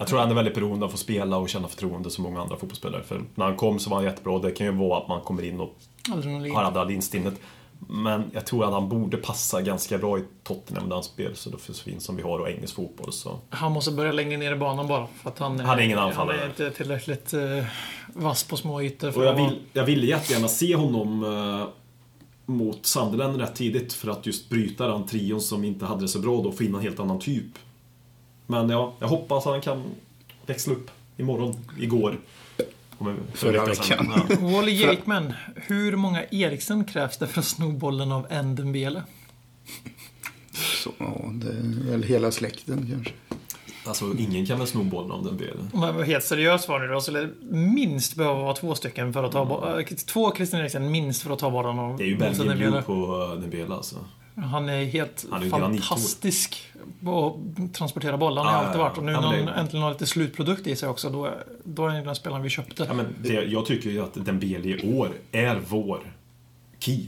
Jag 0.00 0.08
tror 0.08 0.18
han 0.18 0.30
är 0.30 0.34
väldigt 0.34 0.54
beroende 0.54 0.84
av 0.84 0.88
att 0.88 0.92
få 0.92 0.98
spela 0.98 1.36
och 1.36 1.48
känna 1.48 1.68
förtroende 1.68 2.10
som 2.10 2.24
många 2.24 2.40
andra 2.40 2.56
fotbollsspelare. 2.56 3.02
För 3.02 3.22
när 3.34 3.44
han 3.44 3.56
kom 3.56 3.78
så 3.78 3.90
var 3.90 3.96
han 3.96 4.04
jättebra. 4.04 4.38
Det 4.38 4.50
kan 4.50 4.66
ju 4.66 4.72
vara 4.72 4.98
att 5.02 5.08
man 5.08 5.20
kommer 5.20 5.42
in 5.42 5.60
och 5.60 5.76
Adrenalin. 6.12 6.54
har 6.54 6.64
adrenalinstinnet. 6.64 7.34
Men 7.88 8.30
jag 8.32 8.46
tror 8.46 8.64
att 8.64 8.72
han 8.72 8.88
borde 8.88 9.16
passa 9.16 9.60
ganska 9.62 9.98
bra 9.98 10.18
i 10.18 10.24
Tottenham 10.42 10.84
med 10.88 10.92
hans 10.96 11.06
spel 11.06 11.36
så 11.36 11.50
då 11.50 11.58
finns 11.58 12.04
som 12.04 12.16
vi 12.16 12.22
har 12.22 12.38
och 12.38 12.48
engelsk 12.50 12.74
fotboll. 12.74 13.12
Så. 13.12 13.38
Han 13.50 13.72
måste 13.72 13.90
börja 13.90 14.12
längre 14.12 14.36
ner 14.36 14.52
i 14.52 14.56
banan 14.56 14.86
bara. 14.88 15.06
För 15.22 15.30
att 15.30 15.38
han, 15.38 15.60
Han 15.60 15.78
är 15.78 15.82
ingen 15.82 15.98
Han 15.98 16.08
anfallare. 16.08 16.40
är 16.40 16.46
inte 16.46 16.70
tillräckligt 16.70 17.32
eh, 17.32 17.64
vass 18.14 18.44
på 18.44 18.56
små 18.56 18.82
ytor. 18.82 19.10
För 19.10 19.20
Och 19.20 19.26
jag 19.26 19.34
vill, 19.34 19.58
jag 19.72 19.84
ville 19.84 20.06
jättegärna 20.06 20.48
se 20.48 20.76
honom 20.76 21.24
eh, 21.24 21.66
mot 22.46 22.86
Sunderland 22.86 23.36
rätt 23.40 23.54
tidigt 23.54 23.92
för 23.92 24.10
att 24.10 24.26
just 24.26 24.48
bryta 24.50 24.86
den 24.88 25.06
trion 25.06 25.40
som 25.40 25.64
inte 25.64 25.84
hade 25.84 26.00
det 26.00 26.08
så 26.08 26.18
bra 26.18 26.36
då 26.42 26.48
och 26.48 26.56
få 26.56 26.64
in 26.64 26.74
en 26.74 26.80
helt 26.80 27.00
annan 27.00 27.18
typ. 27.18 27.46
Men 28.50 28.70
ja, 28.70 28.92
jag 28.98 29.08
hoppas 29.08 29.46
att 29.46 29.52
han 29.52 29.60
kan 29.60 29.82
växla 30.46 30.72
upp 30.72 30.90
imorgon, 31.16 31.56
igår. 31.80 32.18
Förra 33.34 33.64
veckan. 33.64 34.12
Ja. 34.30 34.36
Wally 34.40 34.72
Jakeman, 34.72 35.32
hur 35.56 35.96
många 35.96 36.24
Eriksen 36.30 36.84
krävs 36.84 37.16
det 37.18 37.26
för 37.26 37.40
att 37.40 37.46
sno 37.46 37.72
bollen 37.72 38.12
av 38.12 38.44
Ndembele? 38.44 39.02
Så, 40.52 40.90
ja, 40.98 41.20
det 41.32 41.48
är 41.48 41.90
väl 41.90 42.02
hela 42.02 42.30
släkten 42.30 42.86
kanske. 42.90 43.12
Alltså, 43.86 44.04
ingen 44.18 44.46
kan 44.46 44.58
väl 44.58 44.66
sno 44.66 44.82
bollen 44.84 45.10
om 45.10 45.24
den 45.24 45.36
delen. 45.36 45.70
Om 45.72 45.82
jag 45.82 45.92
var 45.92 46.02
helt 46.04 46.24
seriös 46.24 46.68
var 46.68 46.80
det 46.80 46.88
då, 46.94 47.00
så 47.00 47.28
minst 47.50 48.16
behöva 48.16 48.42
vara 48.42 48.54
två 48.54 48.74
stycken 48.74 49.12
för 49.12 49.24
att 49.24 49.32
ta 49.32 49.44
bo- 49.44 49.78
äh, 49.78 49.84
Två 49.86 50.34
Christian 50.36 50.60
Eriksen 50.62 50.90
minst 50.90 51.22
för 51.22 51.30
att 51.32 51.38
ta 51.38 51.50
bollen 51.50 51.78
av 51.78 51.96
Det 51.96 52.04
är 52.04 52.06
ju 52.06 52.14
Ndembele. 52.14 52.54
Blue 52.54 52.82
på 52.82 53.26
Dembele 53.40 53.74
alltså. 53.74 53.96
Han 54.42 54.68
är 54.68 54.84
helt 54.84 55.26
Han 55.30 55.42
är 55.42 55.50
fantastisk 55.50 56.66
på 57.04 57.38
att 57.58 57.74
transportera 57.74 58.16
bollen. 58.18 58.44
Han 58.46 58.54
har 58.54 58.62
alltid 58.64 58.80
varit. 58.80 58.98
Och 58.98 59.04
nu 59.04 59.12
när 59.12 59.20
han 59.20 59.46
det- 59.46 59.52
äntligen 59.52 59.82
har 59.82 59.90
lite 59.92 60.06
slutprodukt 60.06 60.66
i 60.66 60.76
sig 60.76 60.88
också, 60.88 61.10
då, 61.10 61.30
då 61.64 61.86
är 61.86 61.88
han 61.90 62.04
den 62.04 62.14
spelaren 62.14 62.42
vi 62.42 62.48
köpte. 62.50 62.84
Ja, 62.88 62.94
men 62.94 63.14
det, 63.22 63.32
jag 63.32 63.66
tycker 63.66 63.90
ju 63.90 64.02
att 64.02 64.24
Dembele 64.24 64.68
i 64.68 64.94
år 64.96 65.10
är 65.32 65.60
vår 65.68 66.00
key. 66.78 67.06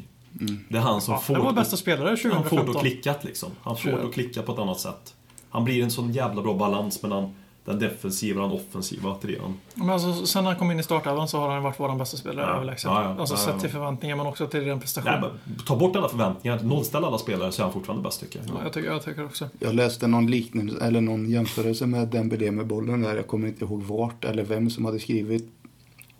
Det 0.68 0.76
är 0.76 0.80
han 0.82 1.00
som 1.00 1.14
Ja, 1.14 1.20
får... 1.20 1.34
han 1.34 1.44
var 1.44 1.52
bästa 1.52 1.76
spelare 1.76 2.08
Han 2.08 2.16
får 2.16 2.28
det 2.28 2.32
2015. 2.44 2.76
att 2.76 2.82
klicka 2.82 3.14
liksom. 3.22 3.50
Han 3.62 3.76
får 3.76 3.90
det 3.90 4.02
att 4.04 4.14
klicka 4.14 4.42
på 4.42 4.52
ett 4.52 4.58
annat 4.58 4.80
sätt. 4.80 5.14
Han 5.50 5.64
blir 5.64 5.82
en 5.82 5.90
sån 5.90 6.12
jävla 6.12 6.42
bra 6.42 6.54
balans 6.54 7.02
mellan 7.02 7.34
den 7.64 7.78
defensiva 7.78 8.42
och 8.42 8.48
den 8.48 8.58
offensiva 8.58 9.14
trean. 9.14 9.54
Men 9.74 9.90
alltså, 9.90 10.26
sen 10.26 10.44
när 10.44 10.50
han 10.50 10.58
kom 10.58 10.70
in 10.70 10.80
i 10.80 10.82
startelvan 10.82 11.28
så 11.28 11.38
har 11.38 11.48
han 11.50 11.62
varit 11.62 11.80
vår 11.80 11.98
bästa 11.98 12.16
spelare 12.16 12.46
Ja, 12.46 12.54
överlägset. 12.56 12.84
ja, 12.84 13.02
ja, 13.02 13.20
alltså 13.20 13.34
ja, 13.34 13.38
sett 13.40 13.60
till 13.60 13.70
förväntningar 13.70 14.16
men 14.16 14.26
också 14.26 14.46
till 14.46 14.60
ren 14.60 14.80
prestation. 14.80 15.10
Nej, 15.12 15.30
men, 15.44 15.56
ta 15.66 15.76
bort 15.76 15.96
alla 15.96 16.08
förväntningar, 16.08 16.60
nollställa 16.62 17.06
alla 17.06 17.18
spelare 17.18 17.52
så 17.52 17.62
är 17.62 17.64
han 17.64 17.72
fortfarande 17.72 18.02
bäst 18.04 18.20
tycker 18.20 18.38
jag. 18.38 18.48
Ja, 18.48 18.62
jag, 18.64 18.72
tycker, 18.72 18.88
jag 18.90 19.04
tycker 19.04 19.24
också. 19.24 19.48
Jag 19.58 19.74
läste 19.74 20.06
någon 20.06 20.26
liknelse, 20.26 20.84
eller 20.84 21.00
någon 21.00 21.30
jämförelse 21.30 21.86
med 21.86 22.08
Dembélé 22.08 22.50
med 22.50 22.66
bollen 22.66 23.02
där. 23.02 23.16
Jag 23.16 23.26
kommer 23.26 23.48
inte 23.48 23.64
ihåg 23.64 23.82
vart 23.82 24.24
eller 24.24 24.44
vem 24.44 24.70
som 24.70 24.84
hade 24.84 24.98
skrivit. 24.98 25.52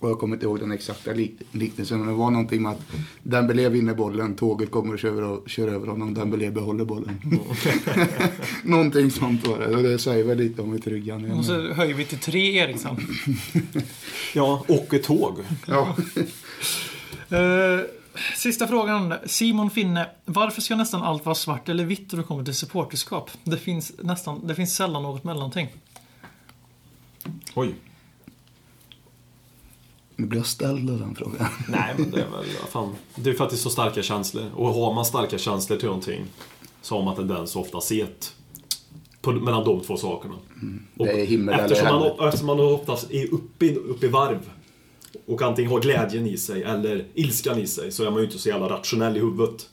Och 0.03 0.11
jag 0.11 0.19
kommer 0.19 0.37
inte 0.37 0.47
ihåg 0.47 0.59
den 0.61 0.73
exakta 0.73 1.13
lik 1.13 1.33
liknelsen. 1.53 1.99
Men 1.99 2.09
det 2.09 2.15
var 2.15 2.31
någonting 2.31 2.63
med 2.63 2.73
att 2.73 2.81
Dembélé 3.23 3.69
vinner 3.69 3.95
bollen, 3.95 4.35
tåget 4.37 4.71
kommer 4.71 4.93
och 4.95 4.99
kör, 4.99 5.23
över- 5.23 5.49
kör 5.49 5.69
över 5.69 5.87
honom, 5.87 6.15
Dembélé 6.15 6.51
behåller 6.51 6.85
bollen. 6.85 7.21
någonting 8.65 9.11
sånt 9.11 9.47
var 9.47 9.59
det. 9.59 9.77
Och 9.77 9.83
det 9.83 9.99
säger 9.99 10.25
väl 10.25 10.39
lite 10.39 10.63
om 10.63 10.73
hur 10.73 10.79
trygg 10.79 11.11
han 11.11 11.25
är. 11.25 11.39
Och 11.39 11.45
så 11.45 11.73
höjer 11.73 11.95
vi 11.95 12.05
till 12.05 12.19
tre 12.19 12.59
Eriksson. 12.59 12.97
Ja, 14.35 14.65
och 14.69 14.95
ett 14.95 15.03
tåg. 15.05 15.39
Ja. 15.67 15.97
Eh, 17.37 17.81
sista 18.37 18.67
frågan. 18.69 19.15
Simon 19.27 19.71
Finne. 19.71 20.07
Varför 20.25 20.61
ska 20.61 20.77
nästan 20.77 21.03
allt 21.03 21.25
vara 21.25 21.35
svart 21.35 21.69
eller 21.69 21.85
vitt 21.85 22.13
när 22.13 22.19
det 22.19 22.25
kommer 22.25 22.45
till 22.45 22.55
supporterskap? 22.55 23.31
Det 23.45 23.57
finns, 23.57 23.93
nästan, 24.03 24.47
det 24.47 24.55
finns 24.55 24.77
sällan 24.77 25.03
något 25.03 25.25
mellanting. 25.25 25.69
Oj. 27.55 27.75
Nu 30.23 30.29
blir 30.29 30.39
jag 30.41 30.47
ställd 30.47 30.91
av 30.91 30.99
den 30.99 31.15
frågan. 31.15 31.47
Nej, 31.69 31.95
men 31.99 32.11
det 32.11 32.21
är 32.21 32.27
väl, 32.31 32.45
fan. 32.71 32.95
Det 33.15 33.31
är 33.31 33.35
för 33.35 33.45
att 33.45 33.51
det 33.51 33.57
är 33.57 33.59
så 33.59 33.71
starka 33.71 34.03
känslor. 34.03 34.45
Och 34.57 34.69
har 34.69 34.95
man 34.95 35.05
starka 35.05 35.39
känslor 35.39 35.79
till 35.79 35.87
någonting 35.87 36.25
så 36.83 36.97
har 36.97 37.03
man 37.05 37.17
tendens 37.17 37.57
att 37.57 37.63
ofta 37.63 37.81
se 37.81 38.01
ett 38.01 38.35
på, 39.21 39.33
mellan 39.33 39.65
de 39.65 39.81
två 39.81 39.97
sakerna. 39.97 40.35
Och 40.97 41.07
Det 41.07 41.21
är 41.21 41.27
himmel 41.27 41.55
eller 41.55 41.65
eftersom, 41.65 41.87
man, 41.87 42.03
helvete. 42.03 42.25
eftersom 42.25 42.47
man 42.47 42.61
oftast 42.61 43.11
är 43.11 43.35
uppe 43.35 43.67
i, 43.67 43.77
uppe 43.77 44.07
i 44.07 44.09
varv 44.09 44.51
och 45.27 45.43
antingen 45.43 45.71
har 45.71 45.81
glädjen 45.81 46.27
i 46.27 46.37
sig 46.37 46.63
eller 46.63 47.05
ilskan 47.15 47.59
i 47.59 47.67
sig 47.67 47.93
så 47.93 48.05
är 48.05 48.11
man 48.11 48.19
ju 48.19 48.25
inte 48.27 48.39
så 48.39 48.49
jävla 48.49 48.69
rationell 48.69 49.17
i 49.17 49.21
huvudet. 49.21 49.69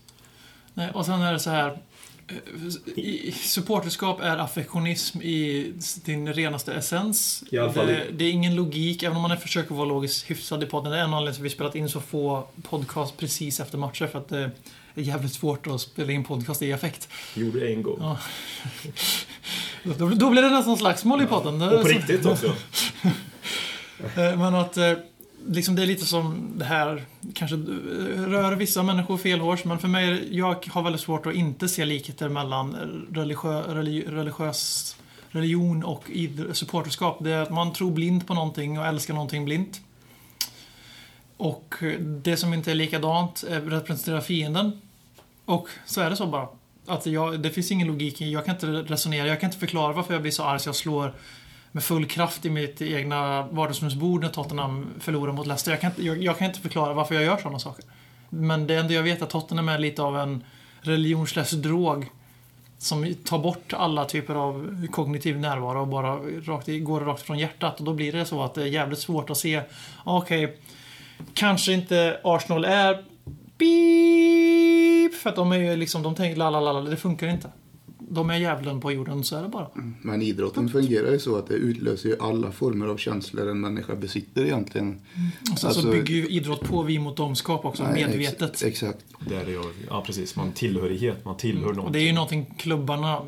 Nej, 0.74 0.92
och 0.94 1.06
sen 1.06 1.22
är 1.22 1.34
det 1.34 1.40
så 1.40 1.50
här. 1.50 1.78
Eh, 2.30 3.34
Supporterskap 3.34 4.22
är 4.22 4.38
affektionism 4.38 5.22
i 5.22 5.74
din 6.06 6.34
renaste 6.34 6.74
essens. 6.74 7.44
I 7.52 7.58
alla 7.58 7.74
fall 7.74 7.88
det, 7.88 8.06
det 8.12 8.26
är 8.26 8.32
ingen 8.32 8.56
logik, 8.56 9.04
även 9.04 9.16
om 9.18 9.22
man 9.22 9.38
försöker 9.38 9.76
vara 9.76 9.86
logiskt 9.86 10.32
hyfsad 10.32 10.64
i 10.64 10.66
podden. 10.66 10.92
Det 10.92 10.98
är 10.98 11.04
en 11.04 11.14
anledning 11.14 11.34
till 11.36 11.42
att 11.42 11.46
vi 11.46 11.50
spelat 11.50 11.76
in 11.76 11.90
så 11.90 12.00
få 12.00 12.48
podcast 12.70 13.18
precis 13.18 13.60
efter 13.60 13.78
matcher. 13.78 14.08
För 14.08 14.20
att 14.20 14.30
det 14.30 14.52
är 14.96 15.02
jävligt 15.02 15.34
svårt 15.34 15.68
att 15.68 15.82
spela 15.82 16.12
in 16.12 16.24
podcast 16.24 16.62
i 16.62 16.74
affekt. 16.74 17.10
Gjorde 17.36 17.74
en 17.74 17.84
gång. 17.84 17.98
Ja. 18.00 18.18
Då, 19.98 20.10
då 20.10 20.30
blir 20.30 20.42
det 20.42 20.50
nästan 20.50 20.78
slagsmål 20.78 21.22
i 21.22 21.26
podden. 21.26 21.62
Och 21.62 21.82
på 21.82 21.88
riktigt 21.88 22.26
också. 22.26 22.56
Eh, 24.16 24.38
Men 24.38 24.56
att 24.56 24.78
eh, 24.78 24.94
liksom 25.48 25.76
det 25.76 25.82
är 25.82 25.86
lite 25.86 26.06
som 26.06 26.54
det 26.56 26.66
här 26.66 27.04
kanske 27.34 27.56
eh, 27.56 28.22
rör 28.22 28.56
vissa 28.56 28.84
människor 28.84 29.18
fel 29.18 29.40
hårs, 29.40 29.66
men 29.66 29.80
för 29.80 29.88
mig, 29.88 30.38
jag 30.38 30.66
har 30.70 30.84
väldigt 30.84 31.02
svårt 31.02 31.26
att 31.26 31.34
inte 31.34 31.68
se 31.68 31.86
likheter 31.86 32.30
mellan 32.30 32.76
religiö, 33.12 33.62
religi, 33.62 34.06
religiös 34.08 34.96
religion 35.32 35.84
och 35.84 36.12
supporterskap. 36.54 37.18
Det 37.22 37.32
är 37.32 37.42
att 37.42 37.50
man 37.50 37.74
tror 37.74 37.92
blint 37.92 38.28
på 38.28 38.34
någonting 38.34 38.80
och 38.80 38.86
älskar 38.86 39.14
någonting 39.14 39.46
blint. 39.46 39.82
Och 41.38 41.76
det 42.00 42.38
som 42.38 42.54
inte 42.54 42.72
är 42.72 42.76
likadant 42.76 43.44
representerar 43.48 44.22
fienden. 44.22 44.82
Och 45.46 45.68
så 45.86 46.02
är 46.02 46.10
det 46.10 46.16
så 46.16 46.28
bara. 46.28 46.48
Att 46.86 47.06
jag, 47.06 47.40
det 47.40 47.50
finns 47.50 47.72
ingen 47.72 47.88
logik 47.88 48.22
i, 48.22 48.32
jag 48.32 48.46
kan 48.46 48.56
inte 48.56 48.68
resonera, 48.68 49.28
jag 49.28 49.40
kan 49.40 49.48
inte 49.48 49.60
förklara 49.60 49.94
varför 49.94 50.14
jag 50.14 50.22
blir 50.22 50.32
så 50.32 50.44
arg 50.44 50.60
så 50.60 50.68
jag 50.68 50.76
slår 50.76 51.14
med 51.72 51.84
full 51.84 52.06
kraft 52.06 52.46
i 52.46 52.50
mitt 52.50 52.82
egna 52.82 53.48
vardagsrumsbord 53.48 54.22
när 54.22 54.30
Tottenham 54.30 54.88
förlorar 55.00 55.34
mot 55.34 55.48
Leicester. 55.48 55.72
Jag 55.72 55.82
kan, 55.82 55.90
inte, 55.90 56.04
jag, 56.04 56.24
jag 56.24 56.38
kan 56.38 56.48
inte 56.48 56.60
förklara 56.60 56.94
varför 56.94 57.16
jag 57.16 57.24
gör 57.24 57.38
sådana 57.38 57.60
saker. 57.60 57.86
Men 58.30 58.68
det 58.68 58.76
enda 58.76 58.94
jag 58.94 59.04
vet 59.04 59.20
är 59.20 59.24
att 59.24 59.30
Tottenham 59.30 59.70
är 59.70 59.80
lite 59.80 60.02
av 60.02 60.18
en 60.18 60.44
religionslös 60.82 61.52
drog 61.52 62.06
som 62.78 63.16
tar 63.26 63.40
bort 63.40 63.74
alla 63.74 64.06
typer 64.06 64.36
av 64.36 64.88
kognitiv 64.92 65.40
närvaro 65.40 65.82
och 65.82 65.88
bara 65.88 66.16
rakt, 66.46 66.68
går 66.68 67.02
rakt 67.02 67.22
från 67.22 67.40
hjärtat. 67.40 67.80
Och 67.80 67.86
då 67.86 67.94
blir 67.94 68.12
det 68.12 68.26
så 68.26 68.44
att 68.44 68.54
det 68.54 68.62
är 68.62 68.68
jävligt 68.68 69.00
svårt 69.00 69.30
att 69.30 69.38
se, 69.38 69.62
ah, 70.04 70.18
okej, 70.18 70.58
kanske 71.34 71.74
inte 71.74 72.20
Arsenal 72.24 72.66
är 72.66 73.04
beep, 73.58 75.22
för 75.22 75.30
att 75.30 75.36
de 75.36 75.52
är 75.52 75.58
ju 75.58 75.76
liksom, 75.76 76.04
de 76.04 76.16
tänker 76.16 76.38
la 76.38 76.50
la 76.50 76.60
la, 76.60 76.72
la, 76.72 76.82
det 76.82 76.98
funkar 76.98 77.28
inte. 77.28 77.52
De 78.12 78.30
är 78.30 78.38
djävulen 78.38 78.82
på 78.82 78.92
jorden, 78.92 79.24
så 79.24 79.36
är 79.38 79.42
det 79.44 79.50
bara. 79.50 79.68
Men 80.02 80.22
idrotten 80.22 80.70
fungerar 80.70 81.12
ju 81.12 81.20
så 81.20 81.36
att 81.36 81.48
det 81.48 81.54
utlöser 81.54 82.10
ju 82.10 82.16
alla 82.20 82.52
former 82.52 82.88
av 82.88 82.98
känslor 82.98 83.50
en 83.50 83.60
människa 83.62 83.96
besitter 83.96 84.46
egentligen. 84.46 85.02
Och 85.42 85.48
sen 85.48 85.58
så 85.58 85.68
Alltså- 85.68 85.92
bygger 85.92 86.14
ju 86.16 86.28
idrott 86.28 86.62
på 86.62 86.84
vi 86.84 87.00
mot 87.00 87.18
domskap 87.18 87.66
också, 87.66 87.84
Nej, 87.84 87.94
medvetet. 88.08 88.52
Ex 88.52 88.64
exakt. 88.64 89.06
Det 89.28 89.36
är 89.36 89.46
det 89.46 89.52
jag, 89.52 89.66
ja, 89.90 90.04
precis. 90.06 90.36
Man 90.36 90.52
tillhörighet, 90.52 91.26
man 91.26 91.38
tillhör 91.38 91.70
Och 91.70 91.76
någonting. 91.76 91.94
det 91.94 92.00
är 92.00 92.08
ju 92.08 92.14
någonting 92.14 92.54
klubbarna 92.58 93.22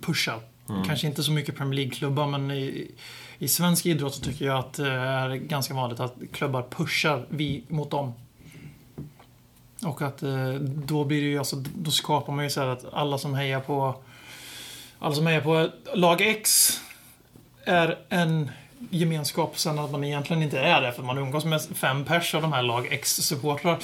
pushar. 0.00 0.40
Kanske 0.86 1.06
inte 1.06 1.22
så 1.22 1.32
mycket 1.32 1.56
Premier 1.56 1.74
League-klubbar, 1.74 2.26
men 2.26 2.50
i, 2.50 2.90
i 3.38 3.48
svensk 3.48 3.86
idrott 3.86 4.14
så 4.14 4.20
tycker 4.20 4.44
jag 4.46 4.58
att 4.58 4.72
det 4.72 4.90
är 4.90 5.34
ganska 5.34 5.74
vanligt 5.74 6.00
att 6.00 6.16
klubbar 6.32 6.66
pushar 6.70 7.26
vi 7.30 7.64
mot 7.68 7.90
dem. 7.90 8.12
Och 9.86 10.02
att 10.02 10.22
eh, 10.22 10.54
då 10.60 11.04
blir 11.04 11.20
det 11.22 11.26
ju 11.28 11.38
alltså, 11.38 11.56
då 11.74 11.90
skapar 11.90 12.32
man 12.32 12.44
ju 12.44 12.50
så 12.50 12.60
här 12.60 12.68
att 12.68 12.84
alla 12.92 13.18
som 13.18 13.34
hejar 13.34 13.60
på 13.60 13.94
alla 14.98 15.14
som 15.14 15.26
är 15.26 15.40
på 15.40 15.68
lag 15.94 16.20
X 16.20 16.72
är 17.64 17.98
en 18.08 18.50
gemenskap 18.90 19.58
sen 19.58 19.78
att 19.78 19.90
man 19.90 20.04
egentligen 20.04 20.42
inte 20.42 20.58
är 20.60 20.82
det 20.82 20.92
för 20.92 21.02
man 21.02 21.18
umgås 21.18 21.44
med 21.44 21.62
fem 21.62 22.04
pers 22.04 22.34
av 22.34 22.42
de 22.42 22.52
här 22.52 22.62
lag 22.62 22.86
X-supportrar. 22.92 23.78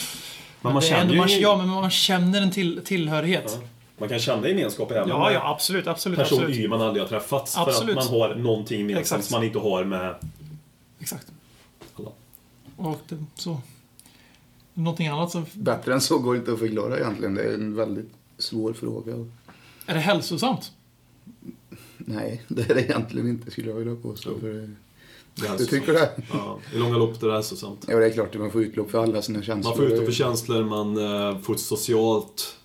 Men 0.61 0.72
man 0.72 0.82
känner 0.82 1.00
ändå- 1.00 1.14
ju... 1.14 1.20
man, 1.20 1.28
Ja, 1.40 1.57
men 1.57 1.68
man 1.68 1.90
känner 1.90 2.42
en 2.42 2.50
till, 2.50 2.84
tillhörighet. 2.84 3.59
Ja. 3.61 3.68
Man 3.98 4.09
kan 4.09 4.18
känna 4.18 4.48
gemenskap 4.48 4.90
även 4.90 5.09
Ja, 5.09 5.18
med 5.18 5.34
ja, 5.34 5.50
absolut, 5.50 5.86
absolut, 5.86 6.18
person 6.18 6.38
absolut. 6.38 6.57
Y 6.59 6.68
man 6.68 6.80
aldrig 6.82 7.03
har 7.03 7.09
träffat. 7.09 7.55
Absolut. 7.57 7.94
För 7.94 8.00
att 8.03 8.11
man 8.11 8.20
har 8.20 8.34
någonting 8.34 8.78
gemensamt 8.78 9.24
som 9.24 9.34
man 9.38 9.44
inte 9.46 9.59
har 9.59 9.84
med 9.84 10.14
Exakt. 11.00 11.26
alla. 11.96 12.11
Och 12.76 13.00
det, 13.09 13.24
så. 13.34 13.61
Någonting 14.74 15.06
annat 15.06 15.30
som... 15.30 15.44
Bättre 15.54 15.94
än 15.94 16.00
så 16.00 16.18
går 16.18 16.34
det 16.34 16.38
inte 16.38 16.52
att 16.52 16.58
förklara 16.58 16.98
egentligen. 16.98 17.34
Det 17.34 17.42
är 17.42 17.54
en 17.54 17.74
väldigt 17.74 18.10
svår 18.38 18.72
fråga. 18.72 19.12
Är 19.86 19.94
det 19.94 20.00
hälsosamt? 20.00 20.72
Nej, 21.98 22.42
det 22.48 22.70
är 22.70 22.74
det 22.74 22.82
egentligen 22.82 23.28
inte 23.28 23.50
skulle 23.50 23.68
jag 23.68 23.76
vilja 23.76 23.96
påstå. 23.96 24.38
För... 24.40 24.70
Det 25.34 25.46
är 25.46 25.58
Du 25.58 25.66
tycker 25.66 25.92
det? 25.92 26.10
Ja, 26.32 26.58
I 26.74 26.78
långa 26.78 26.96
lopp 26.96 27.22
är 27.22 27.26
det 27.26 27.32
hälsosamt. 27.32 27.84
Ja, 27.88 27.98
det 27.98 28.06
är 28.06 28.10
klart 28.10 28.34
att 28.34 28.40
man 28.40 28.50
får 28.50 28.62
utlopp 28.62 28.90
för 28.90 29.02
alla 29.02 29.22
sina 29.22 29.42
känslor. 29.42 29.70
Man 29.70 29.76
får 29.76 29.86
utlopp 29.86 30.04
för 30.04 30.12
känslor, 30.12 30.64
man 30.64 30.96
eh, 30.96 31.38
får 31.38 31.54
ett 31.54 31.60
socialt 31.60 32.56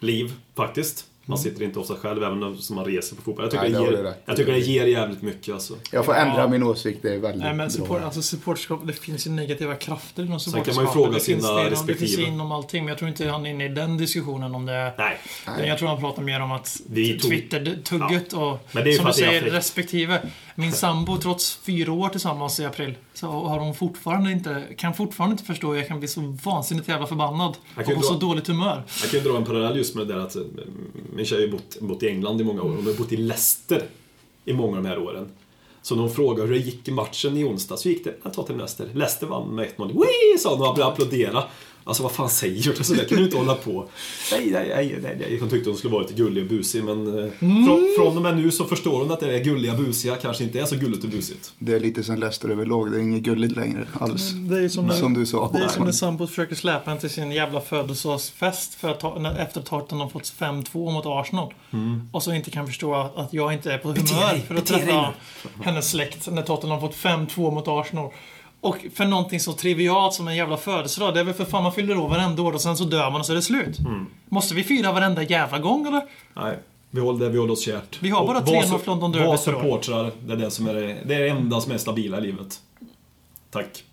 liv 0.00 0.32
faktiskt. 0.54 1.06
Man 1.26 1.38
sitter 1.38 1.62
inte 1.64 1.84
sig 1.84 1.96
själv 1.96 2.22
även 2.24 2.42
om 2.42 2.58
man 2.70 2.84
reser 2.84 3.16
på 3.16 3.22
fotboll. 3.22 3.44
Jag 3.44 3.50
tycker, 3.50 3.62
Nej, 3.64 3.72
det 3.72 3.78
det, 3.90 3.96
ger, 3.96 4.02
rätt. 4.02 4.22
jag 4.26 4.36
tycker 4.36 4.52
det 4.52 4.58
ger 4.58 4.86
jävligt 4.86 5.22
mycket 5.22 5.54
alltså. 5.54 5.74
Jag 5.90 6.04
får 6.04 6.14
ändra 6.14 6.38
Ja. 6.40 6.48
min 6.48 6.62
åsikt, 6.62 6.98
det 7.02 7.14
är 7.14 7.18
väldigt 7.18 7.42
Nej, 7.42 7.54
men 7.54 7.70
support, 7.70 7.88
bra. 7.88 8.00
alltså 8.00 8.22
supportskap, 8.22 8.80
det 8.84 8.92
finns 8.92 9.26
ju 9.26 9.30
negativa 9.30 9.74
krafter 9.74 10.22
inom 10.22 10.38
kan 10.38 10.52
man 10.52 10.60
ju 10.60 10.64
supporterskapet. 10.64 10.92
fråga 10.92 11.12
det 11.18 11.20
finns, 11.24 11.42
sina 11.44 11.54
det, 11.54 11.60
inom- 11.60 11.86
Det 11.86 11.94
finns 11.94 12.00
respektive. 12.00 12.22
inom 12.28 12.52
allting, 12.52 12.84
men 12.84 12.88
jag 12.88 12.98
tror 12.98 13.08
inte 13.10 13.28
han 13.28 13.46
är 13.46 13.50
inne 13.50 13.64
i 13.64 13.68
den 13.68 13.96
diskussionen 13.96 14.54
om 14.54 14.66
det. 14.66 14.92
Nej. 14.98 15.16
Nej. 15.58 15.68
Jag 15.68 15.78
tror 15.78 15.88
han 15.88 16.00
pratar 16.00 16.22
mer 16.22 16.40
om 16.40 16.52
att 16.52 16.80
Twitter-tugget 17.28 18.32
och 18.32 18.58
Men 18.72 18.84
det 18.84 18.90
är 18.90 18.92
ju 18.92 18.96
som 18.96 19.04
du 19.04 19.10
det 19.10 19.14
säger, 19.16 19.42
respektive. 19.42 20.20
Min 20.56 20.72
sambo, 20.72 21.16
trots 21.16 21.56
fyra 21.56 21.92
år 21.92 22.08
tillsammans 22.08 22.60
i 22.60 22.64
april, 22.64 22.94
så 23.14 23.26
har 23.26 23.58
hon 23.58 23.74
fortfarande 23.74 24.32
inte, 24.32 24.64
kan 24.78 24.94
fortfarande 24.94 25.32
inte 25.32 25.44
förstå 25.44 25.68
hur 25.68 25.76
jag 25.76 25.88
kan 25.88 25.98
bli 25.98 26.08
så 26.08 26.20
vansinnigt 26.44 26.88
jävla 26.88 27.06
förbannad. 27.06 27.56
Och 27.76 27.84
på 27.94 28.02
så 28.02 28.12
dra- 28.14 28.18
dåligt 28.20 28.46
humör. 28.46 28.82
Jag 29.02 29.10
kan 29.10 29.20
ju 29.20 29.28
dra 29.30 29.36
en 29.36 29.44
parallell 29.44 29.76
just 29.76 29.94
med 29.94 30.06
det 30.06 30.14
där 30.14 30.20
att 30.20 30.36
eh, 30.36 30.42
min 31.16 31.26
tjej 31.26 31.38
har 31.38 31.46
ju 31.46 31.52
bott, 31.52 31.80
bott 31.80 32.02
i 32.02 32.08
England 32.08 32.40
i 32.40 32.44
många 32.44 32.62
år. 32.62 32.68
Hon 32.68 32.86
har 32.86 32.92
bott 32.92 33.12
i 33.12 33.16
Leicester 33.16 33.82
i 34.44 34.52
många 34.52 34.76
av 34.76 34.82
de 34.82 34.88
här 34.88 34.98
åren. 34.98 35.28
Så 35.82 35.94
när 35.94 36.02
hon 36.02 36.10
frågade 36.14 36.48
hur 36.48 36.54
det 36.54 36.60
gick 36.60 36.88
i 36.88 36.90
matchen 36.90 37.36
i 37.36 37.44
onsdag 37.44 37.76
så 37.76 37.88
gick 37.88 38.04
det, 38.04 38.14
jag 38.22 38.32
tar 38.34 38.42
till 38.42 38.56
Leicester. 38.56 38.88
Leicester 38.94 39.26
vann 39.26 39.48
med 39.48 39.68
1-0. 39.76 39.86
Wee! 39.88 40.38
sa 40.38 40.50
hon 40.56 40.68
och 40.68 40.74
började 40.74 40.92
applådera. 40.92 41.44
Alltså 41.86 42.02
vad 42.02 42.12
fan 42.12 42.30
säger 42.30 42.72
du? 42.76 42.84
Så 42.84 42.94
där 42.94 43.04
kan 43.04 43.18
du 43.18 43.24
inte 43.24 43.36
hålla 43.36 43.54
på. 43.54 43.88
Nej, 44.32 44.50
nej, 44.50 44.68
nej, 44.68 44.98
nej, 45.02 45.16
nej. 45.20 45.38
Hon 45.40 45.50
tyckte 45.50 45.70
hon 45.70 45.78
skulle 45.78 45.92
vara 45.92 46.02
lite 46.02 46.14
gullig 46.14 46.42
och 46.42 46.48
busig 46.48 46.84
men 46.84 47.18
eh, 47.18 47.30
från, 47.38 47.92
från 47.98 48.16
och 48.16 48.22
med 48.22 48.36
nu 48.36 48.50
så 48.50 48.64
förstår 48.64 48.98
hon 48.98 49.10
att 49.10 49.20
det 49.20 49.34
är 49.34 49.44
gulliga 49.44 49.74
busiga 49.74 50.16
kanske 50.16 50.44
inte 50.44 50.60
är 50.60 50.64
så 50.64 50.76
gulligt 50.76 51.04
och 51.04 51.10
busigt. 51.10 51.52
Det 51.58 51.74
är 51.74 51.80
lite 51.80 52.04
som 52.04 52.18
Leicester 52.18 52.48
överlag, 52.48 52.92
det 52.92 52.96
är 52.96 53.00
inget 53.00 53.22
gulligt 53.22 53.56
längre 53.56 53.86
alls. 54.00 54.30
Det 54.30 54.58
är 54.58 54.68
som, 54.68 54.90
Som 54.90 55.14
du 55.14 55.26
sa. 55.26 55.50
Det 55.52 55.58
är 55.58 55.68
som 55.68 55.84
när 55.84 55.92
sambon 55.92 56.28
försöker 56.28 56.54
släpa 56.54 56.90
en 56.90 56.98
till 56.98 57.10
sin 57.10 57.32
jävla 57.32 57.60
födelsedagsfest 57.60 58.74
för 58.74 58.90
att 58.90 59.00
ta, 59.00 59.18
när, 59.18 59.38
efter 59.38 59.60
att 59.60 59.66
Tottenham 59.66 60.10
fått 60.10 60.22
5-2 60.22 60.92
mot 60.92 61.06
Arsenal. 61.06 61.54
Och 62.12 62.22
så 62.22 62.32
inte 62.32 62.50
kan 62.50 62.66
förstå 62.66 62.94
att, 62.94 63.16
att 63.16 63.32
jag 63.32 63.52
inte 63.52 63.72
är 63.72 63.78
på 63.78 63.88
humör 63.88 64.46
för 64.48 64.54
att 64.54 64.66
träffa 64.66 65.14
hennes 65.62 65.90
släkt 65.90 66.30
när 66.30 66.42
Tottenham 66.42 66.80
fått 66.80 66.94
5-2 66.96 67.54
mot 67.54 67.68
Arsenal. 67.68 68.10
Och 68.64 68.86
för 68.94 69.04
någonting 69.04 69.40
så 69.40 69.52
trivialt 69.52 70.14
som 70.14 70.28
en 70.28 70.36
jävla 70.36 70.56
födelsedag. 70.56 71.14
Det 71.14 71.20
är 71.20 71.24
väl 71.24 71.34
för 71.34 71.44
fan 71.44 71.62
man 71.62 71.72
fyller 71.72 71.98
år 71.98 72.08
varenda 72.08 72.42
år 72.42 72.52
och 72.52 72.60
sen 72.60 72.76
så 72.76 72.84
dör 72.84 73.10
man 73.10 73.20
och 73.20 73.26
så 73.26 73.32
är 73.32 73.36
det 73.36 73.42
slut. 73.42 73.78
Måste 74.28 74.54
vi 74.54 74.64
fira 74.64 74.92
varenda 74.92 75.22
jävla 75.22 75.58
gång 75.58 75.86
eller? 75.86 76.02
Nej, 76.34 76.58
vi 76.90 77.00
håller, 77.00 77.24
det, 77.24 77.30
vi 77.30 77.38
håller 77.38 77.52
oss 77.52 77.64
kärt. 77.64 77.98
Vi 78.02 78.10
har 78.10 78.26
bara 78.26 78.38
Och 78.38 78.46
tre 78.46 78.66
North 78.68 78.86
London 78.86 79.12
Derby 79.12 79.26
Var 79.26 79.36
supportrar, 79.36 80.12
det 80.26 80.32
är 80.32 80.36
det 80.36 80.50
som 80.50 80.66
är 80.66 80.74
det, 80.74 80.96
det 81.06 81.14
är 81.14 81.20
det 81.20 81.28
enda 81.28 81.60
som 81.60 81.72
är 81.72 81.78
stabila 81.78 82.18
i 82.18 82.20
livet. 82.20 82.60
Tack. 83.50 83.84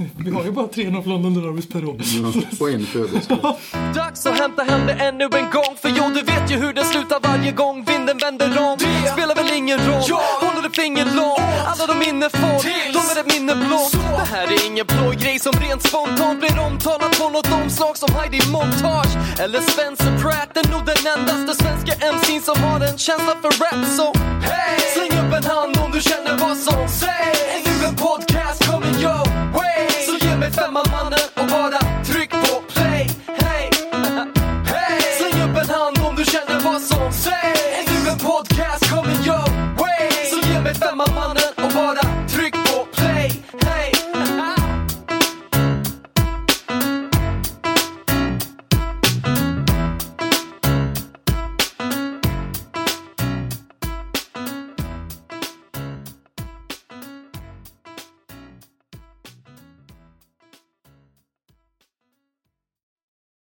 Vi 0.24 0.30
har 0.30 0.44
ju 0.44 0.50
bara 0.50 0.66
tre 0.68 0.90
North 0.90 1.08
London 1.08 1.34
Derbys 1.34 1.68
per 1.68 1.84
år. 1.84 1.96
På 2.58 2.68
en 2.68 2.86
födelsedag. 2.86 3.56
Dags 3.94 4.26
att 4.26 4.38
hämta 4.38 4.62
hem 4.62 4.86
det 4.86 4.92
ännu 4.92 5.24
en 5.24 5.50
gång 5.50 5.76
För 5.82 5.88
jo, 5.88 6.04
du 6.14 6.22
vet 6.22 6.50
ju 6.50 6.56
hur 6.56 6.72
det 6.72 6.84
slutar 6.84 7.20
varje 7.22 7.52
gång 7.52 7.84
vinden 7.84 8.18
vänder 8.18 8.58
om. 8.58 8.78
Det 8.78 9.12
spelar 9.12 9.34
väl 9.34 9.52
ingen 9.56 9.78
roll, 9.78 10.02
håller 10.40 10.68
ett 10.68 10.76
finger 10.76 11.04
långt 11.04 11.40
Alla 11.66 11.86
de 11.86 11.98
minne 11.98 12.30
får, 12.30 12.60
ett 13.20 13.34
minne 13.34 13.54
blått. 13.54 13.92
Det 13.92 14.36
här 14.36 14.46
är 14.46 14.66
ingen 14.66 14.86
blå 14.86 15.10
grej 15.10 15.38
som 15.38 15.52
rent 15.52 15.82
spontant 15.82 16.40
blir 16.40 16.58
omtalat 16.58 17.18
på 17.18 17.28
något 17.28 17.52
omslag 17.52 17.96
som 17.96 18.14
Heidi 18.14 18.40
Montage 18.50 19.14
eller 19.42 19.60
Spencer 19.60 20.18
Pratt. 20.22 20.56
Är 20.56 20.70
nog 20.72 20.82
den 20.86 21.00
endaste 21.14 21.62
svenska 21.62 21.92
MC'n 22.14 22.40
som 22.40 22.62
har 22.62 22.80
en 22.80 22.98
känsla 22.98 23.34
för 23.42 23.50
rap. 23.62 23.86
Så 23.98 24.06
hey! 24.48 24.80
släng 24.94 25.12
upp 25.20 25.32
en 25.38 25.44
hand 25.44 25.76
om 25.84 25.90
du 25.92 26.00
känner 26.00 26.34
vad 26.44 26.56
som 26.56 26.88
sägs. 26.88 27.40
Är 27.54 27.60
du 27.64 27.86
en 27.86 27.96
podcast 27.96 28.58
coming 28.70 28.96
your 29.04 29.24
way? 29.56 29.80
Så 30.06 30.26
ge 30.26 30.36
mig 30.36 30.50
femman 30.52 30.86
mannen 30.92 31.26
och 31.40 31.46
bara 31.56 31.80
tryck 32.04 32.30
på 32.30 32.54
play. 32.72 33.10
Hey! 33.42 33.66
hey! 34.72 35.00
Släng 35.18 35.36
upp 35.46 35.56
en 35.62 35.70
hand 35.78 35.96
om 36.08 36.16
du 36.16 36.24
känner 36.24 36.60
vad 36.60 36.80
som 36.82 37.12
sägs. 37.12 37.60
Är 37.78 37.84
du 37.90 38.10
en 38.10 38.18
podcast 38.18 38.82
coming 38.90 39.20
your 39.30 39.46
way? 39.80 40.08
Så 40.30 40.38
ge 40.48 40.60
mig 40.60 40.74
femman 40.74 41.10
mannen 41.14 41.49